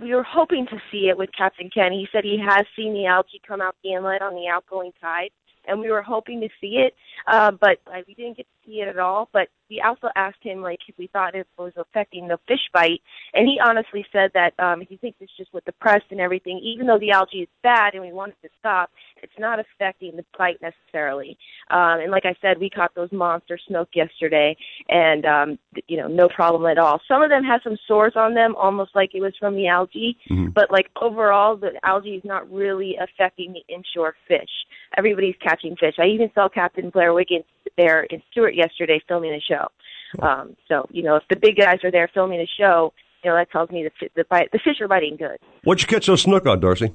we 0.00 0.14
were 0.14 0.24
hoping 0.24 0.66
to 0.66 0.78
see 0.90 1.08
it 1.08 1.16
with 1.16 1.30
Captain 1.36 1.70
Ken. 1.72 1.92
He 1.92 2.06
said 2.12 2.24
he 2.24 2.38
has 2.38 2.66
seen 2.76 2.92
the 2.92 3.06
algae 3.06 3.40
come 3.46 3.60
out 3.60 3.76
the 3.82 3.92
inlet 3.92 4.20
on 4.20 4.34
the 4.34 4.48
outgoing 4.48 4.92
tide, 5.00 5.30
and 5.66 5.80
we 5.80 5.90
were 5.90 6.02
hoping 6.02 6.40
to 6.40 6.48
see 6.60 6.78
it, 6.78 6.94
uh, 7.26 7.50
but 7.50 7.78
uh, 7.86 8.00
we 8.06 8.14
didn't 8.14 8.36
get 8.36 8.46
see 8.64 8.80
it 8.80 8.88
at 8.88 8.98
all. 8.98 9.28
But 9.32 9.48
we 9.70 9.80
also 9.80 10.08
asked 10.16 10.42
him 10.42 10.60
like 10.60 10.80
if 10.88 10.96
we 10.98 11.06
thought 11.06 11.34
it 11.34 11.46
was 11.56 11.72
affecting 11.76 12.28
the 12.28 12.38
fish 12.46 12.60
bite, 12.74 13.00
and 13.34 13.46
he 13.46 13.58
honestly 13.64 14.04
said 14.12 14.30
that 14.34 14.52
um, 14.58 14.82
he 14.86 14.96
thinks 14.96 15.18
it's 15.20 15.36
just 15.36 15.52
with 15.54 15.64
the 15.64 15.72
press 15.72 16.02
and 16.10 16.20
everything. 16.20 16.60
Even 16.62 16.86
though 16.86 16.98
the 16.98 17.10
algae 17.10 17.38
is 17.38 17.48
bad 17.62 17.94
and 17.94 18.02
we 18.02 18.12
want 18.12 18.32
it 18.32 18.46
to 18.46 18.52
stop, 18.58 18.90
it's 19.22 19.32
not 19.38 19.58
affecting 19.58 20.16
the 20.16 20.24
bite 20.38 20.60
necessarily. 20.60 21.38
Um, 21.70 22.00
and 22.00 22.10
like 22.10 22.26
I 22.26 22.34
said, 22.42 22.58
we 22.58 22.68
caught 22.68 22.94
those 22.94 23.12
monster 23.12 23.58
snook 23.66 23.88
yesterday, 23.94 24.56
and 24.88 25.24
um, 25.24 25.58
you 25.88 25.96
know, 25.96 26.08
no 26.08 26.28
problem 26.28 26.70
at 26.70 26.78
all. 26.78 27.00
Some 27.08 27.22
of 27.22 27.30
them 27.30 27.44
have 27.44 27.60
some 27.64 27.76
sores 27.88 28.12
on 28.16 28.34
them, 28.34 28.54
almost 28.56 28.94
like 28.94 29.14
it 29.14 29.20
was 29.20 29.34
from 29.38 29.54
the 29.54 29.68
algae. 29.68 30.16
But 30.52 30.70
like 30.70 30.88
overall, 31.00 31.56
the 31.56 31.72
algae 31.82 32.16
is 32.16 32.24
not 32.24 32.50
really 32.52 32.96
affecting 33.00 33.54
the 33.54 33.74
inshore 33.74 34.14
fish. 34.28 34.50
Everybody's 34.98 35.36
catching 35.42 35.76
fish. 35.76 35.94
I 35.98 36.06
even 36.06 36.30
saw 36.34 36.48
Captain 36.48 36.90
Blair 36.90 37.14
Wiggins 37.14 37.44
there 37.76 38.02
in 38.04 38.22
Stuart 38.30 38.51
yesterday 38.54 39.00
filming 39.08 39.32
a 39.32 39.40
show. 39.40 39.68
Um, 40.24 40.56
so 40.68 40.86
you 40.90 41.02
know, 41.02 41.16
if 41.16 41.24
the 41.30 41.36
big 41.36 41.56
guys 41.56 41.78
are 41.84 41.90
there 41.90 42.10
filming 42.12 42.40
a 42.40 42.46
show, 42.58 42.92
you 43.22 43.30
know 43.30 43.36
that 43.36 43.50
tells 43.50 43.70
me 43.70 43.84
the 43.84 44.08
the, 44.14 44.24
bite, 44.28 44.50
the 44.52 44.60
fish 44.64 44.80
are 44.80 44.88
biting 44.88 45.16
good. 45.16 45.38
What'd 45.64 45.82
you 45.82 45.88
catch 45.88 46.06
those 46.06 46.22
snook 46.22 46.46
on, 46.46 46.60
Darcy? 46.60 46.94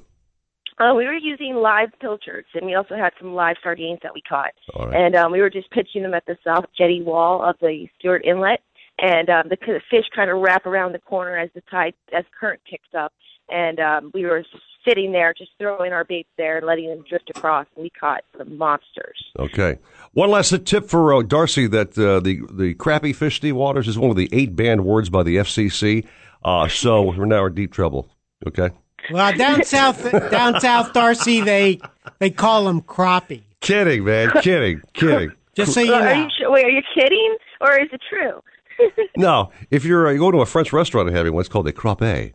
Uh, 0.78 0.94
we 0.94 1.06
were 1.06 1.14
using 1.14 1.56
live 1.56 1.88
pilchards, 2.00 2.46
and 2.54 2.64
we 2.64 2.74
also 2.74 2.94
had 2.94 3.12
some 3.18 3.34
live 3.34 3.56
sardines 3.62 3.98
that 4.02 4.14
we 4.14 4.22
caught. 4.22 4.52
Right. 4.78 4.94
And 4.94 5.16
um, 5.16 5.32
we 5.32 5.40
were 5.40 5.50
just 5.50 5.68
pitching 5.72 6.02
them 6.02 6.14
at 6.14 6.24
the 6.26 6.36
south 6.44 6.66
jetty 6.76 7.02
wall 7.02 7.42
of 7.42 7.56
the 7.60 7.88
Stuart 7.98 8.24
Inlet, 8.24 8.60
and 9.00 9.28
um, 9.28 9.48
the, 9.48 9.56
the 9.60 9.80
fish 9.90 10.04
kind 10.14 10.30
of 10.30 10.38
wrap 10.38 10.66
around 10.66 10.92
the 10.92 11.00
corner 11.00 11.36
as 11.36 11.50
the 11.54 11.62
tide, 11.62 11.94
as 12.16 12.24
current 12.38 12.60
picks 12.70 12.88
up. 12.96 13.12
And 13.48 13.80
um, 13.80 14.10
we 14.14 14.24
were 14.24 14.44
sitting 14.86 15.12
there, 15.12 15.34
just 15.34 15.50
throwing 15.58 15.92
our 15.92 16.04
baits 16.04 16.28
there 16.36 16.58
and 16.58 16.66
letting 16.66 16.88
them 16.88 17.04
drift 17.08 17.30
across, 17.30 17.66
and 17.76 17.82
we 17.82 17.90
caught 17.90 18.22
some 18.36 18.56
monsters. 18.58 19.22
Okay. 19.38 19.78
One 20.12 20.30
last 20.30 20.54
tip 20.66 20.88
for 20.88 21.14
uh, 21.14 21.22
Darcy 21.22 21.66
that 21.68 21.96
uh, 21.98 22.20
the 22.20 22.40
the 22.50 22.74
crappie 22.74 23.14
fish 23.14 23.36
Steve 23.36 23.56
Waters 23.56 23.88
is 23.88 23.98
one 23.98 24.10
of 24.10 24.16
the 24.16 24.28
eight 24.32 24.56
banned 24.56 24.84
words 24.84 25.10
by 25.10 25.22
the 25.22 25.36
FCC. 25.36 26.06
Uh, 26.44 26.68
so 26.68 27.02
we're 27.02 27.24
now 27.26 27.46
in 27.46 27.54
deep 27.54 27.72
trouble. 27.72 28.08
Okay. 28.46 28.70
Well, 29.12 29.36
down 29.36 29.64
south, 29.64 30.10
down 30.30 30.60
south, 30.60 30.92
Darcy, 30.92 31.40
they 31.40 31.80
they 32.18 32.30
call 32.30 32.64
them 32.64 32.82
crappie. 32.82 33.42
Kidding, 33.60 34.04
man. 34.04 34.30
Kidding. 34.42 34.82
Kidding. 34.92 35.32
Just 35.54 35.74
so 35.74 35.80
you 35.80 35.90
Well, 35.90 36.02
Are 36.02 36.14
know. 36.14 36.22
you 36.24 36.28
sure, 36.38 36.50
wait, 36.52 36.64
are 36.64 36.70
you 36.70 36.82
kidding, 36.94 37.36
or 37.60 37.78
is 37.80 37.88
it 37.92 38.00
true? 38.08 38.42
No, 39.16 39.50
if 39.72 39.84
you're 39.84 40.06
uh, 40.06 40.12
you 40.12 40.18
go 40.20 40.30
to 40.30 40.38
a 40.40 40.46
French 40.46 40.72
restaurant 40.72 41.08
and 41.08 41.16
having 41.16 41.32
what's 41.32 41.48
called 41.48 41.66
a 41.66 41.72
crappe. 41.72 42.32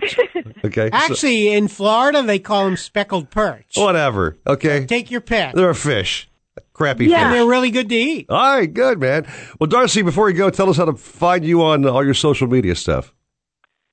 Okay. 0.64 0.90
so- 0.90 0.96
Actually, 0.96 1.52
in 1.52 1.68
Florida, 1.68 2.22
they 2.22 2.38
call 2.38 2.64
them 2.64 2.76
speckled 2.76 3.30
perch. 3.30 3.72
whatever. 3.76 4.36
Okay. 4.46 4.84
Take 4.86 5.10
your 5.10 5.20
pick. 5.20 5.54
They're 5.54 5.70
a 5.70 5.74
fish. 5.74 6.28
Crappy 6.72 7.06
Yeah, 7.06 7.16
fish. 7.18 7.24
And 7.24 7.34
they're 7.34 7.46
really 7.46 7.70
good 7.70 7.88
to 7.88 7.94
eat. 7.94 8.26
All 8.28 8.56
right, 8.58 8.72
good, 8.72 9.00
man. 9.00 9.26
Well, 9.58 9.66
Darcy, 9.68 10.02
before 10.02 10.28
you 10.30 10.36
go, 10.36 10.50
tell 10.50 10.68
us 10.68 10.76
how 10.76 10.84
to 10.84 10.94
find 10.94 11.44
you 11.44 11.62
on 11.62 11.86
all 11.86 12.04
your 12.04 12.14
social 12.14 12.46
media 12.48 12.74
stuff. 12.74 13.14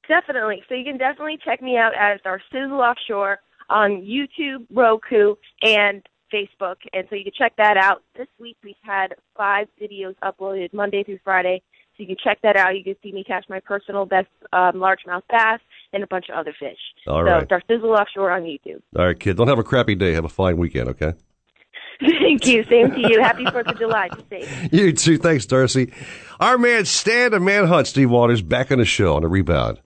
Definitely. 0.07 0.63
So 0.67 0.75
you 0.75 0.83
can 0.83 0.97
definitely 0.97 1.37
check 1.43 1.61
me 1.61 1.77
out 1.77 1.93
as 1.97 2.19
our 2.25 2.41
Sizzle 2.51 2.81
Offshore 2.81 3.39
on 3.69 4.01
YouTube, 4.01 4.65
Roku, 4.69 5.35
and 5.61 6.05
Facebook. 6.33 6.75
And 6.91 7.07
so 7.09 7.15
you 7.15 7.23
can 7.23 7.33
check 7.37 7.53
that 7.57 7.77
out. 7.77 8.03
This 8.17 8.27
week 8.39 8.57
we've 8.63 8.75
had 8.81 9.15
five 9.37 9.67
videos 9.81 10.15
uploaded 10.23 10.73
Monday 10.73 11.03
through 11.03 11.19
Friday. 11.23 11.61
So 11.95 12.01
you 12.03 12.07
can 12.07 12.17
check 12.21 12.39
that 12.43 12.57
out. 12.57 12.75
You 12.75 12.83
can 12.83 12.95
see 13.01 13.11
me 13.13 13.23
catch 13.23 13.45
my 13.49 13.59
personal 13.61 14.05
best 14.05 14.27
um, 14.51 14.73
largemouth 14.73 15.21
bass 15.29 15.59
and 15.93 16.03
a 16.03 16.07
bunch 16.07 16.25
of 16.29 16.35
other 16.35 16.53
fish. 16.59 16.77
All 17.07 17.19
so 17.19 17.31
right. 17.31 17.47
Darcizzle 17.47 17.97
Offshore 17.97 18.31
on 18.31 18.43
YouTube. 18.43 18.81
All 18.97 19.05
right, 19.05 19.19
kid. 19.19 19.37
Don't 19.37 19.47
have 19.47 19.59
a 19.59 19.63
crappy 19.63 19.95
day. 19.95 20.13
Have 20.13 20.25
a 20.25 20.29
fine 20.29 20.57
weekend, 20.57 20.89
okay? 20.89 21.13
Thank 22.01 22.45
you. 22.45 22.63
Same 22.65 22.91
to 22.91 22.99
you. 22.99 23.21
Happy 23.21 23.45
4th 23.45 23.71
of 23.71 23.77
July. 23.77 24.09
Be 24.29 24.41
safe. 24.41 24.69
You 24.73 24.91
too. 24.93 25.17
Thanks, 25.17 25.45
Darcy. 25.45 25.93
Our 26.39 26.57
man 26.57 26.85
Stan 26.85 27.33
and 27.33 27.45
Man 27.45 27.67
Hunt, 27.67 27.87
Steve 27.87 28.09
Waters, 28.09 28.41
back 28.41 28.71
on 28.71 28.79
the 28.79 28.85
show 28.85 29.15
on 29.15 29.23
a 29.23 29.27
rebound. 29.27 29.79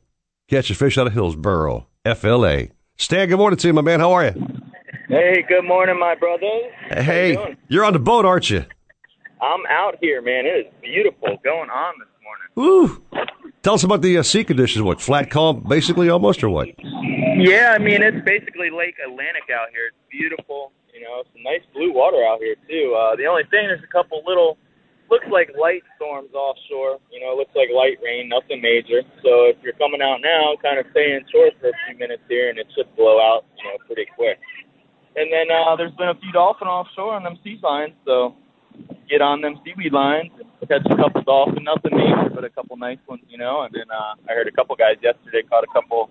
Catch 0.49 0.71
a 0.71 0.75
fish 0.75 0.97
out 0.97 1.07
of 1.07 1.13
Hillsboro, 1.13 1.87
FLA. 2.05 2.67
Stan, 2.95 3.27
good 3.27 3.37
morning 3.37 3.57
to 3.57 3.67
you, 3.67 3.73
my 3.73 3.81
man. 3.81 3.99
How 3.99 4.13
are 4.13 4.25
you? 4.25 4.47
Hey, 5.09 5.43
good 5.47 5.65
morning, 5.65 5.99
my 5.99 6.15
brother. 6.15 6.47
Hey, 6.89 7.55
you're 7.67 7.83
on 7.83 7.93
the 7.93 7.99
boat, 7.99 8.25
aren't 8.25 8.49
you? 8.49 8.65
I'm 9.41 9.65
out 9.69 9.97
here, 10.01 10.21
man. 10.21 10.45
It 10.45 10.67
is 10.67 10.73
beautiful 10.81 11.37
going 11.43 11.69
on 11.69 11.93
this 11.99 12.07
morning. 12.23 12.47
Woo! 12.55 13.03
Tell 13.63 13.73
us 13.73 13.83
about 13.83 14.01
the 14.01 14.17
uh, 14.17 14.23
sea 14.23 14.43
conditions. 14.43 14.83
What, 14.83 15.01
flat 15.01 15.29
calm, 15.29 15.65
basically, 15.67 16.09
almost, 16.09 16.43
or 16.43 16.49
what? 16.49 16.69
Yeah, 17.37 17.75
I 17.75 17.77
mean 17.77 18.01
it's 18.01 18.23
basically 18.25 18.69
Lake 18.69 18.95
Atlantic 19.05 19.45
out 19.53 19.69
here. 19.69 19.93
It's 19.93 20.09
beautiful. 20.09 20.71
You 20.93 21.01
know, 21.01 21.21
some 21.33 21.43
nice 21.43 21.61
blue 21.73 21.93
water 21.93 22.25
out 22.25 22.39
here 22.39 22.55
too. 22.67 22.97
Uh, 22.97 23.15
the 23.15 23.25
only 23.25 23.43
thing 23.53 23.69
there's 23.69 23.83
a 23.83 23.93
couple 23.93 24.23
little 24.25 24.57
looks 25.09 25.27
like 25.29 25.51
light 25.53 25.83
storms 25.95 26.33
offshore. 26.33 26.97
You 27.11 27.21
know, 27.21 27.33
it 27.33 27.37
looks 27.37 27.53
like 27.53 27.69
light 27.69 28.01
rain, 28.03 28.29
nothing 28.29 28.61
major. 28.61 29.05
So 29.21 29.53
if 29.53 29.57
you're 29.61 29.77
coming 29.77 30.01
out 30.01 30.17
now, 30.25 30.57
kind 30.63 30.79
of 30.79 30.85
stay 30.91 31.13
inshore 31.13 31.51
for 31.61 31.69
a 31.69 31.77
few 31.85 31.97
minutes 31.99 32.23
here, 32.27 32.49
and 32.49 32.57
it 32.57 32.65
should 32.73 32.89
blow 32.95 33.21
out. 33.21 33.45
You 33.57 33.69
know, 33.69 33.77
pretty 33.85 34.09
quick. 34.15 34.39
And 35.15 35.29
then 35.31 35.53
uh, 35.53 35.75
there's 35.75 35.93
been 35.93 36.09
a 36.09 36.17
few 36.17 36.31
dolphin 36.31 36.67
offshore 36.67 37.13
on 37.13 37.23
them 37.23 37.37
sea 37.43 37.59
lines, 37.61 37.93
so 38.05 38.33
get 39.09 39.21
on 39.21 39.41
them 39.41 39.59
seaweed 39.63 39.93
lines, 39.93 40.31
and 40.39 40.69
catch 40.69 40.85
a 40.85 40.95
couple 40.95 41.21
dolphin, 41.23 41.63
nothing 41.63 41.95
major, 41.95 42.29
but 42.33 42.43
a 42.43 42.49
couple 42.49 42.77
nice 42.77 42.99
ones, 43.07 43.21
you 43.29 43.37
know. 43.37 43.63
And 43.63 43.73
then 43.73 43.89
uh, 43.91 44.15
I 44.29 44.33
heard 44.33 44.47
a 44.47 44.51
couple 44.51 44.75
guys 44.75 44.97
yesterday 45.01 45.43
caught 45.49 45.63
a 45.63 45.73
couple 45.73 46.09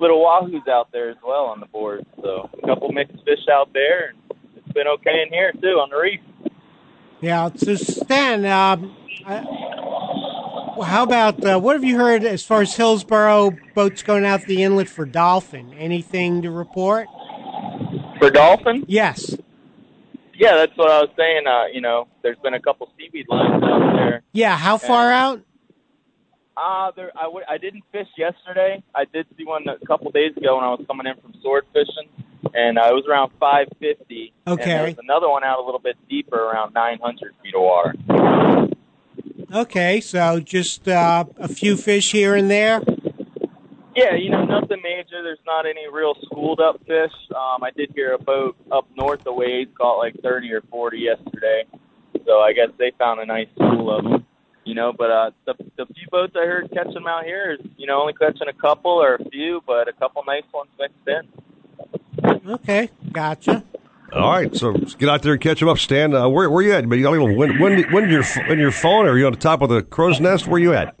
little 0.00 0.24
wahoos 0.24 0.66
out 0.68 0.90
there 0.92 1.10
as 1.10 1.16
well 1.26 1.44
on 1.46 1.60
the 1.60 1.66
board. 1.66 2.04
So 2.22 2.50
a 2.62 2.66
couple 2.66 2.90
mixed 2.92 3.16
fish 3.24 3.46
out 3.50 3.72
there, 3.72 4.10
and 4.10 4.38
it's 4.56 4.72
been 4.72 4.86
okay 4.88 5.22
in 5.22 5.32
here 5.32 5.52
too 5.52 5.78
on 5.78 5.90
the 5.90 5.96
reef. 5.96 6.20
Yeah. 7.20 7.50
So 7.56 7.74
Stan, 7.76 8.44
um, 8.44 8.96
I, 9.24 9.44
how 10.82 11.04
about 11.04 11.44
uh, 11.44 11.58
what 11.58 11.76
have 11.76 11.84
you 11.84 11.96
heard 11.96 12.24
as 12.24 12.44
far 12.44 12.62
as 12.62 12.74
Hillsboro 12.74 13.56
boats 13.74 14.02
going 14.02 14.24
out 14.24 14.42
the 14.46 14.62
inlet 14.62 14.88
for 14.88 15.06
dolphin? 15.06 15.72
Anything 15.74 16.42
to 16.42 16.50
report? 16.50 17.06
For 18.18 18.30
dolphin? 18.30 18.84
Yes. 18.88 19.36
Yeah, 20.36 20.56
that's 20.56 20.76
what 20.76 20.90
I 20.90 21.00
was 21.00 21.10
saying. 21.16 21.46
Uh, 21.46 21.66
you 21.72 21.80
know, 21.80 22.08
there's 22.22 22.38
been 22.38 22.54
a 22.54 22.60
couple 22.60 22.90
seaweed 22.98 23.26
lines 23.28 23.62
out 23.62 23.92
there. 23.96 24.22
Yeah. 24.32 24.56
How 24.56 24.78
far 24.78 25.12
out? 25.12 25.40
Uh, 26.56 26.90
there, 26.94 27.10
I, 27.18 27.24
w- 27.24 27.44
I 27.48 27.58
didn't 27.58 27.82
fish 27.90 28.06
yesterday. 28.16 28.82
I 28.94 29.04
did 29.06 29.26
see 29.36 29.44
one 29.44 29.64
a 29.68 29.84
couple 29.86 30.10
days 30.12 30.36
ago 30.36 30.56
when 30.56 30.64
I 30.64 30.68
was 30.70 30.84
coming 30.86 31.06
in 31.06 31.14
from 31.20 31.34
sword 31.42 31.64
fishing, 31.72 32.08
and 32.54 32.78
uh, 32.78 32.88
it 32.90 32.94
was 32.94 33.04
around 33.08 33.30
550. 33.40 34.32
And 34.46 34.58
there 34.58 34.64
Okay. 34.64 34.84
was 34.90 34.98
another 35.02 35.28
one 35.28 35.42
out 35.42 35.58
a 35.58 35.62
little 35.64 35.80
bit 35.80 35.96
deeper, 36.08 36.36
around 36.36 36.72
900 36.74 37.34
feet 37.42 37.54
of 37.56 37.62
water. 37.62 37.94
Okay. 39.52 40.00
So 40.00 40.40
just 40.40 40.86
uh, 40.88 41.24
a 41.38 41.48
few 41.48 41.76
fish 41.76 42.12
here 42.12 42.34
and 42.36 42.48
there. 42.50 42.80
Yeah, 43.96 44.14
you 44.14 44.30
know, 44.30 44.44
nothing 44.44 44.80
major. 44.82 45.22
There's 45.22 45.38
not 45.46 45.66
any 45.66 45.88
real 45.90 46.14
schooled 46.24 46.60
up 46.60 46.80
fish. 46.80 47.12
Um, 47.30 47.62
I 47.62 47.70
did 47.76 47.92
hear 47.94 48.14
a 48.14 48.18
boat 48.18 48.56
up 48.72 48.86
north 48.96 49.26
of 49.26 49.36
Wade's 49.36 49.70
caught 49.76 49.98
like 49.98 50.14
30 50.22 50.52
or 50.52 50.62
40 50.62 50.98
yesterday. 50.98 51.64
So 52.26 52.40
I 52.40 52.52
guess 52.52 52.68
they 52.78 52.92
found 52.98 53.20
a 53.20 53.26
nice 53.26 53.48
school 53.54 53.96
of 53.96 54.04
them. 54.04 54.26
You 54.64 54.74
know, 54.74 54.94
but 54.96 55.10
uh, 55.10 55.30
the 55.44 55.54
the 55.76 55.84
few 55.84 56.06
boats 56.10 56.32
I 56.34 56.46
heard 56.46 56.70
catching 56.72 56.94
them 56.94 57.06
out 57.06 57.24
here 57.24 57.52
is 57.52 57.66
you 57.76 57.86
know 57.86 58.00
only 58.00 58.14
catching 58.14 58.48
a 58.48 58.52
couple 58.54 58.92
or 58.92 59.16
a 59.16 59.24
few, 59.28 59.62
but 59.66 59.88
a 59.88 59.92
couple 59.92 60.22
nice 60.26 60.44
ones 60.54 60.70
mixed 60.78 60.96
in. 61.06 62.50
Okay, 62.50 62.88
gotcha. 63.12 63.62
All 64.14 64.30
right, 64.30 64.54
so 64.56 64.72
get 64.72 65.10
out 65.10 65.20
there 65.20 65.32
and 65.32 65.42
catch 65.42 65.60
them 65.60 65.68
up. 65.68 65.78
Stan, 65.78 66.14
uh, 66.14 66.28
where 66.28 66.48
where 66.48 66.62
you 66.62 66.72
at? 66.72 66.84
You 66.84 67.02
got 67.02 67.10
a 67.10 67.10
little 67.10 67.36
wind, 67.36 67.60
wind, 67.60 67.92
wind 67.92 68.06
in 68.06 68.10
your 68.10 68.24
in 68.48 68.58
your 68.58 68.70
phone, 68.70 69.06
are 69.06 69.18
you 69.18 69.26
on 69.26 69.32
the 69.32 69.38
top 69.38 69.60
of 69.60 69.68
the 69.68 69.82
crow's 69.82 70.18
nest? 70.18 70.46
Where 70.46 70.58
you 70.58 70.72
at? 70.72 70.96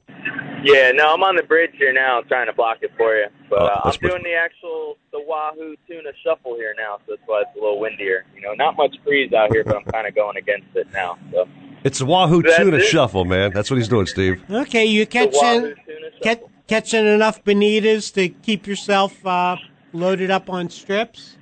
Yeah, 0.64 0.90
no, 0.92 1.12
I'm 1.14 1.22
on 1.22 1.36
the 1.36 1.42
bridge 1.42 1.72
here 1.78 1.92
now, 1.92 2.20
trying 2.22 2.46
to 2.46 2.52
block 2.52 2.78
it 2.82 2.90
for 2.96 3.14
you. 3.16 3.26
But 3.50 3.60
Oh, 3.62 3.66
uh, 3.66 3.80
I'm 3.84 3.92
doing 4.00 4.22
the 4.22 4.34
actual 4.34 4.96
the 5.12 5.20
Wahoo 5.20 5.76
tuna 5.86 6.10
shuffle 6.24 6.56
here 6.56 6.74
now, 6.76 6.96
so 7.06 7.14
that's 7.14 7.22
why 7.26 7.42
it's 7.42 7.50
a 7.56 7.60
little 7.60 7.78
windier. 7.78 8.24
You 8.34 8.40
know, 8.42 8.54
not 8.54 8.76
much 8.76 8.96
breeze 9.04 9.32
out 9.32 9.52
here, 9.52 9.62
but 9.64 9.76
I'm 9.76 9.84
kind 9.84 10.06
of 10.06 10.14
going 10.14 10.36
against 10.36 10.68
it 10.74 10.86
now. 10.92 11.18
So 11.32 11.46
It's 11.84 12.00
a 12.00 12.06
Wahoo 12.06 12.42
That's 12.42 12.56
tuna 12.56 12.78
it. 12.78 12.84
shuffle, 12.84 13.24
man. 13.24 13.52
That's 13.52 13.70
what 13.70 13.76
he's 13.76 13.88
doing, 13.88 14.06
Steve. 14.06 14.42
Okay, 14.50 14.84
you 14.84 15.00
Wahoo 15.00 15.06
catching 15.06 15.74
catch, 16.22 16.40
catching 16.66 17.06
enough 17.06 17.44
bonitas 17.44 18.12
to 18.14 18.28
keep 18.28 18.66
yourself 18.66 19.24
uh, 19.26 19.56
loaded 19.92 20.30
up 20.30 20.48
on 20.50 20.70
strips? 20.70 21.36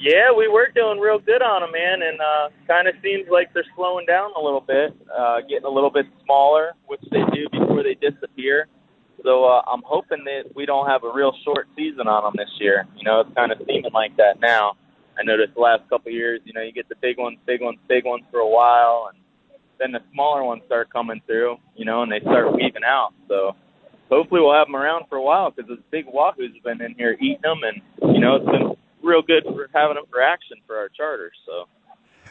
Yeah, 0.00 0.32
we 0.34 0.48
were 0.48 0.72
doing 0.74 0.98
real 0.98 1.18
good 1.18 1.42
on 1.42 1.60
them, 1.60 1.72
man, 1.72 2.00
and 2.00 2.18
uh, 2.18 2.48
kind 2.66 2.88
of 2.88 2.94
seems 3.02 3.28
like 3.30 3.52
they're 3.52 3.68
slowing 3.76 4.06
down 4.06 4.32
a 4.34 4.40
little 4.40 4.62
bit, 4.62 4.96
uh, 5.12 5.42
getting 5.42 5.66
a 5.66 5.68
little 5.68 5.90
bit 5.90 6.06
smaller, 6.24 6.72
which 6.86 7.02
they 7.10 7.20
do 7.34 7.44
before 7.52 7.82
they 7.82 8.00
disappear. 8.00 8.66
So 9.22 9.44
uh, 9.44 9.60
I'm 9.68 9.82
hoping 9.84 10.24
that 10.24 10.56
we 10.56 10.64
don't 10.64 10.88
have 10.88 11.04
a 11.04 11.12
real 11.12 11.34
short 11.44 11.68
season 11.76 12.08
on 12.08 12.24
them 12.24 12.32
this 12.34 12.48
year. 12.58 12.86
You 12.96 13.04
know, 13.04 13.20
it's 13.20 13.34
kind 13.36 13.52
of 13.52 13.58
seeming 13.68 13.92
like 13.92 14.16
that 14.16 14.40
now. 14.40 14.72
I 15.18 15.22
noticed 15.22 15.52
the 15.52 15.60
last 15.60 15.82
couple 15.90 16.08
of 16.08 16.14
years, 16.14 16.40
you 16.44 16.54
know, 16.54 16.62
you 16.62 16.72
get 16.72 16.88
the 16.88 16.96
big 17.02 17.18
ones, 17.18 17.36
big 17.46 17.60
ones, 17.60 17.78
big 17.86 18.06
ones 18.06 18.24
for 18.30 18.40
a 18.40 18.48
while, 18.48 19.10
and 19.12 19.20
then 19.78 19.92
the 19.92 20.00
smaller 20.14 20.42
ones 20.42 20.62
start 20.64 20.90
coming 20.90 21.20
through, 21.26 21.58
you 21.76 21.84
know, 21.84 22.02
and 22.02 22.10
they 22.10 22.20
start 22.20 22.54
weaving 22.54 22.84
out. 22.86 23.12
So 23.28 23.54
hopefully 24.08 24.40
we'll 24.40 24.54
have 24.54 24.66
them 24.66 24.76
around 24.76 25.08
for 25.10 25.18
a 25.18 25.22
while 25.22 25.50
because 25.50 25.68
those 25.68 25.84
big 25.90 26.06
wahoos 26.06 26.56
been 26.64 26.80
in 26.80 26.94
here 26.96 27.18
eating 27.20 27.42
them, 27.42 27.60
and 27.64 28.14
you 28.14 28.20
know, 28.20 28.36
it's 28.36 28.46
been 28.46 28.79
real 29.02 29.22
good 29.22 29.44
for 29.44 29.68
having 29.74 29.94
them 29.96 30.04
for 30.10 30.20
action 30.22 30.56
for 30.66 30.76
our 30.76 30.88
charter. 30.88 31.30
So 31.46 31.66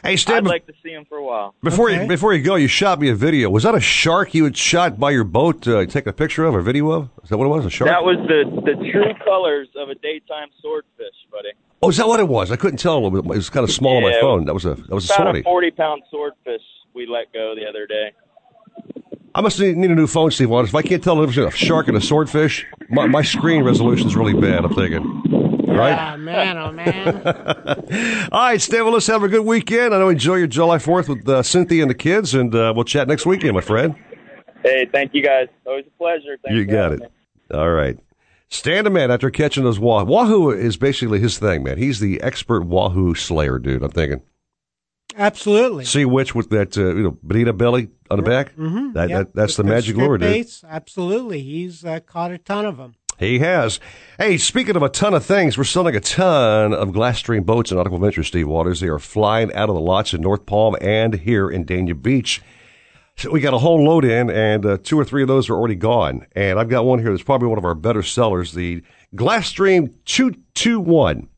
Hey, 0.02 0.16
Stan, 0.16 0.36
I'd 0.38 0.44
like 0.46 0.66
to 0.66 0.72
see 0.82 0.94
them 0.94 1.04
for 1.06 1.18
a 1.18 1.24
while. 1.24 1.54
Before 1.62 1.90
you 1.90 2.06
before 2.08 2.32
you 2.32 2.42
go, 2.42 2.54
you 2.54 2.68
shot 2.68 2.98
me 3.00 3.10
a 3.10 3.14
video. 3.14 3.50
Was 3.50 3.64
that 3.64 3.74
a 3.74 3.80
shark 3.80 4.32
you 4.32 4.44
had 4.44 4.56
shot 4.56 4.98
by 4.98 5.10
your 5.10 5.24
boat? 5.24 5.68
Uh, 5.68 5.84
take 5.84 6.06
a 6.06 6.12
picture 6.12 6.44
of 6.46 6.54
or 6.54 6.62
video 6.62 6.90
of? 6.90 7.10
Is 7.22 7.28
that 7.28 7.36
what 7.36 7.44
it 7.44 7.48
was? 7.48 7.66
A 7.66 7.70
shark? 7.70 7.90
That 7.90 8.02
was 8.02 8.16
the 8.26 8.44
the 8.64 8.90
true 8.90 9.12
colors 9.24 9.68
of 9.76 9.90
a 9.90 9.94
daytime 9.96 10.48
swordfish, 10.62 11.14
buddy. 11.30 11.50
oh, 11.82 11.90
is 11.90 11.98
that 11.98 12.08
what 12.08 12.18
it 12.18 12.28
was? 12.28 12.50
I 12.50 12.56
couldn't 12.56 12.78
tell. 12.78 13.06
It 13.06 13.10
was, 13.10 13.20
it 13.24 13.26
was 13.26 13.50
kind 13.50 13.64
of 13.64 13.70
small 13.70 13.98
on 13.98 14.02
my 14.04 14.18
phone. 14.22 14.46
That 14.46 14.54
was 14.54 14.64
a 14.64 14.74
that 14.74 14.90
was 14.90 15.10
a 15.10 15.12
About 15.14 15.24
sortie. 15.26 15.40
a 15.40 15.42
forty 15.42 15.70
pound 15.70 16.02
swordfish 16.08 16.62
we 16.94 17.06
let 17.06 17.30
go 17.34 17.54
the 17.54 17.66
other 17.68 17.86
day. 17.86 18.12
I 19.34 19.42
must 19.42 19.60
need, 19.60 19.76
need 19.76 19.90
a 19.90 19.94
new 19.94 20.06
phone, 20.08 20.30
Steve. 20.30 20.48
Waters. 20.50 20.70
If 20.70 20.74
I 20.76 20.82
can't 20.82 21.04
tell 21.04 21.14
the 21.16 21.26
difference 21.26 21.36
between 21.36 21.48
a 21.48 21.56
shark 21.68 21.88
and 21.88 21.96
a 21.96 22.00
swordfish, 22.00 22.66
my, 22.88 23.06
my 23.06 23.22
screen 23.22 23.62
resolution 23.62 24.08
is 24.08 24.16
really 24.16 24.32
bad. 24.34 24.64
I'm 24.64 24.74
thinking. 24.74 25.39
Right? 25.80 25.98
Ah, 25.98 26.16
man, 26.16 26.58
oh 26.58 26.72
man. 26.72 28.28
All 28.32 28.40
right, 28.40 28.60
Stan, 28.60 28.84
well, 28.84 28.92
let's 28.94 29.06
have 29.08 29.22
a 29.22 29.28
good 29.28 29.44
weekend. 29.44 29.94
I 29.94 29.98
know 29.98 30.08
enjoy 30.08 30.36
your 30.36 30.46
July 30.46 30.78
4th 30.78 31.08
with 31.08 31.28
uh, 31.28 31.42
Cynthia 31.42 31.82
and 31.82 31.90
the 31.90 31.94
kids, 31.94 32.34
and 32.34 32.54
uh, 32.54 32.72
we'll 32.74 32.84
chat 32.84 33.08
next 33.08 33.26
weekend, 33.26 33.54
my 33.54 33.60
friend. 33.60 33.94
Hey, 34.62 34.86
thank 34.92 35.14
you 35.14 35.22
guys. 35.22 35.48
Always 35.66 35.86
a 35.86 35.90
pleasure. 35.98 36.36
Thanks 36.44 36.56
you 36.56 36.64
for 36.66 36.70
got 36.70 36.92
it. 36.92 37.00
me. 37.00 37.06
All 37.54 37.70
right. 37.70 37.98
Stand 38.48 38.86
a 38.86 38.90
man 38.90 39.10
after 39.10 39.30
catching 39.30 39.64
those 39.64 39.78
wahoo. 39.78 40.04
Wahoo 40.04 40.50
is 40.50 40.76
basically 40.76 41.20
his 41.20 41.38
thing, 41.38 41.62
man. 41.62 41.78
He's 41.78 42.00
the 42.00 42.20
expert 42.20 42.64
wahoo 42.64 43.14
slayer, 43.14 43.58
dude. 43.58 43.82
I'm 43.82 43.90
thinking. 43.90 44.22
Absolutely. 45.16 45.84
See 45.84 46.04
which 46.04 46.34
with 46.34 46.50
that, 46.50 46.76
uh, 46.78 46.94
you 46.94 47.02
know, 47.02 47.18
bonita 47.22 47.52
belly 47.52 47.88
on 48.10 48.18
the 48.18 48.22
back. 48.22 48.54
Mm-hmm. 48.56 48.92
That, 48.92 49.08
Yep. 49.08 49.18
that 49.18 49.34
that's 49.34 49.56
the 49.56 49.62
With 49.64 49.72
magic 49.72 49.94
strip 49.96 50.06
lure, 50.08 50.18
dude. 50.18 50.46
Absolutely. 50.68 51.42
He's 51.42 51.84
uh, 51.84 52.00
caught 52.00 52.30
a 52.30 52.38
ton 52.38 52.64
of 52.66 52.76
them. 52.76 52.94
He 53.20 53.38
has. 53.40 53.80
Hey, 54.18 54.38
speaking 54.38 54.76
of 54.76 54.82
a 54.82 54.88
ton 54.88 55.12
of 55.12 55.24
things, 55.24 55.58
we're 55.58 55.64
selling 55.64 55.94
a 55.94 56.00
ton 56.00 56.72
of 56.72 56.88
Glasstream 56.88 57.44
boats 57.44 57.70
in 57.70 57.76
Nautical 57.76 57.98
Ventures, 57.98 58.28
Steve 58.28 58.48
Waters. 58.48 58.80
They 58.80 58.88
are 58.88 58.98
flying 58.98 59.52
out 59.52 59.68
of 59.68 59.74
the 59.74 59.80
lots 59.80 60.14
in 60.14 60.22
North 60.22 60.46
Palm 60.46 60.74
and 60.80 61.12
here 61.12 61.50
in 61.50 61.66
Dania 61.66 62.00
Beach. 62.00 62.40
So 63.16 63.30
we 63.30 63.40
got 63.40 63.52
a 63.52 63.58
whole 63.58 63.84
load 63.84 64.06
in, 64.06 64.30
and 64.30 64.64
uh, 64.64 64.78
two 64.82 64.98
or 64.98 65.04
three 65.04 65.20
of 65.20 65.28
those 65.28 65.50
are 65.50 65.54
already 65.54 65.74
gone. 65.74 66.26
And 66.32 66.58
I've 66.58 66.70
got 66.70 66.86
one 66.86 66.98
here 66.98 67.10
that's 67.10 67.22
probably 67.22 67.48
one 67.48 67.58
of 67.58 67.64
our 67.66 67.74
better 67.74 68.02
sellers, 68.02 68.52
the 68.52 68.82
Glasstream 69.14 69.92
221. 70.06 71.28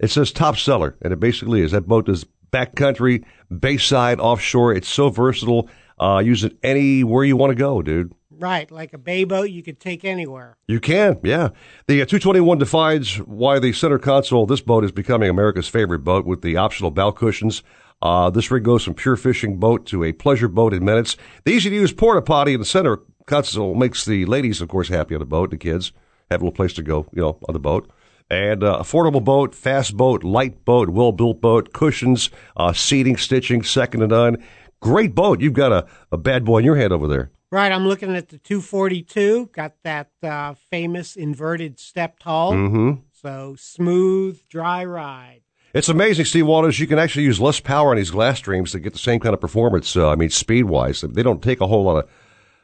It 0.00 0.10
says 0.10 0.32
top 0.32 0.56
seller, 0.56 0.96
and 1.02 1.12
it 1.12 1.20
basically 1.20 1.60
is. 1.60 1.72
That 1.72 1.86
boat 1.86 2.08
is 2.08 2.24
backcountry, 2.50 3.26
bayside, 3.60 4.20
offshore. 4.20 4.72
It's 4.72 4.88
so 4.88 5.10
versatile. 5.10 5.68
Uh, 6.00 6.22
use 6.24 6.44
it 6.44 6.56
anywhere 6.62 7.24
you 7.24 7.36
want 7.36 7.50
to 7.50 7.56
go, 7.56 7.82
dude. 7.82 8.14
Right, 8.44 8.70
like 8.70 8.92
a 8.92 8.98
bay 8.98 9.24
boat 9.24 9.48
you 9.48 9.62
could 9.62 9.80
take 9.80 10.04
anywhere. 10.04 10.58
You 10.68 10.78
can, 10.78 11.18
yeah. 11.24 11.48
The 11.86 12.02
uh, 12.02 12.04
221 12.04 12.58
defines 12.58 13.16
why 13.16 13.58
the 13.58 13.72
center 13.72 13.98
console 13.98 14.42
of 14.42 14.50
this 14.50 14.60
boat 14.60 14.84
is 14.84 14.92
becoming 14.92 15.30
America's 15.30 15.66
favorite 15.66 16.00
boat 16.00 16.26
with 16.26 16.42
the 16.42 16.58
optional 16.58 16.90
bow 16.90 17.10
cushions. 17.10 17.62
Uh, 18.02 18.28
this 18.28 18.50
rig 18.50 18.62
goes 18.62 18.84
from 18.84 18.92
pure 18.92 19.16
fishing 19.16 19.56
boat 19.56 19.86
to 19.86 20.04
a 20.04 20.12
pleasure 20.12 20.46
boat 20.46 20.74
in 20.74 20.84
minutes. 20.84 21.16
The 21.46 21.52
easy 21.52 21.70
to 21.70 21.74
use 21.74 21.94
porta 21.94 22.20
potty 22.20 22.52
in 22.52 22.60
the 22.60 22.66
center 22.66 22.98
console 23.24 23.74
makes 23.74 24.04
the 24.04 24.26
ladies, 24.26 24.60
of 24.60 24.68
course, 24.68 24.88
happy 24.88 25.14
on 25.14 25.20
the 25.20 25.24
boat. 25.24 25.48
The 25.48 25.56
kids 25.56 25.92
have 26.30 26.42
a 26.42 26.44
little 26.44 26.54
place 26.54 26.74
to 26.74 26.82
go, 26.82 27.06
you 27.14 27.22
know, 27.22 27.38
on 27.48 27.54
the 27.54 27.58
boat. 27.58 27.90
And 28.28 28.62
uh, 28.62 28.78
affordable 28.78 29.24
boat, 29.24 29.54
fast 29.54 29.96
boat, 29.96 30.22
light 30.22 30.66
boat, 30.66 30.90
well 30.90 31.12
built 31.12 31.40
boat, 31.40 31.72
cushions, 31.72 32.28
uh, 32.58 32.74
seating, 32.74 33.16
stitching, 33.16 33.62
second 33.62 34.00
to 34.00 34.06
none. 34.06 34.44
Great 34.80 35.14
boat. 35.14 35.40
You've 35.40 35.54
got 35.54 35.72
a, 35.72 35.86
a 36.12 36.18
bad 36.18 36.44
boy 36.44 36.58
in 36.58 36.66
your 36.66 36.76
hand 36.76 36.92
over 36.92 37.08
there. 37.08 37.30
Right, 37.54 37.70
I'm 37.70 37.86
looking 37.86 38.16
at 38.16 38.30
the 38.30 38.38
242. 38.38 39.50
Got 39.52 39.74
that 39.84 40.10
uh, 40.24 40.54
famous 40.72 41.14
inverted 41.14 41.78
stepped 41.78 42.24
hull. 42.24 42.52
Mhm. 42.52 43.02
So 43.12 43.54
smooth, 43.56 44.40
dry 44.48 44.84
ride. 44.84 45.42
It's 45.72 45.88
amazing, 45.88 46.24
Steve 46.24 46.48
Waters. 46.48 46.80
You 46.80 46.88
can 46.88 46.98
actually 46.98 47.26
use 47.26 47.40
less 47.40 47.60
power 47.60 47.90
on 47.90 47.96
these 47.96 48.10
Glasstreams 48.10 48.72
to 48.72 48.80
get 48.80 48.92
the 48.92 48.98
same 48.98 49.20
kind 49.20 49.34
of 49.34 49.40
performance. 49.40 49.96
Uh, 49.96 50.10
I 50.10 50.16
mean, 50.16 50.30
speed 50.30 50.64
wise, 50.64 51.02
they 51.02 51.22
don't 51.22 51.44
take 51.44 51.60
a 51.60 51.68
whole 51.68 51.84
lot 51.84 51.98
of 51.98 52.10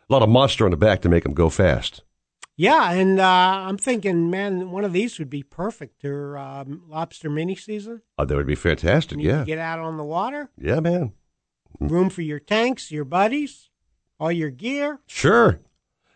a 0.08 0.12
lot 0.12 0.22
of 0.24 0.28
monster 0.28 0.64
on 0.64 0.72
the 0.72 0.76
back 0.76 1.02
to 1.02 1.08
make 1.08 1.22
them 1.22 1.34
go 1.34 1.48
fast. 1.50 2.02
Yeah, 2.56 2.90
and 2.90 3.20
uh, 3.20 3.24
I'm 3.68 3.78
thinking, 3.78 4.28
man, 4.28 4.72
one 4.72 4.84
of 4.84 4.92
these 4.92 5.20
would 5.20 5.30
be 5.30 5.44
perfect 5.44 6.00
for 6.00 6.36
um, 6.36 6.82
lobster 6.88 7.30
mini 7.30 7.54
season. 7.54 8.02
Uh, 8.18 8.24
that 8.24 8.34
would 8.36 8.44
be 8.48 8.56
fantastic. 8.56 9.18
You 9.20 9.28
Yeah, 9.28 9.44
get 9.44 9.58
out 9.58 9.78
on 9.78 9.96
the 9.98 10.04
water, 10.04 10.50
yeah, 10.60 10.80
man. 10.80 11.12
room 11.78 12.10
for 12.10 12.22
your 12.22 12.40
tanks, 12.40 12.90
your 12.90 13.04
buddies, 13.04 13.69
all 14.20 14.30
your 14.30 14.50
gear. 14.50 15.00
Sure. 15.06 15.60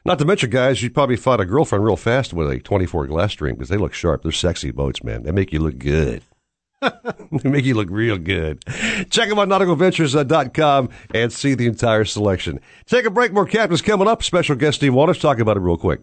Not 0.05 0.19
to 0.19 0.27
mention, 0.27 0.51
guys, 0.51 0.83
you'd 0.83 0.93
probably 0.93 1.17
find 1.17 1.41
a 1.41 1.47
girlfriend 1.47 1.85
real 1.85 1.97
fast 1.97 2.35
with 2.35 2.51
a 2.51 2.59
24 2.59 3.07
Glasstream 3.07 3.53
because 3.53 3.71
they 3.71 3.79
look 3.79 3.95
sharp. 3.95 4.23
They're 4.23 4.33
sexy 4.33 4.71
boats, 4.71 5.03
man. 5.03 5.23
They 5.23 5.33
make 5.33 5.51
you 5.51 5.61
look 5.61 5.79
good. 5.79 6.23
they 6.83 7.49
make 7.49 7.65
you 7.65 7.75
look 7.75 7.89
real 7.91 8.19
good. 8.19 8.63
Check 9.09 9.31
them 9.31 9.39
out, 9.39 9.49
nauticalventures.com 9.49 10.91
and 11.15 11.33
see 11.33 11.55
the 11.55 11.67
entire 11.67 12.05
selection. 12.05 12.61
Take 12.85 13.07
a 13.07 13.11
break. 13.11 13.33
More 13.33 13.47
captains 13.47 13.81
coming 13.81 14.07
up. 14.07 14.23
Special 14.23 14.57
guest 14.57 14.77
Steve 14.77 14.93
Waters. 14.93 15.19
Talk 15.19 15.39
about 15.39 15.57
it 15.57 15.61
real 15.61 15.79
quick. 15.79 16.01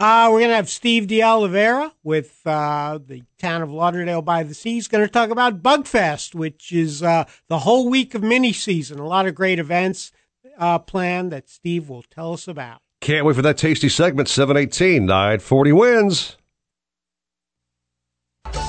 Uh, 0.00 0.28
we're 0.32 0.40
going 0.40 0.50
to 0.50 0.56
have 0.56 0.68
Steve 0.68 1.06
de 1.06 1.22
Oliveira 1.22 1.92
with 2.02 2.40
uh, 2.44 2.98
the 3.06 3.22
town 3.38 3.62
of 3.62 3.70
Lauderdale 3.70 4.22
by 4.22 4.42
the 4.42 4.52
Sea. 4.52 4.72
He's 4.72 4.88
going 4.88 5.06
to 5.06 5.12
talk 5.12 5.30
about 5.30 5.62
Bugfest, 5.62 6.34
which 6.34 6.72
is 6.72 7.00
uh, 7.04 7.26
the 7.46 7.60
whole 7.60 7.88
week 7.88 8.16
of 8.16 8.22
mini 8.22 8.52
season. 8.52 8.98
A 8.98 9.06
lot 9.06 9.26
of 9.26 9.36
great 9.36 9.60
events 9.60 10.10
uh, 10.58 10.78
planned 10.78 11.32
that 11.32 11.48
Steve 11.48 11.88
will 11.88 12.02
tell 12.02 12.32
us 12.32 12.48
about. 12.48 12.80
Can't 13.00 13.26
wait 13.26 13.36
for 13.36 13.42
that 13.42 13.58
tasty 13.58 13.88
segment. 13.88 14.28
718 14.28 15.04
940 15.04 15.72
wins. 15.72 16.36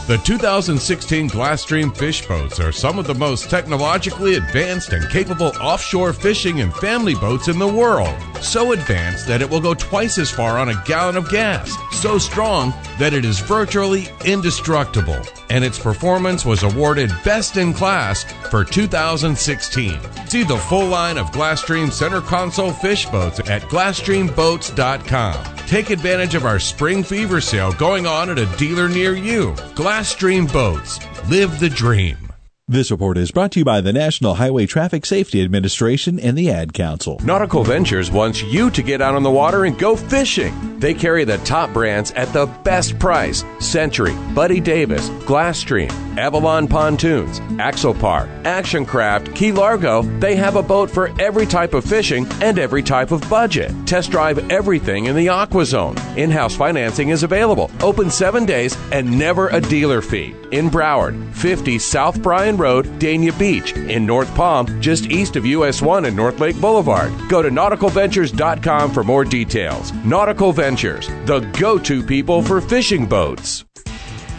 The 0.07 0.21
2016 0.23 1.31
Glasstream 1.31 1.97
fish 1.97 2.27
boats 2.27 2.59
are 2.59 2.71
some 2.71 2.99
of 2.99 3.07
the 3.07 3.15
most 3.15 3.49
technologically 3.49 4.35
advanced 4.35 4.93
and 4.93 5.09
capable 5.09 5.51
offshore 5.59 6.13
fishing 6.13 6.61
and 6.61 6.71
family 6.75 7.15
boats 7.15 7.47
in 7.47 7.57
the 7.57 7.67
world. 7.67 8.15
So 8.39 8.73
advanced 8.73 9.25
that 9.25 9.41
it 9.41 9.49
will 9.49 9.61
go 9.61 9.73
twice 9.73 10.19
as 10.19 10.29
far 10.29 10.59
on 10.59 10.69
a 10.69 10.79
gallon 10.85 11.17
of 11.17 11.31
gas. 11.31 11.73
So 11.91 12.19
strong 12.19 12.71
that 12.99 13.13
it 13.13 13.25
is 13.25 13.39
virtually 13.39 14.07
indestructible. 14.25 15.19
And 15.49 15.63
its 15.63 15.79
performance 15.79 16.45
was 16.45 16.61
awarded 16.61 17.11
Best 17.23 17.57
in 17.57 17.73
Class 17.73 18.25
for 18.51 18.63
2016. 18.63 19.99
See 20.27 20.43
the 20.43 20.57
full 20.57 20.85
line 20.85 21.17
of 21.17 21.31
Glasstream 21.31 21.91
center 21.91 22.21
console 22.21 22.73
fish 22.73 23.07
boats 23.07 23.39
at 23.49 23.63
GlasstreamBoats.com. 23.63 25.55
Take 25.65 25.89
advantage 25.89 26.35
of 26.35 26.45
our 26.45 26.59
spring 26.59 27.01
fever 27.03 27.41
sale 27.41 27.71
going 27.73 28.05
on 28.05 28.29
at 28.29 28.37
a 28.37 28.45
dealer 28.57 28.87
near 28.87 29.15
you. 29.15 29.55
Glasstream 29.75 30.51
Boats. 30.53 31.01
Live 31.29 31.59
the 31.59 31.67
dream. 31.67 32.24
This 32.67 32.89
report 32.89 33.19
is 33.19 33.29
brought 33.29 33.51
to 33.51 33.59
you 33.59 33.63
by 33.63 33.79
the 33.79 33.93
National 33.93 34.33
Highway 34.33 34.65
Traffic 34.65 35.05
Safety 35.05 35.43
Administration 35.43 36.19
and 36.19 36.35
the 36.35 36.49
Ad 36.49 36.73
Council. 36.73 37.19
Nautical 37.23 37.63
Ventures 37.63 38.09
wants 38.09 38.41
you 38.41 38.71
to 38.71 38.81
get 38.81 39.03
out 39.03 39.13
on 39.13 39.21
the 39.21 39.29
water 39.29 39.65
and 39.65 39.77
go 39.77 39.95
fishing. 39.95 40.79
They 40.79 40.95
carry 40.95 41.25
the 41.25 41.37
top 41.39 41.71
brands 41.73 42.09
at 42.13 42.33
the 42.33 42.47
best 42.63 42.97
price 42.97 43.43
Century, 43.59 44.15
Buddy 44.33 44.59
Davis, 44.59 45.09
Glasstream, 45.27 45.91
Avalon 46.17 46.67
Pontoons, 46.67 47.39
Axopar, 47.59 48.27
Action 48.45 48.83
Craft, 48.83 49.35
Key 49.35 49.51
Largo. 49.51 50.01
They 50.19 50.35
have 50.35 50.55
a 50.55 50.63
boat 50.63 50.89
for 50.89 51.13
every 51.21 51.45
type 51.45 51.75
of 51.75 51.85
fishing 51.85 52.25
and 52.41 52.57
every 52.57 52.81
type 52.81 53.11
of 53.11 53.27
budget. 53.29 53.71
Test 53.85 54.09
drive 54.09 54.51
everything 54.51 55.05
in 55.05 55.15
the 55.15 55.29
Aqua 55.29 55.65
Zone. 55.65 55.95
In 56.17 56.31
house 56.31 56.55
financing 56.55 57.09
is 57.09 57.21
available, 57.21 57.69
open 57.81 58.09
seven 58.09 58.43
days, 58.43 58.75
and 58.91 59.19
never 59.19 59.49
a 59.49 59.61
dealer 59.61 60.01
fee. 60.01 60.33
In 60.51 60.69
Broward, 60.69 61.31
50 61.35 61.77
South 61.77 62.21
Bryan 62.23 62.54
Road, 62.57 62.85
Dania 62.99 63.37
Beach. 63.37 63.73
In 63.73 64.05
North 64.05 64.33
Palm, 64.35 64.81
just 64.81 65.05
east 65.11 65.35
of 65.35 65.45
US 65.45 65.81
1 65.81 66.05
and 66.05 66.15
North 66.15 66.39
Lake 66.39 66.59
Boulevard. 66.59 67.13
Go 67.29 67.41
to 67.41 67.49
nauticalventures.com 67.49 68.91
for 68.91 69.03
more 69.03 69.23
details. 69.25 69.91
Nautical 70.03 70.51
Ventures, 70.51 71.07
the 71.25 71.39
go 71.59 71.77
to 71.79 72.03
people 72.03 72.41
for 72.41 72.61
fishing 72.61 73.05
boats. 73.05 73.65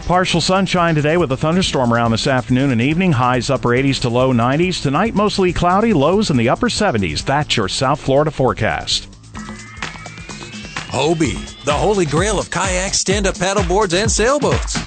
Partial 0.07 0.39
sunshine 0.39 0.95
today 0.95 1.17
with 1.17 1.33
a 1.33 1.37
thunderstorm 1.37 1.93
around 1.93 2.11
this 2.11 2.27
afternoon 2.27 2.71
and 2.71 2.79
evening. 2.79 3.11
Highs 3.11 3.49
upper 3.49 3.69
80s 3.69 3.99
to 4.03 4.09
low 4.09 4.31
90s. 4.31 4.81
Tonight, 4.81 5.13
mostly 5.13 5.51
cloudy, 5.51 5.91
lows 5.91 6.29
in 6.29 6.37
the 6.37 6.47
upper 6.47 6.69
70s. 6.69 7.25
That's 7.25 7.57
your 7.57 7.67
South 7.67 7.99
Florida 7.99 8.31
forecast. 8.31 9.09
Hobie, 10.87 11.63
the 11.65 11.73
holy 11.73 12.05
grail 12.05 12.39
of 12.39 12.49
kayaks, 12.49 12.99
stand 12.99 13.27
up 13.27 13.35
paddleboards, 13.35 13.93
and 13.93 14.09
sailboats. 14.09 14.86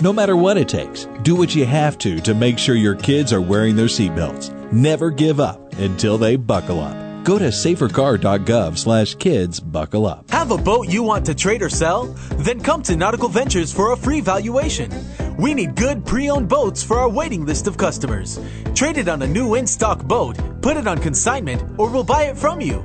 No 0.00 0.12
matter 0.12 0.36
what 0.36 0.56
it 0.56 0.68
takes, 0.68 1.06
do 1.22 1.34
what 1.34 1.56
you 1.56 1.66
have 1.66 1.98
to 1.98 2.20
to 2.20 2.32
make 2.32 2.56
sure 2.56 2.76
your 2.76 2.94
kids 2.94 3.32
are 3.32 3.40
wearing 3.40 3.74
their 3.74 3.86
seatbelts. 3.86 4.54
Never 4.70 5.10
give 5.10 5.40
up 5.40 5.72
until 5.72 6.16
they 6.16 6.36
buckle 6.36 6.80
up. 6.80 7.24
Go 7.24 7.36
to 7.36 7.46
safercar.gov 7.48 8.78
slash 8.78 9.16
kids 9.16 9.58
buckle 9.58 10.06
up. 10.06 10.30
Have 10.30 10.52
a 10.52 10.56
boat 10.56 10.88
you 10.88 11.02
want 11.02 11.26
to 11.26 11.34
trade 11.34 11.62
or 11.62 11.68
sell? 11.68 12.04
Then 12.36 12.60
come 12.60 12.80
to 12.84 12.94
Nautical 12.94 13.28
Ventures 13.28 13.72
for 13.72 13.92
a 13.92 13.96
free 13.96 14.20
valuation. 14.20 14.92
We 15.36 15.52
need 15.52 15.74
good 15.74 16.06
pre-owned 16.06 16.48
boats 16.48 16.80
for 16.80 16.98
our 16.98 17.08
waiting 17.08 17.44
list 17.44 17.66
of 17.66 17.76
customers. 17.76 18.38
Trade 18.76 18.98
it 18.98 19.08
on 19.08 19.22
a 19.22 19.26
new 19.26 19.56
in-stock 19.56 20.04
boat, 20.04 20.38
put 20.62 20.76
it 20.76 20.86
on 20.86 20.98
consignment, 20.98 21.60
or 21.76 21.90
we'll 21.90 22.04
buy 22.04 22.26
it 22.26 22.38
from 22.38 22.60
you. 22.60 22.84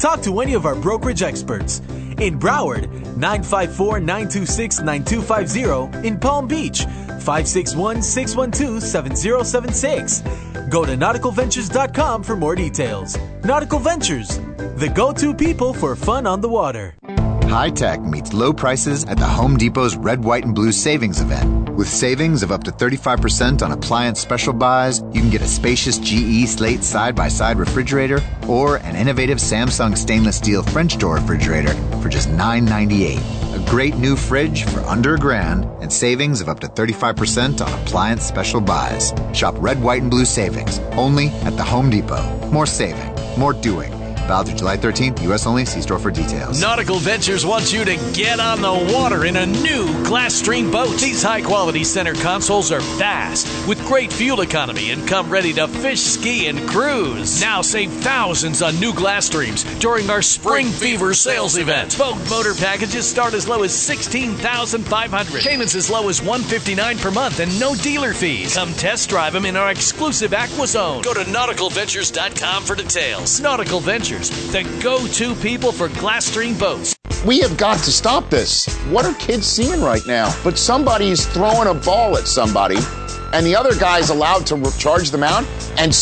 Talk 0.00 0.22
to 0.22 0.40
any 0.40 0.54
of 0.54 0.66
our 0.66 0.74
brokerage 0.74 1.22
experts. 1.22 1.80
In 2.20 2.38
Broward, 2.38 2.90
954 3.16 4.00
926 4.00 4.80
9250. 4.80 6.06
In 6.06 6.18
Palm 6.18 6.48
Beach, 6.48 6.84
561 6.84 8.02
612 8.02 8.82
7076. 8.82 10.22
Go 10.68 10.84
to 10.84 10.96
nauticalventures.com 10.96 12.22
for 12.22 12.36
more 12.36 12.54
details. 12.56 13.16
Nautical 13.44 13.78
Ventures, 13.78 14.38
the 14.76 14.92
go 14.94 15.12
to 15.12 15.32
people 15.32 15.72
for 15.72 15.94
fun 15.94 16.26
on 16.26 16.40
the 16.40 16.48
water. 16.48 16.94
High 17.48 17.70
tech 17.70 18.02
meets 18.02 18.34
low 18.34 18.52
prices 18.52 19.04
at 19.04 19.16
the 19.16 19.26
Home 19.26 19.56
Depot's 19.56 19.96
Red, 19.96 20.22
White, 20.22 20.44
and 20.44 20.54
Blue 20.54 20.70
Savings 20.70 21.22
Event. 21.22 21.70
With 21.70 21.88
savings 21.88 22.42
of 22.42 22.52
up 22.52 22.62
to 22.64 22.70
35% 22.70 23.62
on 23.62 23.72
appliance 23.72 24.20
special 24.20 24.52
buys, 24.52 25.00
you 25.14 25.22
can 25.22 25.30
get 25.30 25.40
a 25.40 25.46
spacious 25.46 25.96
GE 25.98 26.46
Slate 26.46 26.84
side 26.84 27.14
by 27.14 27.28
side 27.28 27.58
refrigerator 27.58 28.20
or 28.46 28.76
an 28.76 28.96
innovative 28.96 29.38
Samsung 29.38 29.96
stainless 29.96 30.36
steel 30.36 30.62
French 30.62 30.98
door 30.98 31.14
refrigerator 31.14 31.72
for 32.02 32.10
just 32.10 32.28
$9.98. 32.28 33.16
A 33.54 33.70
great 33.70 33.96
new 33.96 34.14
fridge 34.14 34.64
for 34.64 34.80
under 34.80 35.14
a 35.14 35.18
grand 35.18 35.64
and 35.80 35.90
savings 35.90 36.42
of 36.42 36.50
up 36.50 36.60
to 36.60 36.66
35% 36.66 37.64
on 37.64 37.80
appliance 37.80 38.24
special 38.24 38.60
buys. 38.60 39.14
Shop 39.32 39.54
Red, 39.56 39.82
White, 39.82 40.02
and 40.02 40.10
Blue 40.10 40.26
Savings 40.26 40.80
only 40.98 41.28
at 41.46 41.56
the 41.56 41.64
Home 41.64 41.88
Depot. 41.88 42.50
More 42.52 42.66
saving, 42.66 43.14
more 43.38 43.54
doing. 43.54 43.97
Valid 44.28 44.48
through 44.48 44.58
July 44.58 44.76
13th, 44.76 45.22
U.S. 45.22 45.46
only. 45.46 45.64
See 45.64 45.80
store 45.80 45.98
for 45.98 46.10
details. 46.10 46.60
Nautical 46.60 46.96
Ventures 46.96 47.46
wants 47.46 47.72
you 47.72 47.82
to 47.86 47.96
get 48.12 48.38
on 48.38 48.60
the 48.60 48.92
water 48.94 49.24
in 49.24 49.36
a 49.36 49.46
new 49.46 49.86
Glasstream 50.04 50.70
boat. 50.70 51.00
These 51.00 51.22
high 51.22 51.40
quality 51.40 51.82
center 51.82 52.12
consoles 52.12 52.70
are 52.70 52.82
fast, 52.82 53.46
with 53.66 53.82
great 53.86 54.12
fuel 54.12 54.42
economy, 54.42 54.90
and 54.90 55.08
come 55.08 55.30
ready 55.30 55.54
to 55.54 55.66
fish, 55.66 56.00
ski, 56.00 56.46
and 56.48 56.68
cruise. 56.68 57.40
Now 57.40 57.62
save 57.62 57.90
thousands 57.90 58.60
on 58.60 58.78
new 58.78 58.92
Glasstreams 58.92 59.64
during 59.80 60.10
our 60.10 60.20
Spring 60.20 60.66
Fever 60.66 61.14
sales 61.14 61.56
event. 61.56 61.96
Boat 61.96 62.18
motor 62.28 62.52
packages 62.52 63.08
start 63.08 63.32
as 63.32 63.48
low 63.48 63.62
as 63.62 63.74
16,500. 63.74 65.42
Payments 65.42 65.74
as 65.74 65.88
low 65.88 66.10
as 66.10 66.20
159 66.20 66.98
per 66.98 67.10
month 67.10 67.40
and 67.40 67.58
no 67.58 67.74
dealer 67.74 68.12
fees. 68.12 68.54
Come 68.54 68.74
test 68.74 69.08
drive 69.08 69.32
them 69.32 69.46
in 69.46 69.56
our 69.56 69.70
exclusive 69.70 70.34
Aqua 70.34 70.66
Zone. 70.66 71.00
Go 71.00 71.14
to 71.14 71.20
nauticalventures.com 71.20 72.64
for 72.64 72.74
details. 72.74 73.40
Nautical 73.40 73.80
Ventures 73.80 74.17
the 74.18 74.80
go 74.82 75.06
to 75.06 75.34
people 75.36 75.70
for 75.70 75.88
Glasstream 75.88 76.58
boats. 76.58 76.96
We 77.24 77.40
have 77.40 77.56
got 77.56 77.78
to 77.78 77.92
stop 77.92 78.30
this. 78.30 78.66
What 78.90 79.04
are 79.04 79.14
kids 79.14 79.46
seeing 79.46 79.80
right 79.80 80.04
now? 80.06 80.34
But 80.42 80.58
somebody's 80.58 81.26
throwing 81.26 81.68
a 81.68 81.74
ball 81.74 82.16
at 82.16 82.26
somebody, 82.26 82.78
and 83.32 83.44
the 83.44 83.54
other 83.54 83.74
guy's 83.74 84.10
allowed 84.10 84.46
to 84.46 84.78
charge 84.78 85.10
the 85.10 85.18
out, 85.18 85.44
and 85.76 85.92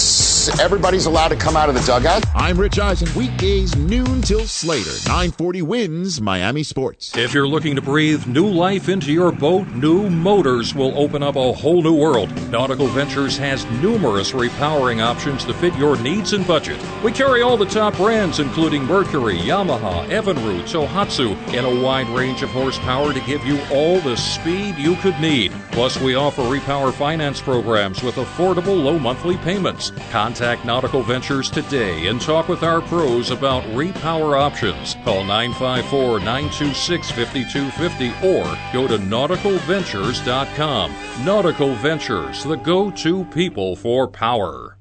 everybody's 0.60 1.06
allowed 1.06 1.28
to 1.28 1.36
come 1.36 1.56
out 1.56 1.68
of 1.68 1.74
the 1.74 1.80
dugout. 1.80 2.24
I'm 2.34 2.58
Rich 2.58 2.78
Eisen. 2.78 3.08
Weekdays 3.18 3.74
noon 3.76 4.20
till 4.22 4.46
Slater. 4.46 4.90
940 5.08 5.62
wins 5.62 6.20
Miami 6.20 6.62
Sports. 6.62 7.16
If 7.16 7.32
you're 7.32 7.48
looking 7.48 7.76
to 7.76 7.82
breathe 7.82 8.26
new 8.26 8.46
life 8.46 8.88
into 8.88 9.12
your 9.12 9.32
boat, 9.32 9.66
new 9.68 10.10
motors 10.10 10.74
will 10.74 10.96
open 10.98 11.22
up 11.22 11.36
a 11.36 11.52
whole 11.52 11.82
new 11.82 11.94
world. 11.94 12.30
Nautical 12.50 12.86
Ventures 12.88 13.36
has 13.38 13.64
numerous 13.80 14.32
repowering 14.32 15.02
options 15.02 15.44
to 15.46 15.54
fit 15.54 15.74
your 15.76 15.96
needs 15.98 16.34
and 16.34 16.46
budget. 16.46 16.78
We 17.02 17.10
carry 17.10 17.42
all 17.42 17.56
the 17.56 17.66
top 17.66 17.96
brands, 17.96 18.38
including 18.38 18.84
Mercury, 18.84 19.38
Yamaha, 19.38 20.06
Evinrude, 20.08 20.64
Tohatsu, 20.64 21.34
and 21.56 21.66
a 21.66 21.82
wide 21.82 22.08
range 22.10 22.42
of 22.42 22.50
horsepower 22.50 23.12
to 23.12 23.20
give 23.20 23.44
you 23.46 23.58
all 23.72 24.00
the 24.00 24.16
speed 24.16 24.76
you 24.76 24.94
could 24.96 25.18
need. 25.20 25.52
Plus, 25.72 26.00
we 26.00 26.14
offer 26.14 26.42
repower 26.42 26.92
finance 27.16 27.40
programs 27.40 28.02
with 28.02 28.16
affordable 28.16 28.84
low 28.84 28.98
monthly 28.98 29.38
payments. 29.38 29.90
Contact 30.10 30.66
Nautical 30.66 31.02
Ventures 31.02 31.48
today 31.48 32.08
and 32.08 32.20
talk 32.20 32.46
with 32.46 32.62
our 32.62 32.82
pros 32.82 33.30
about 33.30 33.62
repower 33.72 34.38
options. 34.38 34.96
Call 35.02 35.24
954 35.24 36.18
926 36.18 37.10
5250 37.12 38.08
or 38.28 38.44
go 38.70 38.86
to 38.86 39.02
nauticalventures.com. 39.02 40.94
Nautical 41.24 41.74
Ventures, 41.76 42.44
the 42.44 42.56
go 42.56 42.90
to 42.90 43.24
people 43.24 43.74
for 43.76 44.06
power. 44.06 44.76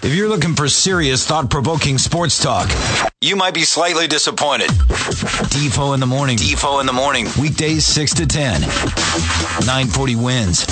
If 0.00 0.14
you're 0.14 0.28
looking 0.28 0.54
for 0.54 0.68
serious, 0.68 1.26
thought 1.26 1.50
provoking 1.50 1.98
sports 1.98 2.40
talk, 2.40 2.70
you 3.20 3.34
might 3.34 3.52
be 3.52 3.62
slightly 3.62 4.06
disappointed. 4.06 4.68
Defo 5.50 5.92
in 5.92 5.98
the 5.98 6.06
morning. 6.06 6.38
Defo 6.38 6.80
in 6.80 6.86
the 6.86 6.92
morning. 6.92 7.26
Weekdays 7.40 7.84
6 7.84 8.14
to 8.14 8.26
10. 8.26 8.60
940 8.60 10.16
wins. 10.16 10.66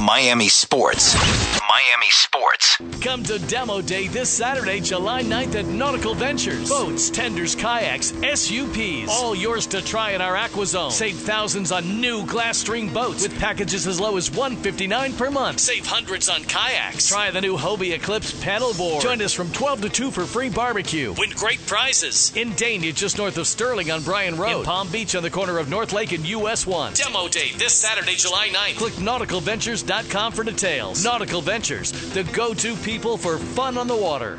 Miami 0.00 0.48
Sports. 0.48 1.14
Miami 1.16 2.10
Sports. 2.10 2.76
Come 3.00 3.24
to 3.24 3.40
Demo 3.40 3.80
Day 3.80 4.06
this 4.06 4.30
Saturday, 4.30 4.80
July 4.80 5.22
9th 5.22 5.56
at 5.56 5.66
Nautical 5.66 6.14
Ventures. 6.14 6.68
Boats, 6.68 7.10
tenders, 7.10 7.56
kayaks, 7.56 8.12
SUPs. 8.22 9.10
All 9.10 9.34
yours 9.34 9.66
to 9.68 9.82
try 9.82 10.12
in 10.12 10.20
our 10.20 10.36
Aqua 10.36 10.66
Zone. 10.66 10.92
Save 10.92 11.16
thousands 11.16 11.72
on 11.72 12.00
new 12.00 12.24
Glasstream 12.24 12.94
boats 12.94 13.22
with 13.24 13.36
packages 13.40 13.88
as 13.88 13.98
low 13.98 14.16
as 14.16 14.30
159 14.30 15.14
per 15.14 15.30
month. 15.30 15.58
Save 15.58 15.86
hundreds 15.86 16.28
on 16.28 16.44
kayaks. 16.44 17.08
Try 17.08 17.32
the 17.32 17.40
new 17.40 17.56
Hobie 17.56 17.94
Eclipse 17.94 18.40
paddleboard. 18.68 19.02
Join 19.02 19.22
us 19.22 19.32
from 19.32 19.50
12 19.52 19.82
to 19.82 19.88
2 19.88 20.10
for 20.10 20.24
free 20.24 20.48
barbecue. 20.48 21.14
Win 21.18 21.30
great 21.30 21.64
prizes. 21.66 22.34
In 22.36 22.50
Dania, 22.52 22.94
just 22.94 23.18
north 23.18 23.38
of 23.38 23.46
Stirling 23.46 23.90
on 23.90 24.02
Bryan 24.02 24.36
Road. 24.36 24.60
In 24.60 24.64
Palm 24.64 24.88
Beach 24.88 25.14
on 25.14 25.22
the 25.22 25.30
corner 25.30 25.58
of 25.58 25.68
North 25.68 25.92
Lake 25.92 26.12
and 26.12 26.26
US 26.26 26.66
1. 26.66 26.94
Demo 26.94 27.28
Day 27.28 27.52
this 27.56 27.74
Saturday, 27.74 28.14
July 28.14 28.48
9th. 28.48 28.76
Click 28.76 28.94
nauticalventures.com 28.94 30.32
for 30.32 30.44
details. 30.44 31.04
Nautical 31.04 31.40
Ventures, 31.40 31.92
the 32.12 32.24
go 32.24 32.54
to 32.54 32.74
people 32.76 33.16
for 33.16 33.38
fun 33.38 33.78
on 33.78 33.86
the 33.86 33.96
water. 33.96 34.38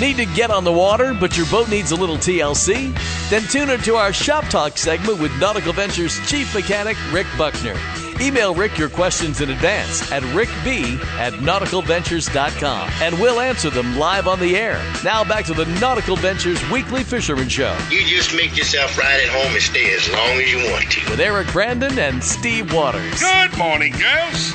Need 0.00 0.16
to 0.16 0.24
get 0.34 0.50
on 0.50 0.64
the 0.64 0.72
water, 0.72 1.12
but 1.12 1.36
your 1.36 1.44
boat 1.48 1.68
needs 1.68 1.92
a 1.92 1.94
little 1.94 2.16
TLC? 2.16 3.19
Then 3.30 3.42
tune 3.42 3.70
into 3.70 3.94
our 3.94 4.12
Shop 4.12 4.44
Talk 4.46 4.76
segment 4.76 5.20
with 5.20 5.30
Nautical 5.38 5.72
Ventures 5.72 6.18
Chief 6.28 6.52
Mechanic 6.52 6.96
Rick 7.12 7.28
Buckner. 7.38 7.76
Email 8.20 8.54
Rick 8.54 8.76
your 8.76 8.88
questions 8.90 9.40
in 9.40 9.50
advance 9.50 10.10
at 10.12 10.22
rickb 10.24 11.00
at 11.16 11.32
nauticalventures.com 11.34 12.90
and 13.00 13.18
we'll 13.18 13.40
answer 13.40 13.70
them 13.70 13.96
live 13.96 14.26
on 14.26 14.40
the 14.40 14.56
air. 14.56 14.82
Now 15.04 15.22
back 15.24 15.44
to 15.46 15.54
the 15.54 15.64
Nautical 15.80 16.16
Ventures 16.16 16.60
Weekly 16.70 17.02
Fisherman 17.04 17.48
Show 17.48 17.74
You 17.90 18.04
just 18.04 18.34
make 18.34 18.56
yourself 18.58 18.98
right 18.98 19.22
at 19.22 19.28
home 19.30 19.54
and 19.54 19.62
stay 19.62 19.94
as 19.94 20.10
long 20.10 20.38
as 20.40 20.52
you 20.52 20.70
want 20.70 20.90
to. 20.90 21.10
with 21.10 21.20
Eric 21.20 21.50
Brandon 21.52 21.98
and 21.98 22.22
Steve 22.22 22.74
Waters. 22.74 23.20
Good 23.20 23.56
morning, 23.56 23.92
girls. 23.92 24.54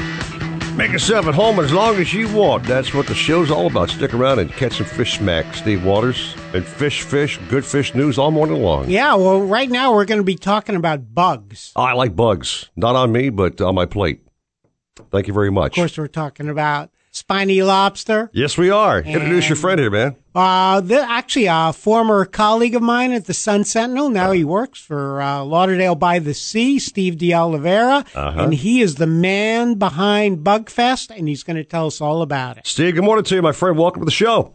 Make 0.75 0.91
yourself 0.91 1.27
at 1.27 1.33
home 1.33 1.61
as 1.61 1.71
long 1.71 1.95
as 1.95 2.13
you 2.13 2.27
want. 2.35 2.65
That's 2.65 2.93
what 2.93 3.07
the 3.07 3.15
show's 3.15 3.49
all 3.49 3.67
about. 3.67 3.89
Stick 3.89 4.13
around 4.13 4.39
and 4.39 4.51
catch 4.51 4.73
some 4.73 4.85
fish 4.85 5.17
smack. 5.17 5.55
Steve 5.55 5.85
Waters 5.85 6.35
and 6.53 6.65
Fish 6.65 7.03
Fish, 7.03 7.39
good 7.47 7.63
fish 7.63 7.95
news 7.95 8.17
all 8.17 8.29
morning 8.29 8.61
long. 8.61 8.89
Yeah, 8.89 9.15
well, 9.15 9.39
right 9.39 9.69
now 9.69 9.93
we're 9.93 10.03
going 10.03 10.19
to 10.19 10.25
be 10.25 10.35
talking 10.35 10.75
about 10.75 11.13
bugs. 11.15 11.71
I 11.77 11.93
like 11.93 12.13
bugs. 12.13 12.71
Not 12.75 12.97
on 12.97 13.13
me, 13.13 13.29
but 13.29 13.61
on 13.61 13.73
my 13.73 13.85
plate. 13.85 14.27
Thank 15.11 15.27
you 15.27 15.33
very 15.33 15.49
much. 15.49 15.77
Of 15.77 15.81
course, 15.81 15.97
we're 15.97 16.07
talking 16.07 16.49
about 16.49 16.89
spiny 17.15 17.61
lobster. 17.63 18.29
Yes, 18.33 18.57
we 18.57 18.69
are. 18.69 18.99
Introduce 18.99 19.47
your 19.47 19.55
friend 19.55 19.79
here, 19.79 19.89
man. 19.89 20.15
Uh, 20.35 20.81
the, 20.81 20.99
actually, 20.99 21.45
a 21.49 21.71
former 21.71 22.25
colleague 22.25 22.75
of 22.75 22.81
mine 22.81 23.13
at 23.13 23.25
the 23.25 23.33
Sun 23.33 23.63
Sentinel. 23.63 24.09
Now 24.09 24.31
he 24.31 24.43
works 24.43 24.79
for 24.81 25.21
uh, 25.21 25.41
Lauderdale 25.43 25.95
by 25.95 26.19
the 26.19 26.33
Sea, 26.33 26.77
Steve 26.77 27.17
De 27.17 27.33
Oliveira, 27.33 28.03
Uh-huh. 28.13 28.41
and 28.43 28.53
he 28.53 28.81
is 28.81 28.95
the 28.95 29.07
man 29.07 29.75
behind 29.75 30.39
Bugfest, 30.43 31.09
and 31.17 31.29
he's 31.29 31.43
going 31.43 31.55
to 31.55 31.63
tell 31.63 31.87
us 31.87 32.01
all 32.01 32.21
about 32.21 32.57
it. 32.57 32.67
Steve, 32.67 32.95
good 32.95 33.03
morning 33.05 33.23
to 33.23 33.35
you, 33.35 33.41
my 33.41 33.53
friend. 33.53 33.77
Welcome 33.77 34.01
to 34.01 34.05
the 34.05 34.11
show. 34.11 34.53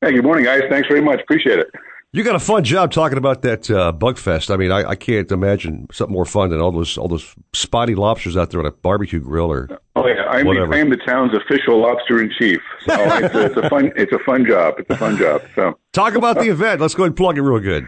Hey, 0.00 0.12
good 0.12 0.24
morning, 0.24 0.44
guys. 0.44 0.62
Thanks 0.68 0.88
very 0.88 1.00
much. 1.02 1.20
Appreciate 1.20 1.60
it. 1.60 1.70
You 2.12 2.24
got 2.24 2.34
a 2.34 2.40
fun 2.40 2.64
job 2.64 2.90
talking 2.90 3.18
about 3.18 3.42
that 3.42 3.70
uh, 3.70 3.92
bug 3.92 4.18
fest. 4.18 4.50
I 4.50 4.56
mean, 4.56 4.72
I, 4.72 4.82
I 4.82 4.96
can't 4.96 5.30
imagine 5.30 5.86
something 5.92 6.12
more 6.12 6.24
fun 6.24 6.50
than 6.50 6.60
all 6.60 6.72
those 6.72 6.98
all 6.98 7.06
those 7.06 7.36
spotty 7.52 7.94
lobsters 7.94 8.36
out 8.36 8.50
there 8.50 8.58
on 8.58 8.66
a 8.66 8.72
barbecue 8.72 9.20
grill 9.20 9.52
or 9.52 9.68
Oh 9.94 10.08
yeah, 10.08 10.24
I'm 10.24 10.44
the, 10.44 10.68
I 10.72 10.78
am 10.78 10.90
the 10.90 10.96
town's 10.96 11.32
official 11.34 11.80
lobster 11.80 12.20
in 12.20 12.32
chief. 12.36 12.60
So 12.80 12.94
it's, 12.98 13.34
a, 13.34 13.46
it's 13.46 13.56
a 13.56 13.68
fun 13.68 13.92
it's 13.94 14.12
a 14.12 14.18
fun 14.20 14.44
job. 14.44 14.74
It's 14.78 14.90
a 14.90 14.96
fun 14.96 15.18
job. 15.18 15.42
So 15.54 15.78
talk 15.92 16.16
about 16.16 16.40
the 16.40 16.48
event. 16.48 16.80
Let's 16.80 16.94
go 16.94 17.04
ahead 17.04 17.10
and 17.10 17.16
plug 17.16 17.38
it 17.38 17.42
real 17.42 17.60
good. 17.60 17.86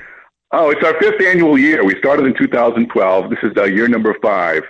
Oh, 0.52 0.70
it's 0.70 0.84
our 0.84 0.96
fifth 1.00 1.20
annual 1.20 1.58
year. 1.58 1.82
We 1.84 1.98
started 1.98 2.26
in 2.26 2.34
2012. 2.36 3.30
This 3.30 3.38
is 3.42 3.52
uh, 3.56 3.64
year 3.64 3.88
number 3.88 4.14
five. 4.22 4.62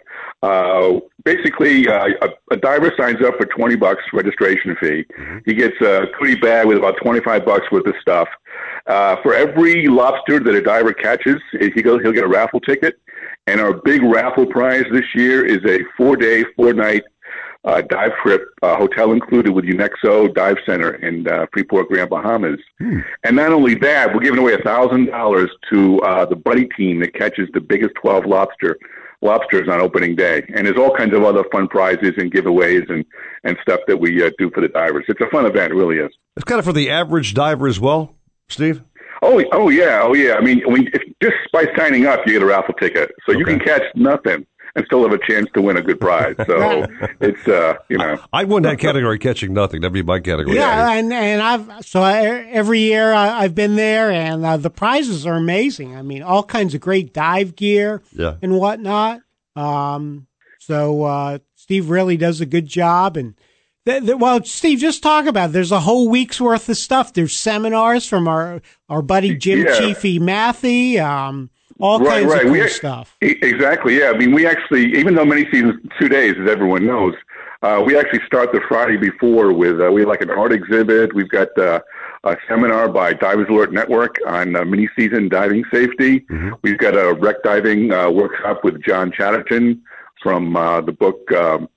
Uh, 0.42 1.00
basically, 1.24 1.88
uh, 1.88 2.08
a, 2.22 2.54
a 2.54 2.56
diver 2.56 2.92
signs 2.96 3.22
up 3.22 3.36
for 3.36 3.46
20 3.46 3.76
bucks 3.76 4.02
registration 4.12 4.76
fee. 4.80 5.04
He 5.44 5.54
gets 5.54 5.80
a 5.80 6.06
goodie 6.18 6.36
bag 6.36 6.66
with 6.66 6.78
about 6.78 6.96
25 7.02 7.44
bucks 7.44 7.70
worth 7.70 7.86
of 7.86 7.94
stuff. 8.00 8.28
Uh, 8.86 9.16
for 9.22 9.34
every 9.34 9.86
lobster 9.86 10.40
that 10.40 10.54
a 10.54 10.62
diver 10.62 10.92
catches, 10.92 11.40
he 11.52 11.82
goes, 11.82 12.02
he'll 12.02 12.12
get 12.12 12.24
a 12.24 12.28
raffle 12.28 12.60
ticket. 12.60 12.96
And 13.46 13.60
our 13.60 13.74
big 13.74 14.02
raffle 14.02 14.46
prize 14.46 14.84
this 14.92 15.14
year 15.14 15.44
is 15.44 15.58
a 15.64 15.80
four-day, 15.96 16.44
four-night 16.56 17.02
uh, 17.64 17.80
dive 17.82 18.12
trip, 18.22 18.48
uh, 18.62 18.76
hotel 18.76 19.12
included 19.12 19.52
with 19.52 19.64
UNEXSO 19.64 20.34
Dive 20.34 20.56
Center 20.66 20.94
in 20.94 21.28
uh, 21.28 21.46
Freeport, 21.52 21.88
Grand 21.88 22.10
Bahamas. 22.10 22.58
And 23.24 23.36
not 23.36 23.52
only 23.52 23.74
that, 23.76 24.12
we're 24.12 24.20
giving 24.20 24.40
away 24.40 24.54
a 24.54 24.62
thousand 24.62 25.06
dollars 25.06 25.50
to 25.70 26.00
uh, 26.00 26.26
the 26.26 26.34
buddy 26.34 26.66
team 26.76 27.00
that 27.00 27.14
catches 27.14 27.48
the 27.54 27.60
biggest 27.60 27.94
twelve 27.94 28.26
lobster 28.26 28.78
lobsters 29.22 29.68
on 29.68 29.80
opening 29.80 30.14
day. 30.14 30.42
And 30.54 30.66
there's 30.66 30.76
all 30.76 30.94
kinds 30.94 31.14
of 31.14 31.22
other 31.24 31.44
fun 31.50 31.68
prizes 31.68 32.14
and 32.16 32.30
giveaways 32.32 32.90
and 32.90 33.04
and 33.44 33.56
stuff 33.62 33.80
that 33.86 33.98
we 33.98 34.22
uh, 34.24 34.30
do 34.38 34.50
for 34.50 34.60
the 34.60 34.68
divers. 34.68 35.04
It's 35.08 35.20
a 35.20 35.30
fun 35.30 35.46
event, 35.46 35.72
it 35.72 35.76
really 35.76 35.96
is. 35.96 36.12
It's 36.36 36.44
kind 36.44 36.58
of 36.58 36.64
for 36.64 36.72
the 36.72 36.90
average 36.90 37.34
diver 37.34 37.66
as 37.66 37.80
well, 37.80 38.14
Steve. 38.48 38.82
Oh, 39.24 39.42
oh 39.52 39.68
yeah, 39.68 40.00
oh 40.02 40.14
yeah. 40.14 40.34
I 40.34 40.40
mean, 40.40 40.62
I 40.66 40.70
mean, 40.70 40.90
if, 40.92 41.02
just 41.22 41.36
by 41.52 41.66
signing 41.76 42.06
up, 42.06 42.20
you 42.26 42.32
get 42.32 42.42
a 42.42 42.46
raffle 42.46 42.74
ticket, 42.74 43.12
so 43.24 43.32
you 43.32 43.44
can 43.44 43.60
catch 43.60 43.82
nothing 43.94 44.44
and 44.74 44.84
still 44.86 45.02
have 45.02 45.12
a 45.12 45.18
chance 45.26 45.48
to 45.54 45.60
win 45.62 45.76
a 45.76 45.82
good 45.82 46.00
prize. 46.00 46.34
So 46.46 46.86
it's 47.20 47.46
uh, 47.48 47.74
you 47.88 47.98
know. 47.98 48.18
I'd 48.32 48.48
win 48.48 48.62
that 48.64 48.78
category, 48.78 49.18
catching 49.18 49.52
nothing. 49.52 49.80
That'd 49.82 49.92
be 49.92 50.02
my 50.02 50.20
category. 50.20 50.56
Yeah, 50.56 50.92
and 50.92 51.12
and 51.12 51.42
I've 51.42 51.84
so 51.84 52.00
I, 52.02 52.24
every 52.50 52.80
year 52.80 53.12
I, 53.12 53.42
I've 53.44 53.54
been 53.54 53.76
there, 53.76 54.10
and 54.10 54.44
uh, 54.44 54.56
the 54.56 54.70
prizes 54.70 55.26
are 55.26 55.34
amazing. 55.36 55.96
I 55.96 56.02
mean, 56.02 56.22
all 56.22 56.42
kinds 56.42 56.74
of 56.74 56.80
great 56.80 57.12
dive 57.12 57.56
gear 57.56 58.02
Yeah. 58.12 58.36
and 58.42 58.58
whatnot. 58.58 59.20
Um, 59.56 60.26
so 60.58 61.02
uh, 61.04 61.38
Steve 61.54 61.90
really 61.90 62.16
does 62.16 62.40
a 62.40 62.46
good 62.46 62.66
job, 62.66 63.16
and 63.16 63.34
th- 63.84 64.04
th- 64.04 64.16
well, 64.18 64.42
Steve, 64.44 64.78
just 64.78 65.02
talk 65.02 65.26
about. 65.26 65.50
It. 65.50 65.52
There's 65.52 65.72
a 65.72 65.80
whole 65.80 66.08
week's 66.08 66.40
worth 66.40 66.68
of 66.68 66.76
stuff. 66.76 67.12
There's 67.12 67.36
seminars 67.36 68.06
from 68.08 68.26
our 68.28 68.62
our 68.88 69.02
buddy 69.02 69.34
Jim 69.36 69.66
Yeah. 69.66 69.78
Chiefy 69.78 70.18
Mathie. 70.18 70.98
Um, 70.98 71.50
all 71.80 71.98
kinds 72.04 72.32
of 72.32 72.40
cool 72.42 72.52
We- 72.52 72.68
stuff. 72.68 73.16
e- 73.22 73.38
Exactly. 73.42 73.98
Yeah. 73.98 74.10
I 74.10 74.16
mean, 74.18 74.32
we 74.32 74.46
actually, 74.46 74.96
even 74.96 75.14
though 75.14 75.24
many 75.24 75.44
seasons 75.50 75.74
two 76.00 76.08
days, 76.08 76.34
as 76.40 76.48
everyone 76.50 76.86
knows, 76.86 77.14
uh, 77.62 77.82
we 77.84 77.96
actually 77.96 78.20
start 78.26 78.52
the 78.52 78.60
Friday 78.68 78.96
before 78.96 79.52
with 79.52 79.80
uh, 79.80 79.90
we 79.90 80.00
have 80.02 80.08
like 80.08 80.20
an 80.22 80.30
art 80.30 80.52
exhibit. 80.52 81.14
We've 81.14 81.28
got 81.28 81.56
uh, 81.58 81.80
a 82.24 82.36
seminar 82.48 82.88
by 82.88 83.12
Divers 83.12 83.48
Alert 83.48 83.72
Network 83.72 84.16
on 84.26 84.56
uh, 84.56 84.64
mini 84.64 84.88
season 84.96 85.28
diving 85.28 85.64
safety. 85.72 86.24
We've 86.62 86.78
got 86.78 86.94
a 86.96 87.14
wreck 87.14 87.42
diving 87.44 87.92
uh, 87.92 88.10
workshop 88.10 88.64
with 88.64 88.82
John 88.82 89.12
Chatterton 89.12 89.80
from 90.22 90.56
uh, 90.56 90.80
the 90.80 90.92
book. 90.92 91.30
Um, 91.32 91.68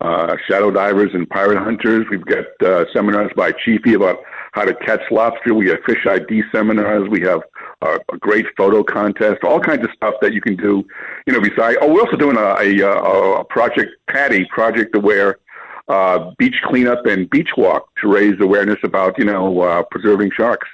uh, 0.00 0.34
shadow 0.48 0.68
divers 0.72 1.10
and 1.14 1.30
pirate 1.30 1.58
hunters. 1.58 2.04
We've 2.10 2.24
got 2.24 2.44
uh, 2.60 2.86
seminars 2.92 3.30
by 3.36 3.52
Chiefy 3.52 3.94
about 3.94 4.16
how 4.50 4.64
to 4.64 4.74
catch 4.74 5.00
lobster. 5.12 5.54
We 5.54 5.68
have 5.68 5.78
fish 5.86 6.04
ID 6.04 6.42
seminars. 6.50 7.08
We 7.08 7.20
have 7.20 7.40
uh, 7.82 7.98
a 8.12 8.18
great 8.18 8.46
photo 8.56 8.82
contest. 8.82 9.44
All 9.44 9.60
kinds 9.60 9.84
of 9.84 9.90
stuff 9.96 10.14
that 10.22 10.32
you 10.32 10.40
can 10.40 10.56
do. 10.56 10.84
You 11.26 11.32
know, 11.32 11.40
besides, 11.40 11.78
oh, 11.80 11.92
we're 11.92 12.02
also 12.02 12.16
doing 12.16 12.36
a, 12.36 12.50
a, 12.66 13.40
a 13.40 13.44
project 13.44 13.90
PADI 14.08 14.46
Project 14.46 14.96
Aware 14.96 15.38
uh, 15.88 16.30
beach 16.38 16.56
cleanup 16.64 17.04
and 17.06 17.28
beach 17.28 17.50
walk 17.56 17.88
to 18.00 18.12
raise 18.12 18.40
awareness 18.40 18.78
about 18.84 19.18
you 19.18 19.24
know 19.24 19.60
uh, 19.60 19.82
preserving 19.90 20.30
sharks. 20.36 20.68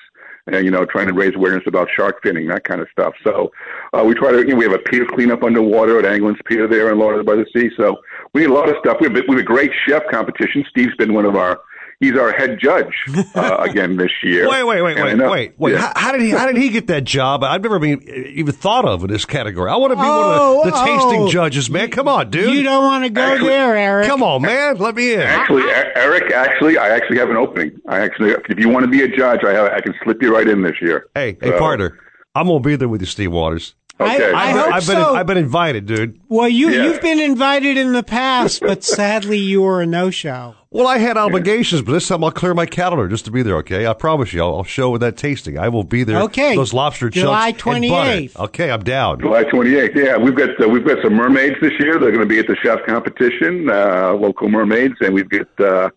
And, 0.51 0.65
you 0.65 0.71
know, 0.71 0.87
trying 0.87 1.09
to 1.09 1.13
raise 1.13 1.35
awareness 1.35 1.65
about 1.67 1.89
shark 1.95 2.23
finning, 2.25 2.49
that 2.49 2.65
kind 2.65 2.81
of 2.81 2.89
stuff. 2.91 3.13
So 3.23 3.53
uh, 3.93 4.03
we 4.03 4.15
try 4.15 4.33
to, 4.33 4.39
you 4.39 4.55
know, 4.55 4.57
we 4.57 4.65
have 4.65 4.73
a 4.73 4.79
pier 4.79 5.05
cleanup 5.05 5.43
underwater 5.43 5.99
at 5.99 6.07
Anglin's 6.07 6.39
Pier 6.47 6.67
there 6.67 6.91
in 6.91 6.99
Lauderdale 6.99 7.23
by 7.23 7.37
the 7.37 7.45
Sea. 7.55 7.69
So 7.77 7.99
we 8.33 8.41
need 8.41 8.49
a 8.49 8.55
lot 8.55 8.71
of 8.71 8.77
stuff. 8.81 8.97
We 8.99 9.09
have, 9.09 9.13
we 9.29 9.35
have 9.37 9.41
a 9.41 9.43
great 9.43 9.71
chef 9.87 10.05
competition. 10.11 10.65
Steve's 10.71 10.97
been 10.97 11.13
one 11.13 11.27
of 11.27 11.37
our, 11.37 11.61
he's 12.01 12.17
our 12.17 12.33
head 12.33 12.59
judge 12.61 12.93
uh, 13.35 13.57
again 13.69 13.97
this 13.97 14.11
year. 14.23 14.49
Wait, 14.49 14.65
wait, 14.65 14.83
wait, 14.83 14.97
And 14.97 15.05
wait, 15.07 15.17
know- 15.17 15.31
wait, 15.31 15.55
wait. 15.59 15.73
Yeah. 15.75 15.81
How, 15.81 15.93
how 15.97 16.13
did 16.13 16.21
he? 16.21 16.31
How 16.31 16.47
did 16.47 16.57
he 16.57 16.69
get 16.71 16.87
that 16.89 17.05
job? 17.05 17.43
I've 17.45 17.63
never 17.63 17.79
been 17.79 18.03
even 18.09 18.53
thought 18.55 18.85
of 18.85 19.03
in 19.05 19.11
this 19.11 19.25
category. 19.25 19.71
I 19.71 19.77
want 19.77 19.93
to 19.93 19.97
be 19.97 20.03
Oh, 20.05 20.59
one 20.59 20.69
of 20.69 20.73
the, 20.75 20.79
the 20.81 20.85
tasting 20.87 21.23
oh. 21.23 21.29
judges, 21.29 21.69
man. 21.71 21.91
Come 21.91 22.09
on, 22.09 22.31
dude. 22.31 22.55
You 22.55 22.63
don't 22.63 22.85
want 22.85 23.05
to 23.05 23.11
go 23.11 23.23
Actually- 23.23 23.49
there, 23.49 23.77
Eric. 23.77 24.07
Come 24.09 24.23
on, 24.23 24.43
man. 24.43 24.77
Let 24.77 24.95
me 24.95 25.15
in. 25.15 25.21
Actually, 25.21 25.65
Eric, 25.97 26.33
actually, 26.33 26.79
I 26.79 26.89
actually 26.91 27.19
have 27.19 27.31
an 27.31 27.37
opening. 27.37 27.81
I 27.89 28.01
actually, 28.01 28.31
if 28.49 28.59
you 28.59 28.69
want 28.69 28.85
to 28.85 28.91
be 28.91 29.03
a 29.03 29.09
judge, 29.09 29.41
I 29.45 29.53
have, 29.53 29.73
I 29.73 29.81
can 29.81 29.95
slip 30.05 30.23
you 30.23 30.35
right 30.35 30.49
in 30.49 30.63
this 30.63 30.77
year. 30.81 31.07
Hey, 31.15 31.37
hey, 31.41 31.59
partner. 31.59 31.99
I'm 32.35 32.47
gonna 32.47 32.61
be 32.61 32.77
there 32.77 32.89
with 32.89 33.01
you, 33.01 33.07
Steve 33.07 33.33
Waters. 33.33 33.75
Okay. 34.01 34.33
I 34.33 34.51
I've, 34.51 34.57
hope 34.57 34.67
I've 34.75 34.87
been 34.87 34.97
so. 34.97 35.15
I've 35.15 35.27
been 35.27 35.39
invited, 35.39 35.87
dude. 35.87 36.21
Well, 36.29 36.49
you 36.49 36.71
Yeah. 36.71 36.85
you've 36.85 37.01
been 37.03 37.19
invited 37.19 37.77
in 37.77 37.93
the 37.93 38.03
past, 38.03 38.61
but 38.61 38.85
sadly 38.99 39.39
you 39.39 39.63
were 39.63 39.83
a 39.83 39.87
no 39.87 40.11
show. 40.11 40.55
Well, 40.71 40.87
I 40.87 40.99
had 40.99 41.17
obligations, 41.17 41.81
but 41.83 41.93
this 41.93 42.07
time 42.07 42.23
I'll 42.23 42.31
clear 42.31 42.53
my 42.53 42.67
calendar 42.67 43.09
just 43.09 43.25
to 43.25 43.31
be 43.31 43.43
there. 43.43 43.57
Okay, 43.57 43.87
I 43.87 43.95
promise 43.95 44.33
you, 44.35 44.43
I'll, 44.43 44.57
I'll 44.57 44.65
show 44.65 44.91
with 44.91 45.01
that 45.01 45.17
tasting. 45.17 45.59
I 45.59 45.69
will 45.71 45.83
be 45.83 46.05
there. 46.05 46.21
Okay. 46.25 46.55
those 46.55 46.75
lobster 46.75 47.09
July 47.09 47.53
chunks 47.53 47.65
and 47.79 47.89
butter. 47.89 48.11
28th. 48.21 48.37
Okay, 48.37 48.71
I'm 48.71 48.85
down. 48.85 49.21
July 49.21 49.45
28th. 49.45 49.95
Yeah, 49.95 50.17
we've 50.19 50.35
got 50.37 50.63
uh, 50.63 50.69
we've 50.69 50.87
got 50.87 50.99
some 51.03 51.15
mermaids 51.15 51.57
this 51.63 51.73
year. 51.81 51.99
They're 51.99 52.13
going 52.13 52.21
to 52.21 52.27
be 52.27 52.39
at 52.39 52.47
the 52.47 52.57
chef 52.63 52.81
competition, 52.87 53.69
uh, 53.71 54.13
local 54.13 54.49
mermaids, 54.51 54.95
and 55.01 55.15
we've 55.15 55.29
got 55.29 55.49
uh, 55.59 55.91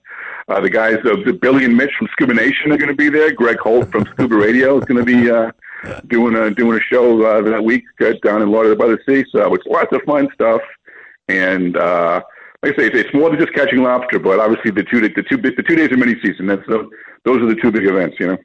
uh, 0.47 0.59
the 0.61 0.69
guys 0.69 0.97
of 1.05 1.25
the 1.25 1.33
Billy 1.33 1.65
and 1.65 1.75
Mitch 1.75 1.91
from 1.99 2.07
Scuba 2.13 2.33
Nation 2.33 2.71
are 2.71 2.77
going 2.77 2.89
to 2.89 2.95
be 2.95 3.09
there. 3.09 3.31
Greg 3.33 3.59
Holt 3.59 3.91
from 3.91 4.05
Scuba 4.13 4.35
Radio 4.35 4.77
is 4.79 4.85
going 4.85 5.05
to 5.05 5.05
be 5.05 5.29
uh, 5.29 5.51
doing 6.07 6.35
a 6.35 6.51
doing 6.51 6.77
a 6.77 6.81
show 6.81 7.23
uh, 7.25 7.41
that 7.41 7.63
week 7.63 7.83
uh, 8.01 8.13
down 8.23 8.41
in 8.41 8.51
Lauderdale 8.51 8.77
by 8.77 8.87
the 8.87 8.99
Sea. 9.07 9.25
So 9.31 9.53
it's 9.53 9.65
lots 9.65 9.91
of 9.93 10.01
fun 10.03 10.27
stuff, 10.33 10.61
and 11.27 11.77
uh, 11.77 12.21
like 12.63 12.73
I 12.73 12.77
say, 12.77 12.87
it's, 12.87 12.95
it's 12.97 13.13
more 13.13 13.29
than 13.29 13.39
just 13.39 13.53
catching 13.53 13.81
lobster, 13.81 14.19
but 14.19 14.39
obviously 14.39 14.71
the 14.71 14.83
two 14.83 15.01
the 15.01 15.23
two 15.23 15.37
the 15.37 15.63
two 15.63 15.75
days 15.75 15.91
of 15.91 15.99
mini 15.99 16.15
season. 16.21 16.47
That's 16.47 16.65
the, 16.67 16.89
those 17.25 17.41
are 17.41 17.47
the 17.47 17.55
two 17.55 17.71
big 17.71 17.85
events, 17.85 18.17
you 18.19 18.27
know. 18.27 18.37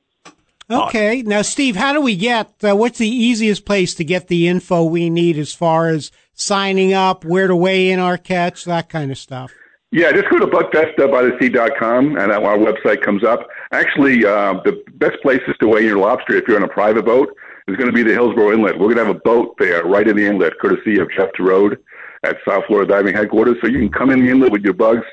Okay, 0.69 1.23
now 1.23 1.43
Steve, 1.43 1.77
how 1.77 1.93
do 1.93 2.01
we 2.01 2.17
get? 2.17 2.53
Uh, 2.63 2.75
what's 2.75 2.99
the 2.99 3.09
easiest 3.09 3.65
place 3.65 3.95
to 3.95 4.05
get 4.05 4.27
the 4.27 4.49
info 4.49 4.83
we 4.83 5.11
need 5.11 5.39
as 5.39 5.55
far 5.55 5.91
as 5.91 6.11
signing 6.35 6.93
up, 6.93 7.25
where 7.25 7.47
to 7.47 7.55
weigh 7.55 7.91
in 7.91 8.01
our 8.01 8.19
catch, 8.19 8.65
that 8.65 8.89
kind 8.89 9.13
of 9.13 9.19
stuff? 9.19 9.53
Yeah, 9.93 10.11
just 10.11 10.29
go 10.29 10.41
to 10.41 10.47
bugfestbythesea.com 10.47 12.19
and 12.19 12.33
our 12.33 12.59
website 12.59 13.03
comes 13.03 13.23
up. 13.23 13.47
Actually, 13.73 14.25
uh, 14.25 14.55
the 14.65 14.83
best 14.95 15.21
places 15.23 15.55
to 15.61 15.69
weigh 15.69 15.85
your 15.85 15.99
lobster 15.99 16.35
if 16.35 16.47
you're 16.47 16.57
on 16.57 16.63
a 16.63 16.69
private 16.69 17.05
boat 17.05 17.35
is 17.69 17.77
going 17.77 17.89
to 17.89 17.93
be 17.93 18.03
the 18.03 18.13
Hillsboro 18.13 18.53
Inlet. 18.53 18.79
We're 18.79 18.95
going 18.95 18.99
to 18.99 19.05
have 19.07 19.17
a 19.17 19.21
boat 19.21 19.57
there 19.59 19.85
right 19.85 20.07
in 20.07 20.17
the 20.17 20.25
inlet, 20.25 20.59
courtesy 20.61 20.99
of 21.01 21.11
Jeff 21.11 21.31
Road 21.39 21.79
at 22.23 22.37
South 22.49 22.65
Florida 22.67 22.93
Diving 22.93 23.15
Headquarters. 23.15 23.57
So 23.61 23.69
you 23.69 23.79
can 23.79 23.91
come 23.91 24.11
in 24.11 24.25
the 24.25 24.31
inlet 24.31 24.53
with 24.53 24.63
your 24.63 24.73
bugs, 24.75 25.05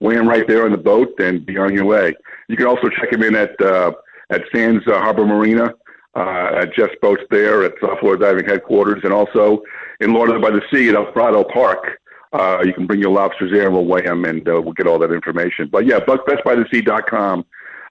weigh 0.00 0.14
them 0.14 0.28
right 0.28 0.46
there 0.48 0.64
on 0.64 0.72
the 0.72 0.78
boat, 0.78 1.12
and 1.18 1.44
be 1.44 1.58
on 1.58 1.74
your 1.74 1.84
way. 1.84 2.14
You 2.48 2.56
can 2.56 2.66
also 2.66 2.88
check 2.88 3.10
them 3.10 3.22
in 3.22 3.34
at 3.34 3.60
uh, 3.60 3.92
at 4.30 4.42
Sands 4.54 4.86
uh, 4.86 4.98
Harbor 4.98 5.26
Marina. 5.26 5.74
uh, 6.14 6.62
at 6.62 6.74
Jeff's 6.74 6.94
Boats 7.00 7.22
there 7.30 7.62
at 7.64 7.74
South 7.80 7.98
Florida 8.00 8.24
Diving 8.24 8.46
Headquarters, 8.46 9.00
and 9.04 9.12
also 9.12 9.62
in 10.00 10.12
Lauderdale 10.12 10.40
by 10.40 10.50
the 10.50 10.62
Sea 10.72 10.88
at 10.88 10.94
El 10.94 11.12
Prado 11.12 11.44
Park. 11.44 12.00
Uh, 12.32 12.58
you 12.64 12.74
can 12.74 12.86
bring 12.86 13.00
your 13.00 13.10
lobsters 13.10 13.50
there, 13.52 13.66
and 13.66 13.74
we'll 13.74 13.86
weigh 13.86 14.02
them, 14.02 14.24
and 14.24 14.46
uh, 14.48 14.60
we'll 14.60 14.72
get 14.74 14.86
all 14.86 14.98
that 14.98 15.12
information. 15.12 15.68
But 15.70 15.86
yeah, 15.86 16.00
bestbythesea.com. 16.00 17.44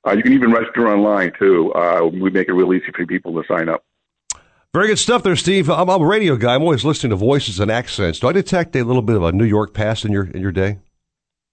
Uh, 0.07 0.13
you 0.13 0.23
can 0.23 0.31
even 0.31 0.51
register 0.51 0.87
online 0.87 1.33
too. 1.37 1.73
Uh, 1.73 2.05
we 2.05 2.29
make 2.29 2.47
it 2.47 2.53
real 2.53 2.73
easy 2.73 2.85
for 2.95 3.05
people 3.05 3.33
to 3.33 3.45
sign 3.47 3.67
up. 3.67 3.83
Very 4.73 4.87
good 4.87 4.99
stuff 4.99 5.23
there, 5.23 5.35
Steve. 5.35 5.69
I'm, 5.69 5.89
I'm 5.89 6.01
a 6.01 6.05
radio 6.05 6.35
guy. 6.35 6.55
I'm 6.55 6.61
always 6.61 6.85
listening 6.85 7.09
to 7.09 7.15
voices 7.17 7.59
and 7.59 7.69
accents. 7.69 8.19
Do 8.19 8.27
I 8.27 8.31
detect 8.31 8.75
a 8.75 8.83
little 8.83 9.01
bit 9.01 9.15
of 9.15 9.23
a 9.23 9.31
New 9.31 9.45
York 9.45 9.73
past 9.73 10.05
in 10.05 10.11
your 10.11 10.25
in 10.25 10.41
your 10.41 10.51
day? 10.51 10.79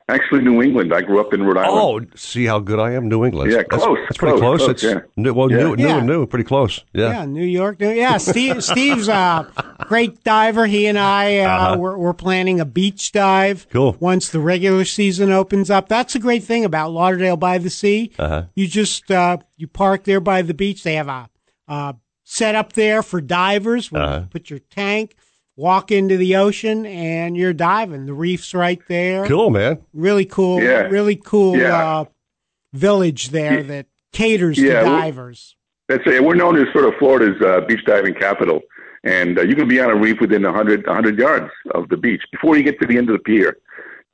Actually, 0.07 0.43
New 0.43 0.61
England. 0.63 0.93
I 0.93 1.01
grew 1.01 1.19
up 1.19 1.33
in 1.33 1.43
Rhode 1.43 1.57
Island. 1.57 2.09
Oh, 2.13 2.17
see 2.17 2.45
how 2.45 2.59
good 2.59 2.79
I 2.79 2.93
am, 2.93 3.09
New 3.09 3.25
England. 3.25 3.51
Yeah, 3.51 3.63
that's, 3.71 3.83
close. 3.83 3.99
That's 4.03 4.19
pretty 4.19 4.39
close. 4.39 4.59
close. 4.61 4.67
close 4.67 4.71
it's 4.71 4.83
yeah. 4.83 5.01
new, 5.17 5.33
well, 5.33 5.51
yeah. 5.51 5.57
new, 5.57 5.77
new 5.77 5.87
Yeah. 5.87 5.97
and 5.97 6.07
new, 6.07 6.27
pretty 6.27 6.45
close. 6.45 6.85
Yeah. 6.93 7.09
Yeah, 7.11 7.25
New 7.25 7.45
York. 7.45 7.81
New- 7.81 7.89
Yeah, 7.91 8.19
Steve, 8.19 8.63
Steve's 8.73 9.09
a 9.09 9.51
great 9.89 10.23
diver. 10.23 10.67
He 10.67 10.87
and 10.87 10.99
I, 10.99 11.39
uh, 11.39 11.49
Uh-huh. 11.49 11.77
we're, 11.79 11.97
we're 11.97 12.13
planning 12.13 12.61
a 12.61 12.67
beach 12.67 13.13
dive. 13.13 13.67
Cool. 13.71 13.97
Once 13.99 14.29
the 14.29 14.41
regular 14.41 14.85
season 14.85 15.33
opens 15.33 15.71
up, 15.71 15.89
that's 15.89 16.15
a 16.15 16.19
great 16.19 16.45
thing 16.45 16.67
about 16.67 16.93
Lauderdale 16.93 17.39
by 17.39 17.57
the 17.57 17.71
Sea. 17.71 18.13
Uh-huh. 18.19 18.45
You 18.55 18.67
just 18.69 19.11
uh, 19.11 19.39
you 19.57 19.67
park 19.69 20.05
there 20.05 20.21
by 20.21 20.43
the 20.43 20.53
beach. 20.53 20.83
They 20.83 20.97
have 20.97 21.09
a 21.09 21.31
uh, 21.67 21.95
set 22.25 22.55
up 22.55 22.75
there 22.75 23.03
for 23.03 23.23
divers. 23.23 23.91
Where 23.91 24.03
Uh-huh. 24.03 24.19
you 24.21 24.27
put 24.27 24.51
your 24.51 24.59
tank, 24.59 25.17
walk 25.57 25.91
into 25.93 26.17
the 26.17 26.37
ocean, 26.37 26.85
and 26.87 27.37
you're 27.37 27.53
diving. 27.53 28.07
The 28.07 28.13
reef's 28.15 28.55
right 28.55 28.81
there. 28.89 29.27
Cool, 29.27 29.51
man. 29.51 29.79
Really 29.93 30.25
cool. 30.25 30.61
Yeah. 30.63 30.83
Really 30.83 31.17
cool 31.17 31.57
Yeah. 31.57 32.01
uh, 32.01 32.05
village 32.73 33.29
there 33.31 33.63
that 33.63 33.87
caters 34.13 34.59
Yeah, 34.59 34.81
to 34.81 34.87
divers. 34.87 35.57
That's 35.89 36.03
it. 36.07 36.25
We're 36.25 36.35
known 36.35 36.57
as 36.57 36.73
sort 36.73 36.87
of 36.87 36.95
Florida's 36.99 37.41
uh, 37.43 37.61
beach 37.67 37.85
diving 37.85 38.15
capital, 38.15 38.63
and 39.05 39.39
uh, 39.39 39.43
you 39.43 39.55
can 39.55 39.69
be 39.69 39.81
on 39.81 39.91
a 39.91 39.95
reef 39.97 40.21
within 40.21 40.43
100, 40.43 40.87
100 40.87 41.19
yards 41.19 41.51
of 41.75 41.89
the 41.89 41.97
beach. 41.97 42.23
Before 42.33 42.57
you 42.57 42.63
get 42.63 42.81
to 42.81 42.87
the 42.87 42.97
end 42.97 43.11
of 43.11 43.15
the 43.15 43.23
pier, 43.23 43.59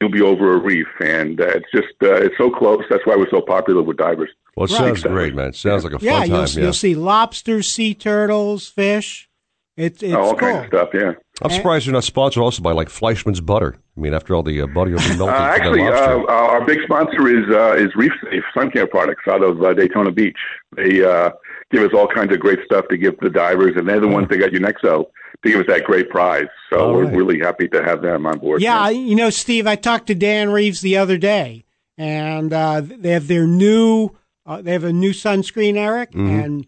you'll 0.01 0.11
be 0.11 0.21
over 0.21 0.53
a 0.55 0.59
reef, 0.59 0.89
and 1.01 1.41
uh, 1.41 1.47
it's 1.47 1.71
just 1.73 1.95
uh, 2.03 2.15
it's 2.17 2.35
so 2.39 2.51
close. 2.51 2.83
That's 2.91 3.07
why 3.07 3.17
we're 3.17 3.31
so 3.31 3.41
popular 3.41 3.83
with 3.83 3.97
divers. 3.99 4.31
Well, 4.57 4.65
it 4.65 4.73
Right. 4.73 4.79
sounds 4.79 5.03
great, 5.05 5.35
man. 5.35 5.49
It 5.51 5.55
sounds 5.57 5.85
like 5.85 5.93
a 5.95 6.05
yeah, 6.05 6.21
fun 6.21 6.29
you'll. 6.31 6.49
Yeah. 6.49 6.61
you'll 6.65 6.73
see 6.73 6.95
lobsters, 6.97 7.69
sea 7.69 7.95
turtles, 7.95 8.67
fish. 8.69 9.29
It's 9.77 10.03
it's 10.03 10.12
Oh, 10.12 10.21
all 10.23 10.31
cool. 10.31 10.39
kinds 10.49 10.62
of 10.65 10.67
stuff. 10.67 10.89
Yeah. 10.93 11.12
I'm 11.43 11.51
surprised 11.51 11.87
you're 11.87 11.93
not 11.95 12.05
sponsored 12.05 12.43
also 12.43 12.62
by 12.62 12.73
like 12.73 12.89
Fleischmann's 12.89 13.41
butter. 13.41 13.77
I 13.97 14.01
mean, 14.01 14.15
after 14.15 14.35
all 14.35 14.43
the 14.43 14.61
uh, 14.62 14.67
butter 14.67 14.91
you'll 14.91 14.99
be 15.01 15.17
melting 15.17 15.29
Uh, 15.29 15.39
actually, 15.57 15.83
the 15.83 15.89
uh, 15.89 16.17
lobster. 16.19 16.31
our 16.31 16.65
big 16.67 16.79
sponsor 16.85 17.29
is 17.29 17.49
uh, 17.55 17.75
is 17.77 17.95
Reef 17.97 18.12
Safe 18.31 18.43
Sun 18.55 18.71
Care 18.73 18.87
Products 18.87 19.25
out 19.29 19.43
of 19.43 19.62
uh, 19.62 19.73
Daytona 19.75 20.11
Beach. 20.11 20.39
They 20.77 21.03
uh, 21.05 21.31
give 21.71 21.83
us 21.83 21.91
all 21.95 22.07
kinds 22.09 22.33
of 22.33 22.41
great 22.41 22.59
stuff 22.65 22.87
to 22.89 22.97
give 22.97 23.19
to 23.21 23.29
the 23.29 23.31
divers, 23.31 23.75
and 23.77 23.89
they're 23.89 24.01
the 24.01 24.09
ones 24.09 24.29
that 24.29 24.39
got 24.39 24.53
you 24.53 24.61
UNEXSO 24.61 25.05
to 25.43 25.51
give 25.51 25.61
us 25.61 25.67
that 25.69 25.85
great 25.85 26.11
prize. 26.11 26.47
So 26.71 26.79
All 26.81 26.93
we're 26.95 27.05
right. 27.07 27.17
really 27.17 27.39
happy 27.39 27.69
to 27.69 27.83
have 27.83 28.03
them 28.03 28.27
on 28.27 28.39
board. 28.39 28.61
Yeah, 28.61 28.79
I- 28.79 28.91
you 28.91 29.15
know, 29.15 29.31
Steve, 29.31 29.67
I 29.67 29.77
talked 29.77 30.07
to 30.09 30.15
Dan 30.15 30.51
Reeves 30.51 30.81
the 30.83 30.97
other 30.99 31.17
day, 31.17 31.65
and 31.97 32.53
uh, 32.53 32.83
they 32.83 33.11
have 33.11 33.27
their 33.29 33.47
new, 33.47 34.11
uh, 34.45 34.61
they 34.61 34.73
have 34.73 34.85
a 34.85 34.93
new 34.93 35.12
sunscreen, 35.12 35.77
Eric, 35.77 36.12
Mhm. 36.12 36.45
and 36.45 36.67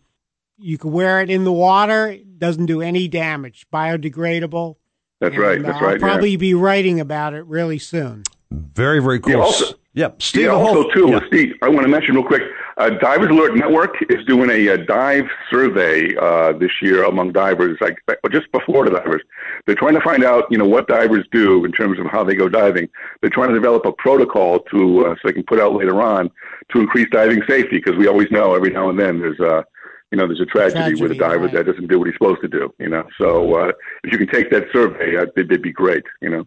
you 0.62 0.78
can 0.78 0.92
wear 0.92 1.20
it 1.20 1.30
in 1.30 1.44
the 1.44 1.52
water. 1.52 2.08
It 2.08 2.38
doesn't 2.38 2.66
do 2.66 2.80
any 2.80 3.08
damage, 3.08 3.66
biodegradable. 3.72 4.76
That's 5.20 5.34
And, 5.34 5.42
right. 5.42 5.58
uh, 5.58 5.62
That's 5.62 5.76
I'll 5.78 5.84
right. 5.84 6.00
yeah. 6.00 6.06
probably 6.06 6.36
be 6.36 6.54
writing 6.54 7.00
about 7.00 7.34
it 7.34 7.44
really 7.46 7.78
soon. 7.78 8.24
Very, 8.50 9.00
very 9.00 9.20
cool. 9.20 9.32
Yeah, 9.32 9.38
also- 9.38 9.74
yep. 9.94 10.20
Steve, 10.20 10.44
yeah, 10.46 10.50
also 10.50 10.88
too, 10.90 11.08
yeah. 11.10 11.20
Steve, 11.28 11.54
I 11.62 11.68
want 11.68 11.82
to 11.84 11.88
mention 11.88 12.14
real 12.16 12.24
quick. 12.24 12.42
Uh, 12.78 12.88
Divers 12.90 13.30
Alert 13.30 13.54
Network 13.54 13.94
is 14.10 14.24
doing 14.26 14.50
a, 14.50 14.68
uh 14.70 14.76
dive 14.78 15.26
survey 15.50 16.16
uh, 16.16 16.52
this 16.54 16.70
year 16.80 17.04
among 17.04 17.32
divers, 17.32 17.76
like 17.80 17.98
just 18.30 18.50
before 18.50 18.84
the 18.86 18.90
divers. 18.90 19.22
They're 19.66 19.74
trying 19.76 19.94
to 19.94 20.00
find 20.00 20.24
out, 20.24 20.44
you 20.50 20.56
know, 20.58 20.66
what 20.66 20.88
divers 20.88 21.24
do 21.32 21.64
in 21.64 21.72
terms 21.72 21.98
of 22.00 22.06
how 22.06 22.24
they 22.24 22.34
go 22.34 22.48
diving. 22.48 22.88
They're 23.20 23.30
trying 23.30 23.48
to 23.50 23.54
develop 23.54 23.84
a 23.84 23.92
protocol 23.92 24.60
to 24.72 25.06
uh, 25.06 25.14
so 25.16 25.20
they 25.24 25.32
can 25.34 25.44
put 25.44 25.60
out 25.60 25.74
later 25.74 26.00
on 26.02 26.30
to 26.72 26.80
increase 26.80 27.08
diving 27.10 27.42
safety 27.46 27.76
because 27.76 27.96
we 27.96 28.06
always 28.08 28.30
know 28.30 28.54
every 28.54 28.70
now 28.70 28.88
and 28.88 28.98
then 28.98 29.20
there's 29.20 29.40
a 29.40 29.64
you 30.12 30.18
know, 30.18 30.26
there's 30.26 30.40
a 30.40 30.46
tragedy, 30.46 31.00
with 31.00 31.10
a 31.10 31.14
diver 31.14 31.44
right. 31.44 31.54
that 31.54 31.66
doesn't 31.66 31.88
do 31.88 31.98
what 31.98 32.06
he's 32.06 32.14
supposed 32.14 32.42
to 32.42 32.48
do, 32.48 32.72
you 32.78 32.88
know. 32.88 33.08
So 33.18 33.54
uh, 33.54 33.72
if 34.04 34.12
you 34.12 34.18
can 34.18 34.28
take 34.28 34.50
that 34.50 34.64
survey, 34.70 35.16
uh, 35.16 35.22
it'd, 35.22 35.50
it'd 35.50 35.62
be 35.62 35.72
great, 35.72 36.04
you 36.20 36.28
know. 36.28 36.46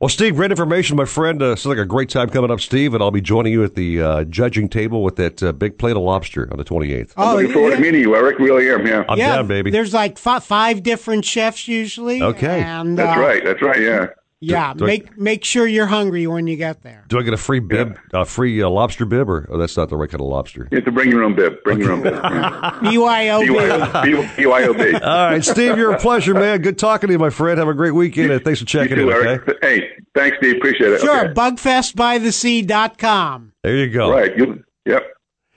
Well, 0.00 0.10
Steve, 0.10 0.34
great 0.34 0.50
information, 0.50 0.96
my 0.96 1.06
friend. 1.06 1.40
Uh, 1.40 1.56
sounds 1.56 1.66
like 1.66 1.78
a 1.78 1.86
great 1.86 2.10
time 2.10 2.28
coming 2.28 2.50
up, 2.50 2.60
Steve, 2.60 2.92
and 2.92 3.02
I'll 3.02 3.10
be 3.10 3.22
joining 3.22 3.52
you 3.52 3.64
at 3.64 3.76
the 3.76 4.02
uh, 4.02 4.24
judging 4.24 4.68
table 4.68 5.02
with 5.02 5.16
that 5.16 5.42
uh, 5.42 5.52
big 5.52 5.78
plate 5.78 5.96
of 5.96 6.02
lobster 6.02 6.48
on 6.50 6.58
the 6.58 6.64
28th. 6.64 7.14
I'm 7.16 7.36
looking 7.36 7.52
forward 7.52 7.76
to 7.76 7.80
meeting 7.80 8.02
you, 8.02 8.14
Eric. 8.14 8.38
Really 8.38 8.68
am, 8.70 8.86
yeah. 8.86 9.04
I'm 9.08 9.16
yeah, 9.16 9.36
down, 9.36 9.46
baby. 9.46 9.70
There's 9.70 9.94
like 9.94 10.18
fi- 10.18 10.40
five 10.40 10.82
different 10.82 11.24
chefs 11.24 11.66
usually. 11.66 12.20
Okay. 12.20 12.60
and 12.60 12.98
That's 12.98 13.16
uh, 13.16 13.20
right. 13.20 13.42
That's 13.42 13.62
right. 13.62 13.80
Yeah. 13.80 14.08
Yeah, 14.42 14.74
Do- 14.74 14.80
do 14.80 14.84
I- 14.84 14.88
make 14.88 15.16
make 15.18 15.44
sure 15.44 15.66
you're 15.66 15.86
hungry 15.86 16.26
when 16.26 16.46
you 16.46 16.56
get 16.56 16.82
there. 16.82 17.04
Do 17.08 17.18
I 17.18 17.22
get 17.22 17.32
a 17.32 17.38
free 17.38 17.60
bib, 17.60 17.98
a 18.12 18.26
free 18.26 18.62
uh, 18.62 18.68
lobster 18.68 19.06
bib, 19.06 19.30
or 19.30 19.46
oh, 19.50 19.56
that's 19.56 19.78
not 19.78 19.88
the 19.88 19.96
right 19.96 20.10
kind 20.10 20.20
of 20.20 20.26
lobster? 20.26 20.68
You 20.70 20.76
have 20.76 20.84
to 20.84 20.92
bring 20.92 21.10
your 21.10 21.24
own 21.24 21.34
bib. 21.34 21.54
Bring 21.64 21.80
your 21.80 21.92
own 21.92 22.02
bib. 22.02 22.12
Yeah. 22.12 22.20
BYOB. 22.82 24.26
BYOB. 24.36 24.94
All 25.02 25.30
right, 25.30 25.42
Steve, 25.44 25.78
you're 25.78 25.92
a 25.92 25.98
pleasure, 25.98 26.34
man. 26.34 26.60
Good 26.60 26.78
talking 26.78 27.06
to 27.08 27.14
you, 27.14 27.18
my 27.18 27.30
friend. 27.30 27.58
Have 27.58 27.68
a 27.68 27.74
great 27.74 27.92
weekend, 27.92 28.30
and 28.30 28.44
thanks 28.44 28.60
for 28.60 28.66
checking 28.66 28.96
too, 28.96 29.10
in. 29.10 29.16
Okay, 29.40 29.52
Hey, 29.62 29.88
thanks, 30.14 30.36
Steve. 30.38 30.56
Appreciate 30.56 30.92
it. 30.92 31.00
Sure, 31.00 31.30
Okay. 31.30 31.32
bugfestbythesea.com. 31.32 33.52
there 33.62 33.76
you 33.76 33.88
go. 33.90 34.10
Right. 34.10 34.36
You, 34.36 34.62
yep. 34.84 35.02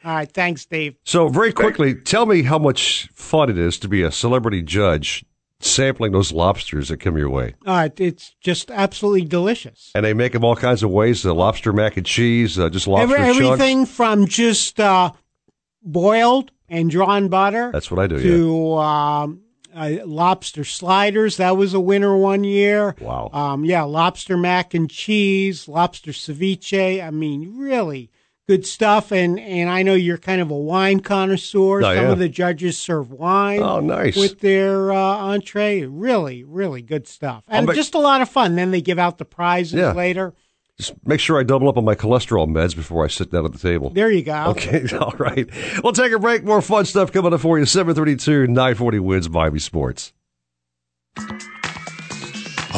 All 0.06 0.15
right, 0.15 0.31
thanks, 0.31 0.61
Steve. 0.61 0.95
So, 1.03 1.27
very 1.27 1.51
quickly, 1.51 1.93
tell 1.95 2.26
me 2.26 2.43
how 2.43 2.57
much 2.57 3.10
fun 3.14 3.49
it 3.49 3.57
is 3.57 3.77
to 3.80 3.89
be 3.89 4.01
a 4.01 4.11
celebrity 4.11 4.61
judge 4.61 5.26
sampling 5.61 6.11
those 6.11 6.31
lobsters 6.31 6.90
that 6.90 6.98
come 6.98 7.18
your 7.18 7.30
way. 7.30 7.56
Uh, 7.65 7.90
it's 7.98 8.36
just 8.41 8.72
absolutely 8.72 9.26
delicious. 9.26 9.91
And 9.94 10.06
they 10.06 10.14
make 10.14 10.34
them 10.34 10.44
all 10.44 10.56
kinds 10.56 10.84
of 10.84 10.90
ways: 10.90 11.23
the 11.23 11.34
lobster 11.34 11.73
mac 11.73 11.98
and 11.98 12.06
cheese, 12.06 12.57
uh, 12.57 12.69
just 12.69 12.88
lobster 12.88 13.15
Every, 13.15 13.18
chunks. 13.18 13.40
everything 13.40 13.86
from 13.86 14.26
just 14.27 14.80
uh, 14.80 15.11
boiled 15.84 16.52
and 16.69 16.90
drawn 16.90 17.30
butter 17.30 17.72
That's 17.72 17.90
what 17.90 17.99
I 17.99 18.07
do. 18.07 18.15
Yeah. 18.15 18.22
to 18.38 18.73
um, 18.77 19.41
uh, 19.76 19.98
lobster 20.06 20.64
sliders. 20.64 21.38
That 21.38 21.57
was 21.57 21.73
a 21.73 21.80
winner 21.80 22.15
one 22.15 22.44
year. 22.44 22.95
Wow. 22.99 23.30
Um, 23.34 23.65
yeah, 23.65 23.84
lobster 23.84 24.38
mac 24.38 24.73
and 24.73 24.90
cheese, 24.90 25.68
lobster 25.68 26.11
ceviche. 26.11 27.03
I 27.03 27.10
mean, 27.11 27.57
really 27.57 28.10
good 28.49 28.65
stuff. 28.65 29.11
And 29.11 29.39
and 29.39 29.69
I 29.69 29.84
know 29.84 29.93
you're 29.93 30.17
kind 30.17 30.41
of 30.41 30.49
a 30.49 30.57
wine 30.57 31.01
connoisseur. 31.01 31.80
Oh, 31.80 31.81
Some 31.84 31.95
yeah. 31.95 32.11
of 32.11 32.17
the 32.19 32.27
judges 32.27 32.77
serve 32.80 33.11
wine. 33.11 33.61
Oh, 33.61 33.80
nice. 33.80 34.15
With 34.17 34.39
their 34.39 34.91
uh, 34.91 34.95
entree, 34.97 35.84
really, 35.84 36.43
really 36.43 36.81
good 36.81 37.07
stuff, 37.07 37.43
and 37.47 37.67
bet- 37.67 37.76
just 37.76 37.93
a 37.93 37.99
lot 37.99 38.21
of 38.21 38.27
fun. 38.30 38.55
Then 38.55 38.71
they 38.71 38.81
give 38.81 38.97
out 38.97 39.19
the 39.19 39.26
prizes 39.26 39.73
Yeah. 39.76 39.93
later. 39.93 40.34
Just 40.80 40.93
make 41.05 41.19
sure 41.19 41.38
I 41.39 41.43
double 41.43 41.67
up 41.69 41.77
on 41.77 41.84
my 41.85 41.93
cholesterol 41.93 42.47
meds 42.47 42.73
before 42.76 43.03
I 43.03 43.09
sit 43.09 43.31
down 43.31 43.45
at 43.45 43.51
the 43.51 43.59
table. 43.59 43.89
There 43.91 44.09
you 44.09 44.23
go. 44.23 44.45
Okay, 44.51 44.85
all 44.97 45.13
right. 45.19 45.47
We'll 45.84 45.93
take 45.93 46.11
a 46.13 46.19
break. 46.19 46.43
More 46.43 46.61
fun 46.61 46.85
stuff 46.85 47.11
coming 47.11 47.34
up 47.34 47.41
for 47.41 47.59
you. 47.59 47.65
732, 47.65 48.47
940 48.47 48.99
wins 48.99 49.30
Miami 49.30 49.59
Sports. 49.59 50.13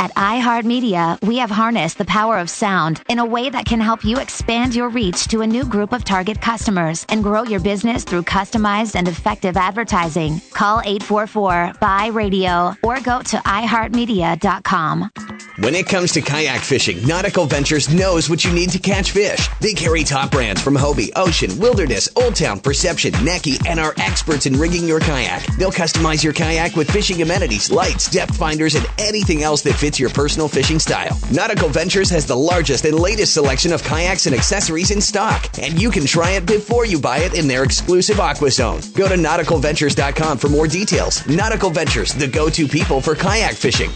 At 0.00 0.14
iHeartMedia, 0.14 1.22
we 1.28 1.36
have 1.36 1.50
harnessed 1.50 1.98
the 1.98 2.06
power 2.06 2.38
of 2.38 2.48
sound 2.48 3.02
in 3.10 3.18
a 3.18 3.24
way 3.24 3.50
that 3.50 3.66
can 3.66 3.80
help 3.80 4.02
you 4.02 4.18
expand 4.18 4.74
your 4.74 4.88
reach 4.88 5.26
to 5.26 5.42
a 5.42 5.46
new 5.46 5.62
group 5.62 5.92
of 5.92 6.04
target 6.04 6.40
customers 6.40 7.04
and 7.10 7.22
grow 7.22 7.42
your 7.42 7.60
business 7.60 8.02
through 8.02 8.22
customized 8.22 8.94
and 8.94 9.06
effective 9.08 9.58
advertising. 9.58 10.40
Call 10.54 10.80
844 10.80 11.74
buy 11.82 12.06
radio 12.06 12.74
or 12.82 12.98
go 13.00 13.20
to 13.20 13.36
iHeartMedia.com. 13.36 15.10
When 15.58 15.74
it 15.74 15.86
comes 15.86 16.12
to 16.12 16.22
kayak 16.22 16.62
fishing, 16.62 17.06
Nautical 17.06 17.44
Ventures 17.44 17.92
knows 17.92 18.30
what 18.30 18.42
you 18.46 18.52
need 18.54 18.70
to 18.70 18.78
catch 18.78 19.10
fish. 19.10 19.50
They 19.60 19.74
carry 19.74 20.02
top 20.04 20.30
brands 20.30 20.62
from 20.62 20.74
Hobie, 20.74 21.10
Ocean, 21.16 21.58
Wilderness, 21.58 22.08
Old 22.16 22.36
Town, 22.36 22.60
Perception, 22.60 23.12
Necky, 23.20 23.60
and 23.68 23.78
are 23.78 23.92
experts 23.98 24.46
in 24.46 24.58
rigging 24.58 24.88
your 24.88 25.00
kayak. 25.00 25.44
They'll 25.58 25.70
customize 25.70 26.24
your 26.24 26.32
kayak 26.32 26.76
with 26.76 26.90
fishing 26.90 27.20
amenities, 27.20 27.70
lights, 27.70 28.08
depth 28.08 28.38
finders, 28.38 28.74
and 28.74 28.86
anything 28.96 29.42
else 29.42 29.60
that 29.62 29.74
fits 29.74 29.89
your 29.98 30.10
personal 30.10 30.46
fishing 30.46 30.78
style. 30.78 31.18
Nautical 31.32 31.68
Ventures 31.68 32.10
has 32.10 32.26
the 32.26 32.36
largest 32.36 32.84
and 32.84 32.98
latest 32.98 33.34
selection 33.34 33.72
of 33.72 33.82
kayaks 33.82 34.26
and 34.26 34.34
accessories 34.34 34.90
in 34.90 35.00
stock, 35.00 35.48
and 35.58 35.80
you 35.80 35.90
can 35.90 36.04
try 36.04 36.32
it 36.32 36.46
before 36.46 36.84
you 36.84 37.00
buy 37.00 37.18
it 37.18 37.34
in 37.34 37.48
their 37.48 37.64
exclusive 37.64 38.20
Aqua 38.20 38.50
Zone. 38.50 38.80
Go 38.94 39.08
to 39.08 39.14
nauticalventures.com 39.14 40.38
for 40.38 40.48
more 40.48 40.68
details. 40.68 41.26
Nautical 41.26 41.70
Ventures, 41.70 42.12
the 42.12 42.28
go-to 42.28 42.68
people 42.68 43.00
for 43.00 43.14
kayak 43.14 43.54
fishing. 43.54 43.90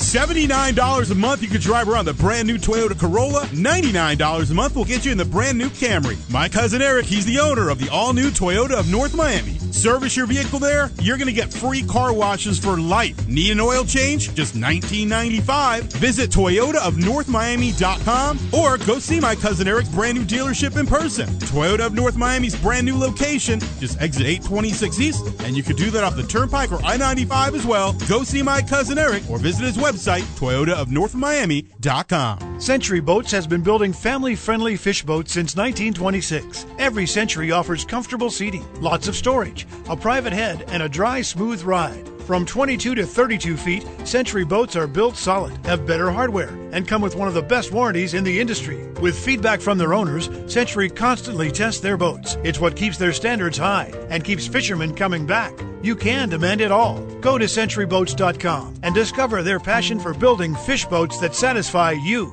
$79 0.00 1.10
a 1.10 1.14
month, 1.14 1.42
you 1.42 1.48
can 1.48 1.60
drive 1.60 1.86
around 1.88 2.06
the 2.06 2.14
brand 2.14 2.48
new 2.48 2.56
Toyota 2.56 2.98
Corolla. 2.98 3.42
$99 3.48 4.50
a 4.50 4.54
month 4.54 4.74
will 4.74 4.86
get 4.86 5.04
you 5.04 5.12
in 5.12 5.18
the 5.18 5.24
brand 5.24 5.58
new 5.58 5.68
Camry. 5.68 6.16
My 6.30 6.48
cousin 6.48 6.80
Eric, 6.80 7.04
he's 7.04 7.26
the 7.26 7.38
owner 7.38 7.68
of 7.68 7.78
the 7.78 7.90
all 7.90 8.14
new 8.14 8.30
Toyota 8.30 8.72
of 8.72 8.90
North 8.90 9.14
Miami. 9.14 9.58
Service 9.72 10.16
your 10.16 10.26
vehicle 10.26 10.58
there, 10.58 10.90
you're 11.00 11.16
going 11.16 11.28
to 11.28 11.32
get 11.32 11.52
free 11.52 11.82
car 11.82 12.12
washes 12.12 12.58
for 12.58 12.76
life. 12.78 13.28
Need 13.28 13.52
an 13.52 13.60
oil 13.60 13.84
change? 13.84 14.34
Just 14.34 14.54
$19.95. 14.54 15.92
Visit 15.94 16.30
ToyotaofNorthMiami.com 16.30 18.38
or 18.52 18.78
go 18.78 18.98
see 18.98 19.20
my 19.20 19.34
cousin 19.36 19.68
Eric's 19.68 19.88
brand 19.90 20.18
new 20.18 20.24
dealership 20.24 20.76
in 20.78 20.86
person. 20.86 21.28
Toyota 21.40 21.86
of 21.86 21.94
North 21.94 22.16
Miami's 22.16 22.56
brand 22.56 22.84
new 22.84 22.98
location, 22.98 23.60
just 23.78 24.00
exit 24.00 24.26
826 24.26 24.98
East, 24.98 25.24
and 25.44 25.56
you 25.56 25.62
can 25.62 25.76
do 25.76 25.90
that 25.90 26.02
off 26.04 26.16
the 26.16 26.24
Turnpike 26.24 26.72
or 26.72 26.82
I 26.84 26.96
95 26.96 27.54
as 27.54 27.64
well. 27.66 27.92
Go 28.08 28.24
see 28.24 28.42
my 28.42 28.60
cousin 28.62 28.98
Eric 28.98 29.22
or 29.30 29.38
visit 29.38 29.64
his 29.64 29.76
website, 29.76 29.89
Website, 29.90 30.22
toyotaofnorthmiami.com. 30.38 32.60
Century 32.60 33.00
Boats 33.00 33.32
has 33.32 33.48
been 33.48 33.60
building 33.60 33.92
family 33.92 34.36
friendly 34.36 34.76
fish 34.76 35.02
boats 35.02 35.32
since 35.32 35.56
1926. 35.56 36.64
Every 36.78 37.08
Century 37.08 37.50
offers 37.50 37.84
comfortable 37.84 38.30
seating, 38.30 38.64
lots 38.80 39.08
of 39.08 39.16
storage, 39.16 39.66
a 39.88 39.96
private 39.96 40.32
head, 40.32 40.64
and 40.68 40.84
a 40.84 40.88
dry, 40.88 41.22
smooth 41.22 41.62
ride. 41.62 42.08
From 42.30 42.46
22 42.46 42.94
to 42.94 43.04
32 43.04 43.56
feet, 43.56 43.84
Century 44.04 44.44
boats 44.44 44.76
are 44.76 44.86
built 44.86 45.16
solid, 45.16 45.52
have 45.66 45.84
better 45.84 46.12
hardware, 46.12 46.56
and 46.70 46.86
come 46.86 47.02
with 47.02 47.16
one 47.16 47.26
of 47.26 47.34
the 47.34 47.42
best 47.42 47.72
warranties 47.72 48.14
in 48.14 48.22
the 48.22 48.38
industry. 48.38 48.86
With 49.00 49.18
feedback 49.18 49.60
from 49.60 49.78
their 49.78 49.94
owners, 49.94 50.30
Century 50.46 50.88
constantly 50.88 51.50
tests 51.50 51.80
their 51.80 51.96
boats. 51.96 52.36
It's 52.44 52.60
what 52.60 52.76
keeps 52.76 52.98
their 52.98 53.12
standards 53.12 53.58
high 53.58 53.92
and 54.10 54.22
keeps 54.22 54.46
fishermen 54.46 54.94
coming 54.94 55.26
back. 55.26 55.52
You 55.82 55.96
can 55.96 56.28
demand 56.28 56.60
it 56.60 56.70
all. 56.70 57.04
Go 57.20 57.36
to 57.36 57.46
centuryboats.com 57.46 58.76
and 58.84 58.94
discover 58.94 59.42
their 59.42 59.58
passion 59.58 59.98
for 59.98 60.14
building 60.14 60.54
fish 60.54 60.84
boats 60.84 61.18
that 61.18 61.34
satisfy 61.34 61.96
you. 62.04 62.30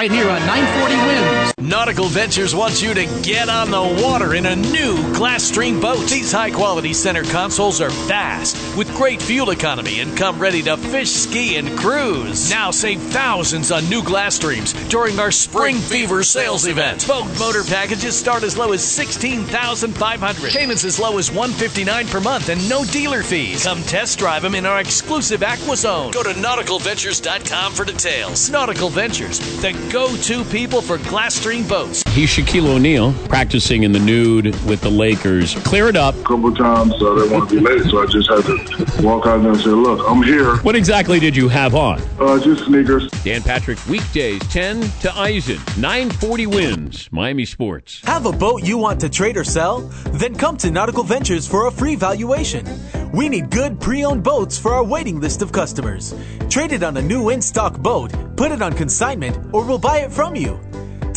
Right 0.00 0.10
here 0.10 0.30
on 0.30 0.40
940 0.46 0.96
Wins. 1.06 1.29
Nautical 1.60 2.06
Ventures 2.06 2.54
wants 2.54 2.80
you 2.80 2.94
to 2.94 3.04
get 3.22 3.50
on 3.50 3.70
the 3.70 4.02
water 4.02 4.34
in 4.34 4.46
a 4.46 4.56
new 4.56 4.96
Glasstream 5.12 5.78
boat. 5.78 6.08
These 6.08 6.32
high 6.32 6.50
quality 6.50 6.94
center 6.94 7.22
consoles 7.22 7.82
are 7.82 7.90
fast, 7.90 8.56
with 8.78 8.88
great 8.94 9.20
fuel 9.20 9.50
economy, 9.50 10.00
and 10.00 10.16
come 10.16 10.38
ready 10.38 10.62
to 10.62 10.78
fish, 10.78 11.10
ski, 11.10 11.56
and 11.56 11.78
cruise. 11.78 12.48
Now 12.48 12.70
save 12.70 12.98
thousands 13.02 13.70
on 13.70 13.86
new 13.90 14.00
Glasstreams 14.00 14.72
during 14.88 15.18
our 15.18 15.30
Spring 15.30 15.76
Fever 15.76 16.22
sales 16.22 16.66
event. 16.66 17.06
Boat 17.06 17.28
motor 17.38 17.62
packages 17.62 18.16
start 18.16 18.42
as 18.42 18.56
low 18.56 18.72
as 18.72 18.82
16500 18.82 20.52
Payments 20.52 20.84
as 20.84 20.98
low 20.98 21.18
as 21.18 21.30
159 21.30 22.08
per 22.08 22.20
month 22.20 22.48
and 22.48 22.66
no 22.70 22.84
dealer 22.84 23.22
fees. 23.22 23.64
Come 23.64 23.82
test 23.82 24.18
drive 24.18 24.40
them 24.40 24.54
in 24.54 24.64
our 24.64 24.80
exclusive 24.80 25.42
Aqua 25.42 25.76
Zone. 25.76 26.10
Go 26.12 26.22
to 26.22 26.30
nauticalventures.com 26.30 27.74
for 27.74 27.84
details. 27.84 28.48
Nautical 28.48 28.88
Ventures, 28.88 29.38
the 29.60 29.72
go-to 29.92 30.42
people 30.44 30.80
for 30.80 30.96
Glasstream 31.50 31.68
boats. 31.68 32.02
He's 32.10 32.30
Shaquille 32.30 32.66
O'Neal 32.66 33.12
practicing 33.28 33.82
in 33.82 33.92
the 33.92 33.98
nude 33.98 34.46
with 34.64 34.80
the 34.80 34.90
Lakers. 34.90 35.54
Clear 35.64 35.88
it 35.88 35.96
up. 35.96 36.14
A 36.14 36.22
couple 36.22 36.54
times 36.54 36.92
uh, 36.94 37.14
they 37.14 37.28
want 37.28 37.48
to 37.50 37.56
be 37.56 37.60
late, 37.60 37.82
so 37.90 38.02
I 38.02 38.06
just 38.06 38.28
had 38.30 38.44
to 38.44 39.02
walk 39.02 39.26
out 39.26 39.42
there 39.42 39.52
and 39.52 39.60
say, 39.60 39.70
"Look, 39.70 40.06
I'm 40.08 40.22
here." 40.22 40.56
What 40.58 40.76
exactly 40.76 41.18
did 41.18 41.36
you 41.36 41.48
have 41.48 41.74
on? 41.74 42.00
Uh, 42.18 42.38
just 42.38 42.66
sneakers. 42.66 43.10
Dan 43.24 43.42
Patrick 43.42 43.84
weekdays 43.86 44.40
10 44.48 44.82
to 45.00 45.12
Eisen. 45.16 45.56
940 45.78 46.46
wins. 46.46 47.08
Miami 47.10 47.44
Sports. 47.44 48.00
Have 48.04 48.26
a 48.26 48.32
boat 48.32 48.62
you 48.62 48.78
want 48.78 49.00
to 49.00 49.08
trade 49.08 49.36
or 49.36 49.44
sell? 49.44 49.80
Then 50.12 50.34
come 50.34 50.56
to 50.58 50.70
Nautical 50.70 51.02
Ventures 51.02 51.48
for 51.48 51.66
a 51.66 51.70
free 51.70 51.96
valuation. 51.96 52.66
We 53.12 53.28
need 53.28 53.50
good 53.50 53.80
pre-owned 53.80 54.22
boats 54.22 54.56
for 54.56 54.72
our 54.72 54.84
waiting 54.84 55.20
list 55.20 55.42
of 55.42 55.50
customers. 55.50 56.14
Trade 56.48 56.72
it 56.72 56.82
on 56.84 56.96
a 56.96 57.02
new 57.02 57.30
in-stock 57.30 57.78
boat, 57.78 58.12
put 58.36 58.52
it 58.52 58.62
on 58.62 58.72
consignment, 58.72 59.36
or 59.52 59.64
we'll 59.64 59.78
buy 59.78 59.98
it 59.98 60.12
from 60.12 60.36
you. 60.36 60.60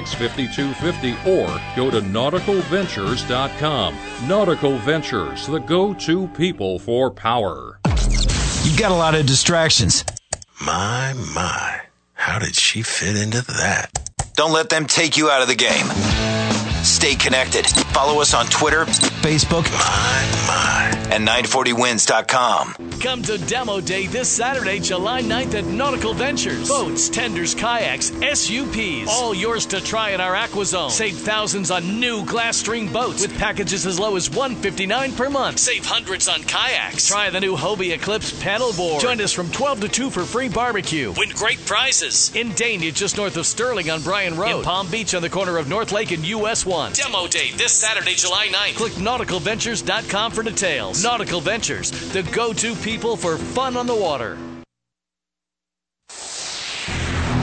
5250 0.09 1.29
or 1.29 1.47
go 1.75 1.91
to 1.91 2.01
nauticalventures.com. 2.01 3.97
Nautical 4.27 4.77
Ventures, 4.79 5.47
the 5.47 5.59
go 5.59 5.93
to 5.93 6.27
people 6.29 6.79
for 6.79 7.11
power. 7.11 7.79
You've 8.63 8.77
got 8.77 8.91
a 8.91 8.95
lot 8.95 9.15
of 9.15 9.25
distractions. 9.25 10.03
My, 10.61 11.13
my. 11.33 11.81
How 12.13 12.39
did 12.39 12.55
she 12.55 12.83
fit 12.83 13.15
into 13.15 13.41
that? 13.41 14.11
Don't 14.35 14.53
let 14.53 14.69
them 14.69 14.85
take 14.85 15.17
you 15.17 15.29
out 15.29 15.41
of 15.41 15.47
the 15.47 15.55
game. 15.55 15.85
Stay 16.83 17.15
connected. 17.15 17.65
Follow 17.93 18.21
us 18.21 18.33
on 18.33 18.45
Twitter, 18.47 18.85
Facebook, 18.85 19.63
My, 19.71 20.45
my. 20.47 21.00
And 21.11 21.27
940wins.com. 21.27 22.75
Come 23.01 23.23
to 23.23 23.37
Demo 23.39 23.81
Day 23.81 24.05
this 24.05 24.29
Saturday, 24.29 24.79
July 24.79 25.21
9th 25.23 25.55
at 25.55 25.65
Nautical 25.65 26.13
Ventures. 26.13 26.69
Boats, 26.69 27.09
tenders, 27.09 27.55
kayaks, 27.55 28.11
SUPs. 28.21 29.09
All 29.09 29.33
yours 29.33 29.65
to 29.65 29.81
try 29.81 30.11
in 30.11 30.21
our 30.21 30.35
Aqua 30.35 30.65
Zone. 30.65 30.91
Save 30.91 31.17
thousands 31.17 31.71
on 31.71 31.99
new 31.99 32.23
Glasstream 32.23 32.93
boats 32.93 33.23
with 33.23 33.37
packages 33.39 33.85
as 33.87 33.99
low 33.99 34.15
as 34.15 34.29
159 34.29 35.13
per 35.13 35.29
month. 35.29 35.59
Save 35.59 35.83
hundreds 35.83 36.27
on 36.27 36.43
kayaks. 36.43 37.07
Try 37.07 37.29
the 37.31 37.39
new 37.39 37.55
Hobie 37.57 37.91
Eclipse 37.91 38.31
paddleboard. 38.41 39.01
Join 39.01 39.19
us 39.19 39.33
from 39.33 39.49
12 39.51 39.81
to 39.81 39.89
2 39.89 40.09
for 40.11 40.23
free 40.23 40.47
barbecue. 40.47 41.11
Win 41.17 41.29
great 41.31 41.65
prizes. 41.65 42.33
In 42.35 42.51
Dania, 42.51 42.93
just 42.93 43.17
north 43.17 43.35
of 43.35 43.47
Stirling 43.47 43.89
on 43.89 44.01
Bryan 44.03 44.37
Road. 44.37 44.59
In 44.59 44.63
Palm 44.63 44.89
Beach 44.91 45.15
on 45.15 45.23
the 45.23 45.29
corner 45.29 45.57
of 45.57 45.67
North 45.67 45.91
Lake 45.91 46.11
and 46.11 46.23
US 46.25 46.65
1. 46.67 46.93
Demo 46.93 47.27
Day 47.27 47.49
this 47.57 47.73
Saturday, 47.73 48.13
July 48.13 48.47
9th. 48.47 48.75
Click 48.75 48.93
nauticalventures.com 48.93 50.31
for 50.31 50.43
details. 50.43 51.00
Nautical 51.03 51.41
Ventures, 51.41 51.91
the 52.13 52.23
go 52.23 52.53
to 52.53 52.75
people 52.75 53.17
for 53.17 53.37
fun 53.37 53.75
on 53.75 53.87
the 53.87 53.95
water. 53.95 54.37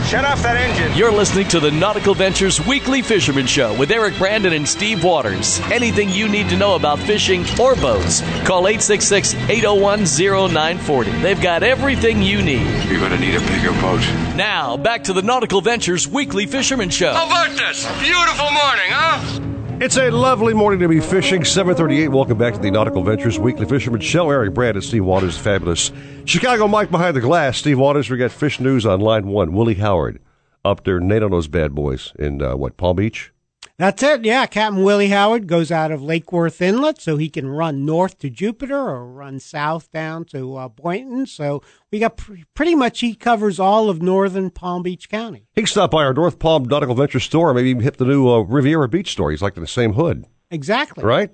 Shut 0.09 0.25
off 0.25 0.43
that 0.43 0.57
engine. 0.57 0.97
You're 0.97 1.13
listening 1.13 1.49
to 1.49 1.61
the 1.61 1.71
Nautical 1.71 2.15
Ventures 2.15 2.65
Weekly 2.65 3.03
Fisherman 3.03 3.47
Show 3.47 3.79
with 3.79 3.91
Eric 3.91 4.17
Brandon 4.17 4.55
and 4.55 4.67
Steve 4.67 5.05
Waters. 5.05 5.61
Anything 5.71 6.09
you 6.09 6.31
need 6.31 6.49
to 6.49 6.57
know 6.57 6.77
about 6.77 6.99
fishing 6.99 7.45
or 7.61 7.75
boats, 7.75 8.23
call 8.47 8.69
866 8.69 9.35
801 9.35 10.07
0940. 10.07 11.11
They've 11.21 11.43
got 11.43 11.63
everything 11.63 12.23
you 12.23 12.41
need. 12.41 12.67
You're 12.89 13.01
going 13.01 13.13
to 13.13 13.19
need 13.19 13.35
a 13.35 13.41
bigger 13.41 13.73
boat. 13.83 14.01
Now, 14.35 14.79
back 14.79 15.05
to 15.05 15.13
the 15.13 15.21
Nautical 15.21 15.61
Ventures 15.61 16.09
Weekly 16.09 16.47
Fisherman 16.47 16.89
Show. 16.89 17.13
How 17.13 17.27
about 17.27 17.55
this? 17.59 17.85
Beautiful 18.01 18.51
morning, 18.51 18.89
huh? 18.89 19.48
It's 19.81 19.97
a 19.97 20.11
lovely 20.11 20.55
morning 20.55 20.81
to 20.81 20.89
be 20.89 20.99
fishing. 20.99 21.45
738. 21.45 22.09
Welcome 22.09 22.37
back 22.37 22.53
to 22.55 22.59
the 22.59 22.69
Nautical 22.69 23.05
Ventures 23.05 23.39
Weekly 23.39 23.65
Fisherman 23.65 24.01
Show. 24.01 24.29
Eric 24.29 24.53
Brandon, 24.53 24.83
Steve 24.83 25.05
Waters, 25.05 25.39
fabulous. 25.39 25.93
Chicago 26.25 26.67
Mike 26.67 26.91
behind 26.91 27.15
the 27.15 27.21
glass. 27.21 27.59
Steve 27.59 27.79
Waters, 27.79 28.11
we 28.11 28.17
got 28.17 28.33
fish 28.33 28.59
news 28.59 28.85
on 28.85 29.01
line 29.01 29.29
one. 29.29 29.53
Willie 29.53 29.75
Howard 29.75 30.21
up 30.65 30.83
there, 30.83 30.99
Nate 30.99 31.23
on 31.23 31.31
those 31.31 31.47
bad 31.47 31.77
boys 31.77 32.13
in, 32.19 32.43
uh, 32.43 32.57
what, 32.57 32.77
Palm 32.77 32.97
Beach? 32.97 33.33
That's 33.79 34.03
it. 34.03 34.25
Yeah, 34.25 34.45
Captain 34.47 34.83
Willie 34.83 35.11
Howard 35.11 35.47
goes 35.47 35.71
out 35.71 35.93
of 35.93 36.03
Lake 36.03 36.33
Worth 36.33 36.61
Inlet, 36.61 37.01
so 37.01 37.17
he 37.17 37.29
can 37.29 37.49
run 37.49 37.85
north 37.87 38.19
to 38.19 38.29
Jupiter 38.29 38.77
or 38.77 39.07
run 39.07 39.39
south 39.39 39.93
down 39.93 40.25
to 40.27 40.57
uh, 40.57 40.69
Boynton. 40.69 41.27
So 41.27 41.63
we 41.93 42.01
got 42.01 42.17
pr- 42.17 42.39
pretty 42.55 42.75
much 42.75 42.99
he 42.99 43.15
covers 43.15 43.61
all 43.61 43.89
of 43.89 44.03
northern 44.03 44.51
Palm 44.51 44.83
Beach 44.83 45.09
County. 45.09 45.47
He 45.55 45.61
can 45.63 45.69
stop 45.69 45.93
by 45.93 46.03
our 46.03 46.13
North 46.13 46.41
Palm 46.41 46.65
Nautical 46.65 46.97
Venture 46.97 47.21
store, 47.21 47.55
maybe 47.55 47.71
even 47.71 47.85
hit 47.85 47.99
the 47.99 48.05
new 48.05 48.29
uh, 48.29 48.41
Riviera 48.41 48.89
Beach 48.89 49.13
store. 49.13 49.31
He's 49.31 49.43
like 49.43 49.57
in 49.57 49.61
the 49.61 49.69
same 49.69 49.93
hood, 49.93 50.27
Exactly. 50.51 51.05
right? 51.05 51.31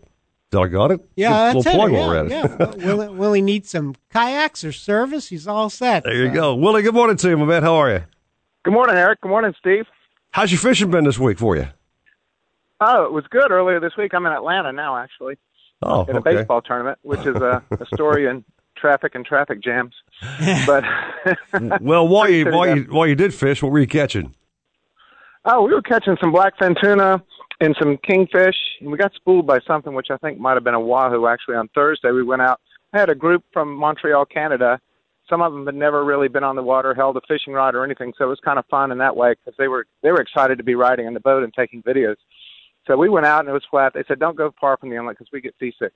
Doggone 0.51 0.93
it. 0.93 1.01
Yeah, 1.17 1.55
Good 1.55 1.65
that's 1.65 1.67
little 1.67 1.73
it. 1.73 1.77
plug 1.77 1.93
yeah, 1.93 1.99
while 1.99 2.09
we're 2.09 2.17
at 2.19 2.27
it. 2.27 2.31
yeah. 2.81 2.87
Willie, 2.87 3.09
Willie 3.09 3.43
needs 3.43 3.71
some 3.71 3.95
kayaks 4.13 4.63
or 4.65 4.71
service. 4.73 5.29
He's 5.29 5.49
all 5.49 5.71
set. 5.71 6.05
There 6.05 6.13
you 6.15 6.31
go. 6.31 6.55
Willie, 6.55 6.83
good 6.83 6.95
morning 6.95 7.17
to 7.17 7.29
you, 7.31 7.39
my 7.39 7.47
man. 7.47 7.63
How 7.63 7.75
are 7.77 7.91
you? 7.91 8.03
Good 8.65 8.75
morning, 8.75 8.97
Eric. 8.97 9.23
Good 9.23 9.31
morning, 9.31 9.55
Steve. 9.59 9.87
How's 10.33 10.53
your 10.53 10.61
fishing 10.61 10.91
been 10.91 11.05
this 11.05 11.19
week 11.19 11.39
for 11.39 11.57
you? 11.57 11.69
Oh, 12.81 13.05
it 13.05 13.13
was 13.13 13.25
good 13.31 13.51
earlier 13.51 13.81
this 13.81 13.97
week. 13.97 14.13
I'm 14.15 14.27
in 14.27 14.33
Atlanta 14.33 14.73
now, 14.73 14.97
actually, 14.97 15.37
Oh, 15.83 16.05
in 16.05 16.17
a 16.17 16.19
okay. 16.21 16.37
baseball 16.37 16.61
tournament, 16.63 16.99
which 17.03 17.21
is 17.21 17.37
a, 17.37 17.63
a 17.71 17.87
story 17.95 18.27
in 18.27 18.45
traffic 18.77 19.15
and 19.15 19.25
traffic 19.25 19.63
jams. 19.63 19.95
But 20.67 20.85
well, 21.81 22.07
while 22.09 22.29
you 22.29 22.45
Pretty 22.45 22.57
while 22.57 22.77
you 22.77 22.83
while 22.85 23.07
you 23.07 23.15
did 23.15 23.33
fish, 23.35 23.63
what 23.63 23.73
were 23.73 23.81
you 23.81 23.87
catching? 23.87 24.35
oh, 25.47 25.63
we 25.63 25.73
were 25.75 25.83
catching 25.83 26.17
some 26.21 26.33
blackfin 26.33 26.75
tuna 26.81 27.23
and 27.61 27.77
some 27.79 27.99
kingfish, 27.99 28.57
and 28.81 28.91
we 28.91 28.97
got 28.99 29.13
spooled 29.15 29.47
by 29.47 29.59
something 29.67 29.93
which 29.95 30.09
I 30.11 30.17
think 30.17 30.39
might 30.39 30.55
have 30.55 30.65
been 30.65 30.75
a 30.75 30.81
wahoo. 30.81 31.27
Actually, 31.27 31.57
on 31.57 31.69
Thursday 31.75 32.11
we 32.11 32.23
went 32.23 32.43
out. 32.43 32.61
I 32.93 32.99
had 32.99 33.11
a 33.11 33.15
group 33.15 33.45
from 33.53 33.75
Montreal, 33.75 34.25
Canada. 34.27 34.81
Some 35.29 35.41
of 35.43 35.53
them 35.53 35.65
had 35.67 35.75
never 35.75 36.05
really 36.05 36.29
been 36.29 36.45
on 36.45 36.55
the 36.57 36.63
water, 36.63 36.95
held 36.95 37.17
a 37.17 37.21
fishing 37.27 37.53
rod 37.55 37.75
or 37.75 37.83
anything, 37.85 38.13
so 38.17 38.25
it 38.25 38.29
was 38.29 38.41
kind 38.45 38.59
of 38.59 38.67
fun 38.67 38.93
in 38.93 38.99
that 38.99 39.17
way 39.17 39.33
because 39.35 39.57
they 39.59 39.69
were 39.69 39.87
they 40.03 40.11
were 40.11 40.21
excited 40.21 40.59
to 40.59 40.65
be 40.65 40.75
riding 40.75 41.07
in 41.07 41.15
the 41.15 41.21
boat 41.21 41.43
and 41.45 41.53
taking 41.55 41.83
videos. 41.83 42.17
So 42.87 42.97
we 42.97 43.09
went 43.09 43.27
out 43.27 43.41
and 43.41 43.49
it 43.49 43.53
was 43.53 43.65
flat. 43.71 43.95
They 43.95 44.05
said, 44.07 44.19
"Don't 44.19 44.37
go 44.37 44.55
far 44.61 44.77
from 44.77 44.91
the 44.91 44.97
inlet 44.97 45.19
because 45.19 45.33
we 45.33 45.41
get 45.41 45.55
seasick." 45.59 45.93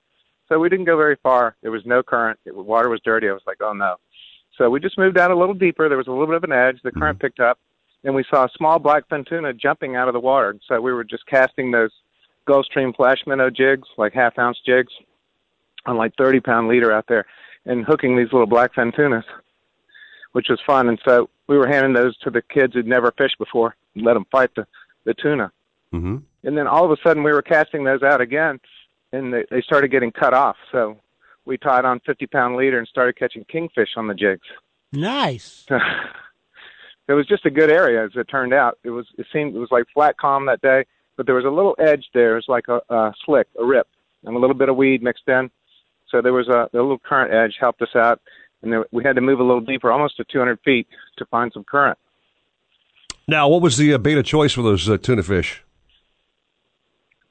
So 0.47 0.59
we 0.59 0.69
didn't 0.69 0.85
go 0.85 0.97
very 0.97 1.15
far. 1.21 1.55
There 1.61 1.71
was 1.71 1.85
no 1.85 2.01
current. 2.01 2.39
The 2.45 2.53
water 2.53 2.89
was 2.89 3.01
dirty. 3.01 3.29
I 3.29 3.33
was 3.33 3.43
like, 3.45 3.61
"Oh 3.61 3.73
no!" 3.73 3.97
So 4.57 4.69
we 4.69 4.79
just 4.79 4.97
moved 4.97 5.17
out 5.17 5.31
a 5.31 5.35
little 5.35 5.53
deeper. 5.53 5.87
There 5.87 5.97
was 5.97 6.07
a 6.07 6.11
little 6.11 6.27
bit 6.27 6.35
of 6.35 6.43
an 6.43 6.51
edge. 6.51 6.81
The 6.83 6.91
current 6.91 7.19
picked 7.19 7.39
up, 7.39 7.59
and 8.03 8.13
we 8.13 8.25
saw 8.29 8.45
a 8.45 8.49
small 8.57 8.79
blackfin 8.79 9.25
tuna 9.27 9.53
jumping 9.53 9.95
out 9.95 10.07
of 10.07 10.13
the 10.13 10.19
water. 10.19 10.55
So 10.67 10.81
we 10.81 10.91
were 10.91 11.03
just 11.03 11.25
casting 11.27 11.71
those 11.71 11.91
Gulfstream 12.47 12.95
flash 12.95 13.19
minnow 13.27 13.49
jigs, 13.49 13.87
like 13.97 14.13
half 14.13 14.37
ounce 14.39 14.57
jigs, 14.65 14.91
on 15.85 15.97
like 15.97 16.13
30 16.17 16.39
pound 16.39 16.67
leader 16.67 16.91
out 16.91 17.05
there, 17.07 17.25
and 17.65 17.85
hooking 17.85 18.17
these 18.17 18.33
little 18.33 18.47
blackfin 18.47 18.93
tunas, 18.95 19.23
which 20.31 20.47
was 20.49 20.59
fun. 20.65 20.89
And 20.89 20.99
so 21.05 21.29
we 21.47 21.57
were 21.57 21.67
handing 21.67 21.93
those 21.93 22.17
to 22.19 22.29
the 22.29 22.41
kids 22.41 22.73
who'd 22.73 22.87
never 22.87 23.11
fished 23.17 23.37
before, 23.37 23.75
and 23.95 24.03
let 24.03 24.15
them 24.15 24.25
fight 24.31 24.49
the 24.55 24.65
the 25.05 25.13
tuna. 25.13 25.51
Mm-hmm. 25.93 26.17
And 26.43 26.57
then 26.57 26.67
all 26.67 26.85
of 26.85 26.91
a 26.91 26.97
sudden 27.03 27.23
we 27.23 27.31
were 27.31 27.41
casting 27.41 27.83
those 27.83 28.03
out 28.03 28.21
again, 28.21 28.59
and 29.11 29.33
they, 29.33 29.45
they 29.49 29.61
started 29.61 29.91
getting 29.91 30.11
cut 30.11 30.33
off. 30.33 30.55
So 30.71 30.97
we 31.45 31.57
tied 31.57 31.85
on 31.85 31.99
50 32.05 32.27
pound 32.27 32.55
leader 32.55 32.77
and 32.77 32.87
started 32.87 33.17
catching 33.17 33.43
kingfish 33.45 33.89
on 33.97 34.07
the 34.07 34.13
jigs. 34.13 34.47
Nice. 34.91 35.65
it 37.07 37.13
was 37.13 37.27
just 37.27 37.45
a 37.45 37.51
good 37.51 37.71
area 37.71 38.05
as 38.05 38.11
it 38.15 38.25
turned 38.25 38.53
out. 38.53 38.77
It 38.83 38.91
was 38.91 39.05
it 39.17 39.25
seemed 39.33 39.55
it 39.55 39.59
was 39.59 39.71
like 39.71 39.85
flat 39.93 40.17
calm 40.17 40.45
that 40.45 40.61
day, 40.61 40.85
but 41.17 41.25
there 41.25 41.35
was 41.35 41.45
a 41.45 41.49
little 41.49 41.75
edge 41.79 42.05
there. 42.13 42.33
It 42.33 42.35
was 42.35 42.45
like 42.47 42.67
a, 42.67 42.81
a 42.93 43.13
slick, 43.25 43.47
a 43.59 43.65
rip, 43.65 43.87
and 44.23 44.35
a 44.35 44.39
little 44.39 44.55
bit 44.55 44.69
of 44.69 44.75
weed 44.75 45.03
mixed 45.03 45.27
in. 45.27 45.49
So 46.09 46.21
there 46.21 46.33
was 46.33 46.47
a, 46.47 46.69
a 46.73 46.77
little 46.77 46.99
current 46.99 47.33
edge 47.33 47.55
helped 47.59 47.81
us 47.81 47.95
out, 47.95 48.19
and 48.61 48.71
there, 48.71 48.85
we 48.91 49.03
had 49.03 49.15
to 49.15 49.21
move 49.21 49.39
a 49.39 49.43
little 49.43 49.61
deeper, 49.61 49.91
almost 49.91 50.17
to 50.17 50.23
200 50.23 50.59
feet, 50.65 50.87
to 51.17 51.25
find 51.25 51.51
some 51.53 51.63
current. 51.63 51.97
Now, 53.27 53.47
what 53.47 53.61
was 53.61 53.77
the 53.77 53.93
uh, 53.93 53.99
bait 53.99 54.17
of 54.17 54.25
choice 54.25 54.53
for 54.53 54.63
those 54.63 54.89
uh, 54.89 54.97
tuna 54.97 55.21
fish? 55.21 55.63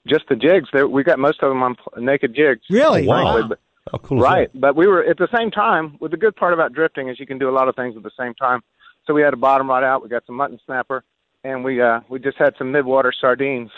Just 0.08 0.28
the 0.28 0.36
jigs. 0.36 0.68
There, 0.72 0.88
we 0.88 1.02
got 1.04 1.18
most 1.18 1.42
of 1.42 1.50
them 1.50 1.62
on 1.62 1.74
pl- 1.76 2.02
naked 2.02 2.34
jigs. 2.34 2.62
Really? 2.70 3.06
Wow. 3.06 3.48
But- 3.48 3.60
How 3.92 3.98
cool 3.98 4.18
is 4.18 4.24
right, 4.24 4.50
but 4.54 4.76
we 4.76 4.86
were 4.86 5.02
at 5.04 5.16
the 5.18 5.28
same 5.34 5.50
time. 5.50 5.96
With 6.00 6.10
the 6.10 6.16
good 6.16 6.36
part 6.36 6.52
about 6.52 6.72
drifting 6.72 7.08
is 7.08 7.18
you 7.18 7.26
can 7.26 7.38
do 7.38 7.48
a 7.48 7.52
lot 7.52 7.68
of 7.68 7.76
things 7.76 7.96
at 7.96 8.02
the 8.02 8.10
same 8.18 8.34
time. 8.34 8.62
So 9.06 9.14
we 9.14 9.22
had 9.22 9.32
a 9.32 9.38
bottom 9.38 9.68
rod 9.70 9.82
out. 9.84 10.02
We 10.02 10.08
got 10.10 10.26
some 10.26 10.36
mutton 10.36 10.60
snapper, 10.66 11.04
and 11.44 11.64
we 11.64 11.80
uh 11.80 12.00
we 12.08 12.18
just 12.18 12.36
had 12.36 12.54
some 12.58 12.72
midwater 12.72 13.12
sardines, 13.18 13.70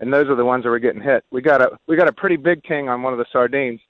and 0.00 0.12
those 0.12 0.28
are 0.28 0.34
the 0.34 0.44
ones 0.44 0.64
that 0.64 0.70
were 0.70 0.80
getting 0.80 1.00
hit. 1.02 1.24
We 1.30 1.40
got 1.42 1.62
a 1.62 1.78
we 1.86 1.96
got 1.96 2.08
a 2.08 2.12
pretty 2.12 2.36
big 2.36 2.64
king 2.64 2.88
on 2.88 3.02
one 3.02 3.12
of 3.12 3.18
the 3.20 3.26
sardines, 3.30 3.80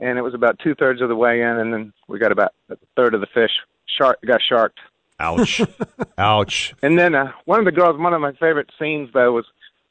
and 0.00 0.18
it 0.18 0.22
was 0.22 0.34
about 0.34 0.58
two 0.58 0.74
thirds 0.74 1.00
of 1.00 1.08
the 1.08 1.14
way 1.16 1.42
in, 1.42 1.48
and 1.48 1.72
then 1.72 1.92
we 2.08 2.18
got 2.18 2.32
about 2.32 2.52
a 2.70 2.76
third 2.96 3.14
of 3.14 3.20
the 3.20 3.28
fish 3.32 3.52
shark 3.86 4.18
got 4.26 4.40
sharked. 4.42 4.80
Ouch. 5.20 5.60
Ouch. 6.18 6.74
And 6.82 6.98
then 6.98 7.14
uh, 7.14 7.32
one 7.44 7.58
of 7.60 7.64
the 7.64 7.72
girls, 7.72 7.98
one 7.98 8.14
of 8.14 8.20
my 8.20 8.32
favorite 8.32 8.70
scenes 8.80 9.10
though 9.14 9.32
was 9.32 9.46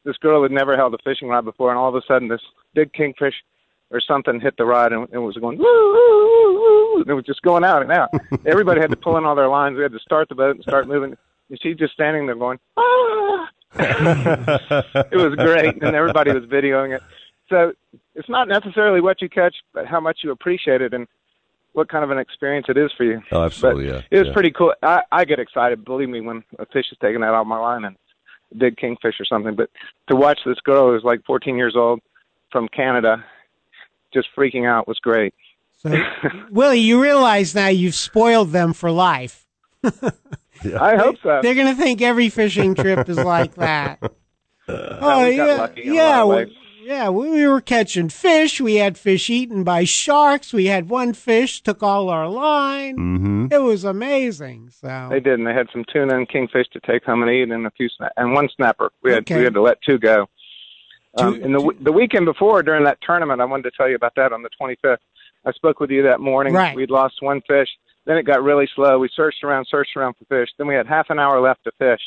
this 0.08 0.18
girl 0.18 0.42
had 0.42 0.52
never 0.52 0.78
held 0.78 0.94
a 0.94 0.98
fishing 1.04 1.28
rod 1.28 1.44
before, 1.44 1.70
and 1.70 1.78
all 1.78 1.90
of 1.90 1.96
a 1.96 2.02
sudden 2.08 2.30
this 2.30 2.42
big 2.74 2.94
kingfish 2.94 3.36
or 3.92 4.00
something 4.00 4.40
hit 4.40 4.56
the 4.58 4.66
rod 4.66 4.94
and 4.94 5.08
it 5.12 5.18
was 5.18 5.36
going 5.36 5.58
woo, 5.58 5.64
woo, 5.64 6.54
woo. 6.54 7.02
And 7.02 7.10
it 7.10 7.14
was 7.14 7.26
just 7.26 7.42
going 7.42 7.64
out 7.64 7.82
and 7.82 7.92
out. 7.92 8.10
Everybody 8.46 8.80
had 8.80 8.90
to 8.90 8.96
pull 8.96 9.18
in 9.18 9.26
all 9.26 9.36
their 9.36 9.50
lines. 9.50 9.76
We 9.76 9.84
had 9.84 9.92
to 9.92 10.00
start 10.00 10.30
the 10.30 10.36
boat 10.36 10.56
and 10.56 10.64
start 10.64 10.88
moving. 10.88 11.16
And 11.50 11.60
she's 11.62 11.78
just 11.78 11.94
standing 11.94 12.26
there 12.26 12.36
going, 12.36 12.60
ah. 12.78 13.50
it 13.80 15.18
was 15.18 15.36
great, 15.36 15.82
and 15.84 15.96
everybody 15.96 16.32
was 16.34 16.46
videoing 16.46 16.96
it. 16.96 17.04
So 17.50 17.74
it's 18.16 18.30
not 18.30 18.48
necessarily 18.48 19.02
what 19.02 19.22
you 19.22 19.30
catch, 19.30 19.56
but 19.74 19.86
how 19.86 20.00
much 20.00 20.20
you 20.24 20.32
appreciate 20.32 20.82
it 20.82 20.94
and 20.94 21.06
what 21.74 21.90
kind 21.90 22.04
of 22.04 22.12
an 22.12 22.18
experience 22.18 22.68
it 22.70 22.78
is 22.78 22.92
for 22.98 23.04
you. 23.04 23.22
Oh, 23.32 23.44
absolutely, 23.44 23.88
yeah. 23.88 24.02
It 24.10 24.20
was 24.20 24.28
yeah. 24.28 24.34
pretty 24.34 24.52
cool. 24.52 24.74
I, 24.82 25.02
I 25.12 25.26
get 25.26 25.40
excited, 25.40 25.84
believe 25.86 26.10
me, 26.10 26.22
when 26.22 26.44
a 26.60 26.66
fish 26.66 26.86
is 26.92 26.98
taken 27.00 27.24
out 27.24 27.36
of 27.36 27.46
my 27.46 27.60
line 27.60 27.84
and 27.84 27.98
big 28.56 28.78
kingfish 28.78 29.16
or 29.20 29.26
something. 29.26 29.56
But 29.56 29.70
to 30.10 30.16
watch 30.16 30.40
this 30.46 30.60
girl 30.60 30.92
who's 30.92 31.04
like 31.04 31.24
14 31.26 31.58
years 31.58 31.76
old 31.76 32.02
from 32.52 32.68
Canada 32.68 33.24
just 34.14 34.30
freaking 34.38 34.68
out 34.68 34.88
was 34.88 35.00
great. 35.00 35.34
So, 35.78 35.96
Willie, 36.50 36.80
you 36.80 37.02
realize 37.02 37.54
now 37.54 37.68
you've 37.68 37.96
spoiled 37.96 38.52
them 38.52 38.74
for 38.74 38.92
life. 38.92 39.46
I 39.84 40.96
hope 40.96 41.18
so. 41.22 41.40
They're 41.44 41.56
going 41.56 41.76
to 41.76 41.82
think 41.82 42.02
every 42.02 42.30
fishing 42.30 42.74
trip 42.74 43.08
is 43.10 43.18
like 43.18 43.56
that. 43.56 44.00
oh 44.68 45.26
yeah, 45.26 45.56
lucky 45.56 45.84
in 45.84 45.92
a 45.92 45.96
yeah, 45.96 46.22
lot 46.22 46.28
we, 46.28 46.36
ways. 46.36 46.54
Yeah. 46.88 47.10
We, 47.10 47.30
we 47.30 47.48
were 47.48 47.62
catching 47.62 48.10
fish. 48.10 48.62
We 48.62 48.76
had 48.76 48.98
fish 48.98 49.30
eaten 49.30 49.64
by 49.64 49.84
sharks. 49.84 50.54
We 50.54 50.66
had 50.68 50.90
one 50.90 51.14
fish 51.14 51.62
took 51.62 51.84
all 51.84 52.10
our 52.10 52.28
line. 52.28 52.98
Mm-hmm. 52.98 53.48
It 53.52 53.62
was 53.62 53.84
amazing. 53.84 54.70
So 54.72 55.08
They 55.10 55.20
did, 55.20 55.38
and 55.40 55.46
they 55.48 55.54
had 55.54 55.68
some 55.74 55.84
tuna 55.92 56.16
and 56.16 56.28
kingfish 56.30 56.68
to 56.74 56.80
take 56.80 57.04
home 57.04 57.22
and 57.24 57.32
eat, 57.32 57.50
and 57.52 57.66
a 57.66 57.72
few 57.72 57.90
sna- 58.00 58.12
and 58.16 58.34
one 58.34 58.48
snapper. 58.56 58.92
We 59.04 59.12
had 59.12 59.20
Okay. 59.24 59.38
we 59.38 59.44
had 59.44 59.54
to 59.54 59.62
let 59.62 59.82
two 59.82 59.98
go. 59.98 60.28
Um, 61.18 61.34
Two- 61.36 61.44
and 61.44 61.54
the 61.54 61.60
w 61.60 61.78
the 61.84 61.92
weekend 61.92 62.26
before, 62.26 62.64
during 62.64 62.84
that 62.86 63.00
tournament, 63.02 63.42
I 63.42 63.46
wanted 63.46 63.64
to 63.64 63.72
tell 63.78 63.90
you 63.90 63.96
about 63.96 64.14
that 64.16 64.32
on 64.32 64.42
the 64.44 64.50
25th. 64.60 64.98
I 65.46 65.52
spoke 65.52 65.80
with 65.80 65.90
you 65.92 66.04
that 66.04 66.20
morning. 66.20 66.54
Right. 66.54 66.76
We'd 66.76 66.90
lost 66.92 67.16
one 67.22 67.42
fish. 67.48 67.70
Then 68.06 68.18
it 68.18 68.24
got 68.24 68.42
really 68.44 68.70
slow. 68.76 69.00
We 69.00 69.10
searched 69.14 69.44
around, 69.44 69.68
searched 69.70 69.96
around 69.98 70.16
for 70.18 70.26
fish. 70.26 70.50
Then 70.58 70.68
we 70.68 70.76
had 70.76 70.88
half 70.88 71.10
an 71.10 71.20
hour 71.20 71.40
left 71.42 71.64
to 71.66 71.72
fish. 71.78 72.02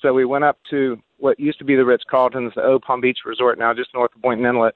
So 0.00 0.12
we 0.12 0.24
went 0.24 0.44
up 0.44 0.58
to 0.70 1.00
what 1.22 1.38
used 1.38 1.58
to 1.60 1.64
be 1.64 1.76
the 1.76 1.84
Ritz 1.84 2.02
Carlton's, 2.10 2.52
the 2.56 2.62
Eau 2.62 2.80
Palm 2.80 3.00
Beach 3.00 3.18
Resort, 3.24 3.56
now 3.56 3.72
just 3.72 3.94
north 3.94 4.10
of 4.14 4.20
Boynton 4.20 4.44
Inlet. 4.44 4.74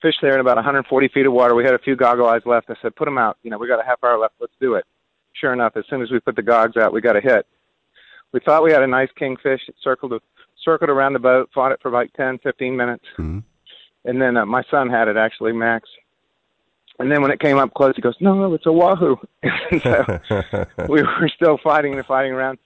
Fished 0.00 0.18
there 0.22 0.32
in 0.32 0.40
about 0.40 0.56
140 0.56 1.08
feet 1.08 1.26
of 1.26 1.34
water. 1.34 1.54
We 1.54 1.64
had 1.64 1.74
a 1.74 1.78
few 1.78 1.96
goggle 1.96 2.26
eyes 2.26 2.40
left. 2.46 2.70
I 2.70 2.74
said, 2.80 2.96
put 2.96 3.04
them 3.04 3.18
out. 3.18 3.36
You 3.42 3.50
know, 3.50 3.58
we 3.58 3.68
got 3.68 3.80
a 3.80 3.84
half 3.84 4.02
hour 4.02 4.18
left. 4.18 4.34
Let's 4.40 4.54
do 4.58 4.74
it. 4.74 4.86
Sure 5.34 5.52
enough, 5.52 5.76
as 5.76 5.84
soon 5.90 6.00
as 6.00 6.10
we 6.10 6.18
put 6.18 6.34
the 6.34 6.42
gogs 6.42 6.78
out, 6.78 6.94
we 6.94 7.02
got 7.02 7.16
a 7.16 7.20
hit. 7.20 7.46
We 8.32 8.40
thought 8.40 8.64
we 8.64 8.72
had 8.72 8.82
a 8.82 8.86
nice 8.86 9.10
kingfish. 9.18 9.60
It 9.68 9.74
circled, 9.82 10.14
circled 10.64 10.88
around 10.88 11.12
the 11.12 11.18
boat, 11.18 11.50
fought 11.54 11.72
it 11.72 11.78
for 11.82 11.90
like 11.90 12.10
10, 12.14 12.38
15 12.38 12.74
minutes. 12.74 13.04
Mm-hmm. 13.18 13.40
And 14.06 14.22
then 14.22 14.36
uh, 14.38 14.46
my 14.46 14.62
son 14.70 14.88
had 14.88 15.08
it 15.08 15.18
actually, 15.18 15.52
Max. 15.52 15.88
And 16.98 17.10
then 17.10 17.20
when 17.20 17.30
it 17.30 17.40
came 17.40 17.58
up 17.58 17.74
close, 17.74 17.92
he 17.94 18.00
goes, 18.00 18.16
"No, 18.20 18.32
no, 18.32 18.54
it's 18.54 18.64
a 18.64 18.72
wahoo." 18.72 19.16
so 19.82 20.20
we 20.88 21.02
were 21.02 21.30
still 21.34 21.58
fighting 21.62 21.92
and 21.92 22.06
fighting 22.06 22.32
around. 22.32 22.58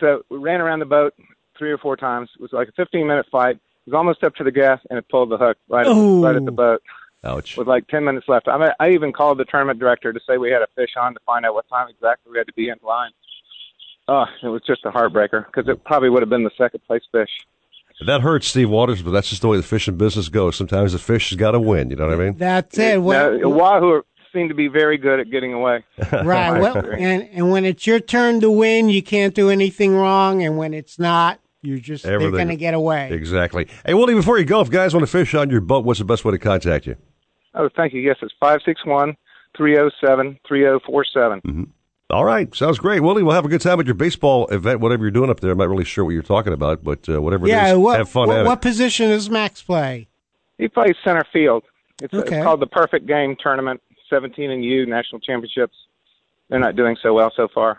So 0.00 0.22
we 0.28 0.38
ran 0.38 0.60
around 0.60 0.80
the 0.80 0.86
boat 0.86 1.14
three 1.60 1.70
or 1.70 1.78
four 1.78 1.96
times. 1.96 2.30
It 2.34 2.40
was 2.40 2.52
like 2.52 2.68
a 2.68 2.72
15 2.72 3.06
minute 3.06 3.26
fight. 3.30 3.56
It 3.56 3.90
was 3.90 3.94
almost 3.94 4.24
up 4.24 4.34
to 4.36 4.44
the 4.44 4.50
gas, 4.50 4.80
and 4.88 4.98
it 4.98 5.08
pulled 5.08 5.30
the 5.30 5.36
hook 5.36 5.58
right 5.68 5.86
at, 5.86 5.92
right 5.92 6.34
at 6.34 6.44
the 6.44 6.50
boat 6.50 6.82
Ouch. 7.22 7.56
with 7.56 7.68
like 7.68 7.86
10 7.88 8.04
minutes 8.04 8.26
left. 8.28 8.48
I 8.48 8.58
mean, 8.58 8.70
I 8.80 8.90
even 8.90 9.12
called 9.12 9.38
the 9.38 9.44
tournament 9.44 9.78
director 9.78 10.12
to 10.12 10.20
say 10.26 10.38
we 10.38 10.50
had 10.50 10.62
a 10.62 10.66
fish 10.74 10.90
on 10.98 11.14
to 11.14 11.20
find 11.26 11.44
out 11.44 11.54
what 11.54 11.68
time 11.68 11.88
exactly 11.88 12.32
we 12.32 12.38
had 12.38 12.46
to 12.46 12.52
be 12.54 12.68
in 12.68 12.76
line. 12.82 13.10
Oh, 14.08 14.24
it 14.42 14.48
was 14.48 14.62
just 14.66 14.84
a 14.84 14.90
heartbreaker 14.90 15.46
because 15.46 15.68
it 15.68 15.84
probably 15.84 16.08
would 16.10 16.22
have 16.22 16.30
been 16.30 16.44
the 16.44 16.50
second 16.58 16.80
place 16.86 17.02
fish. 17.12 17.30
That 18.06 18.22
hurts 18.22 18.48
Steve 18.48 18.70
Waters, 18.70 19.02
but 19.02 19.10
that's 19.10 19.28
just 19.28 19.42
the 19.42 19.48
way 19.48 19.58
the 19.58 19.62
fishing 19.62 19.96
business 19.98 20.30
goes. 20.30 20.56
Sometimes 20.56 20.94
the 20.94 20.98
fish 20.98 21.30
has 21.30 21.36
got 21.36 21.50
to 21.50 21.60
win. 21.60 21.90
You 21.90 21.96
know 21.96 22.06
what 22.06 22.18
I 22.18 22.24
mean? 22.24 22.36
That's 22.38 22.78
it. 22.78 23.02
Well, 23.02 23.38
Now, 23.38 23.48
Wahoo 23.50 24.02
seem 24.32 24.48
to 24.48 24.54
be 24.54 24.68
very 24.68 24.96
good 24.96 25.20
at 25.20 25.30
getting 25.30 25.52
away. 25.52 25.84
right. 26.12 26.58
Well, 26.58 26.76
and 26.78 27.28
and 27.32 27.50
when 27.50 27.64
it's 27.64 27.86
your 27.86 28.00
turn 28.00 28.40
to 28.40 28.50
win, 28.50 28.88
you 28.88 29.02
can't 29.02 29.34
do 29.34 29.50
anything 29.50 29.94
wrong, 29.94 30.42
and 30.42 30.56
when 30.56 30.74
it's 30.74 30.98
not, 30.98 31.40
you're 31.62 31.78
just 31.78 32.04
they're 32.04 32.18
going 32.18 32.48
to 32.48 32.56
get 32.56 32.74
away. 32.74 33.10
Exactly. 33.12 33.68
Hey, 33.84 33.94
Willie, 33.94 34.14
before 34.14 34.38
you 34.38 34.44
go, 34.44 34.60
if 34.60 34.70
guys 34.70 34.94
want 34.94 35.04
to 35.06 35.10
fish 35.10 35.34
on 35.34 35.50
your 35.50 35.60
boat, 35.60 35.84
what's 35.84 35.98
the 35.98 36.04
best 36.04 36.24
way 36.24 36.32
to 36.32 36.38
contact 36.38 36.86
you? 36.86 36.96
Oh, 37.54 37.68
thank 37.76 37.92
you. 37.92 38.00
Yes, 38.00 38.16
it's 38.22 38.32
five 38.40 38.60
six 38.64 38.84
one 38.86 39.16
three 39.56 39.74
zero 39.74 39.90
seven 40.04 40.38
three 40.46 40.60
zero 40.60 40.80
four 40.86 41.04
seven. 41.04 41.72
All 42.10 42.24
right, 42.24 42.52
sounds 42.54 42.78
great, 42.78 43.00
Willie. 43.00 43.22
We'll 43.22 43.34
have 43.34 43.44
a 43.44 43.48
good 43.48 43.60
time 43.60 43.78
at 43.78 43.86
your 43.86 43.94
baseball 43.94 44.46
event, 44.48 44.80
whatever 44.80 45.04
you're 45.04 45.10
doing 45.12 45.30
up 45.30 45.40
there. 45.40 45.52
I'm 45.52 45.58
not 45.58 45.68
really 45.68 45.84
sure 45.84 46.04
what 46.04 46.10
you're 46.10 46.22
talking 46.22 46.52
about, 46.52 46.82
but 46.82 47.08
uh, 47.08 47.20
whatever 47.22 47.46
Yeah. 47.46 47.68
it 47.68 47.72
is, 47.72 47.78
What 47.78 47.98
have 47.98 48.08
fun 48.08 48.28
what, 48.28 48.38
at 48.38 48.46
what 48.46 48.58
it. 48.58 48.62
position 48.62 49.10
does 49.10 49.30
Max 49.30 49.62
play? 49.62 50.08
He 50.58 50.66
plays 50.68 50.94
center 51.04 51.24
field. 51.32 51.62
It's, 52.02 52.12
Okay. 52.12 52.36
it's 52.38 52.44
called 52.44 52.60
the 52.60 52.66
Perfect 52.66 53.06
Game 53.06 53.36
Tournament, 53.40 53.80
17 54.08 54.50
and 54.50 54.64
U 54.64 54.86
National 54.86 55.20
Championships. 55.20 55.74
They're 56.48 56.58
not 56.58 56.74
doing 56.74 56.96
so 57.00 57.14
well 57.14 57.32
so 57.36 57.46
far. 57.54 57.78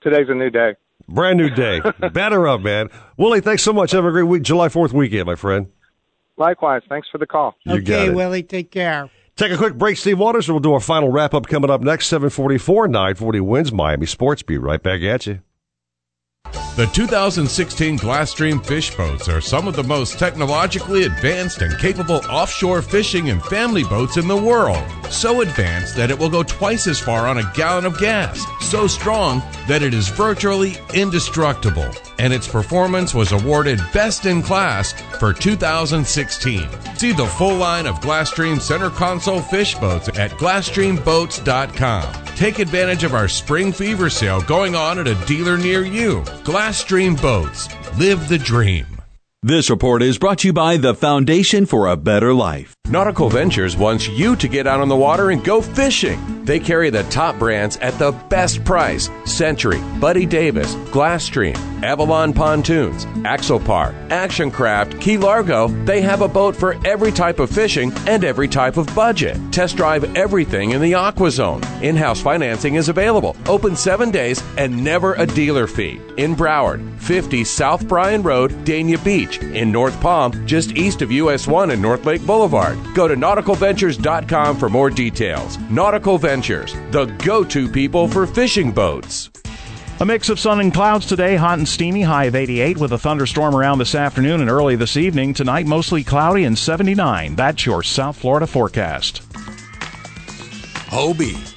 Today's 0.00 0.28
a 0.28 0.34
new 0.34 0.50
day. 0.50 0.74
Brand 1.08 1.38
new 1.38 1.50
day. 1.50 1.80
Batter 2.12 2.46
up, 2.48 2.60
man. 2.60 2.88
Willie, 3.16 3.40
thanks 3.40 3.62
so 3.62 3.72
much. 3.72 3.90
Have 3.92 4.04
a 4.04 4.10
great 4.10 4.24
week, 4.24 4.42
July 4.42 4.68
4th 4.68 4.92
weekend, 4.92 5.26
my 5.26 5.34
friend. 5.34 5.68
Likewise, 6.36 6.82
thanks 6.88 7.08
for 7.10 7.18
the 7.18 7.26
call. 7.26 7.54
You 7.64 7.80
got 7.80 8.00
okay, 8.00 8.06
it. 8.06 8.14
Willie, 8.14 8.42
take 8.42 8.70
care. 8.70 9.10
Take 9.36 9.52
a 9.52 9.56
quick 9.56 9.74
break, 9.74 9.96
Steve 9.96 10.18
Waters, 10.18 10.48
and 10.48 10.54
we'll 10.54 10.60
do 10.60 10.74
our 10.74 10.80
final 10.80 11.10
wrap 11.10 11.34
up 11.34 11.46
coming 11.46 11.70
up 11.70 11.80
next. 11.80 12.06
744, 12.08 12.88
940 12.88 13.40
wins 13.40 13.72
Miami 13.72 14.06
Sports. 14.06 14.42
Be 14.42 14.58
right 14.58 14.82
back 14.82 15.00
at 15.02 15.26
you. 15.26 15.40
The 16.74 16.86
2016 16.86 17.98
Glasstream 17.98 18.64
fish 18.64 18.96
boats 18.96 19.28
are 19.28 19.42
some 19.42 19.68
of 19.68 19.76
the 19.76 19.84
most 19.84 20.18
technologically 20.18 21.02
advanced 21.02 21.60
and 21.60 21.78
capable 21.78 22.22
offshore 22.30 22.80
fishing 22.80 23.28
and 23.28 23.42
family 23.42 23.84
boats 23.84 24.16
in 24.16 24.26
the 24.26 24.34
world. 24.34 24.82
So 25.10 25.42
advanced 25.42 25.96
that 25.96 26.10
it 26.10 26.18
will 26.18 26.30
go 26.30 26.42
twice 26.42 26.86
as 26.86 26.98
far 26.98 27.26
on 27.26 27.36
a 27.36 27.52
gallon 27.52 27.84
of 27.84 27.98
gas. 27.98 28.42
So 28.62 28.86
strong 28.86 29.40
that 29.68 29.82
it 29.82 29.92
is 29.92 30.08
virtually 30.08 30.78
indestructible. 30.94 31.90
And 32.22 32.32
its 32.32 32.46
performance 32.46 33.12
was 33.12 33.32
awarded 33.32 33.80
Best 33.92 34.26
in 34.26 34.42
Class 34.42 34.92
for 35.18 35.32
2016. 35.32 36.68
See 36.96 37.10
the 37.10 37.26
full 37.26 37.56
line 37.56 37.86
of 37.86 38.00
Glasstream 38.00 38.60
center 38.60 38.90
console 38.90 39.40
fish 39.42 39.74
boats 39.74 40.08
at 40.08 40.30
GlasstreamBoats.com. 40.32 42.24
Take 42.36 42.60
advantage 42.60 43.02
of 43.02 43.14
our 43.14 43.26
spring 43.26 43.72
fever 43.72 44.08
sale 44.08 44.40
going 44.40 44.76
on 44.76 45.00
at 45.00 45.08
a 45.08 45.26
dealer 45.26 45.58
near 45.58 45.82
you. 45.82 46.22
Glasstream 46.44 47.20
Boats. 47.20 47.68
Live 47.98 48.28
the 48.28 48.38
dream. 48.38 48.91
This 49.44 49.70
report 49.70 50.04
is 50.04 50.18
brought 50.18 50.38
to 50.38 50.46
you 50.46 50.52
by 50.52 50.76
the 50.76 50.94
Foundation 50.94 51.66
for 51.66 51.88
a 51.88 51.96
Better 51.96 52.32
Life. 52.32 52.76
Nautical 52.88 53.28
Ventures 53.28 53.76
wants 53.76 54.06
you 54.06 54.36
to 54.36 54.46
get 54.46 54.68
out 54.68 54.80
on 54.80 54.88
the 54.88 54.94
water 54.94 55.30
and 55.30 55.42
go 55.42 55.60
fishing. 55.60 56.44
They 56.44 56.60
carry 56.60 56.90
the 56.90 57.04
top 57.04 57.38
brands 57.38 57.76
at 57.78 57.98
the 57.98 58.12
best 58.28 58.64
price 58.64 59.08
Century, 59.24 59.80
Buddy 59.98 60.26
Davis, 60.26 60.74
Glasstream, 60.92 61.56
Avalon 61.82 62.32
Pontoons, 62.32 63.06
Axopar, 63.24 63.94
Actioncraft, 64.08 65.00
Key 65.00 65.16
Largo. 65.18 65.68
They 65.84 66.02
have 66.02 66.20
a 66.20 66.28
boat 66.28 66.54
for 66.54 66.76
every 66.86 67.10
type 67.10 67.40
of 67.40 67.50
fishing 67.50 67.92
and 68.06 68.24
every 68.24 68.46
type 68.46 68.76
of 68.76 68.94
budget. 68.94 69.38
Test 69.52 69.76
drive 69.76 70.16
everything 70.16 70.72
in 70.72 70.82
the 70.82 70.94
Aqua 70.94 71.30
Zone. 71.30 71.62
In 71.82 71.96
house 71.96 72.20
financing 72.20 72.74
is 72.74 72.88
available, 72.88 73.36
open 73.46 73.74
seven 73.74 74.10
days, 74.10 74.42
and 74.58 74.84
never 74.84 75.14
a 75.14 75.26
dealer 75.26 75.66
fee. 75.66 76.00
In 76.18 76.36
Broward, 76.36 77.00
50 77.00 77.42
South 77.44 77.88
Bryan 77.88 78.22
Road, 78.22 78.50
Dania 78.64 79.02
Beach. 79.02 79.31
In 79.40 79.72
North 79.72 80.00
Palm, 80.00 80.46
just 80.46 80.72
east 80.72 81.02
of 81.02 81.12
US 81.12 81.46
1 81.46 81.70
and 81.70 81.80
North 81.80 82.04
Lake 82.04 82.26
Boulevard. 82.26 82.78
Go 82.94 83.08
to 83.08 83.14
nauticalventures.com 83.14 84.56
for 84.56 84.68
more 84.68 84.90
details. 84.90 85.58
Nautical 85.70 86.18
Ventures, 86.18 86.74
the 86.90 87.06
go 87.24 87.44
to 87.44 87.68
people 87.68 88.08
for 88.08 88.26
fishing 88.26 88.72
boats. 88.72 89.30
A 90.00 90.04
mix 90.04 90.28
of 90.28 90.40
sun 90.40 90.58
and 90.58 90.74
clouds 90.74 91.06
today, 91.06 91.36
hot 91.36 91.58
and 91.58 91.68
steamy, 91.68 92.02
high 92.02 92.24
of 92.24 92.34
88, 92.34 92.78
with 92.78 92.92
a 92.92 92.98
thunderstorm 92.98 93.54
around 93.54 93.78
this 93.78 93.94
afternoon 93.94 94.40
and 94.40 94.50
early 94.50 94.74
this 94.74 94.96
evening. 94.96 95.32
Tonight, 95.32 95.66
mostly 95.66 96.02
cloudy 96.02 96.42
and 96.42 96.58
79. 96.58 97.36
That's 97.36 97.64
your 97.64 97.84
South 97.84 98.16
Florida 98.16 98.48
forecast. 98.48 99.22
Hobie, 100.88 101.51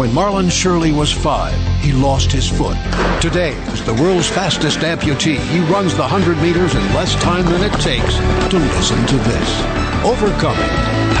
When 0.00 0.08
Marlon 0.12 0.50
Shirley 0.50 0.92
was 0.92 1.12
five, 1.12 1.54
he 1.82 1.92
lost 1.92 2.32
his 2.32 2.48
foot. 2.48 2.78
Today, 3.20 3.52
as 3.68 3.84
the 3.84 3.92
world's 3.92 4.30
fastest 4.30 4.78
amputee, 4.78 5.36
he 5.36 5.60
runs 5.70 5.92
the 5.92 6.00
100 6.00 6.38
meters 6.38 6.74
in 6.74 6.80
less 6.94 7.14
time 7.16 7.44
than 7.44 7.60
it 7.62 7.72
takes 7.80 8.16
to 8.48 8.56
listen 8.56 8.96
to 9.08 9.16
this. 9.28 9.62
Overcoming. 10.02 10.70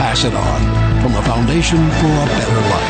Pass 0.00 0.24
it 0.24 0.32
on. 0.32 1.02
From 1.02 1.12
the 1.12 1.20
Foundation 1.28 1.76
for 1.76 2.06
a 2.08 2.24
Better 2.24 2.60
Life. 2.72 2.89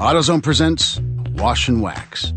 AutoZone 0.00 0.42
presents 0.42 0.98
Wash 1.34 1.68
and 1.68 1.82
Wax. 1.82 2.32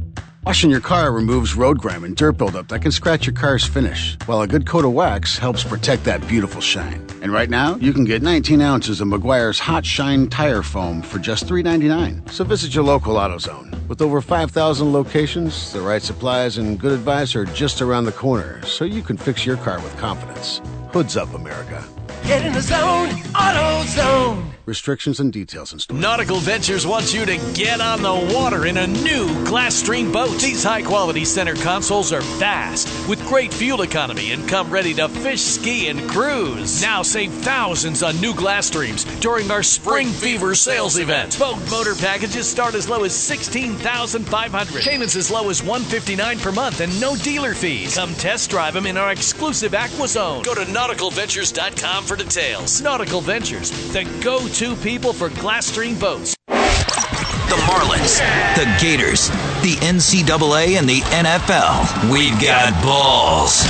Washing 0.46 0.70
your 0.70 0.82
car 0.82 1.14
removes 1.14 1.56
road 1.56 1.80
grime 1.80 2.04
and 2.04 2.14
dirt 2.14 2.34
buildup 2.34 2.68
that 2.68 2.82
can 2.82 2.92
scratch 2.92 3.26
your 3.26 3.34
car's 3.34 3.66
finish, 3.66 4.18
while 4.26 4.42
a 4.42 4.48
good 4.48 4.68
coat 4.68 4.84
of 4.84 4.92
wax 4.92 5.38
helps 5.38 5.64
protect 5.64 6.04
that 6.04 6.28
beautiful 6.28 6.60
shine. 6.60 7.08
And 7.22 7.32
right 7.32 7.50
now, 7.50 7.78
you 7.78 7.94
can 7.94 8.04
get 8.04 8.22
19 8.22 8.60
ounces 8.60 9.00
of 9.00 9.08
Meguiar's 9.08 9.60
Hot 9.60 9.86
Shine 9.86 10.28
Tire 10.28 10.62
Foam 10.62 11.02
for 11.02 11.20
just 11.20 11.46
$3.99. 11.46 12.30
So 12.30 12.44
visit 12.44 12.76
your 12.76 12.84
local 12.84 13.16
AutoZone. 13.16 13.88
With 13.88 14.02
over 14.02 14.20
5,000 14.20 14.92
locations, 14.92 15.72
the 15.72 15.80
right 15.80 16.02
supplies 16.02 16.58
and 16.58 16.78
good 16.78 16.92
advice 16.92 17.34
are 17.34 17.46
just 17.46 17.82
around 17.82 18.04
the 18.04 18.12
corner, 18.12 18.62
so 18.64 18.84
you 18.84 19.02
can 19.02 19.16
fix 19.16 19.46
your 19.46 19.56
car 19.56 19.80
with 19.80 19.98
confidence. 19.98 20.60
Hoods 20.94 21.18
up, 21.18 21.34
America. 21.34 21.84
Get 22.24 22.46
in 22.46 22.54
the 22.54 22.62
zone, 22.62 23.10
AutoZone. 23.34 24.54
Restrictions 24.66 25.20
and 25.20 25.34
details 25.34 25.74
in 25.74 25.80
store. 25.80 25.98
Nautical 25.98 26.38
Ventures 26.38 26.88
wants 26.88 27.14
you 27.14 27.26
to 27.26 27.36
get 27.54 27.82
on 27.82 28.02
the 28.02 28.34
water 28.34 28.66
in 28.66 28.78
a 28.78 28.88
new 28.88 29.28
Glasstream 29.44 30.14
boat. 30.14 30.40
These 30.40 30.64
high 30.64 30.84
quality 30.84 31.26
center 31.26 31.54
consoles 31.54 32.14
are 32.14 32.22
fast, 32.22 32.88
with 33.10 33.20
great 33.28 33.54
fuel 33.54 33.82
economy, 33.82 34.32
and 34.32 34.48
come 34.48 34.70
ready 34.70 34.94
to 34.94 35.10
fish, 35.10 35.42
ski, 35.42 35.90
and 35.90 36.00
cruise. 36.10 36.82
Now 36.82 37.02
save 37.02 37.34
thousands 37.34 38.04
on 38.04 38.22
new 38.22 38.34
Glasstreams 38.34 39.20
during 39.20 39.52
our 39.52 39.64
Spring 39.64 40.08
Fever 40.08 40.56
sales 40.56 40.98
event. 40.98 41.38
Boat 41.38 41.60
motor 41.70 41.96
packages 41.96 42.50
start 42.50 42.74
as 42.74 42.88
low 42.88 43.04
as 43.04 43.12
$16,500. 43.12 44.82
Payments 44.82 45.18
as 45.18 45.30
low 45.30 45.50
as 45.50 45.62
159 45.62 46.40
per 46.40 46.54
month 46.54 46.80
and 46.80 47.02
no 47.02 47.18
dealer 47.18 47.54
fees. 47.54 47.96
Come 47.96 48.14
test 48.14 48.50
drive 48.50 48.76
them 48.76 48.86
in 48.86 48.96
our 48.96 49.12
exclusive 49.12 49.76
Aqua 49.76 50.08
Zone. 50.08 50.44
Go 50.44 50.56
to 50.56 50.72
nauticalventures.com 50.84 52.04
for 52.04 52.18
details. 52.18 52.82
Nautical 52.82 53.22
Ventures, 53.22 53.72
the 53.94 54.04
go 54.22 54.46
to 54.50 54.76
people 54.78 55.14
for 55.14 55.30
Glasstream 55.30 55.98
boats. 56.00 56.36
The 56.48 57.60
Marlins, 57.70 58.20
the 58.56 58.66
Gators, 58.82 59.30
the 59.62 59.76
NCAA, 59.80 60.78
and 60.78 60.90
the 60.90 61.00
NFL. 61.00 62.12
We've 62.12 62.40
got 62.42 62.74
balls. 62.84 63.64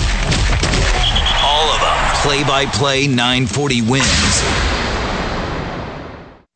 All 1.44 1.69
of 1.69 1.81
them. 1.81 2.15
Play 2.23 2.44
by 2.44 2.65
play 2.65 3.07
940 3.07 3.81
wins. 3.84 4.62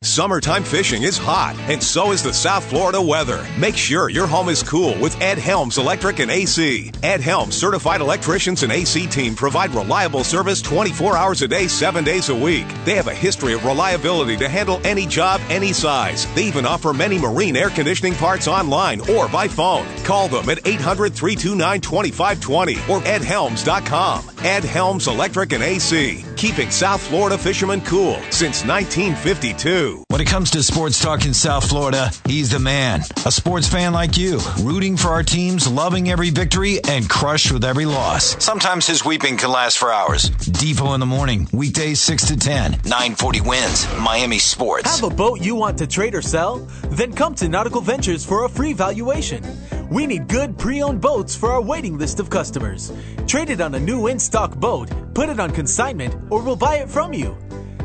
Summertime 0.04 0.62
fishing 0.62 1.02
is 1.02 1.18
hot, 1.18 1.56
and 1.68 1.82
so 1.82 2.12
is 2.12 2.22
the 2.22 2.32
South 2.32 2.64
Florida 2.64 3.02
weather. 3.02 3.44
Make 3.58 3.76
sure 3.76 4.10
your 4.10 4.28
home 4.28 4.48
is 4.48 4.62
cool 4.62 4.96
with 5.00 5.20
Edd 5.20 5.38
Helms 5.38 5.76
Electric 5.76 6.20
and 6.20 6.30
AC. 6.30 6.92
Edd 7.02 7.20
Helms 7.20 7.56
certified 7.56 8.00
electricians 8.00 8.62
and 8.62 8.70
AC 8.70 9.08
team 9.08 9.34
provide 9.34 9.74
reliable 9.74 10.22
service 10.22 10.62
24 10.62 11.16
hours 11.16 11.42
a 11.42 11.48
day, 11.48 11.66
7 11.66 12.04
days 12.04 12.28
a 12.28 12.34
week. 12.34 12.66
They 12.84 12.94
have 12.94 13.08
a 13.08 13.14
history 13.14 13.54
of 13.54 13.64
reliability 13.64 14.36
to 14.36 14.48
handle 14.48 14.80
any 14.84 15.04
job, 15.04 15.40
any 15.48 15.72
size. 15.72 16.32
They 16.36 16.44
even 16.44 16.64
offer 16.64 16.92
many 16.92 17.18
marine 17.18 17.56
air 17.56 17.70
conditioning 17.70 18.14
parts 18.14 18.46
online 18.46 19.00
or 19.10 19.28
by 19.28 19.48
phone. 19.48 19.86
Call 20.04 20.28
them 20.28 20.48
at 20.48 20.64
800 20.64 21.12
329 21.12 21.80
2520 21.80 22.74
or 22.88 23.00
eddhelms.com. 23.00 24.24
Edd 24.44 24.62
Helms 24.62 25.08
Electric 25.08 25.52
and 25.52 25.64
AC, 25.64 26.24
keeping 26.36 26.70
South 26.70 27.00
Florida 27.00 27.36
fishermen 27.36 27.80
cool 27.80 28.22
since 28.30 28.64
1952. 28.64 29.87
When 30.08 30.20
it 30.20 30.26
comes 30.26 30.50
to 30.52 30.62
sports 30.62 31.00
talk 31.00 31.24
in 31.24 31.34
South 31.34 31.68
Florida, 31.68 32.10
he's 32.26 32.50
the 32.50 32.58
man. 32.58 33.00
A 33.26 33.32
sports 33.32 33.68
fan 33.68 33.92
like 33.92 34.16
you, 34.16 34.40
rooting 34.60 34.96
for 34.96 35.08
our 35.08 35.22
teams, 35.22 35.66
loving 35.66 36.10
every 36.10 36.30
victory, 36.30 36.80
and 36.88 37.08
crushed 37.08 37.52
with 37.52 37.64
every 37.64 37.86
loss. 37.86 38.42
Sometimes 38.44 38.86
his 38.86 39.04
weeping 39.04 39.36
can 39.36 39.50
last 39.50 39.78
for 39.78 39.92
hours. 39.92 40.30
Depot 40.30 40.94
in 40.94 41.00
the 41.00 41.06
morning, 41.06 41.48
weekdays 41.52 42.00
6 42.00 42.26
to 42.28 42.36
10, 42.36 42.72
940 42.84 43.40
wins, 43.42 43.86
Miami 44.00 44.38
Sports. 44.38 45.00
Have 45.00 45.12
a 45.12 45.14
boat 45.14 45.40
you 45.40 45.54
want 45.54 45.78
to 45.78 45.86
trade 45.86 46.14
or 46.14 46.22
sell? 46.22 46.58
Then 46.90 47.12
come 47.12 47.34
to 47.36 47.48
Nautical 47.48 47.80
Ventures 47.80 48.24
for 48.24 48.44
a 48.44 48.48
free 48.48 48.72
valuation. 48.72 49.44
We 49.90 50.06
need 50.06 50.28
good 50.28 50.58
pre 50.58 50.82
owned 50.82 51.00
boats 51.00 51.34
for 51.34 51.50
our 51.52 51.62
waiting 51.62 51.96
list 51.98 52.20
of 52.20 52.28
customers. 52.28 52.92
Trade 53.26 53.50
it 53.50 53.60
on 53.60 53.74
a 53.74 53.80
new 53.80 54.08
in 54.08 54.18
stock 54.18 54.56
boat, 54.56 54.90
put 55.14 55.28
it 55.28 55.40
on 55.40 55.50
consignment, 55.50 56.14
or 56.30 56.42
we'll 56.42 56.56
buy 56.56 56.76
it 56.76 56.90
from 56.90 57.12
you. 57.14 57.36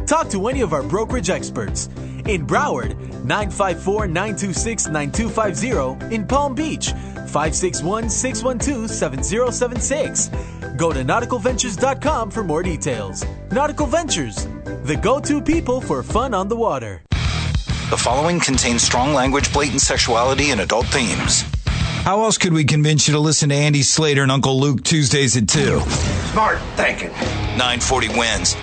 Talk 0.05 0.29
to 0.29 0.47
any 0.47 0.61
of 0.61 0.73
our 0.73 0.83
brokerage 0.83 1.29
experts. 1.29 1.87
In 2.25 2.45
Broward, 2.45 2.97
954 3.23 4.07
926 4.07 4.87
9250. 4.87 6.15
In 6.15 6.25
Palm 6.27 6.55
Beach, 6.55 6.91
561 6.91 8.09
612 8.09 8.89
7076. 8.89 10.29
Go 10.77 10.91
to 10.91 11.03
nauticalventures.com 11.03 12.31
for 12.31 12.43
more 12.43 12.63
details. 12.63 13.25
Nautical 13.51 13.85
Ventures, 13.85 14.47
the 14.83 14.95
go 15.01 15.19
to 15.19 15.41
people 15.41 15.81
for 15.81 16.03
fun 16.03 16.33
on 16.33 16.47
the 16.47 16.55
water. 16.55 17.01
The 17.89 17.97
following 17.97 18.39
contains 18.39 18.81
strong 18.81 19.13
language, 19.13 19.51
blatant 19.53 19.81
sexuality, 19.81 20.51
and 20.51 20.61
adult 20.61 20.87
themes. 20.87 21.43
How 22.03 22.23
else 22.23 22.37
could 22.37 22.53
we 22.53 22.65
convince 22.65 23.07
you 23.07 23.13
to 23.13 23.19
listen 23.19 23.49
to 23.49 23.55
Andy 23.55 23.81
Slater 23.81 24.23
and 24.23 24.31
Uncle 24.31 24.59
Luke 24.59 24.83
Tuesdays 24.83 25.37
at 25.37 25.47
2? 25.47 25.79
Smart 26.31 26.59
thinking. 26.75 27.11
940 27.57 28.09
wins. 28.09 28.55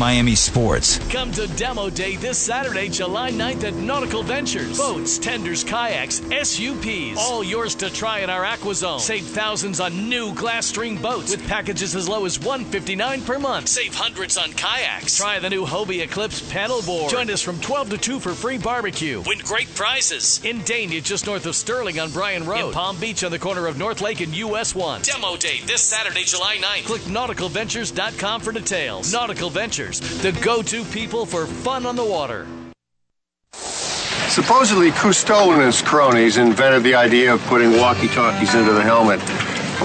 Miami 0.00 0.34
Sports. 0.34 0.98
Come 1.10 1.30
to 1.32 1.46
Demo 1.58 1.90
Day 1.90 2.16
this 2.16 2.38
Saturday, 2.38 2.88
July 2.88 3.30
9th 3.30 3.64
at 3.64 3.74
Nautical 3.74 4.22
Ventures. 4.22 4.78
Boats, 4.78 5.18
tenders, 5.18 5.62
kayaks, 5.62 6.22
SUPs. 6.42 7.18
All 7.18 7.44
yours 7.44 7.74
to 7.74 7.90
try 7.90 8.20
in 8.20 8.30
our 8.30 8.42
AquaZone. 8.42 8.98
Save 8.98 9.26
thousands 9.26 9.78
on 9.78 10.08
new 10.08 10.32
Glasstream 10.32 11.02
boats 11.02 11.32
with 11.32 11.46
packages 11.46 11.94
as 11.94 12.08
low 12.08 12.24
as 12.24 12.38
159 12.38 13.20
per 13.24 13.38
month. 13.38 13.68
Save 13.68 13.94
hundreds 13.94 14.38
on 14.38 14.54
kayaks. 14.54 15.18
Try 15.18 15.38
the 15.38 15.50
new 15.50 15.66
Hobie 15.66 16.00
Eclipse 16.00 16.50
paddleboard. 16.50 17.10
Join 17.10 17.28
us 17.28 17.42
from 17.42 17.60
12 17.60 17.90
to 17.90 17.98
2 17.98 18.20
for 18.20 18.32
free 18.32 18.56
barbecue. 18.56 19.22
Win 19.26 19.40
great 19.40 19.68
prizes. 19.74 20.42
In 20.42 20.60
Dania, 20.60 21.04
just 21.04 21.26
north 21.26 21.44
of 21.44 21.54
Stirling 21.54 22.00
on 22.00 22.10
Bryan 22.10 22.46
Road. 22.46 22.68
In 22.68 22.72
Palm 22.72 22.98
Beach 22.98 23.22
on 23.22 23.30
the 23.30 23.38
corner 23.38 23.66
of 23.66 23.76
North 23.76 24.00
Lake 24.00 24.22
and 24.22 24.34
US 24.34 24.74
1. 24.74 25.02
Demo 25.02 25.36
Day 25.36 25.60
this 25.66 25.82
Saturday, 25.82 26.24
July 26.24 26.56
9th. 26.56 26.86
Click 26.86 27.02
nauticalventures.com 27.02 28.40
for 28.40 28.52
details. 28.52 29.12
Nautical 29.12 29.50
Ventures, 29.50 29.89
the 29.98 30.32
go 30.40 30.62
to 30.62 30.84
people 30.84 31.26
for 31.26 31.46
fun 31.46 31.86
on 31.86 31.96
the 31.96 32.04
water. 32.04 32.46
Supposedly, 34.28 34.92
Cousteau 34.92 35.52
and 35.52 35.62
his 35.62 35.82
cronies 35.82 36.36
invented 36.36 36.84
the 36.84 36.94
idea 36.94 37.34
of 37.34 37.40
putting 37.46 37.72
walkie-talkies 37.72 38.54
into 38.54 38.72
the 38.72 38.82
helmet. 38.82 39.20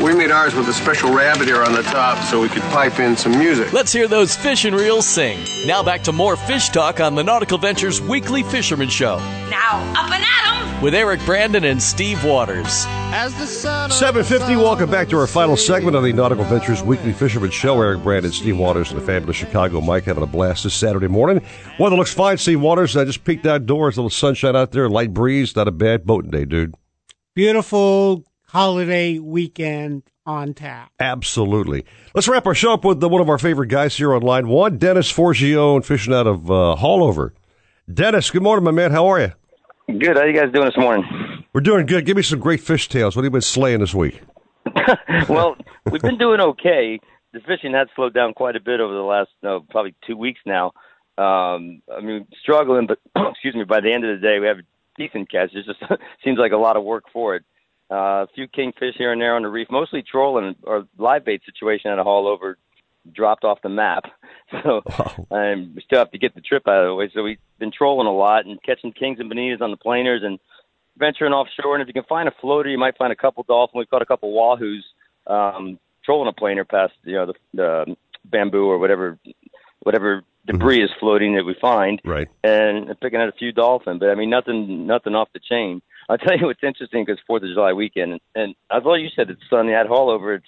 We 0.03 0.13
made 0.13 0.29
ours 0.29 0.53
with 0.53 0.67
a 0.67 0.73
special 0.73 1.11
rabbit 1.13 1.47
ear 1.47 1.63
on 1.63 1.71
the 1.73 1.81
top 1.83 2.21
so 2.25 2.41
we 2.41 2.49
could 2.49 2.61
pipe 2.63 2.99
in 2.99 3.15
some 3.15 3.31
music. 3.39 3.71
Let's 3.71 3.93
hear 3.93 4.07
those 4.07 4.35
fish 4.35 4.65
and 4.65 4.75
reels 4.75 5.05
sing. 5.05 5.39
Now 5.65 5.81
back 5.81 6.03
to 6.03 6.11
more 6.11 6.35
fish 6.35 6.69
talk 6.69 6.99
on 6.99 7.15
the 7.15 7.23
Nautical 7.23 7.57
Ventures 7.57 8.01
Weekly 8.01 8.43
Fisherman 8.43 8.89
Show 8.89 9.17
Now, 9.49 9.79
up 9.97 10.11
and 10.11 10.21
at 10.23 10.75
'em! 10.75 10.81
with 10.81 10.93
Eric 10.93 11.21
Brandon 11.25 11.63
and 11.63 11.81
Steve 11.81 12.23
Waters. 12.25 12.85
As 13.13 13.33
the 13.35 13.47
sun. 13.47 13.89
750, 13.89 14.57
welcome 14.57 14.91
back 14.91 15.07
to 15.09 15.17
our 15.17 15.27
final 15.27 15.55
segment 15.55 15.95
of 15.95 16.03
the 16.03 16.11
Nautical 16.11 16.43
Ventures 16.43 16.83
Weekly 16.83 17.13
Fisherman 17.13 17.49
Show. 17.49 17.81
Eric 17.81 18.03
Brandon, 18.03 18.31
Steve 18.33 18.57
Waters, 18.59 18.91
and 18.91 19.01
the 19.01 19.05
fabulous 19.05 19.37
Chicago 19.37 19.79
Mike 19.79 20.03
having 20.03 20.23
a 20.23 20.27
blast 20.27 20.65
this 20.65 20.73
Saturday 20.73 21.07
morning. 21.07 21.41
Weather 21.79 21.95
looks 21.95 22.13
fine, 22.13 22.37
Steve 22.37 22.59
Waters. 22.59 22.97
I 22.97 23.05
just 23.05 23.23
peeked 23.23 23.45
outdoors, 23.45 23.95
a 23.95 24.01
little 24.01 24.09
sunshine 24.09 24.55
out 24.57 24.71
there, 24.71 24.89
light 24.89 25.13
breeze, 25.13 25.55
not 25.55 25.69
a 25.69 25.71
bad 25.71 26.05
boating 26.05 26.31
day, 26.31 26.43
dude. 26.43 26.75
Beautiful 27.33 28.23
holiday 28.55 29.19
weekend 29.19 30.01
on 30.25 30.53
tap. 30.53 30.89
Absolutely. 30.97 31.83
Let's 32.13 32.29
wrap 32.29 32.45
our 32.45 32.55
show 32.55 32.71
up 32.71 32.85
with 32.85 33.03
uh, 33.03 33.09
one 33.09 33.19
of 33.19 33.29
our 33.29 33.37
favorite 33.37 33.67
guys 33.67 33.97
here 33.97 34.13
on 34.13 34.21
line 34.21 34.47
one, 34.47 34.77
Dennis 34.77 35.11
Forgione, 35.11 35.83
fishing 35.83 36.13
out 36.13 36.25
of 36.25 36.49
uh, 36.49 36.77
Haulover. 36.79 37.31
Dennis, 37.93 38.31
good 38.31 38.43
morning, 38.43 38.63
my 38.63 38.71
man. 38.71 38.91
How 38.91 39.07
are 39.07 39.19
you? 39.19 39.33
Good. 39.99 40.15
How 40.15 40.23
are 40.23 40.29
you 40.29 40.39
guys 40.39 40.53
doing 40.53 40.67
this 40.67 40.77
morning? 40.77 41.03
We're 41.51 41.59
doing 41.59 41.85
good. 41.85 42.05
Give 42.05 42.15
me 42.15 42.23
some 42.23 42.39
great 42.39 42.61
fish 42.61 42.87
tales. 42.87 43.17
What 43.17 43.23
have 43.23 43.29
you 43.29 43.31
been 43.31 43.41
slaying 43.41 43.81
this 43.81 43.93
week? 43.93 44.21
well, 45.27 45.57
we've 45.91 46.01
been 46.01 46.17
doing 46.17 46.39
okay. 46.39 46.97
The 47.33 47.41
fishing 47.41 47.73
has 47.73 47.89
slowed 47.93 48.13
down 48.13 48.33
quite 48.33 48.55
a 48.55 48.61
bit 48.61 48.79
over 48.79 48.93
the 48.93 49.01
last 49.01 49.31
no, 49.43 49.65
probably 49.69 49.95
two 50.07 50.15
weeks 50.15 50.39
now. 50.45 50.67
Um, 51.17 51.81
I 51.93 51.99
mean, 52.01 52.25
struggling, 52.41 52.87
but 52.87 52.99
excuse 53.31 53.53
me. 53.53 53.65
By 53.65 53.81
the 53.81 53.91
end 53.91 54.05
of 54.05 54.17
the 54.17 54.25
day, 54.25 54.39
we 54.39 54.47
have 54.47 54.59
a 54.59 54.97
decent 54.97 55.29
catch. 55.29 55.49
It 55.53 55.65
just 55.65 55.83
seems 56.23 56.39
like 56.39 56.53
a 56.53 56.57
lot 56.57 56.77
of 56.77 56.85
work 56.85 57.03
for 57.11 57.35
it. 57.35 57.43
Uh, 57.91 58.23
a 58.23 58.27
few 58.33 58.47
kingfish 58.47 58.95
here 58.97 59.11
and 59.11 59.21
there 59.21 59.35
on 59.35 59.43
the 59.43 59.49
reef, 59.49 59.67
mostly 59.69 60.01
trolling 60.01 60.55
or 60.63 60.87
live 60.97 61.23
bait 61.23 61.41
situation 61.45 61.91
at 61.91 61.99
a 61.99 62.03
Haulover 62.03 62.55
dropped 63.13 63.43
off 63.43 63.61
the 63.61 63.69
map. 63.69 64.05
So 64.63 64.83
um, 65.31 65.73
we 65.75 65.81
still 65.81 65.97
have 65.97 66.11
to 66.11 66.19
get 66.19 66.35
the 66.35 66.39
trip 66.39 66.67
out 66.67 66.83
of 66.83 66.89
the 66.89 66.93
way. 66.93 67.09
So 67.11 67.23
we've 67.23 67.39
been 67.57 67.71
trolling 67.71 68.05
a 68.05 68.15
lot 68.15 68.45
and 68.45 68.61
catching 68.61 68.93
kings 68.93 69.19
and 69.19 69.29
bonitas 69.29 69.59
on 69.59 69.71
the 69.71 69.75
planers 69.75 70.21
and 70.23 70.39
venturing 70.99 71.33
offshore. 71.33 71.73
And 71.73 71.81
if 71.81 71.87
you 71.87 71.95
can 71.95 72.07
find 72.07 72.29
a 72.29 72.31
floater, 72.39 72.69
you 72.69 72.77
might 72.77 72.95
find 72.95 73.11
a 73.11 73.15
couple 73.15 73.43
dolphins. 73.47 73.79
We've 73.79 73.89
caught 73.89 74.03
a 74.03 74.05
couple 74.05 74.31
wahoos 74.31 74.83
um, 75.27 75.79
trolling 76.03 76.29
a 76.29 76.33
planer 76.33 76.63
past 76.63 76.93
you 77.03 77.13
know 77.13 77.25
the, 77.25 77.33
the 77.53 77.95
bamboo 78.25 78.69
or 78.69 78.77
whatever 78.77 79.17
whatever 79.79 80.23
debris 80.45 80.83
is 80.83 80.91
floating 80.99 81.35
that 81.35 81.43
we 81.43 81.55
find, 81.59 82.01
right? 82.05 82.27
And 82.43 82.87
picking 83.01 83.19
out 83.19 83.29
a 83.29 83.33
few 83.33 83.51
dolphin. 83.51 83.99
But 83.99 84.09
I 84.09 84.15
mean 84.15 84.29
nothing 84.29 84.87
nothing 84.87 85.15
off 85.15 85.29
the 85.33 85.39
chain. 85.39 85.81
I'll 86.09 86.17
tell 86.17 86.37
you 86.37 86.45
what's 86.45 86.63
interesting 86.63 87.05
because 87.05 87.21
Fourth 87.25 87.43
of 87.43 87.49
July 87.49 87.73
weekend, 87.73 88.13
and, 88.13 88.21
and 88.35 88.55
I 88.69 88.79
thought 88.79 88.95
you 88.95 89.09
said 89.15 89.29
it's 89.29 89.41
sunny 89.49 89.73
at 89.73 89.87
Haulover. 89.87 90.37
It's 90.37 90.47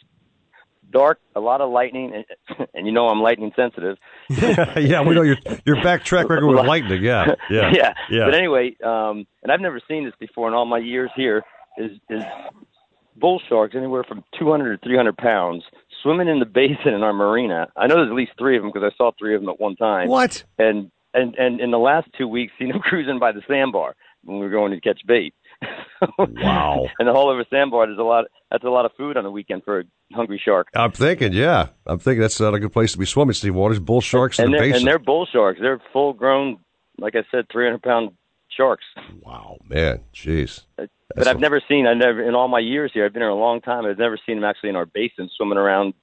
dark, 0.92 1.20
a 1.36 1.40
lot 1.40 1.62
of 1.62 1.72
lightning, 1.72 2.14
and, 2.14 2.68
and 2.74 2.86
you 2.86 2.92
know 2.92 3.08
I'm 3.08 3.22
lightning 3.22 3.52
sensitive. 3.56 3.98
yeah, 4.30 5.02
we 5.02 5.16
know 5.16 5.24
your 5.24 5.38
your 5.66 5.82
back 5.84 6.04
track 6.04 6.30
record 6.30 6.48
with 6.48 6.66
lightning. 6.66 7.04
Yeah, 7.04 7.36
yeah, 7.50 7.72
yeah. 7.74 7.94
yeah. 8.10 8.26
But 8.26 8.36
anyway, 8.36 8.76
um, 8.84 9.26
and 9.44 9.52
I've 9.52 9.62
never 9.62 9.82
seen 9.88 10.06
this 10.06 10.14
before 10.20 10.48
in 10.48 10.54
all 10.54 10.66
my 10.66 10.80
years 10.80 11.12
here. 11.16 11.44
Is 11.78 11.92
is 12.10 12.24
bull 13.16 13.42
sharks 13.50 13.76
anywhere 13.76 14.04
from 14.04 14.24
200 14.38 14.80
to 14.80 14.88
300 14.88 15.18
pounds 15.18 15.64
swimming 16.04 16.28
in 16.28 16.40
the 16.40 16.46
basin 16.46 16.94
in 16.94 17.04
our 17.04 17.14
marina? 17.14 17.68
I 17.76 17.88
know 17.88 17.96
there's 17.96 18.10
at 18.10 18.16
least 18.16 18.34
three 18.38 18.58
of 18.58 18.64
them 18.64 18.72
because 18.74 18.90
I 18.92 18.96
saw 18.96 19.12
three 19.18 19.36
of 19.36 19.42
them 19.42 19.50
at 19.50 19.60
one 19.60 19.76
time. 19.76 20.08
What? 20.08 20.44
And 20.58 20.92
and 21.14 21.36
and 21.36 21.60
in 21.60 21.72
the 21.72 21.80
last 21.80 22.08
two 22.18 22.28
weeks, 22.28 22.54
seen 22.60 22.70
them 22.70 22.80
cruising 22.80 23.20
by 23.20 23.32
the 23.32 23.42
sandbar 23.48 23.96
when 24.24 24.40
we 24.40 24.46
were 24.46 24.52
going 24.52 24.72
to 24.72 24.82
catch 24.82 25.02
bait. 25.06 25.34
Wow. 26.18 26.88
and 27.00 27.08
the 27.08 27.14
Haulover 27.14 27.44
sandbar 27.50 27.90
is 27.92 27.98
a 27.98 28.04
lot. 28.04 28.26
That's 28.52 28.64
a 28.64 28.70
lot 28.70 28.86
of 28.86 28.92
food 28.98 29.18
on 29.18 29.24
the 29.24 29.32
weekend 29.32 29.64
for 29.64 29.80
a 29.80 29.84
hungry 30.14 30.42
shark. 30.44 30.68
I'm 30.76 30.92
thinking, 30.92 31.34
yeah, 31.34 31.70
I'm 31.86 32.00
thinking 32.00 32.22
that's 32.22 32.40
not 32.40 32.54
a 32.54 32.60
good 32.60 32.74
place 32.74 32.92
to 32.94 32.98
be 32.98 33.06
swimming. 33.06 33.34
Steve 33.34 33.56
Waters, 33.56 33.80
bull 33.80 34.02
sharks 34.02 34.40
in 34.40 34.46
and 34.46 34.54
the 34.54 34.58
they're, 34.58 34.68
basin. 34.68 34.78
and 34.80 34.88
they're 34.88 35.00
bull 35.00 35.28
sharks. 35.32 35.60
They're 35.60 35.82
full 35.92 36.14
grown, 36.14 36.60
like 37.00 37.16
I 37.16 37.24
said, 37.32 37.46
300 37.52 37.82
pound 37.82 38.12
sharks. 38.56 38.86
Wow, 39.22 39.58
man, 39.68 40.02
jeez. 40.14 40.64
Uh, 40.80 40.86
but 41.16 41.28
I've 41.28 41.40
never 41.40 41.62
seen. 41.68 41.88
I 41.88 41.94
never 41.94 42.22
in 42.22 42.36
all 42.36 42.48
my 42.48 42.60
years 42.60 42.92
here. 42.94 43.06
I've 43.06 43.14
been 43.14 43.22
here 43.22 43.30
a 43.30 43.36
long 43.36 43.62
time. 43.62 43.86
I've 43.86 43.98
never 43.98 44.20
seen 44.26 44.36
them 44.36 44.44
actually 44.44 44.70
in 44.70 44.76
our 44.76 44.86
basin 44.86 45.30
swimming 45.36 45.58
around. 45.58 45.94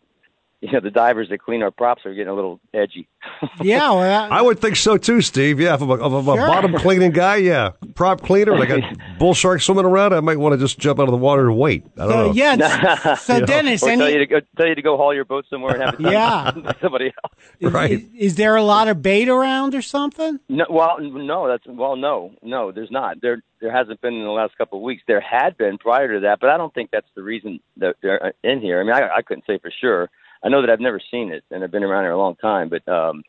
You 0.65 0.73
know, 0.73 0.81
the 0.81 0.91
divers 0.91 1.29
that 1.29 1.43
clean 1.43 1.63
our 1.63 1.71
props 1.71 2.07
are 2.07 2.15
getting 2.15 2.29
a 2.29 2.35
little 2.35 2.59
edgy. 2.73 3.07
Yeah, 3.63 3.91
well, 3.93 4.33
I 4.33 4.41
would 4.41 4.59
think 4.61 4.77
so 4.77 4.97
too, 4.97 5.21
Steve. 5.21 5.61
Yeah, 5.61 5.75
if 5.75 5.83
I'm 5.83 5.91
a, 5.91 5.95
if 5.95 6.01
I'm 6.03 6.15
a 6.29 6.37
Sure. 6.37 6.47
bottom 6.47 6.75
cleaning 6.75 7.11
guy, 7.13 7.37
yeah, 7.37 7.71
prop 7.95 8.23
cleaner, 8.23 8.53
and 8.55 8.63
I 8.63 8.67
got 8.67 9.19
bull 9.19 9.35
sharks 9.35 9.65
swimming 9.65 9.85
around, 9.85 10.13
I 10.15 10.21
might 10.21 10.39
want 10.39 10.55
to 10.55 10.59
just 10.59 10.79
jump 10.79 10.99
out 10.99 11.05
of 11.05 11.11
the 11.13 11.19
water 11.19 11.49
and 11.51 11.59
wait. 11.59 11.85
I 11.99 12.07
don't 12.07 12.11
So, 12.11 12.27
know. 12.27 12.33
yeah, 12.33 13.15
so 13.15 13.35
You 13.35 13.41
know? 13.41 13.47
Dennis, 13.47 13.83
or 13.83 13.97
tell 13.97 14.09
you 14.11 14.19
to 14.19 14.27
go 14.27 14.41
tell 14.57 14.67
you 14.67 14.75
to 14.75 14.83
go 14.83 14.97
haul 14.97 15.15
your 15.15 15.25
boat 15.27 15.45
somewhere 15.51 15.75
and 15.75 15.83
have 15.83 15.95
it 15.95 16.03
done 16.03 16.13
Yeah. 16.13 16.51
by 16.57 16.75
somebody 16.81 17.13
else. 17.61 17.91
is, 17.91 18.03
is 18.17 18.35
there 18.37 18.57
a 18.57 18.63
lot 18.63 18.89
of 18.89 19.03
bait 19.03 19.29
around 19.29 19.75
or 19.75 19.83
something? 19.83 20.41
No, 20.49 20.65
well, 20.71 20.97
no, 21.01 21.47
that's 21.49 21.65
well, 21.67 21.97
no, 21.97 22.33
no, 22.43 22.73
there's 22.73 22.91
not. 22.91 23.21
There, 23.21 23.43
there 23.61 23.71
hasn't 23.73 24.01
been 24.01 24.15
in 24.15 24.25
the 24.25 24.31
last 24.31 24.57
couple 24.59 24.79
of 24.79 24.83
weeks. 24.83 25.03
There 25.07 25.21
had 25.21 25.57
been 25.59 25.77
prior 25.79 26.15
to 26.15 26.21
that, 26.21 26.41
but 26.41 26.51
I 26.51 26.57
don't 26.57 26.73
think 26.75 26.91
that's 26.91 27.09
the 27.15 27.23
reason 27.23 27.61
that 27.77 27.97
they're 28.03 28.27
uh, 28.27 28.31
in 28.43 28.61
here. 28.61 28.81
I 28.81 28.85
mean, 28.85 28.95
I, 28.95 29.17
I 29.19 29.23
couldn't 29.23 29.45
say 29.47 29.59
for 29.59 29.71
sure. 29.81 30.11
I 30.45 30.49
know 30.51 30.61
that 30.61 30.71
I've 30.71 30.81
never 30.81 31.01
seen 31.11 31.33
it, 31.33 31.43
and 31.51 31.65
I've 31.65 31.71
been 31.71 31.83
around 31.83 32.05
here 32.05 32.13
a 32.13 32.19
long 32.19 32.37
time, 32.37 32.69
but 32.69 32.87
um, 32.87 33.23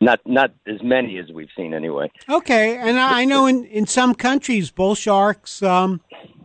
not 0.00 0.20
not 0.24 0.52
as 0.66 0.82
many 0.82 1.18
as 1.18 1.30
we've 1.30 1.50
seen 1.56 1.74
anyway. 1.74 2.10
Okay, 2.28 2.76
and 2.78 2.98
I 2.98 3.24
know 3.26 3.46
in, 3.46 3.64
in 3.66 3.86
some 3.86 4.14
countries, 4.14 4.70
bull 4.70 4.94
sharks 4.94 5.62
um, 5.62 6.00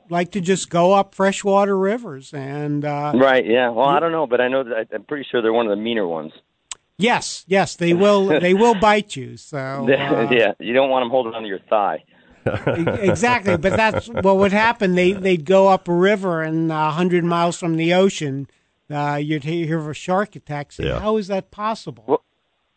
like 0.10 0.32
to 0.32 0.42
just 0.42 0.70
go 0.70 0.92
up 0.92 1.16
freshwater 1.16 1.78
rivers, 1.78 2.34
and 2.34 2.84
uh, 2.84 3.14
Right? 3.16 3.46
Yeah. 3.46 3.70
Well, 3.70 3.88
I 3.88 4.00
don't 4.00 4.12
know, 4.12 4.28
but 4.28 4.42
I 4.42 4.50
know 4.50 4.64
that 4.64 4.88
I'm 4.94 5.04
pretty 5.04 5.26
sure 5.32 5.42
they're 5.42 5.54
one 5.54 5.66
of 5.66 5.72
the 5.76 5.82
meaner 5.82 6.08
ones. 6.08 6.34
yes, 6.98 7.46
yes, 7.48 7.76
they 7.78 7.94
will 7.94 8.28
they 8.28 8.54
will 8.54 8.76
bite 8.76 9.16
you. 9.16 9.38
So 9.38 9.58
uh, 9.58 10.28
yeah, 10.30 10.54
you 10.60 10.74
don't 10.74 10.90
want 10.90 11.04
them 11.04 11.10
holding 11.10 11.34
onto 11.34 11.48
your 11.48 11.60
thigh. 11.70 12.04
exactly, 12.46 13.56
but 13.56 13.78
that's 13.78 14.08
what 14.08 14.38
would 14.38 14.52
happen. 14.52 14.96
They 14.96 15.14
they'd 15.14 15.46
go 15.46 15.70
up 15.70 15.88
a 15.88 15.94
river, 15.94 16.42
and 16.42 16.72
a 16.72 16.92
hundred 16.92 17.24
miles 17.24 17.58
from 17.58 17.78
the 17.78 17.94
ocean, 17.94 18.48
uh, 18.94 19.16
you'd 19.16 19.44
hear 19.44 19.78
of 19.80 19.88
a 19.88 19.94
shark 19.94 20.36
attack. 20.36 20.72
Say, 20.72 20.86
Yeah. 20.86 21.00
How 21.00 21.18
is 21.18 21.28
that 21.28 21.52
possible? 21.52 22.04
Well, 22.08 22.24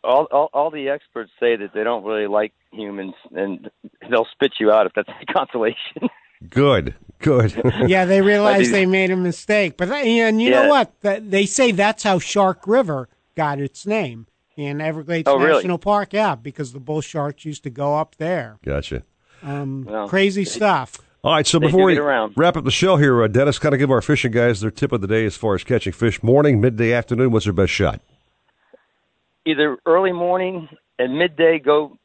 all, 0.03 0.25
all 0.31 0.49
all 0.53 0.69
the 0.71 0.89
experts 0.89 1.31
say 1.39 1.55
that 1.55 1.73
they 1.73 1.83
don't 1.83 2.03
really 2.03 2.27
like 2.27 2.53
humans, 2.71 3.15
and 3.35 3.69
they'll 4.09 4.27
spit 4.31 4.53
you 4.59 4.71
out 4.71 4.85
if 4.85 4.93
that's 4.93 5.09
any 5.15 5.25
consolation. 5.25 6.09
Good, 6.49 6.93
good. 7.19 7.53
yeah, 7.87 8.05
they 8.05 8.21
realize 8.21 8.69
they 8.69 8.85
made 8.85 9.09
a 9.09 9.15
mistake. 9.17 9.77
But 9.77 9.89
and 9.91 10.41
you 10.41 10.49
Yeah. 10.51 10.63
know 10.63 10.67
what? 10.69 10.93
They 11.01 11.45
say 11.45 11.71
that's 11.71 12.03
how 12.03 12.19
Shark 12.19 12.67
River 12.67 13.09
got 13.35 13.59
its 13.59 13.85
name 13.87 14.27
in 14.55 14.79
Everglades 14.79 15.27
Oh, 15.27 15.37
really? 15.37 15.55
National 15.55 15.77
Park. 15.79 16.13
Yeah, 16.13 16.35
because 16.35 16.71
the 16.73 16.79
bull 16.79 17.01
sharks 17.01 17.43
used 17.45 17.63
to 17.63 17.69
go 17.69 17.95
up 17.95 18.15
there. 18.17 18.57
Gotcha. 18.63 19.03
Um, 19.41 19.85
Well, 19.89 20.07
crazy 20.07 20.45
stuff. 20.45 20.97
All 21.25 21.31
right, 21.31 21.47
so 21.47 21.57
They 21.57 21.65
before 21.65 21.85
we 21.85 21.97
wrap 21.97 22.55
up 22.55 22.65
the 22.65 22.69
show 22.69 22.97
here, 22.97 23.23
uh, 23.23 23.27
Dennis, 23.27 23.57
kind 23.57 23.73
of 23.73 23.79
give 23.79 23.89
our 23.89 24.03
fishing 24.03 24.31
guys 24.31 24.61
their 24.61 24.69
tip 24.69 24.91
of 24.91 25.01
the 25.01 25.07
day 25.07 25.25
as 25.25 25.35
far 25.35 25.55
as 25.55 25.63
catching 25.63 25.91
fish. 25.91 26.21
Morning, 26.21 26.61
midday, 26.61 26.93
afternoon. 26.93 27.31
What's 27.31 27.45
their 27.45 27.53
best 27.53 27.71
shot? 27.71 27.99
Either 29.43 29.75
early 29.87 30.11
morning 30.11 30.69
and 30.99 31.17
midday, 31.17 31.57
go 31.57 31.97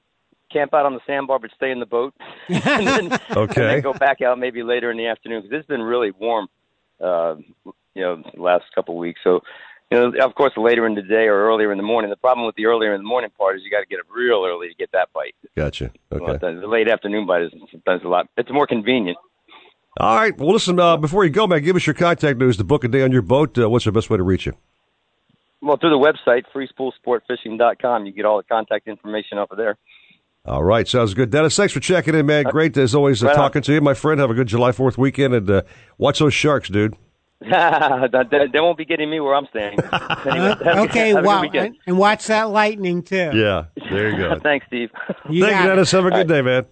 camp 0.51 0.73
out 0.73 0.87
on 0.87 0.95
the 0.95 1.01
sandbar, 1.07 1.39
but 1.39 1.51
stay 1.55 1.71
in 1.71 1.81
the 1.81 1.87
boat. 1.87 2.15
and 2.49 2.63
then, 2.63 3.13
and 3.13 3.51
then 3.51 3.81
go 3.83 3.93
back 3.93 4.23
out 4.23 4.39
maybe 4.39 4.63
later 4.63 4.91
in 4.91 4.97
the 4.97 5.07
afternoon 5.07 5.43
because 5.43 5.59
it's 5.59 5.69
been 5.69 5.83
really 5.83 6.13
warm, 6.13 6.49
uh, 6.99 7.35
you 7.93 8.03
know, 8.03 8.23
the 8.35 8.41
last 8.41 8.65
couple 8.75 8.95
of 8.95 9.01
weeks. 9.01 9.21
So, 9.23 9.41
you 9.91 9.99
know, 9.99 10.13
of 10.25 10.35
course, 10.35 10.53
later 10.57 10.87
in 10.87 10.95
the 10.95 11.03
day 11.03 11.27
or 11.27 11.47
earlier 11.49 11.73
in 11.73 11.79
the 11.79 11.85
morning. 11.85 12.11
The 12.11 12.17
problem 12.17 12.47
with 12.47 12.55
the 12.55 12.67
earlier 12.67 12.95
in 12.95 13.01
the 13.03 13.07
morning 13.09 13.31
part 13.37 13.57
is 13.57 13.63
you 13.65 13.71
got 13.71 13.81
to 13.81 13.87
get 13.87 13.99
up 14.01 14.07
real 14.15 14.45
early 14.47 14.69
to 14.69 14.75
get 14.75 14.93
that 14.93 15.09
bite. 15.13 15.35
Gotcha. 15.57 15.91
Okay. 16.13 16.25
Well, 16.25 16.39
the, 16.39 16.61
the 16.61 16.67
late 16.69 16.89
afternoon 16.89 17.27
bite 17.27 17.43
is 17.43 17.53
sometimes 17.71 18.03
a 18.05 18.09
lot. 18.09 18.29
It's 18.37 18.51
more 18.53 18.67
convenient. 18.67 19.19
All 19.99 20.17
right. 20.17 20.37
Well, 20.39 20.53
listen. 20.53 20.79
Uh, 20.79 20.97
before 20.97 21.25
you 21.25 21.31
go, 21.31 21.47
man, 21.47 21.63
give 21.63 21.75
us 21.77 21.87
your 21.87 21.95
contact 21.95 22.39
news 22.39 22.57
to 22.59 22.65
book 22.65 22.85
a 22.85 22.89
day 22.89 23.03
on 23.03 23.11
your 23.11 23.23
boat. 23.23 23.59
Uh, 23.59 23.69
what's 23.69 23.85
the 23.85 23.93
best 23.93 24.09
way 24.11 24.17
to 24.17 24.23
reach 24.23 24.47
you? 24.47 24.53
Well, 25.63 25.77
through 25.77 25.91
the 25.91 25.97
website, 25.99 26.45
freespoolsportfishing.com, 26.55 28.07
you 28.07 28.13
get 28.13 28.25
all 28.25 28.39
the 28.39 28.45
contact 28.45 28.89
information 28.89 29.39
off 29.39 29.51
of 29.51 29.59
there. 29.59 29.77
All 30.47 30.63
right. 30.63 30.89
Sounds 30.89 31.13
good, 31.13 31.31
Dennis. 31.31 31.55
Thanks 31.57 31.73
for 31.75 31.81
checking 31.81 32.15
in, 32.15 32.25
man. 32.25 32.45
Great 32.45 32.77
as 32.79 32.95
always 32.95 33.23
uh, 33.23 33.27
Right 33.27 33.37
on. 33.37 33.43
talking 33.43 33.63
to 33.63 33.73
you, 33.75 33.81
my 33.81 33.93
friend. 33.95 34.21
Have 34.21 34.31
a 34.31 34.35
good 34.35 34.47
July 34.47 34.73
Fourth 34.73 34.97
weekend 34.97 35.35
and 35.35 35.51
uh, 35.51 35.63
watch 35.99 36.21
those 36.21 36.33
sharks, 36.33 36.69
dude. 36.71 36.97
they, 38.31 38.47
they 38.53 38.61
won't 38.61 38.77
be 38.77 38.85
getting 38.85 39.09
me 39.11 39.19
where 39.21 39.35
I'm 39.35 39.47
staying. 39.47 39.79
Anyway, 40.27 40.49
have 40.49 40.61
a 40.61 40.65
good- 40.65 40.79
okay, 40.91 41.09
have 41.15 41.25
wow, 41.25 41.43
and, 41.43 41.77
and 41.87 41.99
watch 41.99 42.27
that 42.27 42.51
lightning 42.51 43.03
too. 43.03 43.31
Yeah. 43.33 43.65
There 43.91 44.11
you 44.11 44.17
go. 44.19 44.39
Thanks, 44.43 44.67
Steve. 44.67 44.91
You 45.31 45.43
Thank 45.45 45.53
got 45.55 45.65
you, 45.65 45.71
it. 45.71 45.75
Dennis. 45.75 45.91
Have 45.93 46.05
a 46.05 46.11
All 46.13 46.19
good 46.19 46.29
day, 46.29 46.43
man. 46.43 46.67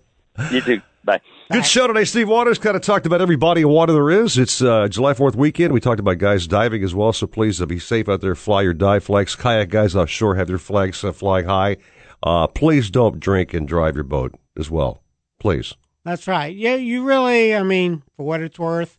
You 0.50 0.60
too. 0.60 0.82
Bye. 1.04 1.20
Good 1.50 1.64
show 1.64 1.86
today. 1.86 2.04
Steve 2.04 2.28
Waters 2.28 2.58
kind 2.58 2.76
of 2.76 2.82
talked 2.82 3.06
about 3.06 3.22
every 3.22 3.36
body 3.36 3.62
of 3.62 3.70
water 3.70 3.94
there 3.94 4.10
is. 4.10 4.36
It's 4.36 4.60
uh, 4.60 4.88
July 4.88 5.14
4th 5.14 5.34
weekend. 5.34 5.72
We 5.72 5.80
talked 5.80 6.00
about 6.00 6.18
guys 6.18 6.46
diving 6.46 6.84
as 6.84 6.94
well, 6.94 7.14
so 7.14 7.26
please 7.26 7.62
uh, 7.62 7.66
be 7.66 7.78
safe 7.78 8.06
out 8.08 8.20
there. 8.20 8.34
Fly 8.34 8.62
your 8.62 8.74
dive 8.74 9.04
flags. 9.04 9.34
Kayak 9.34 9.70
guys 9.70 9.96
offshore 9.96 10.34
have 10.34 10.48
their 10.48 10.58
flags 10.58 11.02
uh, 11.02 11.12
flying 11.12 11.46
high. 11.46 11.78
Uh, 12.22 12.46
please 12.46 12.90
don't 12.90 13.18
drink 13.18 13.54
and 13.54 13.66
drive 13.66 13.94
your 13.94 14.04
boat 14.04 14.34
as 14.58 14.70
well. 14.70 15.02
Please. 15.38 15.72
That's 16.04 16.26
right. 16.28 16.54
Yeah, 16.54 16.74
you 16.74 17.04
really, 17.04 17.54
I 17.54 17.62
mean, 17.62 18.02
for 18.16 18.26
what 18.26 18.42
it's 18.42 18.58
worth, 18.58 18.97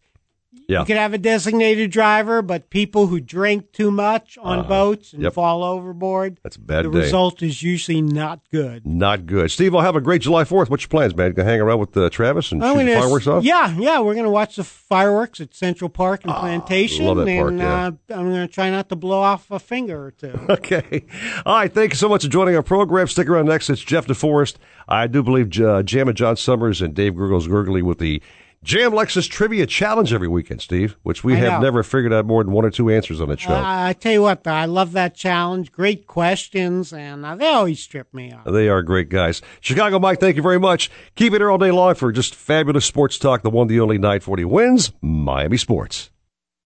Yeah. 0.70 0.80
you 0.82 0.86
could 0.86 0.98
have 0.98 1.14
a 1.14 1.18
designated 1.18 1.90
driver, 1.92 2.42
but 2.44 2.70
people 2.70 3.08
who 3.08 3.20
drink 3.20 3.72
too 3.72 3.90
much 3.90 4.38
on 4.42 4.60
Uh-huh. 4.60 4.70
boats 4.70 5.14
and 5.14 5.24
Yep. 5.24 5.34
fall 5.34 5.64
overboard, 5.64 6.38
That's 6.44 6.58
a 6.58 6.60
bad 6.62 6.86
the 6.86 6.92
day. 6.92 7.00
result 7.00 7.42
is 7.42 7.64
usually 7.64 8.02
not 8.04 8.42
good. 8.52 8.86
Not 8.86 9.26
good. 9.26 9.50
Steve, 9.50 9.74
I'll 9.74 9.82
have 9.82 9.96
a 9.96 10.02
great 10.02 10.22
July 10.22 10.44
4th. 10.44 10.70
What's 10.70 10.84
your 10.84 10.90
plans, 10.90 11.16
man? 11.16 11.32
Gonna 11.34 11.50
hang 11.50 11.60
around 11.60 11.80
with 11.80 11.98
uh, 11.98 12.10
Travis 12.12 12.52
and 12.52 12.64
I'm 12.64 12.78
shoot 12.86 12.94
fireworks 12.94 13.26
off? 13.28 13.44
Yeah, 13.44 13.76
yeah, 13.80 14.00
we're 14.00 14.14
going 14.14 14.26
to 14.26 14.30
watch 14.30 14.58
the 14.58 14.64
fireworks 14.64 15.42
at 15.42 15.56
Central 15.56 15.90
Park 15.90 16.22
and 16.24 16.34
Plantation, 16.34 17.06
love 17.06 17.18
that 17.18 17.26
park, 17.36 17.50
and 17.50 17.60
yeah. 17.60 17.86
uh, 17.88 17.92
I'm 18.12 18.30
going 18.30 18.48
to 18.48 18.54
try 18.54 18.70
not 18.70 18.90
to 18.90 18.96
blow 18.96 19.20
off 19.22 19.50
a 19.50 19.60
finger 19.60 20.06
or 20.06 20.12
two. 20.12 20.40
Okay. 20.50 21.04
All 21.46 21.56
right. 21.56 21.74
Thank 21.74 21.94
you 21.94 21.98
so 21.98 22.10
much 22.10 22.24
for 22.24 22.30
joining 22.30 22.56
our 22.56 22.62
program. 22.64 23.08
Stick 23.08 23.28
around 23.28 23.48
next. 23.48 23.70
It's 23.70 23.82
Jeff 23.82 24.06
DeForest. 24.08 24.56
I 24.88 25.08
do 25.08 25.24
believe 25.24 25.60
uh, 25.62 25.82
Jam 25.84 26.08
and 26.10 26.18
John 26.18 26.36
Summers 26.36 26.82
and 26.82 26.94
Dave 26.94 27.16
Gurgles 27.16 27.48
Gurgly 27.48 27.82
with 27.82 27.98
the 28.00 28.22
Jam 28.62 28.92
Lexus 28.92 29.30
Trivia 29.30 29.66
Challenge 29.66 30.12
every 30.14 30.28
weekend, 30.28 30.62
Steve, 30.62 30.98
which 31.04 31.24
we 31.24 31.34
I 31.34 31.38
have 31.38 31.54
know. 31.54 31.60
never 31.62 31.82
figured 31.82 32.12
out 32.12 32.26
more 32.26 32.44
than 32.44 32.52
one 32.52 32.66
or 32.66 32.70
two 32.70 32.90
answers 32.90 33.22
on 33.22 33.30
that 33.30 33.40
show. 33.40 33.54
Uh, 33.54 33.64
I 33.64 33.94
tell 33.94 34.12
you 34.12 34.22
what, 34.22 34.44
though, 34.44 34.52
I 34.52 34.66
love 34.66 34.92
that 34.92 35.16
challenge. 35.16 35.72
Great 35.72 36.08
questions, 36.08 36.92
and 36.92 37.26
uh, 37.26 37.36
they 37.36 37.48
always 37.48 37.86
trip 37.88 38.14
me 38.14 38.32
up. 38.34 38.44
They 38.46 38.68
are 38.68 38.82
great 38.84 39.08
guys. 39.10 39.42
Chicago 39.62 39.98
Mike, 39.98 40.20
thank 40.20 40.36
you 40.36 40.42
very 40.42 40.60
much. 40.60 40.92
Keep 41.16 41.34
it 41.34 41.42
here 41.42 41.50
all 41.50 41.58
day 41.58 41.72
long 41.72 41.96
for 41.96 42.12
just 42.12 42.36
fabulous 42.36 42.86
sports 42.86 43.18
talk. 43.18 43.44
The 43.44 43.50
one, 43.50 43.68
the 43.68 43.80
only 43.80 43.98
940 43.98 44.44
wins 44.46 44.92
Miami 45.02 45.58
Sports. 45.58 46.10